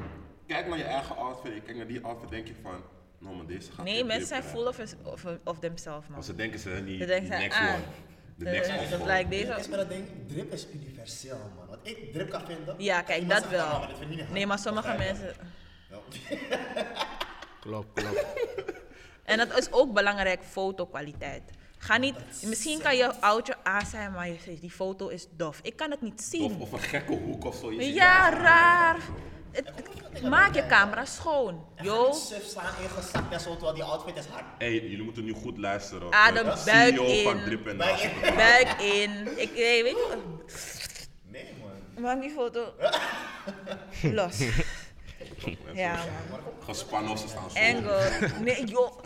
kijk 0.46 0.66
naar 0.66 0.78
je 0.78 0.84
eigen 0.84 1.16
outfit, 1.16 1.54
je 1.54 1.60
kijkt 1.60 1.76
naar 1.76 1.86
die 1.86 2.04
outfit, 2.04 2.30
denk 2.30 2.46
je 2.46 2.54
van, 2.62 2.82
nou 3.18 3.36
maar 3.36 3.46
deze 3.46 3.72
gaat 3.72 3.84
Nee, 3.84 4.04
mensen 4.04 4.26
zijn 4.28 4.42
full 4.42 4.66
of, 4.66 4.78
of, 5.02 5.24
of 5.44 5.58
themselves, 5.58 6.06
man. 6.06 6.14
Maar 6.16 6.24
ze 6.24 6.34
denken 6.34 6.58
ze, 6.58 6.84
die, 6.84 6.92
Ze 6.92 6.98
die 6.98 7.06
denken 7.06 7.26
ze, 7.26 7.38
next 7.38 7.58
ah, 7.58 7.74
one. 7.74 7.82
De 8.36 8.44
next 8.44 8.70
one. 8.70 8.88
dat 8.88 9.04
lijkt 9.04 9.30
deze. 9.30 9.54
is 9.58 9.68
met 9.68 9.78
dat 9.78 9.88
ding, 9.88 10.06
drip 10.26 10.52
is 10.52 10.66
universeel 10.74 11.38
man. 11.56 11.66
Wat 11.66 11.78
ik 11.82 12.12
drip 12.12 12.30
kan 12.30 12.46
vinden. 12.46 12.74
Ja, 12.78 13.02
kijk, 13.02 13.28
dat 13.28 13.48
wel. 13.48 13.66
"Oh, 13.66 13.78
maar 13.78 13.88
dit 13.88 13.98
vind 13.98 14.10
ik 14.10 14.16
niet 14.16 14.30
Nee, 14.30 14.46
maar 14.46 14.58
hard." 14.58 14.68
sommige 14.68 14.96
mensen. 14.98 15.34
Ja. 15.90 15.98
Klopt, 17.60 17.92
klopt. 17.92 18.24
En 19.24 19.38
dat 19.38 19.58
is 19.58 19.72
ook 19.72 19.92
belangrijk, 19.92 20.42
fotokwaliteit. 20.42 21.42
Ga 21.78 21.96
niet, 21.96 22.14
misschien 22.44 22.80
kan 22.80 22.96
je 22.96 23.20
oudje 23.20 23.56
aan 23.62 23.86
zijn, 23.86 24.12
maar 24.12 24.28
die 24.60 24.70
foto 24.70 25.08
is 25.08 25.28
dof. 25.36 25.60
Ik 25.62 25.76
kan 25.76 25.90
het 25.90 26.00
niet 26.00 26.22
zien. 26.22 26.42
Of, 26.44 26.58
of 26.60 26.72
een 26.72 26.78
gekke 26.78 27.12
hoek 27.12 27.44
of 27.44 27.56
zo. 27.56 27.72
je 27.72 27.92
Ja, 27.92 28.30
daar. 28.30 29.00
Het- 29.52 30.22
maak 30.22 30.54
je 30.54 30.66
camera 30.66 31.04
schoon. 31.04 31.64
Niet 31.80 32.14
suf 32.14 32.44
staan 32.44 32.72
ingezakt 32.82 33.32
en 33.32 33.40
zo, 33.40 33.50
terwijl 33.52 33.74
die 33.74 33.82
outfit 33.82 34.16
is 34.16 34.26
hard. 34.26 34.44
Hey, 34.58 34.72
jullie 34.72 35.02
moeten 35.02 35.24
nu 35.24 35.32
goed 35.32 35.58
luisteren. 35.58 36.12
Adem, 36.12 36.44
De 36.44 36.62
buik 36.64 36.94
CEO 36.94 37.22
van 37.22 37.38
in. 37.38 37.44
Drip 37.44 37.66
en 37.66 37.76
Buik 37.76 37.98
in. 38.00 38.34
buik 38.34 38.80
in. 38.80 39.38
Ik 39.40 39.54
nee, 39.54 39.82
weet 39.82 39.92
je, 39.96 40.16
Nee 41.22 41.54
man. 41.94 42.02
maak 42.02 42.20
die 42.20 42.30
foto 42.30 42.72
los. 44.18 44.38
Ja, 45.74 45.94
man. 46.30 46.40
Gespannen 46.64 47.10
of 47.12 47.18
ze 47.18 47.28
staan 47.28 47.50
zo. 47.50 47.58
Angle. 47.58 48.10
Nee, 48.40 48.64
joh. 48.64 48.92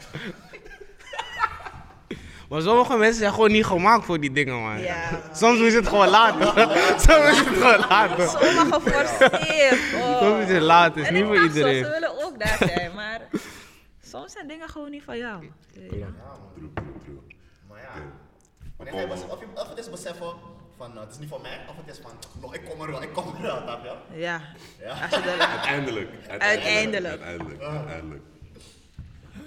Maar 2.52 2.62
sommige 2.62 2.96
mensen 2.96 3.18
zijn 3.20 3.32
gewoon 3.32 3.50
niet 3.52 3.66
gemaakt 3.66 4.04
voor 4.04 4.20
die 4.20 4.32
dingen, 4.32 4.62
man. 4.62 4.80
Ja, 4.80 5.10
man. 5.10 5.36
Soms 5.36 5.60
is 5.60 5.74
het 5.74 5.88
gewoon 5.88 6.08
later. 6.08 6.46
Soms 7.06 7.30
is 7.30 7.38
het 7.38 7.48
gewoon 7.48 7.78
later. 7.78 8.28
Sommigen 8.28 8.72
geforceerd. 8.72 9.94
Oh. 9.94 10.18
Soms 10.22 10.44
is 10.44 10.52
het 10.52 10.62
laat, 10.62 10.94
het 10.94 11.02
is 11.02 11.08
En 11.08 11.14
niet 11.14 11.24
voor 11.24 11.42
iedereen. 11.42 11.84
Ze 11.84 11.90
willen 11.90 12.24
ook 12.24 12.38
daar 12.38 12.56
zijn, 12.58 12.94
maar 12.94 13.20
soms 14.02 14.32
zijn 14.32 14.48
dingen 14.48 14.68
gewoon 14.68 14.90
niet 14.90 15.02
van 15.02 15.18
jou. 15.18 15.50
ja 15.72 15.80
man. 15.90 16.38
True, 16.54 16.70
true, 16.74 16.92
true. 17.04 17.20
Maar 17.68 17.80
ja. 17.80 17.88
Oké. 17.88 18.02
Wanneer 18.76 18.94
ga 18.94 19.00
je 19.00 19.06
bes- 19.06 19.32
of, 19.32 19.40
je, 19.40 19.46
of 19.54 19.68
het 19.68 19.78
is 19.78 19.90
beseffen 19.90 20.32
van, 20.76 20.92
uh, 20.94 21.00
het 21.00 21.10
is 21.10 21.18
niet 21.18 21.28
voor 21.28 21.40
mij, 21.40 21.60
of 21.68 21.76
het 21.76 21.94
is 21.96 22.00
van, 22.02 22.10
nog, 22.40 22.54
ik 22.54 22.64
kom 22.70 22.80
er 22.80 22.90
wel, 22.90 23.02
ik 23.02 23.12
kom 23.12 23.34
er 23.36 23.42
wel, 23.42 23.60
snap 23.62 23.84
je? 23.84 24.18
Ja. 24.18 24.40
Ja. 24.80 25.00
Uiteindelijk. 25.00 26.10
Uiteindelijk. 26.28 27.06
Uiteindelijk. 27.06 27.62
uiteindelijk. 27.62 28.22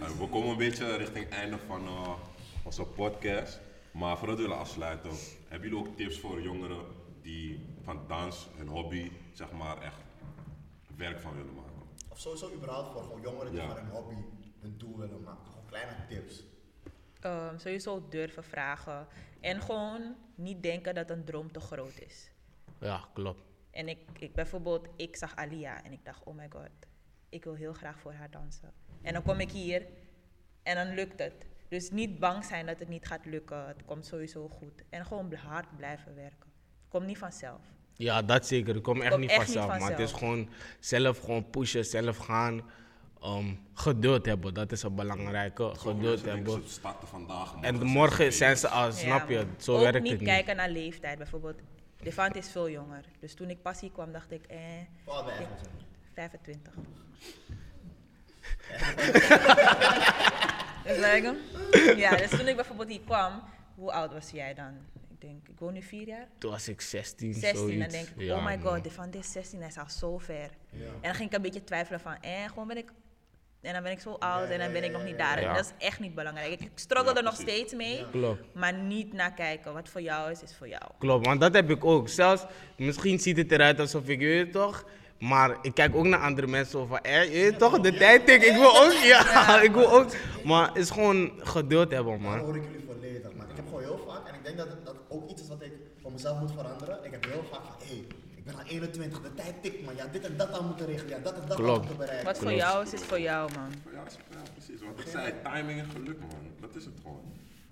Uh, 0.01 0.07
we 0.19 0.27
komen 0.27 0.49
een 0.49 0.57
beetje 0.57 0.95
richting 0.97 1.25
het 1.25 1.33
einde 1.33 1.57
van 1.67 1.83
uh, 1.83 2.09
onze 2.65 2.83
podcast. 2.85 3.59
Maar 3.91 4.17
voordat 4.17 4.35
we 4.37 4.41
willen 4.41 4.57
afsluiten, 4.57 5.09
hebben 5.47 5.69
jullie 5.69 5.85
ook 5.87 5.95
tips 5.97 6.19
voor 6.19 6.41
jongeren 6.41 6.85
die 7.21 7.65
van 7.81 8.07
dans, 8.07 8.47
hun 8.55 8.67
hobby, 8.67 9.11
zeg 9.33 9.51
maar 9.51 9.81
echt 9.81 10.01
werk 10.97 11.19
van 11.19 11.35
willen 11.35 11.53
maken? 11.53 11.71
Of 12.09 12.19
sowieso 12.19 12.53
überhaupt 12.53 12.91
voor 12.91 13.03
gewoon 13.03 13.21
jongeren 13.21 13.51
die 13.51 13.61
Ja. 13.61 13.67
van 13.67 13.77
hun 13.77 13.89
hobby 13.89 14.15
hun 14.61 14.77
doel 14.77 14.97
willen 14.97 15.23
maken. 15.23 15.45
Gewoon 15.45 15.65
kleine 15.65 15.91
tips. 16.09 16.43
Ehm, 17.19 17.57
sowieso 17.57 18.05
durven 18.09 18.43
vragen. 18.43 19.07
En 19.39 19.61
gewoon 19.61 20.15
niet 20.35 20.63
denken 20.63 20.95
dat 20.95 21.09
een 21.09 21.23
droom 21.23 21.51
te 21.51 21.59
groot 21.59 21.99
is. 21.99 22.31
Ja, 22.79 23.03
klopt. 23.13 23.41
En 23.71 23.87
ik, 23.87 23.99
ik 24.19 24.33
bijvoorbeeld, 24.33 24.87
ik 24.95 25.15
zag 25.15 25.35
Alia 25.35 25.83
en 25.83 25.91
ik 25.91 26.05
dacht, 26.05 26.23
oh 26.23 26.35
my 26.35 26.47
god. 26.49 26.69
ik 27.29 27.43
wil 27.43 27.53
heel 27.53 27.73
graag 27.73 27.99
voor 27.99 28.13
haar 28.13 28.31
dansen. 28.31 28.71
En 29.01 29.13
dan 29.13 29.23
kom 29.23 29.39
ik 29.39 29.51
hier 29.51 29.87
en 30.63 30.75
dan 30.75 30.95
lukt 30.95 31.19
het. 31.19 31.45
Dus 31.67 31.91
niet 31.91 32.19
bang 32.19 32.45
zijn 32.45 32.65
dat 32.65 32.79
het 32.79 32.87
niet 32.89 33.05
gaat 33.05 33.25
lukken. 33.25 33.67
Het 33.67 33.85
komt 33.85 34.05
sowieso 34.05 34.47
goed. 34.49 34.83
En 34.89 35.05
gewoon 35.05 35.33
hard 35.33 35.77
blijven 35.77 36.15
werken. 36.15 36.49
Het 36.81 36.89
komt 36.89 37.05
niet 37.05 37.17
vanzelf. 37.17 37.61
Ja, 37.93 38.21
dat 38.21 38.47
zeker. 38.47 38.73
Dat 38.73 38.83
komt 38.83 38.99
echt, 39.01 39.09
Komt 39.09 39.21
niet, 39.21 39.29
echt 39.29 39.47
niet 39.47 39.57
vanzelf, 39.57 39.79
Maar 39.79 39.89
het 39.89 39.99
is 39.99 40.11
gewoon 40.11 40.49
zelf 40.79 41.19
gewoon 41.19 41.49
pushen, 41.49 41.85
zelf 41.85 42.17
gaan. 42.17 42.61
Ehm, 43.21 43.53
geduld 43.73 44.25
hebben, 44.25 44.53
dat 44.53 44.71
is 44.71 44.83
een 44.83 44.95
belangrijke. 44.95 45.75
Geduld 45.75 46.25
hebben. 46.25 46.61
Ze 46.63 46.69
starten 46.69 47.07
vandaag. 47.07 47.55
En 47.61 47.83
morgen 47.83 48.33
zijn 48.33 48.57
ze 48.57 48.67
al, 48.67 48.91
snap 48.91 49.29
je? 49.29 49.45
Zo 49.57 49.75
Ook 49.75 49.81
werkt 49.81 50.01
niet 50.01 50.11
het 50.11 50.19
niet. 50.19 50.29
kijken 50.29 50.55
naar 50.55 50.69
leeftijd. 50.69 51.17
Bijvoorbeeld, 51.17 51.59
Devant 52.01 52.35
is 52.35 52.49
veel 52.51 52.69
jonger. 52.69 53.05
Dus 53.19 53.33
toen 53.33 53.49
ik 53.49 53.61
passie 53.61 53.91
kwam, 53.91 54.11
dacht 54.11 54.31
ik, 54.31 54.45
eh, 54.45 54.57
Hoe 55.03 55.13
oud 55.13 55.25
ben 55.25 55.33
je 55.33 55.39
eigenlijk? 55.39 55.73
25. 56.13 56.73
Dus 60.85 60.97
like, 60.97 61.35
ja, 61.97 62.15
dus 62.15 62.29
toen 62.29 62.47
ik 62.47 62.55
bijvoorbeeld 62.55 62.89
hier 62.89 63.01
kwam, 63.05 63.41
hoe 63.75 63.91
oud 63.91 64.13
was 64.13 64.29
jij 64.29 64.53
dan? 64.53 64.73
Ik 65.09 65.21
denk, 65.21 65.47
ik 65.47 65.59
woon 65.59 65.73
nu 65.73 65.81
vier 65.81 66.07
jaar. 66.07 66.27
Toen 66.37 66.51
was 66.51 66.67
ik 66.67 66.81
16, 66.81 67.33
16, 67.33 67.57
zoiets. 67.59 67.79
dan 67.79 67.89
denk 67.89 68.07
ik, 68.07 68.13
Ja, 68.21 68.35
oh 68.35 68.45
my 68.45 68.55
man. 68.55 68.73
god, 68.73 68.83
Devant 68.83 69.15
is 69.15 69.31
16, 69.31 69.59
hij 69.59 69.67
is 69.67 69.77
al 69.77 69.89
zo 69.89 70.17
ver. 70.17 70.49
Ja. 70.69 70.85
En 70.85 71.01
dan 71.01 71.13
ging 71.15 71.29
ik 71.29 71.35
een 71.35 71.41
beetje 71.41 71.63
twijfelen 71.63 71.99
van, 71.99 72.15
eh, 72.21 72.31
gewoon 72.47 72.67
ben 72.67 72.77
ik... 72.77 72.91
En 73.61 73.73
dan 73.73 73.83
ben 73.83 73.91
ik 73.91 73.99
zo 73.99 74.11
oud 74.11 74.47
Ja, 74.47 74.53
en 74.53 74.59
dan 74.59 74.71
ben 74.71 74.83
ik 74.83 74.91
nog 74.91 75.03
niet 75.03 75.17
daar. 75.17 75.37
En 75.37 75.53
dat 75.53 75.65
is 75.65 75.85
echt 75.85 75.99
niet 75.99 76.15
belangrijk. 76.15 76.59
Ik, 76.61 76.71
struggle 76.75 77.09
Ja, 77.11 77.17
er 77.17 77.23
nog 77.23 77.35
steeds 77.35 77.73
mee, 77.73 78.05
Klopt. 78.11 78.41
maar 78.55 78.73
niet 78.73 79.13
naar 79.13 79.33
kijken. 79.33 79.73
Wat 79.73 79.89
voor 79.89 80.01
jou 80.01 80.31
is, 80.31 80.43
is 80.43 80.55
voor 80.55 80.67
jou. 80.67 80.83
Klopt, 80.99 81.25
want 81.25 81.39
dat 81.41 81.53
heb 81.53 81.69
ik 81.69 81.85
ook. 81.85 82.09
Zelfs, 82.09 82.45
misschien 82.77 83.19
ziet 83.19 83.37
het 83.37 83.51
eruit 83.51 83.79
alsof 83.79 84.07
ik, 84.07 84.19
je 84.19 84.25
weet 84.27 84.51
toch, 84.51 84.85
maar 85.19 85.57
ik 85.61 85.73
kijk 85.73 85.95
ook 85.95 86.05
naar 86.05 86.19
andere 86.19 86.47
mensen 86.47 86.87
van, 86.87 86.99
eh, 86.99 87.55
toch, 87.55 87.79
de 87.79 87.93
tijd 87.97 88.25
tik, 88.25 88.43
ik 88.43 88.55
wil 88.55 88.77
ook, 88.83 88.91
ja, 88.91 89.61
ik 89.67 89.71
wil 89.71 89.91
ook. 89.91 90.07
Maar 90.43 90.67
het 90.67 90.77
is 90.77 90.89
gewoon 90.89 91.31
geduld 91.37 91.91
hebben, 91.91 92.13
Dan 92.13 92.21
man. 92.21 92.39
hoor 92.39 92.55
ik 92.55 92.63
jullie 92.63 92.85
volledig. 92.85 93.33
Maar 93.37 93.49
ik 93.49 93.55
heb 93.55 93.65
gewoon 93.65 93.81
heel 93.81 94.03
vaak, 94.07 94.27
en 94.27 94.33
ik 94.35 94.43
denk 94.43 94.57
dat 94.57 94.85
dat 94.85 94.95
ook 95.09 95.29
iets 95.29 95.41
is 95.41 95.47
wat 95.47 95.61
ik 95.61 95.71
voor 96.01 96.11
mezelf 96.11 96.39
moet 96.39 96.51
veranderen. 96.51 96.99
Ik 97.03 97.11
heb 97.11 97.25
heel 97.25 97.43
vaak 97.51 97.61
van, 97.63 97.75
hé, 97.79 97.85
hey, 97.95 98.05
ik 98.35 98.45
ben 98.45 98.55
al 98.55 98.61
21, 98.67 99.21
de 99.21 99.33
tijd 99.33 99.53
tikt 99.61 99.85
man. 99.85 99.95
Ja, 99.95 100.05
dit 100.11 100.25
en 100.25 100.37
dat 100.37 100.51
aan 100.51 100.65
moeten 100.67 100.85
regelen. 100.85 101.09
Ja, 101.09 101.19
dat 101.23 101.33
en 101.33 101.41
dat 101.41 101.49
aan 101.57 101.63
Klopt. 101.63 101.77
moeten 101.79 101.97
bereiken. 101.97 102.25
Wat 102.25 102.37
voor 102.37 102.45
Klopt. 102.47 102.61
jou 102.61 102.83
is, 102.85 102.93
is 102.93 103.01
voor 103.01 103.19
jou, 103.19 103.51
man. 103.55 103.69
Ja, 103.93 104.03
ja, 104.31 104.37
precies. 104.53 104.81
Wat 104.95 105.05
ik 105.05 105.11
zei, 105.11 105.33
timing 105.43 105.79
en 105.79 105.89
geluk, 105.89 106.19
man. 106.19 106.29
Dat 106.59 106.75
is 106.75 106.85
het 106.85 106.93
gewoon. 107.01 107.21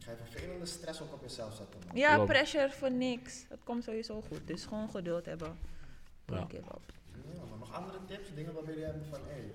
Ga 0.05 0.11
je 0.11 0.17
vervelende 0.31 0.65
stress 0.65 1.01
ook 1.01 1.13
op 1.13 1.21
jezelf 1.21 1.53
zetten 1.55 1.79
man. 1.87 1.97
Ja, 1.97 2.13
Klopt. 2.15 2.29
pressure 2.29 2.69
voor 2.71 2.91
niks. 2.91 3.45
Het 3.49 3.59
komt 3.63 3.83
sowieso 3.83 4.21
goed. 4.27 4.39
Dus 4.47 4.65
gewoon 4.65 4.89
geduld 4.89 5.25
hebben. 5.25 5.57
Ja. 6.25 6.35
Don't 6.35 6.51
give 6.51 6.63
up. 6.63 6.81
Ja, 7.33 7.43
maar 7.49 7.59
nog 7.59 7.73
andere 7.73 7.97
tips, 8.07 8.33
dingen 8.35 8.53
waarbij 8.53 8.73
jullie 8.73 8.89
hebben 8.89 9.05
van, 9.09 9.19
hé, 9.27 9.33
hey, 9.33 9.51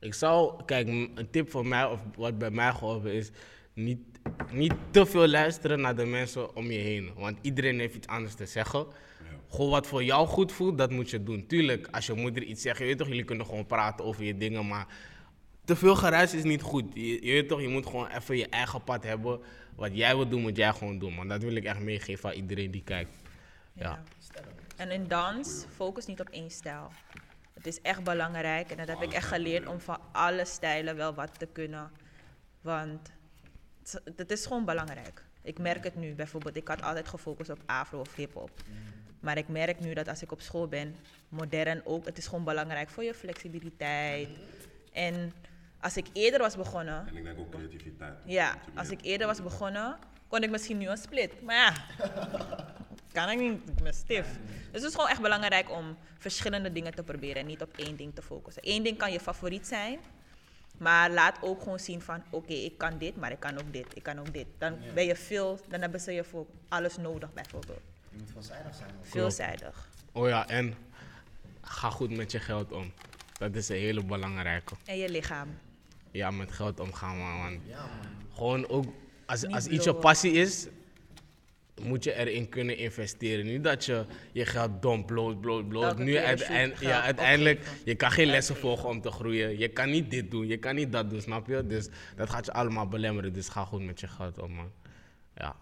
ik 0.00 0.14
zou, 0.14 0.64
kijk, 0.64 0.88
een 0.88 1.28
tip 1.30 1.50
voor 1.50 1.66
mij, 1.66 1.84
of 1.84 2.00
wat 2.16 2.38
bij 2.38 2.50
mij 2.50 2.72
geholpen 2.72 3.12
is, 3.12 3.30
niet, 3.72 3.98
niet 4.52 4.74
te 4.90 5.06
veel 5.06 5.28
luisteren 5.28 5.80
naar 5.80 5.96
de 5.96 6.06
mensen 6.06 6.56
om 6.56 6.70
je 6.70 6.78
heen. 6.78 7.10
Want 7.16 7.38
iedereen 7.40 7.78
heeft 7.78 7.94
iets 7.94 8.06
anders 8.06 8.34
te 8.34 8.46
zeggen. 8.46 8.86
Gewoon 9.48 9.70
wat 9.70 9.86
voor 9.86 10.04
jou 10.04 10.26
goed 10.26 10.52
voelt, 10.52 10.78
dat 10.78 10.90
moet 10.90 11.10
je 11.10 11.22
doen. 11.22 11.46
Tuurlijk, 11.46 11.88
als 11.90 12.06
je 12.06 12.14
moeder 12.14 12.42
iets 12.42 12.62
zegt, 12.62 12.78
je 12.78 12.84
weet 12.84 12.98
toch, 12.98 13.08
jullie 13.08 13.24
kunnen 13.24 13.46
gewoon 13.46 13.66
praten 13.66 14.04
over 14.04 14.24
je 14.24 14.36
dingen, 14.36 14.66
maar 14.66 14.86
te 15.64 15.76
veel 15.76 15.96
geruis 15.96 16.34
is 16.34 16.44
niet 16.44 16.62
goed. 16.62 16.84
Je, 16.94 17.26
je 17.26 17.32
weet 17.32 17.48
toch, 17.48 17.60
je 17.60 17.68
moet 17.68 17.86
gewoon 17.86 18.06
even 18.06 18.36
je 18.36 18.48
eigen 18.48 18.84
pad 18.84 19.04
hebben. 19.04 19.40
Wat 19.80 19.96
jij 19.96 20.16
wil 20.16 20.28
doen, 20.28 20.40
moet 20.40 20.56
jij 20.56 20.72
gewoon 20.72 20.98
doen. 20.98 21.14
Man. 21.14 21.28
Dat 21.28 21.42
wil 21.42 21.54
ik 21.54 21.64
echt 21.64 21.80
meegeven 21.80 22.28
aan 22.28 22.34
iedereen 22.34 22.70
die 22.70 22.82
kijkt. 22.82 23.10
Ja. 23.72 24.02
En 24.76 24.90
in 24.90 25.08
dans, 25.08 25.64
focus 25.74 26.06
niet 26.06 26.20
op 26.20 26.28
één 26.28 26.50
stijl. 26.50 26.92
Het 27.54 27.66
is 27.66 27.80
echt 27.80 28.04
belangrijk 28.04 28.70
en 28.70 28.76
dat 28.76 28.88
heb 28.88 29.02
ik 29.02 29.12
echt 29.12 29.26
geleerd 29.28 29.66
om 29.66 29.80
van 29.80 29.98
alle 30.12 30.44
stijlen 30.44 30.96
wel 30.96 31.14
wat 31.14 31.38
te 31.38 31.46
kunnen. 31.46 31.90
Want 32.60 33.10
het 34.16 34.30
is 34.30 34.46
gewoon 34.46 34.64
belangrijk. 34.64 35.24
Ik 35.42 35.58
merk 35.58 35.84
het 35.84 35.96
nu 35.96 36.14
bijvoorbeeld, 36.14 36.56
ik 36.56 36.68
had 36.68 36.82
altijd 36.82 37.08
gefocust 37.08 37.50
op 37.50 37.62
afro 37.66 38.00
of 38.00 38.14
hip-hop. 38.14 38.50
Maar 39.20 39.38
ik 39.38 39.48
merk 39.48 39.80
nu 39.80 39.94
dat 39.94 40.08
als 40.08 40.22
ik 40.22 40.32
op 40.32 40.40
school 40.40 40.68
ben, 40.68 40.96
modern 41.28 41.80
ook, 41.84 42.04
het 42.04 42.18
is 42.18 42.26
gewoon 42.26 42.44
belangrijk 42.44 42.88
voor 42.88 43.04
je 43.04 43.14
flexibiliteit. 43.14 44.28
En 44.92 45.32
als 45.80 45.96
ik 45.96 46.06
eerder 46.12 46.40
was 46.40 46.56
begonnen, 46.56 47.06
En 47.08 47.16
ik 47.16 47.24
denk 47.24 47.38
ook 47.38 47.50
creativiteit. 47.50 48.14
ja, 48.24 48.56
als 48.74 48.88
ik 48.90 48.98
eerder 49.02 49.26
was 49.26 49.42
begonnen, 49.42 49.96
kon 50.28 50.42
ik 50.42 50.50
misschien 50.50 50.78
nu 50.78 50.88
een 50.88 50.96
split. 50.96 51.42
Maar 51.42 51.54
ja, 51.54 51.72
kan 53.12 53.30
ik 53.30 53.38
niet, 53.38 53.68
ik 53.68 53.82
ben 53.82 53.94
stif. 53.94 54.26
Dus 54.72 54.80
het 54.80 54.90
is 54.90 54.94
gewoon 54.94 55.08
echt 55.10 55.20
belangrijk 55.20 55.70
om 55.70 55.96
verschillende 56.18 56.72
dingen 56.72 56.94
te 56.94 57.02
proberen 57.02 57.36
en 57.40 57.46
niet 57.46 57.62
op 57.62 57.76
één 57.76 57.96
ding 57.96 58.14
te 58.14 58.22
focussen. 58.22 58.62
Eén 58.64 58.82
ding 58.82 58.98
kan 58.98 59.12
je 59.12 59.20
favoriet 59.20 59.66
zijn, 59.66 59.98
maar 60.78 61.10
laat 61.10 61.38
ook 61.40 61.62
gewoon 61.62 61.78
zien 61.80 62.00
van, 62.02 62.22
oké, 62.30 62.52
ik 62.52 62.78
kan 62.78 62.98
dit, 62.98 63.16
maar 63.16 63.30
ik 63.30 63.40
kan 63.40 63.58
ook 63.58 63.72
dit, 63.72 63.86
ik 63.96 64.02
kan 64.02 64.18
ook 64.18 64.32
dit. 64.32 64.46
Dan 64.58 64.76
Ja. 64.82 64.92
ben 64.92 65.04
je 65.06 65.16
veel, 65.16 65.60
dan 65.68 65.80
hebben 65.80 66.00
ze 66.00 66.12
je 66.12 66.24
voor 66.24 66.46
alles 66.68 66.96
nodig 66.96 67.32
bijvoorbeeld. 67.32 67.80
je 68.10 68.16
moet 68.18 68.30
veelzijdig 68.32 68.74
zijn. 68.74 68.90
Veelzijdig. 69.02 69.88
Oh 70.12 70.28
ja, 70.28 70.48
en 70.48 70.74
ga 71.62 71.90
goed 71.90 72.10
met 72.16 72.32
je 72.32 72.38
geld 72.38 72.72
om. 72.72 72.92
Dat 73.38 73.54
is 73.54 73.68
een 73.68 73.76
hele 73.76 74.04
belangrijke. 74.04 74.74
En 74.84 74.96
je 74.96 75.08
lichaam. 75.10 75.58
Ja, 76.10 76.30
met 76.30 76.52
geld 76.52 76.80
omgaan, 76.80 77.18
man. 77.18 77.38
want 77.38 77.60
Ja 77.66 77.78
man. 77.78 78.34
Gewoon 78.34 78.68
ook, 78.68 78.84
als, 79.26 79.46
als 79.46 79.66
iets 79.66 79.84
je 79.84 79.94
passie 79.94 80.32
is, 80.32 80.66
moet 81.82 82.04
je 82.04 82.14
erin 82.14 82.48
kunnen 82.48 82.76
investeren. 82.76 83.44
Niet 83.44 83.64
dat 83.64 83.84
je 83.84 84.04
je 84.32 84.46
geld 84.46 84.82
dom 84.82 85.04
bloot, 85.04 85.40
bloot, 85.40 85.68
bloot. 85.68 85.98
Nu 85.98 86.16
uiteindelijk, 86.18 86.80
ja, 86.80 87.02
uiteindelijk, 87.02 87.66
je 87.84 87.94
kan 87.94 88.10
geen 88.10 88.26
lessen 88.26 88.56
volgen 88.56 88.88
om 88.88 89.00
te 89.00 89.10
groeien. 89.10 89.58
Je 89.58 89.68
kan 89.68 89.90
niet 89.90 90.10
dit 90.10 90.30
doen, 90.30 90.46
je 90.46 90.56
kan 90.56 90.74
niet 90.74 90.92
dat 90.92 91.10
doen, 91.10 91.20
snap 91.20 91.46
je? 91.46 91.66
Dus 91.66 91.88
dat 92.16 92.30
gaat 92.30 92.46
je 92.46 92.52
allemaal 92.52 92.88
belemmeren. 92.88 93.32
Dus 93.32 93.48
ga 93.48 93.64
goed 93.64 93.82
met 93.82 94.00
je 94.00 94.08
geld 94.08 94.38
om, 94.38 94.52
man. 94.52 94.70
Ja. 95.34 95.56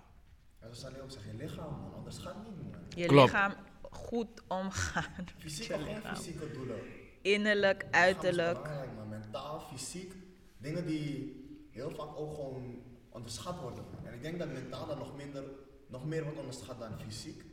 En 0.59 0.69
dat 0.69 0.77
zal 0.79 0.91
je 0.91 1.03
ook 1.03 1.11
zeggen, 1.11 1.37
je 1.37 1.45
lichaam 1.45 1.71
man, 1.71 1.95
anders 1.97 2.19
gaat 2.19 2.35
het 2.35 2.45
niet 2.45 2.73
man. 2.73 2.81
Je 2.97 3.07
Klopt. 3.07 3.33
lichaam 3.33 3.55
goed 3.91 4.43
omgaan. 4.49 5.05
Fysiek 5.39 5.69
met 5.69 5.79
of 5.79 5.85
je 5.85 5.85
geen 5.87 5.95
lichaam. 5.97 6.17
fysieke 6.17 6.53
doelen. 6.53 6.77
Innerlijk, 7.23 7.83
is 7.83 7.89
uiterlijk. 7.91 8.69
mentaal, 9.09 9.61
fysiek, 9.61 10.13
dingen 10.59 10.87
die 10.87 11.37
heel 11.71 11.91
vaak 11.91 12.17
ook 12.17 12.35
gewoon 12.35 12.83
onderschat 13.09 13.61
worden. 13.61 13.85
En 14.05 14.15
ik 14.15 14.23
denk 14.23 14.39
dat 14.39 14.53
mentaal 14.53 14.87
dan 14.87 14.99
nog 14.99 15.17
minder, 15.17 15.43
nog 15.87 16.05
meer 16.05 16.23
wordt 16.23 16.39
onderschat 16.39 16.79
dan 16.79 17.01
fysiek. 17.07 17.45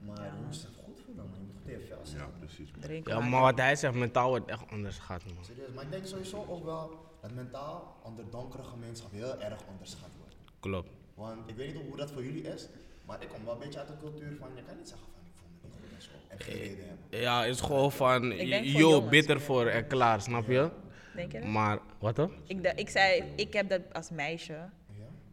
Maar 0.00 0.24
je 0.24 0.30
moet 0.44 0.60
je 0.60 0.66
goed 0.84 1.00
voelen, 1.04 1.24
man. 1.30 1.38
Je 1.38 1.44
moet 1.46 1.56
goed 1.56 1.70
in 1.72 1.78
je 1.78 1.86
vel 1.86 2.00
zitten. 2.02 2.26
Ja, 2.26 2.38
precies. 2.38 2.70
Ja, 3.04 3.20
maar 3.20 3.40
wat 3.40 3.58
hij 3.58 3.76
zegt, 3.76 3.94
mentaal 3.94 4.28
wordt 4.28 4.48
echt 4.48 4.64
onderschat, 4.72 5.24
man. 5.24 5.44
Serieus, 5.44 5.72
maar 5.74 5.84
ik 5.84 5.90
denk 5.90 6.06
sowieso 6.06 6.44
ook 6.48 6.64
wel 6.64 6.90
dat 7.20 7.32
mentaal 7.32 7.96
onder 8.02 8.24
donkere 8.30 8.62
gemeenschap 8.62 9.12
heel 9.12 9.40
erg 9.40 9.60
onderschat 9.70 10.10
wordt. 10.18 10.36
Klopt. 10.60 10.90
Want 11.14 11.50
ik 11.50 11.56
weet 11.56 11.74
niet 11.74 11.82
hoe 11.88 11.96
dat 11.96 12.10
voor 12.10 12.24
jullie 12.24 12.42
is, 12.42 12.68
maar 13.04 13.22
ik 13.22 13.28
kom 13.28 13.44
wel 13.44 13.52
een 13.52 13.58
beetje 13.58 13.78
uit 13.78 13.88
de 13.88 13.96
cultuur 14.00 14.36
van, 14.38 14.48
je 14.54 14.62
kan 14.62 14.76
niet 14.76 14.88
zeggen 14.88 15.08
van 15.12 15.22
ik 15.24 15.32
voel 15.36 15.48
me 15.48 15.56
niet 15.58 15.78
goed 15.82 15.96
en 15.96 16.02
zo. 16.02 16.10
En 16.28 16.40
geen 16.40 16.54
reden 16.54 16.88
hebben. 16.88 17.20
Ja, 17.20 17.40
het 17.42 17.54
is 17.54 17.60
gewoon 17.60 17.92
van, 17.92 18.22
voor 18.22 18.64
yo, 18.64 19.08
bitter 19.08 19.40
voor 19.40 19.66
en 19.66 19.86
klaar, 19.86 20.20
snap 20.20 20.46
je? 20.46 20.70
Denk 21.16 21.32
je 21.32 21.40
dat? 21.40 21.48
Maar, 21.48 21.78
wat 21.98 22.16
dan? 22.16 22.32
Ik, 22.46 22.72
ik 22.76 22.88
zei, 22.88 23.22
ik 23.36 23.52
heb 23.52 23.68
dat 23.68 23.80
als 23.92 24.10
meisje 24.10 24.52
Ja? 24.52 24.70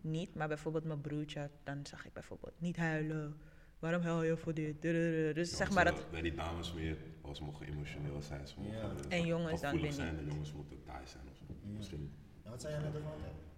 niet, 0.02 0.36
maar 0.36 0.48
bijvoorbeeld 0.48 0.84
mijn 0.84 1.02
broertje, 1.02 1.50
dan 1.64 1.80
zag 1.84 2.06
ik 2.06 2.14
bijvoorbeeld 2.14 2.54
niet 2.58 2.78
huilen. 2.78 3.36
Waarom 3.80 4.02
huil 4.02 4.24
je 4.24 4.38
voor 4.38 4.54
dit? 4.54 4.82
Dus 4.82 5.58
zeg 5.58 5.72
maar 5.72 5.86
dat. 5.86 6.06
Bij 6.12 6.22
die 6.22 6.34
dames 6.36 6.74
meer, 6.74 6.98
als 7.22 7.38
ze 7.38 7.44
mogen 7.44 7.68
emotioneel 7.68 8.22
zijn. 8.22 8.48
Ze 8.48 8.54
mogen 8.58 8.78
Ja. 8.78 8.90
En 9.10 9.26
jongens 9.26 9.62
dan 9.62 9.82
weer 9.82 9.92
zijn. 9.92 10.12
niet. 10.16 10.20
En 10.22 10.28
jongens 10.30 10.54
moeten 10.54 10.84
taai 10.86 11.06
zijn 11.06 11.24
of 11.32 11.38
zo. 11.38 11.44
Misschien. 11.78 12.12
Ja, 12.44 12.50
wat 12.50 12.62
zei 12.62 12.74
jij 12.74 12.82
net 12.84 12.96
ervan? 12.96 13.12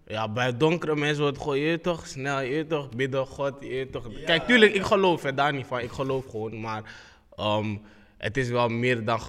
Ja, 0.08 0.30
bij 0.30 0.58
donkere 0.58 0.96
mensen 0.96 1.24
wordt 1.24 1.38
gewoon, 1.38 1.58
je 1.58 1.82
toch, 1.82 2.08
snel, 2.08 2.40
je 2.42 2.68
toch, 2.68 2.90
bidden, 2.90 3.28
God, 3.28 3.54
je 3.60 3.90
toch. 3.90 4.12
Ja. 4.12 4.26
Kijk, 4.26 4.44
tuurlijk, 4.46 4.74
ik 4.74 4.82
geloof 4.84 5.24
er 5.24 5.36
daar 5.36 5.54
niet 5.54 5.66
van, 5.66 5.80
ik 5.80 5.92
geloof 5.92 6.26
gewoon, 6.26 6.60
maar 6.60 6.96
ehm, 7.36 7.78
het 8.18 8.38
is 8.38 8.50
wel 8.50 8.70
meer 8.70 9.06
dan, 9.06 9.20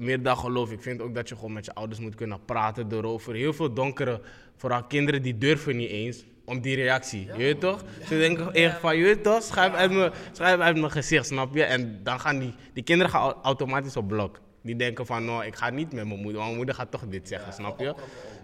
meer 0.00 0.22
dan 0.22 0.36
geloof. 0.36 0.72
Ik 0.72 0.82
vind 0.82 1.00
ook 1.00 1.14
dat 1.14 1.28
je 1.28 1.34
gewoon 1.34 1.52
met 1.52 1.64
je 1.64 1.74
ouders 1.74 2.00
moet 2.00 2.14
kunnen 2.14 2.44
praten 2.44 2.86
erover. 2.92 3.34
Heel 3.34 3.52
veel 3.52 3.72
donkere, 3.72 4.20
vooral 4.56 4.84
kinderen, 4.84 5.22
die 5.22 5.38
durven 5.38 5.76
niet 5.76 5.90
eens 5.90 6.24
om 6.44 6.60
die 6.60 6.76
reactie, 6.76 7.26
je 7.26 7.36
weet 7.36 7.60
toch? 7.60 7.84
Ze 8.06 8.18
denken 8.18 8.52
echt 8.52 8.78
van, 8.80 8.96
je 8.96 9.02
weet 9.04 9.22
toch, 9.22 9.42
schrijf 9.42 9.72
uit 9.72 9.90
mijn, 9.92 10.12
schrijf 10.32 10.60
uit 10.60 10.76
mijn 10.76 10.90
gezicht, 10.90 11.26
snap 11.26 11.54
je? 11.54 11.62
En 11.64 12.00
dan 12.02 12.20
gaan 12.20 12.38
die, 12.38 12.54
die 12.72 12.82
kinderen 12.82 13.12
gaan 13.12 13.22
au- 13.22 13.36
automatisch 13.42 13.96
op 13.96 14.08
blok. 14.08 14.40
Die 14.62 14.76
denken 14.76 15.06
van, 15.06 15.24
nou, 15.24 15.44
ik 15.44 15.56
ga 15.56 15.70
niet 15.70 15.92
met 15.92 16.06
mijn 16.06 16.20
moeder, 16.20 16.32
want 16.32 16.44
mijn 16.44 16.56
moeder 16.56 16.74
gaat 16.74 16.90
toch 16.90 17.06
dit 17.08 17.28
zeggen, 17.28 17.52
snap 17.52 17.80
je? 17.80 17.94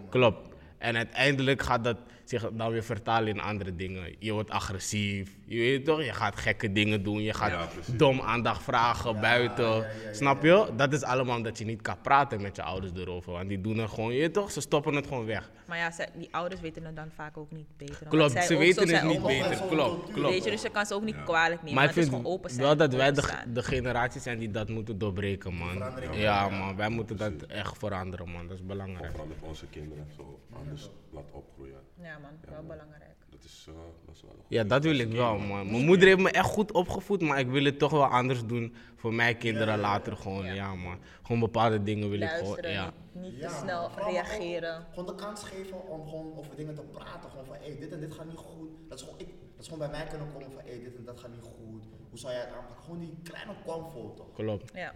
Klopt. 0.09 0.49
En 0.77 0.95
uiteindelijk 0.95 1.61
gaat 1.61 1.83
dat 1.83 1.97
zich 2.29 2.49
dan 2.51 2.71
weer 2.71 2.83
vertalen 2.83 3.27
in 3.27 3.39
andere 3.39 3.75
dingen. 3.75 4.15
Je 4.19 4.31
wordt 4.31 4.49
agressief, 4.49 5.37
je 5.45 5.57
weet 5.57 5.85
toch? 5.85 6.03
Je 6.03 6.13
gaat 6.13 6.35
gekke 6.35 6.71
dingen 6.71 7.03
doen, 7.03 7.21
je 7.21 7.33
gaat 7.33 7.51
Ja, 7.51 7.67
dom 7.95 8.21
aandacht 8.21 8.63
vragen 8.63 9.21
buiten. 9.21 9.85
Snap 10.11 10.43
je? 10.43 10.69
Dat 10.75 10.93
is 10.93 11.03
allemaal 11.03 11.37
omdat 11.37 11.57
je 11.57 11.65
niet 11.65 11.81
kan 11.81 12.01
praten 12.01 12.41
met 12.41 12.55
je 12.55 12.63
ouders 12.63 12.91
erover. 12.95 13.31
Want 13.31 13.49
die 13.49 13.61
doen 13.61 13.79
er 13.79 13.89
gewoon, 13.89 14.13
je 14.13 14.19
weet 14.19 14.33
toch? 14.33 14.51
Ze 14.51 14.61
stoppen 14.61 14.93
het 14.93 15.07
gewoon 15.07 15.25
weg. 15.25 15.49
Maar 15.67 15.77
ja, 15.77 15.91
die 16.17 16.27
ouders 16.31 16.61
weten 16.61 16.85
het 16.85 16.95
dan 16.95 17.09
vaak 17.15 17.37
ook 17.37 17.51
niet 17.51 17.67
beter. 17.77 18.07
Klopt, 18.07 18.31
zij 18.31 18.41
ze 18.41 18.53
ook 18.53 18.59
weten 18.59 18.89
het 18.89 19.03
niet 19.03 19.25
beter. 19.25 19.61
Klopt, 19.67 20.11
klopt. 20.11 20.29
Weet 20.29 20.43
je, 20.43 20.49
dus 20.51 20.61
je 20.61 20.69
kan 20.69 20.85
ze 20.85 20.93
ook 20.93 21.03
niet 21.03 21.23
kwalijk 21.23 21.61
nemen. 21.61 21.75
Maar 21.75 21.83
ik 21.83 21.89
het 21.89 21.97
is 21.97 22.09
vind 22.09 22.15
gewoon 22.15 22.33
open 22.33 22.49
zijn. 22.49 22.61
wel 22.61 22.77
dat 22.77 22.93
wij 22.93 23.11
de, 23.11 23.63
generatie 23.63 24.21
zijn 24.21 24.39
die 24.39 24.51
dat 24.51 24.69
moeten 24.69 24.97
doorbreken, 24.97 25.53
man. 25.53 25.83
Ja, 26.11 26.49
man. 26.49 26.75
Wij 26.75 26.89
moeten 26.89 27.17
dat 27.17 27.31
echt 27.47 27.77
veranderen, 27.77 28.29
man. 28.29 28.47
Dat 28.47 28.57
is 28.57 28.65
belangrijk. 28.65 29.09
vooral 29.09 29.27
met 29.27 29.37
onze 29.41 29.65
kinderen 29.67 30.07
zo 30.17 30.39
anders 30.53 30.89
opgroeien. 31.31 31.79
Ja 32.01 32.17
man, 32.17 32.31
wel 32.49 32.61
belangrijk. 32.61 33.15
Dat 33.29 33.43
is, 33.43 33.65
eh, 33.69 33.73
dat 34.05 34.15
is 34.15 34.21
wel 34.21 34.31
een 34.31 34.45
Ja, 34.47 34.63
dat 34.63 34.83
wil 34.83 34.99
ik 34.99 35.11
wel, 35.11 35.37
man. 35.37 35.71
Mijn 35.71 35.85
moeder 35.85 36.07
heeft 36.07 36.19
me 36.19 36.31
echt 36.31 36.45
goed 36.45 36.71
opgevoed, 36.71 37.21
maar 37.21 37.39
ik 37.39 37.47
wil 37.47 37.63
het 37.63 37.79
toch 37.79 37.91
wel 37.91 38.05
anders 38.05 38.45
doen 38.45 38.75
voor 38.95 39.13
mijn 39.13 39.37
kinderen 39.37 39.79
later 39.79 40.17
gewoon. 40.17 40.45
Ja, 40.53 40.75
man. 40.75 40.97
Gewoon 41.21 41.39
bepaalde 41.39 41.83
dingen 41.83 42.09
wil 42.09 42.21
ik 42.21 42.29
gewoon, 42.29 42.57
ja. 42.61 42.93
niet, 43.11 43.41
te 43.41 43.57
snel 43.61 43.89
reageren. 43.95 44.85
Gewoon 44.89 45.05
de 45.05 45.15
kans 45.15 45.43
geven 45.43 45.87
om 45.87 46.07
gewoon 46.07 46.37
over 46.37 46.55
dingen 46.55 46.75
te 46.75 46.81
praten. 46.81 47.29
Gewoon 47.29 47.45
van, 47.45 47.55
hé, 47.61 47.77
dit 47.79 47.91
en 47.91 47.99
dit 47.99 48.13
gaat 48.13 48.25
niet 48.25 48.37
goed. 48.37 48.69
Dat 48.89 48.99
is 48.99 49.03
gewoon, 49.03 49.19
ik, 49.19 49.27
dat 49.57 49.65
is 49.65 49.67
gewoon 49.73 49.89
bij 49.89 49.97
mij 49.99 50.07
kunnen 50.07 50.27
komen 50.33 50.51
van, 50.51 50.61
hé, 50.65 50.79
dit 50.83 50.95
en 50.97 51.05
dat 51.05 51.19
gaat 51.19 51.29
niet 51.31 51.41
goed. 51.43 51.83
Hoe 52.09 52.19
zou 52.19 52.33
jij 52.33 52.41
het 52.41 52.51
aanpakken? 52.53 52.83
Gewoon 52.83 52.99
die 52.99 53.17
kleine 53.23 53.51
comfort 53.65 54.15
toch? 54.15 54.33
Klopt. 54.33 54.71
Ja. 54.73 54.93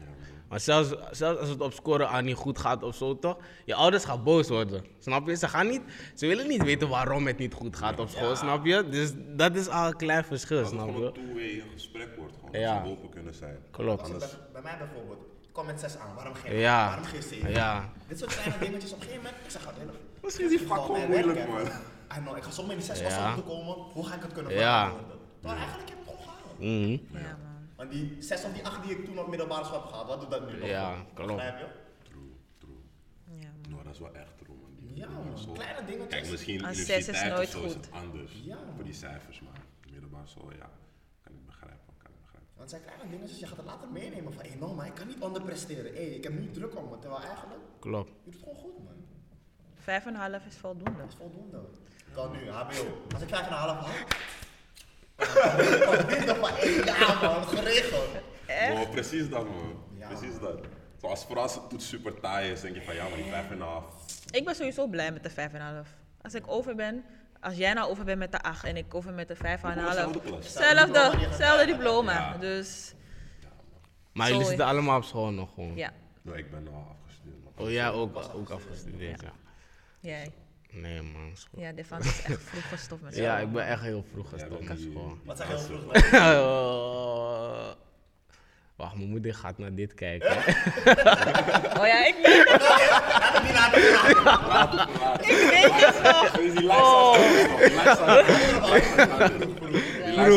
Maar 0.49 0.59
zelfs, 0.59 0.89
zelfs 1.11 1.39
als 1.39 1.49
het 1.49 1.61
op 1.61 1.73
scoren 1.73 2.09
aan 2.09 2.25
niet 2.25 2.35
goed 2.35 2.59
gaat 2.59 2.83
of 2.83 2.95
zo, 2.95 3.19
toch? 3.19 3.37
Je 3.65 3.75
ouders 3.75 4.03
gaan 4.05 4.23
boos 4.23 4.47
worden. 4.47 4.85
Snap 4.99 5.27
je? 5.27 5.35
Ze 5.35 5.47
gaan 5.47 5.67
niet, 5.67 5.81
ze 6.15 6.27
willen 6.27 6.47
niet 6.47 6.63
weten 6.63 6.89
waarom 6.89 7.27
het 7.27 7.37
niet 7.37 7.53
goed 7.53 7.75
gaat 7.75 7.99
op 7.99 8.09
school, 8.09 8.35
snap 8.35 8.65
je? 8.65 8.89
Dus 8.89 9.11
dat 9.17 9.55
is 9.55 9.67
al 9.69 9.87
een 9.87 9.95
klein 9.95 10.23
verschil, 10.23 10.57
Dat 10.61 10.65
het 10.65 10.79
snap 10.79 10.85
gewoon 10.89 11.03
een 11.07 11.13
je? 11.13 11.27
two-way 11.27 11.63
gesprek 11.73 12.15
wordt. 12.17 12.33
Gewoon 12.35 12.59
Ja. 12.59 12.73
dat 12.79 12.83
ze 12.85 12.91
open 12.91 13.09
kunnen 13.09 13.33
zijn. 13.33 13.57
Klopt. 13.71 14.03
Anders, 14.03 14.31
bij, 14.31 14.39
bij 14.51 14.61
mij 14.61 14.77
bijvoorbeeld, 14.77 15.19
ik 15.41 15.49
kom 15.53 15.65
met 15.65 15.79
6 15.79 15.97
aan, 15.97 16.15
waarom 16.15 16.33
geen 16.33 16.57
Ja. 16.57 16.85
Waarom 16.87 17.05
geen 17.05 17.23
7? 17.23 17.51
Ja. 17.51 17.89
Dit 18.07 18.19
soort 18.19 18.33
kleine 18.35 18.57
dingetjes 18.59 18.91
op 18.93 18.97
een 18.97 19.03
gegeven 19.03 19.23
moment, 19.23 19.43
ik 19.45 19.51
zeg 19.51 19.67
altijd, 19.67 19.87
Misschien 20.21 20.45
is 20.51 20.57
die 20.57 20.67
vak 20.67 20.85
gewoon 20.85 21.07
moeilijk, 21.09 21.47
man. 21.47 21.57
I 22.17 22.19
know, 22.19 22.37
ik 22.37 22.43
ga 22.43 22.51
zo 22.51 22.65
met 22.65 22.75
die 22.75 22.85
6 22.85 22.99
Ja. 22.99 23.07
ja. 23.07 23.35
te 23.35 23.41
komen, 23.41 23.75
hoe 23.75 24.05
ga 24.05 24.15
ik 24.15 24.21
het 24.21 24.33
kunnen 24.33 24.53
Ja. 24.53 24.85
verantwoorden? 24.89 25.19
Maar 25.41 25.57
eigenlijk 25.57 25.89
heb 25.89 25.97
ik 25.99 26.05
het 26.07 26.15
gewoon 26.15 26.33
gehaald. 26.35 26.59
Mhm. 26.59 27.17
Ja, 27.25 27.37
man. 27.43 27.67
Want 27.75 27.91
die 27.91 28.15
6 28.19 28.43
of 28.45 28.53
die 28.53 28.65
8 28.65 28.83
die 28.83 28.91
ik 28.97 29.05
toen 29.05 29.19
op 29.19 29.27
middelbare 29.27 29.63
school 29.65 29.79
heb 29.81 29.89
gehad, 29.89 30.07
wat 30.07 30.19
doet 30.21 30.31
dat 30.31 30.47
nu 30.51 30.57
nog? 30.59 30.67
Ja, 30.67 31.05
klopt. 31.13 31.31
Begrijp 31.35 31.57
je? 31.59 31.67
True, 32.09 32.31
true. 32.57 32.75
Ja, 33.39 33.49
man. 33.61 33.71
Nou, 33.71 33.83
dat 33.83 33.93
is 33.93 33.99
wel 33.99 34.13
echt 34.13 34.37
true, 34.37 34.55
man. 34.61 34.71
Die- 34.77 34.95
Ja, 34.95 35.09
man. 35.09 35.37
school- 35.37 35.53
Kleine 35.53 35.85
dingetjes. 35.85 36.07
Kijk, 36.09 36.29
misschien 36.31 36.59
zes 36.59 36.69
is 36.69 36.77
universiteit 36.89 37.31
of 37.31 37.37
nooit 37.37 37.49
zo 37.49 37.63
is 37.63 37.73
goed. 37.73 37.85
het 37.85 37.93
anders. 37.93 38.31
Ja. 38.43 38.57
Voor 38.75 38.83
die 38.83 38.93
cijfers, 38.93 39.41
maar 39.41 39.61
middelbare 39.91 40.27
school, 40.27 40.51
ja. 40.51 40.69
Kan 41.23 41.33
ik 41.35 41.45
begrijpen, 41.45 41.93
kan 41.97 42.11
ik 42.11 42.19
begrijpen. 42.21 42.49
Want 42.55 42.71
het 42.71 42.81
zijn 42.81 42.81
kleine 42.83 43.15
dingetjes, 43.15 43.39
je 43.39 43.47
gaat 43.47 43.57
het 43.57 43.65
later 43.65 43.87
meenemen 43.89 44.33
van, 44.33 44.43
hé, 44.43 44.55
no, 44.59 44.73
maar 44.73 44.85
ik 44.87 44.93
kan 44.93 45.07
niet 45.07 45.21
onderpresteren. 45.21 45.93
Hé, 45.93 46.01
ik 46.01 46.23
heb 46.23 46.33
nu 46.33 46.51
druk 46.51 46.75
om 46.77 46.89
me, 46.89 46.99
terwijl 46.99 47.21
eigenlijk, 47.23 47.59
Klopt. 47.79 48.09
je 48.09 48.13
doet 48.23 48.33
het 48.33 48.43
gewoon 48.43 48.57
goed, 48.57 48.77
man. 48.83 48.93
Vijf 49.75 50.05
en 50.05 50.13
een 50.13 50.19
half 50.19 50.45
is 50.45 50.55
voldoende. 50.57 50.99
Dat 50.99 51.07
is 51.09 51.15
voldoende. 51.15 51.59
Kan 52.13 52.31
nu, 52.31 52.49
HBO. 52.49 53.01
Als 53.13 53.21
ik 53.21 53.29
5,5 53.29 53.31
had, 53.49 53.81
dan 55.17 56.07
dit 56.07 56.25
nog 56.25 56.39
maar 56.41 56.57
één 56.57 56.83
jaar, 56.85 57.17
man, 57.21 57.43
geregeld. 57.47 58.09
Echt? 58.45 58.91
Precies 58.91 59.29
dat, 59.29 59.43
man. 59.45 59.83
Ja. 59.97 60.07
Precies 60.07 60.39
dat. 60.39 60.59
Zoals 61.01 61.25
vooral 61.25 61.43
als 61.43 61.55
het 61.55 61.69
toets 61.69 61.87
super 61.87 62.19
taai 62.19 62.51
is, 62.51 62.61
denk 62.61 62.75
je 62.75 62.81
van 62.81 62.95
ja, 62.95 63.03
maar 63.07 63.15
die 63.17 63.31
vijf 63.31 63.45
en 63.49 63.51
een 63.61 63.61
half. 63.67 63.85
Ik 64.31 64.45
ben 64.45 64.55
sowieso 64.55 64.87
blij 64.87 65.11
met 65.11 65.23
de 65.23 65.29
vijf 65.29 65.53
en 65.53 65.61
een 65.61 65.73
half. 65.75 65.87
Als 66.21 66.33
ik 66.33 66.43
over 66.47 66.75
ben, 66.75 67.03
als 67.39 67.55
jij 67.55 67.73
nou 67.73 67.89
over 67.89 68.05
bent 68.05 68.19
met 68.19 68.31
de 68.31 68.41
8 68.41 68.63
en 68.63 68.77
ik 68.77 68.95
over 68.95 69.13
met 69.13 69.27
de 69.27 69.35
vijf 69.35 69.63
en 69.63 69.69
een 69.69 69.73
Gewoon 69.73 69.85
half. 69.97 70.05
dezelfde 70.11 70.29
klas. 70.29 70.45
Hetzelfde, 70.45 71.17
hetzelfde 71.27 71.65
diploma. 71.65 72.13
Ja. 72.13 72.37
Dus 72.37 72.93
Maar 74.13 74.29
jullie 74.31 74.45
zitten 74.45 74.65
allemaal 74.65 74.97
op 74.97 75.03
school 75.03 75.31
nog 75.31 75.53
gewoon. 75.53 75.75
ja, 75.75 75.91
Nou, 76.21 76.37
ik 76.37 76.51
ben 76.51 76.67
al 76.73 76.95
afgestudeerd. 77.01 77.43
man. 77.43 77.65
Oh, 77.65 77.71
jij 77.71 77.89
ook, 77.91 78.17
ook 78.33 78.49
afgestudeerd, 78.49 79.21
ja. 79.21 79.31
jij. 79.99 80.31
Nee, 80.71 81.01
man. 81.01 81.31
school. 81.43 81.61
Ja, 81.61 81.71
Devant 81.71 82.03
is 82.03 82.21
echt 82.21 82.41
vroeg 82.41 82.69
gestopt 82.69 83.01
met 83.01 83.13
school. 83.13 83.25
Ja, 83.25 83.37
ik 83.37 83.51
ben 83.51 83.67
echt 83.67 83.81
heel 83.81 84.05
vroeg 84.11 84.29
gestopt 84.29 84.67
met 84.67 84.79
school. 84.79 85.17
Wat 85.25 85.37
zeg 85.37 85.47
je 85.47 85.53
heel 85.53 85.63
vroeg? 85.63 86.13
Oh. 86.13 87.69
Wacht, 88.81 88.95
mijn 88.95 89.09
moeder 89.09 89.33
gaat 89.33 89.57
naar 89.57 89.73
dit 89.73 89.93
kijken. 89.93 90.37
Oh 91.79 91.87
ja, 91.87 92.05
ik 92.05 92.15
weet 92.23 92.49
het. 92.49 92.61
Ik 95.27 95.49
weet 95.49 95.73
het 95.73 96.03
nog. 96.03 96.31
Dus 96.31 96.53
die 96.53 96.69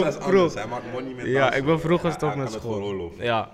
is 0.07 0.15
Vroeg. 0.21 0.55
Hij 0.55 0.67
maakt 0.67 0.93
money 0.93 1.15
met 1.15 1.27
Ja, 1.27 1.53
ik 1.53 1.65
ben 1.65 1.81
vroeg 1.81 2.01
gestopt 2.01 2.37
met 2.37 2.53
het 2.53 2.63
school. 2.63 3.13
Ja. 3.19 3.51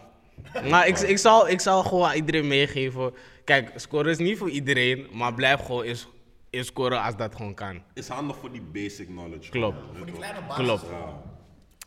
Maar 0.68 0.86
ik, 0.86 0.98
ik, 0.98 1.18
zal, 1.18 1.48
ik 1.48 1.60
zal 1.60 1.82
gewoon 1.82 2.08
aan 2.08 2.14
iedereen 2.14 2.46
meegeven. 2.46 3.14
Kijk, 3.44 3.72
scoren 3.76 4.10
is 4.10 4.18
niet 4.18 4.38
voor 4.38 4.50
iedereen, 4.50 5.06
maar 5.12 5.34
blijf 5.34 5.60
gewoon 5.60 5.84
in, 5.84 5.90
in 5.90 5.96
scoren 6.50 7.02
als 7.02 7.16
dat 7.16 7.34
gewoon 7.34 7.54
kan. 7.54 7.82
Is 7.94 8.08
handig 8.08 8.36
voor 8.36 8.52
die 8.52 8.62
basic 8.62 9.06
knowledge. 9.06 9.50
Klopt. 9.50 9.78
Voor 9.96 10.06
die 10.06 10.14
kleine 10.14 10.40
basis. 10.40 10.64
Klopt. 10.64 10.86
Ja. 10.90 11.22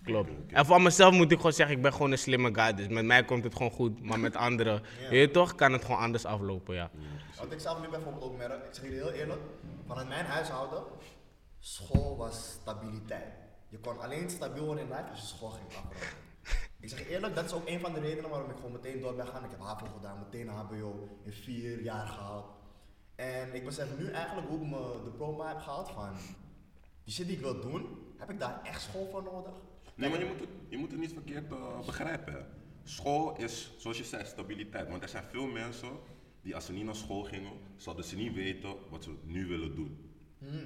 Klopt. 0.03 0.32
En 0.47 0.66
voor 0.66 0.82
mezelf 0.82 1.14
moet 1.14 1.32
ik 1.32 1.38
gewoon 1.38 1.53
zeggen, 1.53 1.76
ik 1.76 1.82
ben 1.82 1.91
gewoon 1.93 2.11
een 2.11 2.18
slimme 2.18 2.53
guy. 2.53 2.74
Dus 2.74 2.88
met 2.88 3.05
mij 3.05 3.24
komt 3.24 3.43
het 3.43 3.55
gewoon 3.55 3.72
goed. 3.72 4.03
Maar 4.03 4.20
met 4.20 4.36
anderen, 4.36 4.82
weet 5.09 5.28
je 5.28 5.32
toch, 5.32 5.55
kan 5.55 5.72
het 5.72 5.86
gewoon 5.86 5.99
anders 5.99 6.26
aflopen, 6.26 6.76
ja. 6.76 6.91
Wat 7.39 7.51
ik 7.51 7.59
zelf 7.59 7.82
nu 7.82 7.88
bijvoorbeeld 7.88 8.24
ook 8.24 8.38
merk, 8.38 8.66
ik 8.66 8.74
zeg 8.74 8.84
jullie 8.84 8.99
heel 8.99 9.11
eerlijk, 9.11 9.41
vanuit 9.88 10.07
mijn 10.07 10.26
huishouden, 10.26 10.84
school 11.59 12.18
was 12.18 12.57
stabiliteit. 12.61 13.34
Je 13.70 13.78
kon 13.80 13.99
alleen 13.99 14.30
stabiel 14.30 14.66
worden 14.66 14.84
in 14.84 14.89
life 14.89 15.09
als 15.09 15.20
je 15.20 15.26
school 15.26 15.49
ging 15.49 15.68
afronden. 15.68 15.97
Ik 16.80 16.89
zeg 16.89 17.07
eerlijk, 17.09 17.36
dat 17.36 17.45
is 17.45 17.53
ook 17.53 17.68
een 17.68 17.80
van 17.80 17.93
de 17.93 17.99
redenen 17.99 18.30
waarom 18.30 18.49
ik 18.49 18.55
gewoon 18.55 18.72
meteen 18.72 18.99
door 18.99 19.16
ben 19.16 19.28
gaan. 19.28 19.43
Ik 19.43 19.49
heb 19.49 19.59
HAVO 19.59 19.86
gedaan, 19.95 20.20
meteen 20.20 20.47
HBO 20.47 21.07
in 21.24 21.34
vier 21.34 21.82
jaar 21.82 22.07
gehaald. 22.07 22.45
En 23.16 23.53
ik 23.53 23.66
besef 23.66 23.97
nu 23.97 24.11
eigenlijk 24.11 24.47
hoe 24.47 24.61
ik 24.61 24.70
mijn 24.70 25.03
diploma 25.03 25.47
heb 25.47 25.59
gehaald 25.59 25.89
van, 25.89 26.16
die 27.03 27.14
shit 27.14 27.28
die 27.28 27.36
ik 27.36 27.41
wil 27.41 27.61
doen, 27.61 27.86
heb 28.18 28.30
ik 28.30 28.39
daar 28.39 28.61
echt 28.64 28.82
school 28.82 29.07
voor 29.11 29.24
nodig? 29.24 29.53
Nee, 29.95 30.09
maar 30.09 30.20
je 30.20 30.26
moet 30.26 30.39
het, 30.39 30.49
je 30.70 30.78
moet 30.78 30.91
het 30.91 30.99
niet 30.99 31.14
verkeerd 31.14 31.51
eh, 31.51 31.86
begrijpen. 31.86 32.47
School 32.84 33.38
is, 33.38 33.72
zoals 33.78 33.97
je 33.97 34.03
zei, 34.03 34.26
stabiliteit. 34.26 34.89
Want 34.89 35.03
er 35.03 35.09
zijn 35.09 35.24
veel 35.24 35.45
mensen 35.45 35.89
die 36.41 36.55
als 36.55 36.66
ze 36.66 36.74
niet 36.74 36.86
naar 36.86 36.95
school 36.95 37.24
gingen, 37.24 37.51
zouden 37.76 38.05
ze 38.05 38.16
niet 38.16 38.34
weten 38.34 38.76
wat 38.89 39.03
ze 39.03 39.16
nu 39.24 39.47
willen 39.47 39.76
doen. 39.76 40.11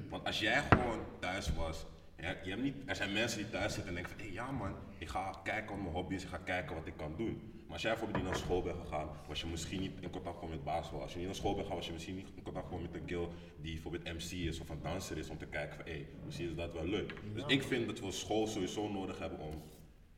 Want 0.09 0.25
als 0.25 0.39
jij 0.39 0.61
gewoon 0.61 0.99
thuis 1.19 1.53
was, 1.55 1.85
je, 2.15 2.37
je 2.43 2.49
hebt 2.49 2.61
niet, 2.61 2.75
er 2.85 2.95
zijn 2.95 3.13
mensen 3.13 3.37
die 3.37 3.49
thuis 3.49 3.73
zitten 3.73 3.87
en 3.89 3.93
denken 3.93 4.17
van, 4.17 4.27
hé 4.27 4.33
ja 4.33 4.51
man, 4.51 4.75
ik 4.97 5.07
ga 5.07 5.39
kijken 5.43 5.75
wat 5.75 5.81
mijn 5.83 5.95
hobby 5.95 6.13
is, 6.13 6.23
ik 6.23 6.29
ga 6.29 6.37
kijken 6.37 6.75
wat 6.75 6.87
ik 6.87 6.97
kan 6.97 7.15
doen. 7.17 7.56
Maar 7.67 7.75
als 7.75 7.81
jij 7.81 7.91
bijvoorbeeld 7.91 8.23
niet 8.23 8.31
naar 8.31 8.41
school 8.41 8.61
bent 8.61 8.77
gegaan, 8.79 9.09
was 9.27 9.41
je 9.41 9.47
misschien 9.47 9.81
niet 9.81 10.01
in 10.01 10.09
contact 10.09 10.35
gekomen 10.35 10.55
met 10.55 10.65
basketbal. 10.65 11.01
Als 11.01 11.11
je 11.11 11.17
niet 11.17 11.27
naar 11.27 11.35
school 11.35 11.53
bent 11.53 11.61
gegaan, 11.61 11.77
was 11.77 11.87
je 11.87 11.93
misschien 11.93 12.15
niet 12.15 12.27
in 12.35 12.43
contact 12.43 12.65
gekomen 12.65 12.91
met 12.91 13.01
een 13.01 13.07
girl 13.07 13.29
die 13.61 13.73
bijvoorbeeld 13.73 14.03
MC 14.03 14.31
is 14.31 14.59
of 14.59 14.69
een 14.69 14.81
danser 14.81 15.17
is, 15.17 15.29
om 15.29 15.37
te 15.37 15.45
kijken 15.45 15.75
van, 15.75 15.85
hé, 15.85 16.07
misschien 16.25 16.49
is 16.49 16.55
dat 16.55 16.73
wel 16.73 16.85
leuk. 16.85 17.13
Dus 17.33 17.43
ik 17.47 17.63
vind 17.63 17.87
dat 17.87 17.99
we 17.99 18.11
school 18.11 18.47
sowieso 18.47 18.89
nodig 18.89 19.19
hebben 19.19 19.39
om 19.39 19.63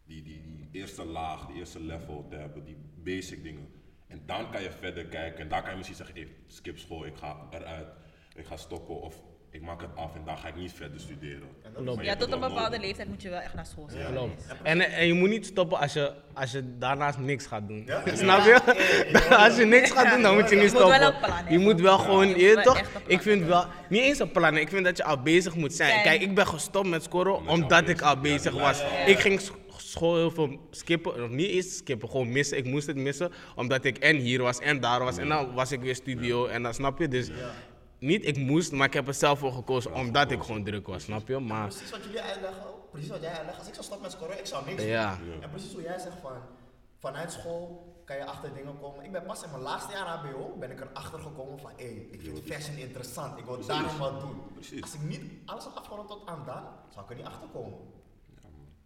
die, 0.05 0.23
die, 0.23 0.41
die 0.41 0.69
eerste 0.71 1.05
laag, 1.05 1.47
die 1.47 1.55
eerste 1.55 1.79
level 1.79 2.25
te 2.29 2.35
hebben, 2.35 2.65
die 2.65 2.77
basic 3.03 3.43
dingen. 3.43 3.67
En 4.07 4.21
dan 4.25 4.51
kan 4.51 4.61
je 4.61 4.71
verder 4.71 5.05
kijken 5.05 5.39
en 5.39 5.49
dan 5.49 5.61
kan 5.61 5.69
je 5.69 5.77
misschien 5.77 5.97
zeggen, 5.97 6.15
hey, 6.15 6.27
skip 6.47 6.77
school, 6.77 7.05
ik 7.05 7.15
ga 7.15 7.47
eruit, 7.51 7.87
ik 8.35 8.45
ga 8.45 8.57
stoppen 8.57 9.01
of 9.01 9.23
ik 9.51 9.61
maak 9.61 9.81
het 9.81 9.89
af 9.95 10.15
en 10.15 10.21
dan 10.25 10.37
ga 10.37 10.47
ik 10.47 10.55
niet 10.55 10.73
verder 10.73 10.99
studeren. 10.99 11.47
Maar 11.95 12.03
Ja, 12.03 12.15
tot 12.15 12.31
een 12.31 12.39
bepaalde 12.39 12.61
nodig. 12.61 12.81
leeftijd 12.81 13.07
moet 13.07 13.21
je 13.21 13.29
wel 13.29 13.39
echt 13.39 13.53
naar 13.53 13.65
school 13.65 13.87
zijn. 13.89 14.13
Klopt. 14.13 14.45
En, 14.63 14.81
en 14.81 15.07
je 15.07 15.13
moet 15.13 15.29
niet 15.29 15.45
stoppen 15.45 15.79
als 15.79 15.93
je, 15.93 16.13
als 16.33 16.51
je 16.51 16.63
daarnaast 16.77 17.17
niks 17.17 17.45
gaat 17.45 17.67
doen. 17.67 17.83
Ja? 17.85 18.03
Snap 18.13 18.43
je? 18.45 18.59
als 19.45 19.57
je 19.57 19.65
niks 19.65 19.91
gaat 19.91 20.13
doen, 20.13 20.21
dan 20.21 20.35
moet 20.35 20.49
je 20.49 20.55
niet 20.55 20.71
Je 20.71 20.71
moet 20.71 20.87
wel 20.87 20.93
stoppen. 20.93 21.13
een 21.13 21.19
plan 21.25 21.51
je 21.51 21.57
moet 21.59 21.81
wel 21.81 21.97
gewoon, 21.97 22.27
Je 22.27 22.53
wel 22.55 22.63
toch? 22.63 22.81
Ik 23.07 23.21
vind 23.21 23.45
wel, 23.45 23.65
niet 23.89 24.01
eens 24.01 24.19
een 24.19 24.31
plan, 24.31 24.57
ik 24.57 24.69
vind 24.69 24.85
dat 24.85 24.97
je 24.97 25.03
al 25.03 25.21
bezig 25.21 25.55
moet 25.55 25.73
zijn. 25.73 25.89
Zijn. 25.89 26.03
Kijk, 26.03 26.21
ik 26.21 26.35
ben 26.35 26.47
gestopt 26.47 26.87
met 26.87 27.03
scoren 27.03 27.33
Omdat 27.35 27.55
je 27.55 27.61
omdat 27.63 27.83
al 27.83 27.89
ik 27.89 28.01
al 28.01 28.17
bezig- 28.17 28.53
was. 28.53 28.79
ja, 28.79 28.85
ja. 28.99 29.05
Ik 29.05 29.19
ging 29.19 29.41
sch- 29.41 29.51
school 29.77 30.15
heel 30.15 30.31
veel 30.31 30.59
skippen, 30.71 31.23
of 31.23 31.29
niet 31.29 31.49
eens 31.49 31.77
skippen, 31.77 32.09
gewoon 32.09 32.31
missen. 32.31 32.57
Ik 32.57 32.65
moest 32.65 32.87
het 32.87 32.95
missen, 32.95 33.31
omdat 33.55 33.85
ik 33.85 33.97
en 33.97 34.15
hier 34.15 34.41
was 34.41 34.59
en 34.59 34.79
daar 34.79 35.03
was. 35.03 35.17
En 35.17 35.27
dan 35.27 35.53
was 35.53 35.71
ik 35.71 35.81
weer 35.81 35.95
studio 35.95 36.45
en 36.47 36.63
dan 36.63 36.73
snap 36.73 36.99
je. 36.99 37.07
Dus 37.07 37.29
niet 37.99 38.25
ik 38.25 38.37
moest, 38.37 38.71
maar 38.71 38.87
ik 38.87 38.93
heb 38.93 39.07
er 39.07 39.13
zelf 39.13 39.39
voor 39.39 39.51
gekozen 39.51 39.93
omdat 39.93 40.31
ik 40.31 40.41
gewoon 40.43 40.63
druk 40.63 40.87
was, 40.87 41.03
snap 41.03 41.27
je? 41.27 41.39
Maar 41.39 41.67
Precies 41.67 41.91
wat 41.91 42.03
jullie 42.03 42.21
uitleggen, 42.21 42.67
ook. 42.67 42.91
precies 42.91 43.09
wat 43.09 43.21
jij 43.21 43.31
uitlegt. 43.33 43.57
Als 43.57 43.67
ik 43.67 43.73
zou 43.73 43.85
stoppen 43.85 44.07
met 44.07 44.15
scoren, 44.17 44.39
ik 44.39 44.45
zou 44.45 44.65
niks 44.65 44.83
Ja. 44.83 45.17
doen. 45.23 45.41
En 45.41 45.49
precies 45.49 45.73
hoe 45.73 45.81
jij 45.81 45.99
zegt 45.99 46.15
van, 46.21 46.31
vanuit 46.99 47.31
school 47.31 47.87
kan 48.05 48.15
je 48.17 48.25
achter 48.25 48.53
dingen 48.53 48.79
komen. 48.79 49.03
Ik 49.05 49.11
ben 49.11 49.23
pas 49.23 49.43
in 49.43 49.49
mijn 49.49 49.61
laatste 49.61 49.91
jaar 49.91 50.07
HBO, 50.07 50.55
ben 50.59 50.71
ik 50.71 50.79
erachter 50.81 51.19
gekomen 51.19 51.59
van, 51.59 51.71
hé, 51.75 52.07
ik 52.11 52.21
vind 52.21 52.39
fashion 52.45 52.77
interessant, 52.77 53.37
ik 53.37 53.45
wil 53.45 53.65
daarom 53.65 53.97
wat 53.97 54.19
doen. 54.19 54.41
Precies. 54.53 54.81
Als 54.81 54.93
ik 54.93 55.01
niet 55.01 55.23
alles 55.45 55.63
had 55.63 55.75
afgerond 55.75 56.07
tot 56.07 56.21
aan 56.25 56.43
dan, 56.45 56.63
zou 56.93 57.03
ik 57.05 57.09
er 57.09 57.15
niet 57.15 57.25
achter 57.25 57.47
komen. 57.53 57.77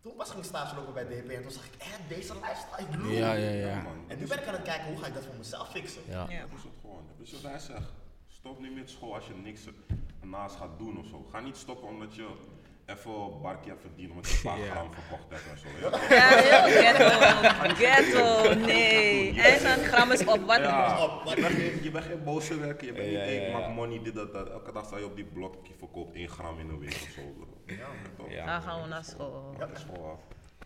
Toen 0.02 0.16
pas 0.16 0.28
ging 0.30 0.40
ik 0.40 0.46
stage 0.46 0.76
lopen 0.76 0.94
bij 0.94 1.04
DP 1.06 1.30
en 1.30 1.42
toen 1.42 1.52
zag 1.52 1.66
ik, 1.66 1.72
hé, 1.78 1.98
deze 2.08 2.34
lifestyle, 2.34 2.82
ik 2.82 2.90
bedoel. 2.92 3.12
ja, 3.12 3.34
ja, 3.34 3.50
ja. 3.50 3.82
man. 3.82 3.98
En 4.08 4.18
nu 4.20 4.28
ben 4.28 4.40
ik 4.40 4.48
aan 4.48 4.54
het 4.54 4.62
kijken, 4.64 4.86
hoe 4.88 4.98
ga 4.98 5.08
ik 5.08 5.14
dat 5.14 5.24
voor 5.26 5.36
mezelf 5.38 5.70
fixen? 5.72 6.02
ja. 6.08 6.26
Ja. 6.30 6.40
Dat 6.42 6.50
is 6.58 6.64
het 6.64 6.72
gewoon. 6.82 7.04
Dat 7.18 7.28
is 7.28 7.34
wat 7.34 7.52
hij 7.52 7.60
zegt. 7.60 7.92
Stop 8.44 8.60
nu 8.60 8.70
met 8.72 8.90
school 8.90 9.14
als 9.16 9.28
je 9.28 9.34
niks, 9.44 9.62
naast 10.22 10.56
gaat 10.56 10.78
doen 10.78 10.98
of 11.00 11.06
zo. 11.06 11.26
Ga 11.32 11.40
niet 11.40 11.58
stoppen 11.58 11.88
omdat 11.88 12.16
je 12.16 12.28
even 12.86 13.12
een 13.12 13.42
barkje 13.42 13.70
hebt 13.70 13.82
verdiend 13.82 14.10
omdat 14.12 14.30
je 14.30 14.36
een 14.36 14.44
paar 14.44 14.60
Ja. 14.60 14.72
gram 14.72 14.94
verkocht 14.94 15.30
hebt 15.30 15.44
en 15.52 15.58
zo. 15.58 15.68
Ja, 15.82 16.16
Ja, 16.16 16.28
heel 16.42 16.82
ghetto. 16.82 17.76
Ghetto, 17.76 18.54
nee. 18.66 19.42
En 19.42 19.64
dan 19.64 19.86
gram 19.86 20.12
is 20.12 20.26
op. 20.26 20.40
Wat? 20.46 20.58
Ja, 20.58 21.10
je 21.26 21.36
bent 21.42 21.54
geen, 21.56 21.84
je 21.84 21.92
bent 21.92 22.06
geen 22.06 22.24
boze 22.24 22.60
werker, 22.60 22.86
je 22.88 22.94
bent 22.94 23.12
Ja, 23.12 23.20
niet, 23.20 23.30
ja, 23.30 23.42
ik 23.42 23.48
ja. 23.48 23.58
maak 23.60 23.74
money, 23.74 24.00
dit, 24.04 24.14
dat, 24.14 24.34
dat. 24.34 24.50
Elke 24.50 24.72
dag 24.72 24.86
sta 24.86 24.98
je 24.98 25.06
op 25.06 25.16
die 25.16 25.26
blok, 25.26 25.56
je 25.68 25.74
verkoopt 25.78 26.16
1 26.16 26.30
gram 26.30 26.60
in 26.60 26.70
een 26.70 26.80
week 26.80 26.90
of 27.04 27.10
zo. 27.16 27.22
Bro. 27.38 27.48
Ja. 27.76 27.88
Toch? 28.18 28.30
Ja. 28.32 28.46
Dan 28.46 28.62
gaan 28.62 28.82
we 28.82 28.88
naar 28.88 29.04
school. 29.04 29.56
Dat 29.58 29.70
is 29.72 29.84
gewoon 29.84 30.12
af. 30.12 30.20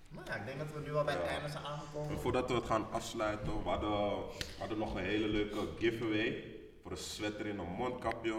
Maar 0.10 0.24
ja, 0.28 0.36
ik 0.36 0.46
denk 0.46 0.58
dat 0.58 0.68
we 0.74 0.80
nu 0.80 0.96
al 0.96 1.04
bij 1.04 1.14
het 1.14 1.24
einde 1.26 1.50
zijn 1.50 1.66
aangekomen. 1.66 2.10
En 2.10 2.20
voordat 2.20 2.50
we 2.50 2.56
het 2.56 2.66
gaan 2.66 2.88
afsluiten, 2.92 3.64
we 3.64 3.70
hadden, 3.70 3.90
we 3.90 4.56
hadden 4.60 4.78
nog 4.78 4.96
een 4.96 5.04
hele 5.04 5.28
leuke 5.28 5.58
giveaway 5.80 6.44
voor 6.88 6.98
een 6.98 7.04
sweater 7.04 7.46
in 7.46 7.60
een 7.60 7.70
mondkapje. 7.78 8.34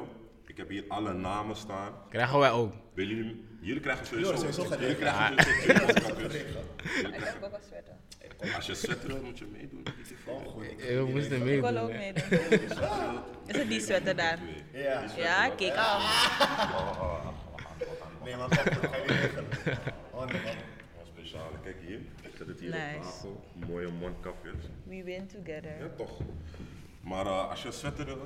Ik 0.47 0.57
heb 0.57 0.69
hier 0.69 0.85
alle 0.89 1.13
namen 1.13 1.57
staan. 1.57 1.93
Krijgen 2.11 2.39
wij 2.39 2.51
ook. 2.51 2.73
Willen 2.95 3.17
jullie, 3.17 3.45
jullie 3.61 3.81
krijgen 3.81 4.07
sowieso, 4.07 4.33
Jullie 4.35 4.53
sowieso 4.53 4.81
jullie 4.81 4.97
krijgen 4.97 5.35
sowieso 5.45 6.29
twee 6.29 6.45
mondkapjes. 6.55 7.03
Ik 7.03 7.15
heb 7.15 7.43
ook 7.45 7.51
wel 7.51 7.61
sweater. 7.69 8.55
Als 8.57 8.67
je 8.67 8.75
sweater 8.75 9.07
wil, 9.09 9.23
moet 9.23 9.39
je 9.39 9.45
meedoen. 9.53 9.83
Oh. 10.27 10.63
Eh, 10.65 10.87
We 10.87 11.09
moesten 11.13 11.37
Ik 11.37 11.43
meedoen. 11.45 11.73
wil 11.73 11.83
ook 11.83 11.93
meedoen. 11.93 12.23
Is 13.47 13.57
het 13.57 13.69
die 13.69 13.81
sweater 13.81 14.17
daar? 14.17 14.39
Ja. 14.73 15.05
Ja, 15.17 15.49
kijk. 15.49 15.75
Nee, 18.25 18.37
maar 18.37 18.49
kom, 18.49 18.65
dat 18.81 18.91
ga 18.91 18.97
je 18.97 19.03
regelen. 19.07 19.45
Oh 20.11 20.25
nee, 20.27 20.43
man. 20.43 20.53
Een 21.01 21.07
speciale, 21.17 21.59
kijk 21.63 21.77
hier. 21.87 21.99
Ik 22.23 22.31
zet 22.39 22.47
het 22.47 22.61
hier 22.61 22.71
Nice. 22.71 22.97
op 22.97 23.03
tafel. 23.03 23.45
Mooie 23.69 23.89
mondkapjes. 23.89 24.55
We 24.85 25.03
win 25.05 25.27
together. 25.27 25.79
Ja, 25.79 25.89
toch. 25.97 26.19
Maar 27.09 27.27
eh, 27.27 27.51
als 27.51 27.63
je 27.63 27.71
sweater 27.71 28.05
wil, 28.05 28.23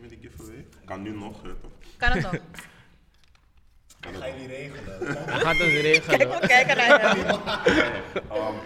met 0.00 0.08
die 0.08 0.18
giveaway. 0.20 0.66
Kan 0.84 1.02
nu 1.02 1.10
nog, 1.10 1.42
hè, 1.42 1.54
toch? 1.54 1.70
Kan 1.96 2.10
het 2.10 2.22
nog? 2.22 2.32
Kan 4.00 4.14
ga 4.14 4.26
je 4.26 4.34
niet 4.34 4.46
regelen. 4.46 5.16
Hij 5.16 5.38
gaat 5.38 5.60
ons 5.60 5.72
regelen. 5.72 6.18
Kijk, 6.18 6.40
kijken 6.40 6.76
naar 6.76 7.00
hem. 7.00 7.18
Um, 7.18 7.36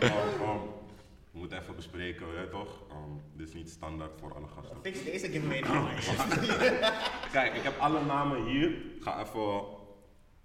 um, 0.03 0.49
um, 0.49 0.61
we 1.33 1.39
moeten 1.39 1.61
even 1.61 1.77
bespreken, 1.77 2.27
hè, 2.37 2.49
toch? 2.49 2.81
Um, 2.91 3.23
dit 3.37 3.49
is 3.49 3.55
niet 3.55 3.71
standaard 3.71 4.11
voor 4.21 4.35
alle 4.35 4.47
gasten. 4.47 4.77
Fix 4.83 5.05
deze 5.05 5.29
giveaway. 5.29 5.61
Kijk, 7.33 7.55
ik 7.55 7.63
heb 7.63 7.79
alle 7.79 8.05
namen 8.05 8.45
hier. 8.45 8.69
Ik 8.71 9.03
ga 9.03 9.21
even 9.21 9.65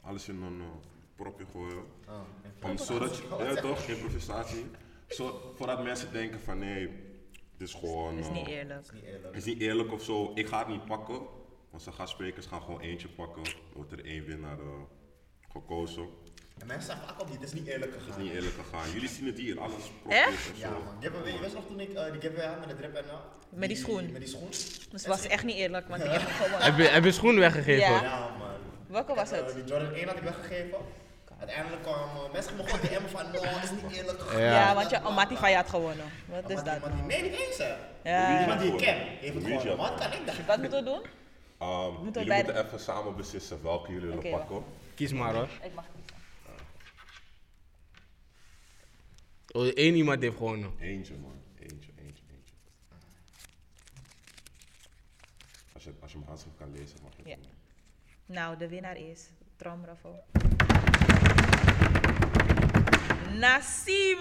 alles 0.02 0.28
in 0.28 0.42
een 0.42 0.60
uh, 0.60 0.66
propje 1.16 1.46
gooien. 1.52 1.84
Oh, 2.08 2.70
Om, 2.70 2.78
zodat 2.78 3.18
je, 3.18 3.24
ja, 3.40 3.62
toch, 3.62 3.88
improvisatie. 3.88 4.66
Zo, 5.08 5.54
voordat 5.56 5.84
mensen 5.84 6.12
denken 6.12 6.40
van 6.40 6.58
nee, 6.58 7.07
dit 7.58 7.68
is 7.68 7.74
gewoon. 7.74 8.16
Dat 8.16 8.26
is 8.26 8.32
niet 8.32 8.48
uh, 8.48 8.54
eerlijk. 8.56 8.92
Niet 8.94 9.04
eerlijk. 9.04 9.26
Het 9.26 9.36
is 9.36 9.46
niet 9.46 9.60
eerlijk 9.62 9.92
of 9.92 10.04
zo. 10.04 10.32
Ik 10.36 10.48
ga 10.48 10.60
het 10.60 10.68
niet 10.68 10.86
pakken. 10.86 11.20
Onze 11.72 11.92
gastsprekers 11.92 12.46
gaan 12.46 12.62
gewoon 12.62 12.80
eentje 12.82 13.08
pakken. 13.08 13.44
Wordt 13.74 13.92
er 13.92 14.06
één 14.06 14.26
winnaar 14.26 14.58
uh, 14.60 14.66
gekozen. 15.52 16.08
En 16.58 16.68
mensen 16.68 16.86
zeggen 16.86 17.08
vaak 17.08 17.22
op 17.22 17.30
niet, 17.30 17.40
het 17.40 17.54
is 17.54 17.54
niet 17.60 17.68
eerlijk 17.68 17.92
Het 17.92 18.00
is 18.02 18.08
gegaan. 18.08 18.24
niet 18.24 18.32
eerlijk 18.34 18.54
gegaan. 18.56 18.92
Jullie 18.92 19.10
zien 19.10 19.26
het 19.26 19.38
hier, 19.38 19.60
alles 19.60 19.92
Echt? 20.08 20.58
Ja 20.58 20.70
man, 20.70 20.82
giveaway, 21.02 21.32
je 21.32 21.40
wist 21.40 21.54
nog 21.54 21.66
toen 21.68 21.80
ik 21.80 21.94
eh, 21.94 22.12
die 22.12 22.22
giveaway 22.22 22.46
had 22.48 22.60
met 22.60 22.70
de 22.70 22.76
drip 22.76 22.94
en 22.96 23.04
nou? 23.08 23.20
Met 23.50 23.68
die 23.70 23.78
schoen. 23.78 24.12
Met 24.12 24.22
die 24.22 24.30
schoen? 24.30 24.50
Dus 24.50 24.90
het 24.92 25.06
was 25.06 25.28
echt 25.28 25.44
niet 25.44 25.56
eerlijk, 25.56 25.88
want 25.88 26.04
ik 26.04 26.12
heb 26.12 26.22
gewonnen. 26.22 26.62
Heb 26.66 26.78
je, 26.78 26.84
heb 26.84 27.04
je 27.04 27.12
schoen 27.12 27.40
weggegeven? 27.40 27.80
Ja. 27.90 28.02
Ja 28.04 28.30
man. 28.38 28.48
Welke 28.88 29.14
was 29.14 29.32
Eh, 29.32 29.46
het? 29.46 29.56
die 29.56 29.64
Jordan 29.64 29.94
1 29.94 30.08
had 30.08 30.18
ik 30.18 30.24
weggegeven. 30.24 30.78
Uiteindelijk 31.40 31.82
kwamen 31.84 32.32
mensen 32.32 32.56
me 32.56 32.64
gewoon 32.64 32.80
DM'en 32.80 33.10
van, 33.10 33.32
no, 33.32 33.42
het 33.44 33.64
is 33.64 33.72
niet 33.82 33.92
eerlijk 33.92 34.20
gegaan. 34.20 34.42
Ja. 34.42 34.52
Ja, 34.52 34.76
want 34.76 34.90
je 34.90 35.00
Amati 35.00 35.36
van 35.38 35.50
je 35.50 35.56
had 35.56 35.70
gewonnen. 35.70 36.06
Wat 36.26 36.50
is 36.50 36.56
Maar 36.56 36.80
dat? 36.80 36.92
die- 36.92 37.02
Nee, 37.02 37.22
niet 37.22 37.40
eens 37.40 37.58
hè. 37.58 37.76
Ja. 38.04 38.42
Iemand 38.42 38.60
die 38.62 38.72
ik 38.72 38.78
ken 38.78 38.98
heeft 38.98 39.34
het 39.34 39.44
gewonnen. 39.44 39.78
Wat 39.78 39.94
kan 40.00 40.12
ik 40.14 40.26
dan? 40.26 40.36
Wat 40.46 40.58
moeten 40.60 40.84
we 40.84 40.90
doen? 40.90 41.02
Um, 41.70 41.96
we 42.00 42.12
jullie 42.12 42.28
beide- 42.28 42.44
moeten 42.44 42.66
even 42.66 42.80
samen 42.80 43.16
beslissen 43.16 43.64
welke 43.64 43.92
jullie 43.92 44.08
willen 44.08 44.32
pakken. 44.32 44.64
Kies 44.96 45.12
maar 45.14 45.34
hoor. 45.34 45.48
Ik 45.64 45.74
mag 45.74 45.86
kiezen. 45.96 46.16
Oh, 49.52 49.66
één 49.74 49.96
iemand 49.96 50.22
heeft 50.22 50.36
gewonnen. 50.38 50.74
Eentje 50.80 51.14
man, 51.22 51.42
eentje, 51.60 51.92
eentje, 51.98 52.24
eentje. 52.32 52.54
Als 55.74 55.84
je, 55.84 55.94
als 56.02 56.12
je 56.12 56.18
mijn 56.18 56.30
handschrift 56.30 56.58
kan 56.58 56.72
lezen, 56.72 56.98
mag 57.04 57.12
je 57.16 57.22
het 57.22 57.28
Ja. 57.32 57.36
doen. 57.36 57.56
Nou, 58.26 58.58
de 58.58 58.68
winnaar 58.68 58.98
is 58.98 59.30
Tromraffel. 59.56 60.24
Nassim! 63.40 64.18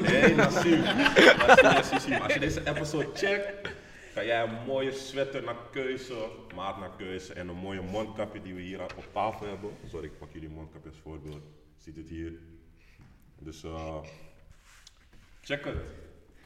Nee, 0.00 0.34
Nassim. 0.34 0.80
Nassim, 0.80 1.36
Nassim, 1.46 1.90
Nassim. 1.90 2.22
Als 2.22 2.32
je 2.32 2.40
deze 2.40 2.66
episode 2.66 3.10
checkt, 3.14 3.68
kan 4.14 4.26
jij 4.26 4.42
een 4.42 4.64
mooie 4.66 4.92
sweater 4.92 5.42
naar 5.42 5.56
keuze, 5.70 6.28
maat 6.54 6.78
naar 6.78 6.90
keuze 6.96 7.32
en 7.32 7.48
een 7.48 7.56
mooie 7.56 7.82
mondkapje 7.82 8.42
die 8.42 8.54
we 8.54 8.60
hier 8.60 8.82
op 8.82 9.04
tafel 9.12 9.46
hebben. 9.46 9.70
Sorry, 9.86 10.06
ik 10.06 10.18
pak 10.18 10.32
jullie 10.32 10.48
mondkapje 10.48 10.88
als 10.88 10.98
voorbeeld. 11.02 11.42
Ziet 11.76 11.96
het 11.96 12.08
hier. 12.08 12.32
Dus 13.38 13.64
eh, 13.64 13.98
check 15.40 15.64
het. 15.64 15.90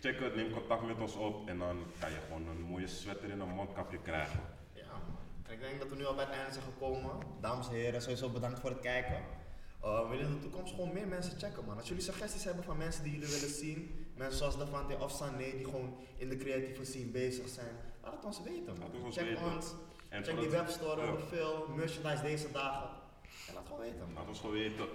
Check 0.00 0.20
het, 0.20 0.34
neem 0.34 0.52
contact 0.52 0.86
met 0.86 1.00
ons 1.00 1.16
op 1.16 1.48
en 1.48 1.58
dan 1.58 1.84
kan 1.98 2.10
je 2.10 2.16
gewoon 2.26 2.48
een 2.48 2.62
mooie 2.62 2.86
sweater 2.86 3.30
en 3.30 3.40
een 3.40 3.48
mondkapje 3.48 3.98
krijgen. 3.98 4.40
Ja, 4.72 4.86
man. 4.90 5.16
En 5.42 5.52
ik 5.52 5.60
denk 5.60 5.78
dat 5.78 5.88
we 5.88 5.96
nu 5.96 6.04
al 6.04 6.14
bij 6.14 6.24
het 6.24 6.34
einde 6.34 6.52
zijn 6.52 6.64
gekomen. 6.64 7.10
Dames 7.40 7.68
en 7.68 7.74
heren, 7.74 8.02
sowieso 8.02 8.28
bedankt 8.28 8.60
voor 8.60 8.70
het 8.70 8.80
kijken. 8.80 9.40
Uh, 9.84 10.00
we 10.02 10.08
willen 10.08 10.26
in 10.26 10.32
de 10.32 10.38
toekomst 10.40 10.74
gewoon 10.74 10.92
meer 10.92 11.06
mensen 11.06 11.38
checken, 11.38 11.64
man. 11.66 11.76
Als 11.78 11.88
jullie 11.88 12.02
suggesties 12.02 12.44
hebben 12.44 12.64
van 12.64 12.76
mensen 12.76 13.02
die 13.02 13.12
jullie 13.12 13.28
willen 13.28 13.48
zien, 13.54 14.06
mensen 14.16 14.38
zoals 14.38 14.58
Davante 14.58 14.96
of 14.98 15.10
Sané, 15.10 15.50
die 15.56 15.64
gewoon 15.64 15.96
in 16.16 16.28
de 16.28 16.36
creatieve 16.36 16.84
scene 16.84 17.04
bezig 17.10 17.48
zijn, 17.48 17.74
laat 18.02 18.12
het 18.12 18.24
ons 18.24 18.42
weten, 18.42 18.76
man. 18.78 19.04
Ons 19.04 19.16
check 19.16 19.24
weten. 19.26 19.44
ons, 19.56 19.66
En 20.08 20.24
check 20.24 20.38
die 20.40 20.48
webstore, 20.48 21.00
we 21.00 21.06
ja. 21.06 21.36
veel 21.36 21.66
merchandise 21.76 22.22
deze 22.22 22.52
dagen. 22.52 22.88
En 23.48 23.54
laat 23.54 23.64
gewoon 23.66 23.80
weten, 23.80 23.98
man. 23.98 24.14
Laat 24.14 24.28
ons 24.28 24.40
gewoon 24.40 24.54
weten. 24.54 24.86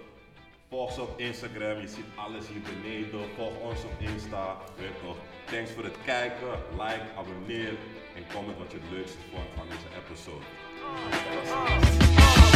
Volg 0.68 0.92
ze 0.92 1.02
op 1.02 1.18
Instagram, 1.18 1.80
je 1.80 1.88
ziet 1.88 2.04
alles 2.16 2.46
hier 2.48 2.60
beneden. 2.60 3.28
Volg 3.36 3.58
ons 3.60 3.84
op 3.84 4.00
Insta. 4.00 4.56
Weet 4.76 5.00
toch. 5.04 5.16
Thanks 5.46 5.70
voor 5.70 5.84
het 5.84 5.96
kijken. 6.04 6.48
Like, 6.72 7.04
abonneer 7.16 7.76
en 8.16 8.22
comment 8.34 8.58
wat 8.58 8.70
je 8.72 8.78
het 8.80 8.90
leukste 8.90 9.18
vond 9.32 9.44
van 9.56 9.66
deze 9.68 9.88
episode. 10.00 10.44
Ah, 10.84 11.80
was- 11.80 12.47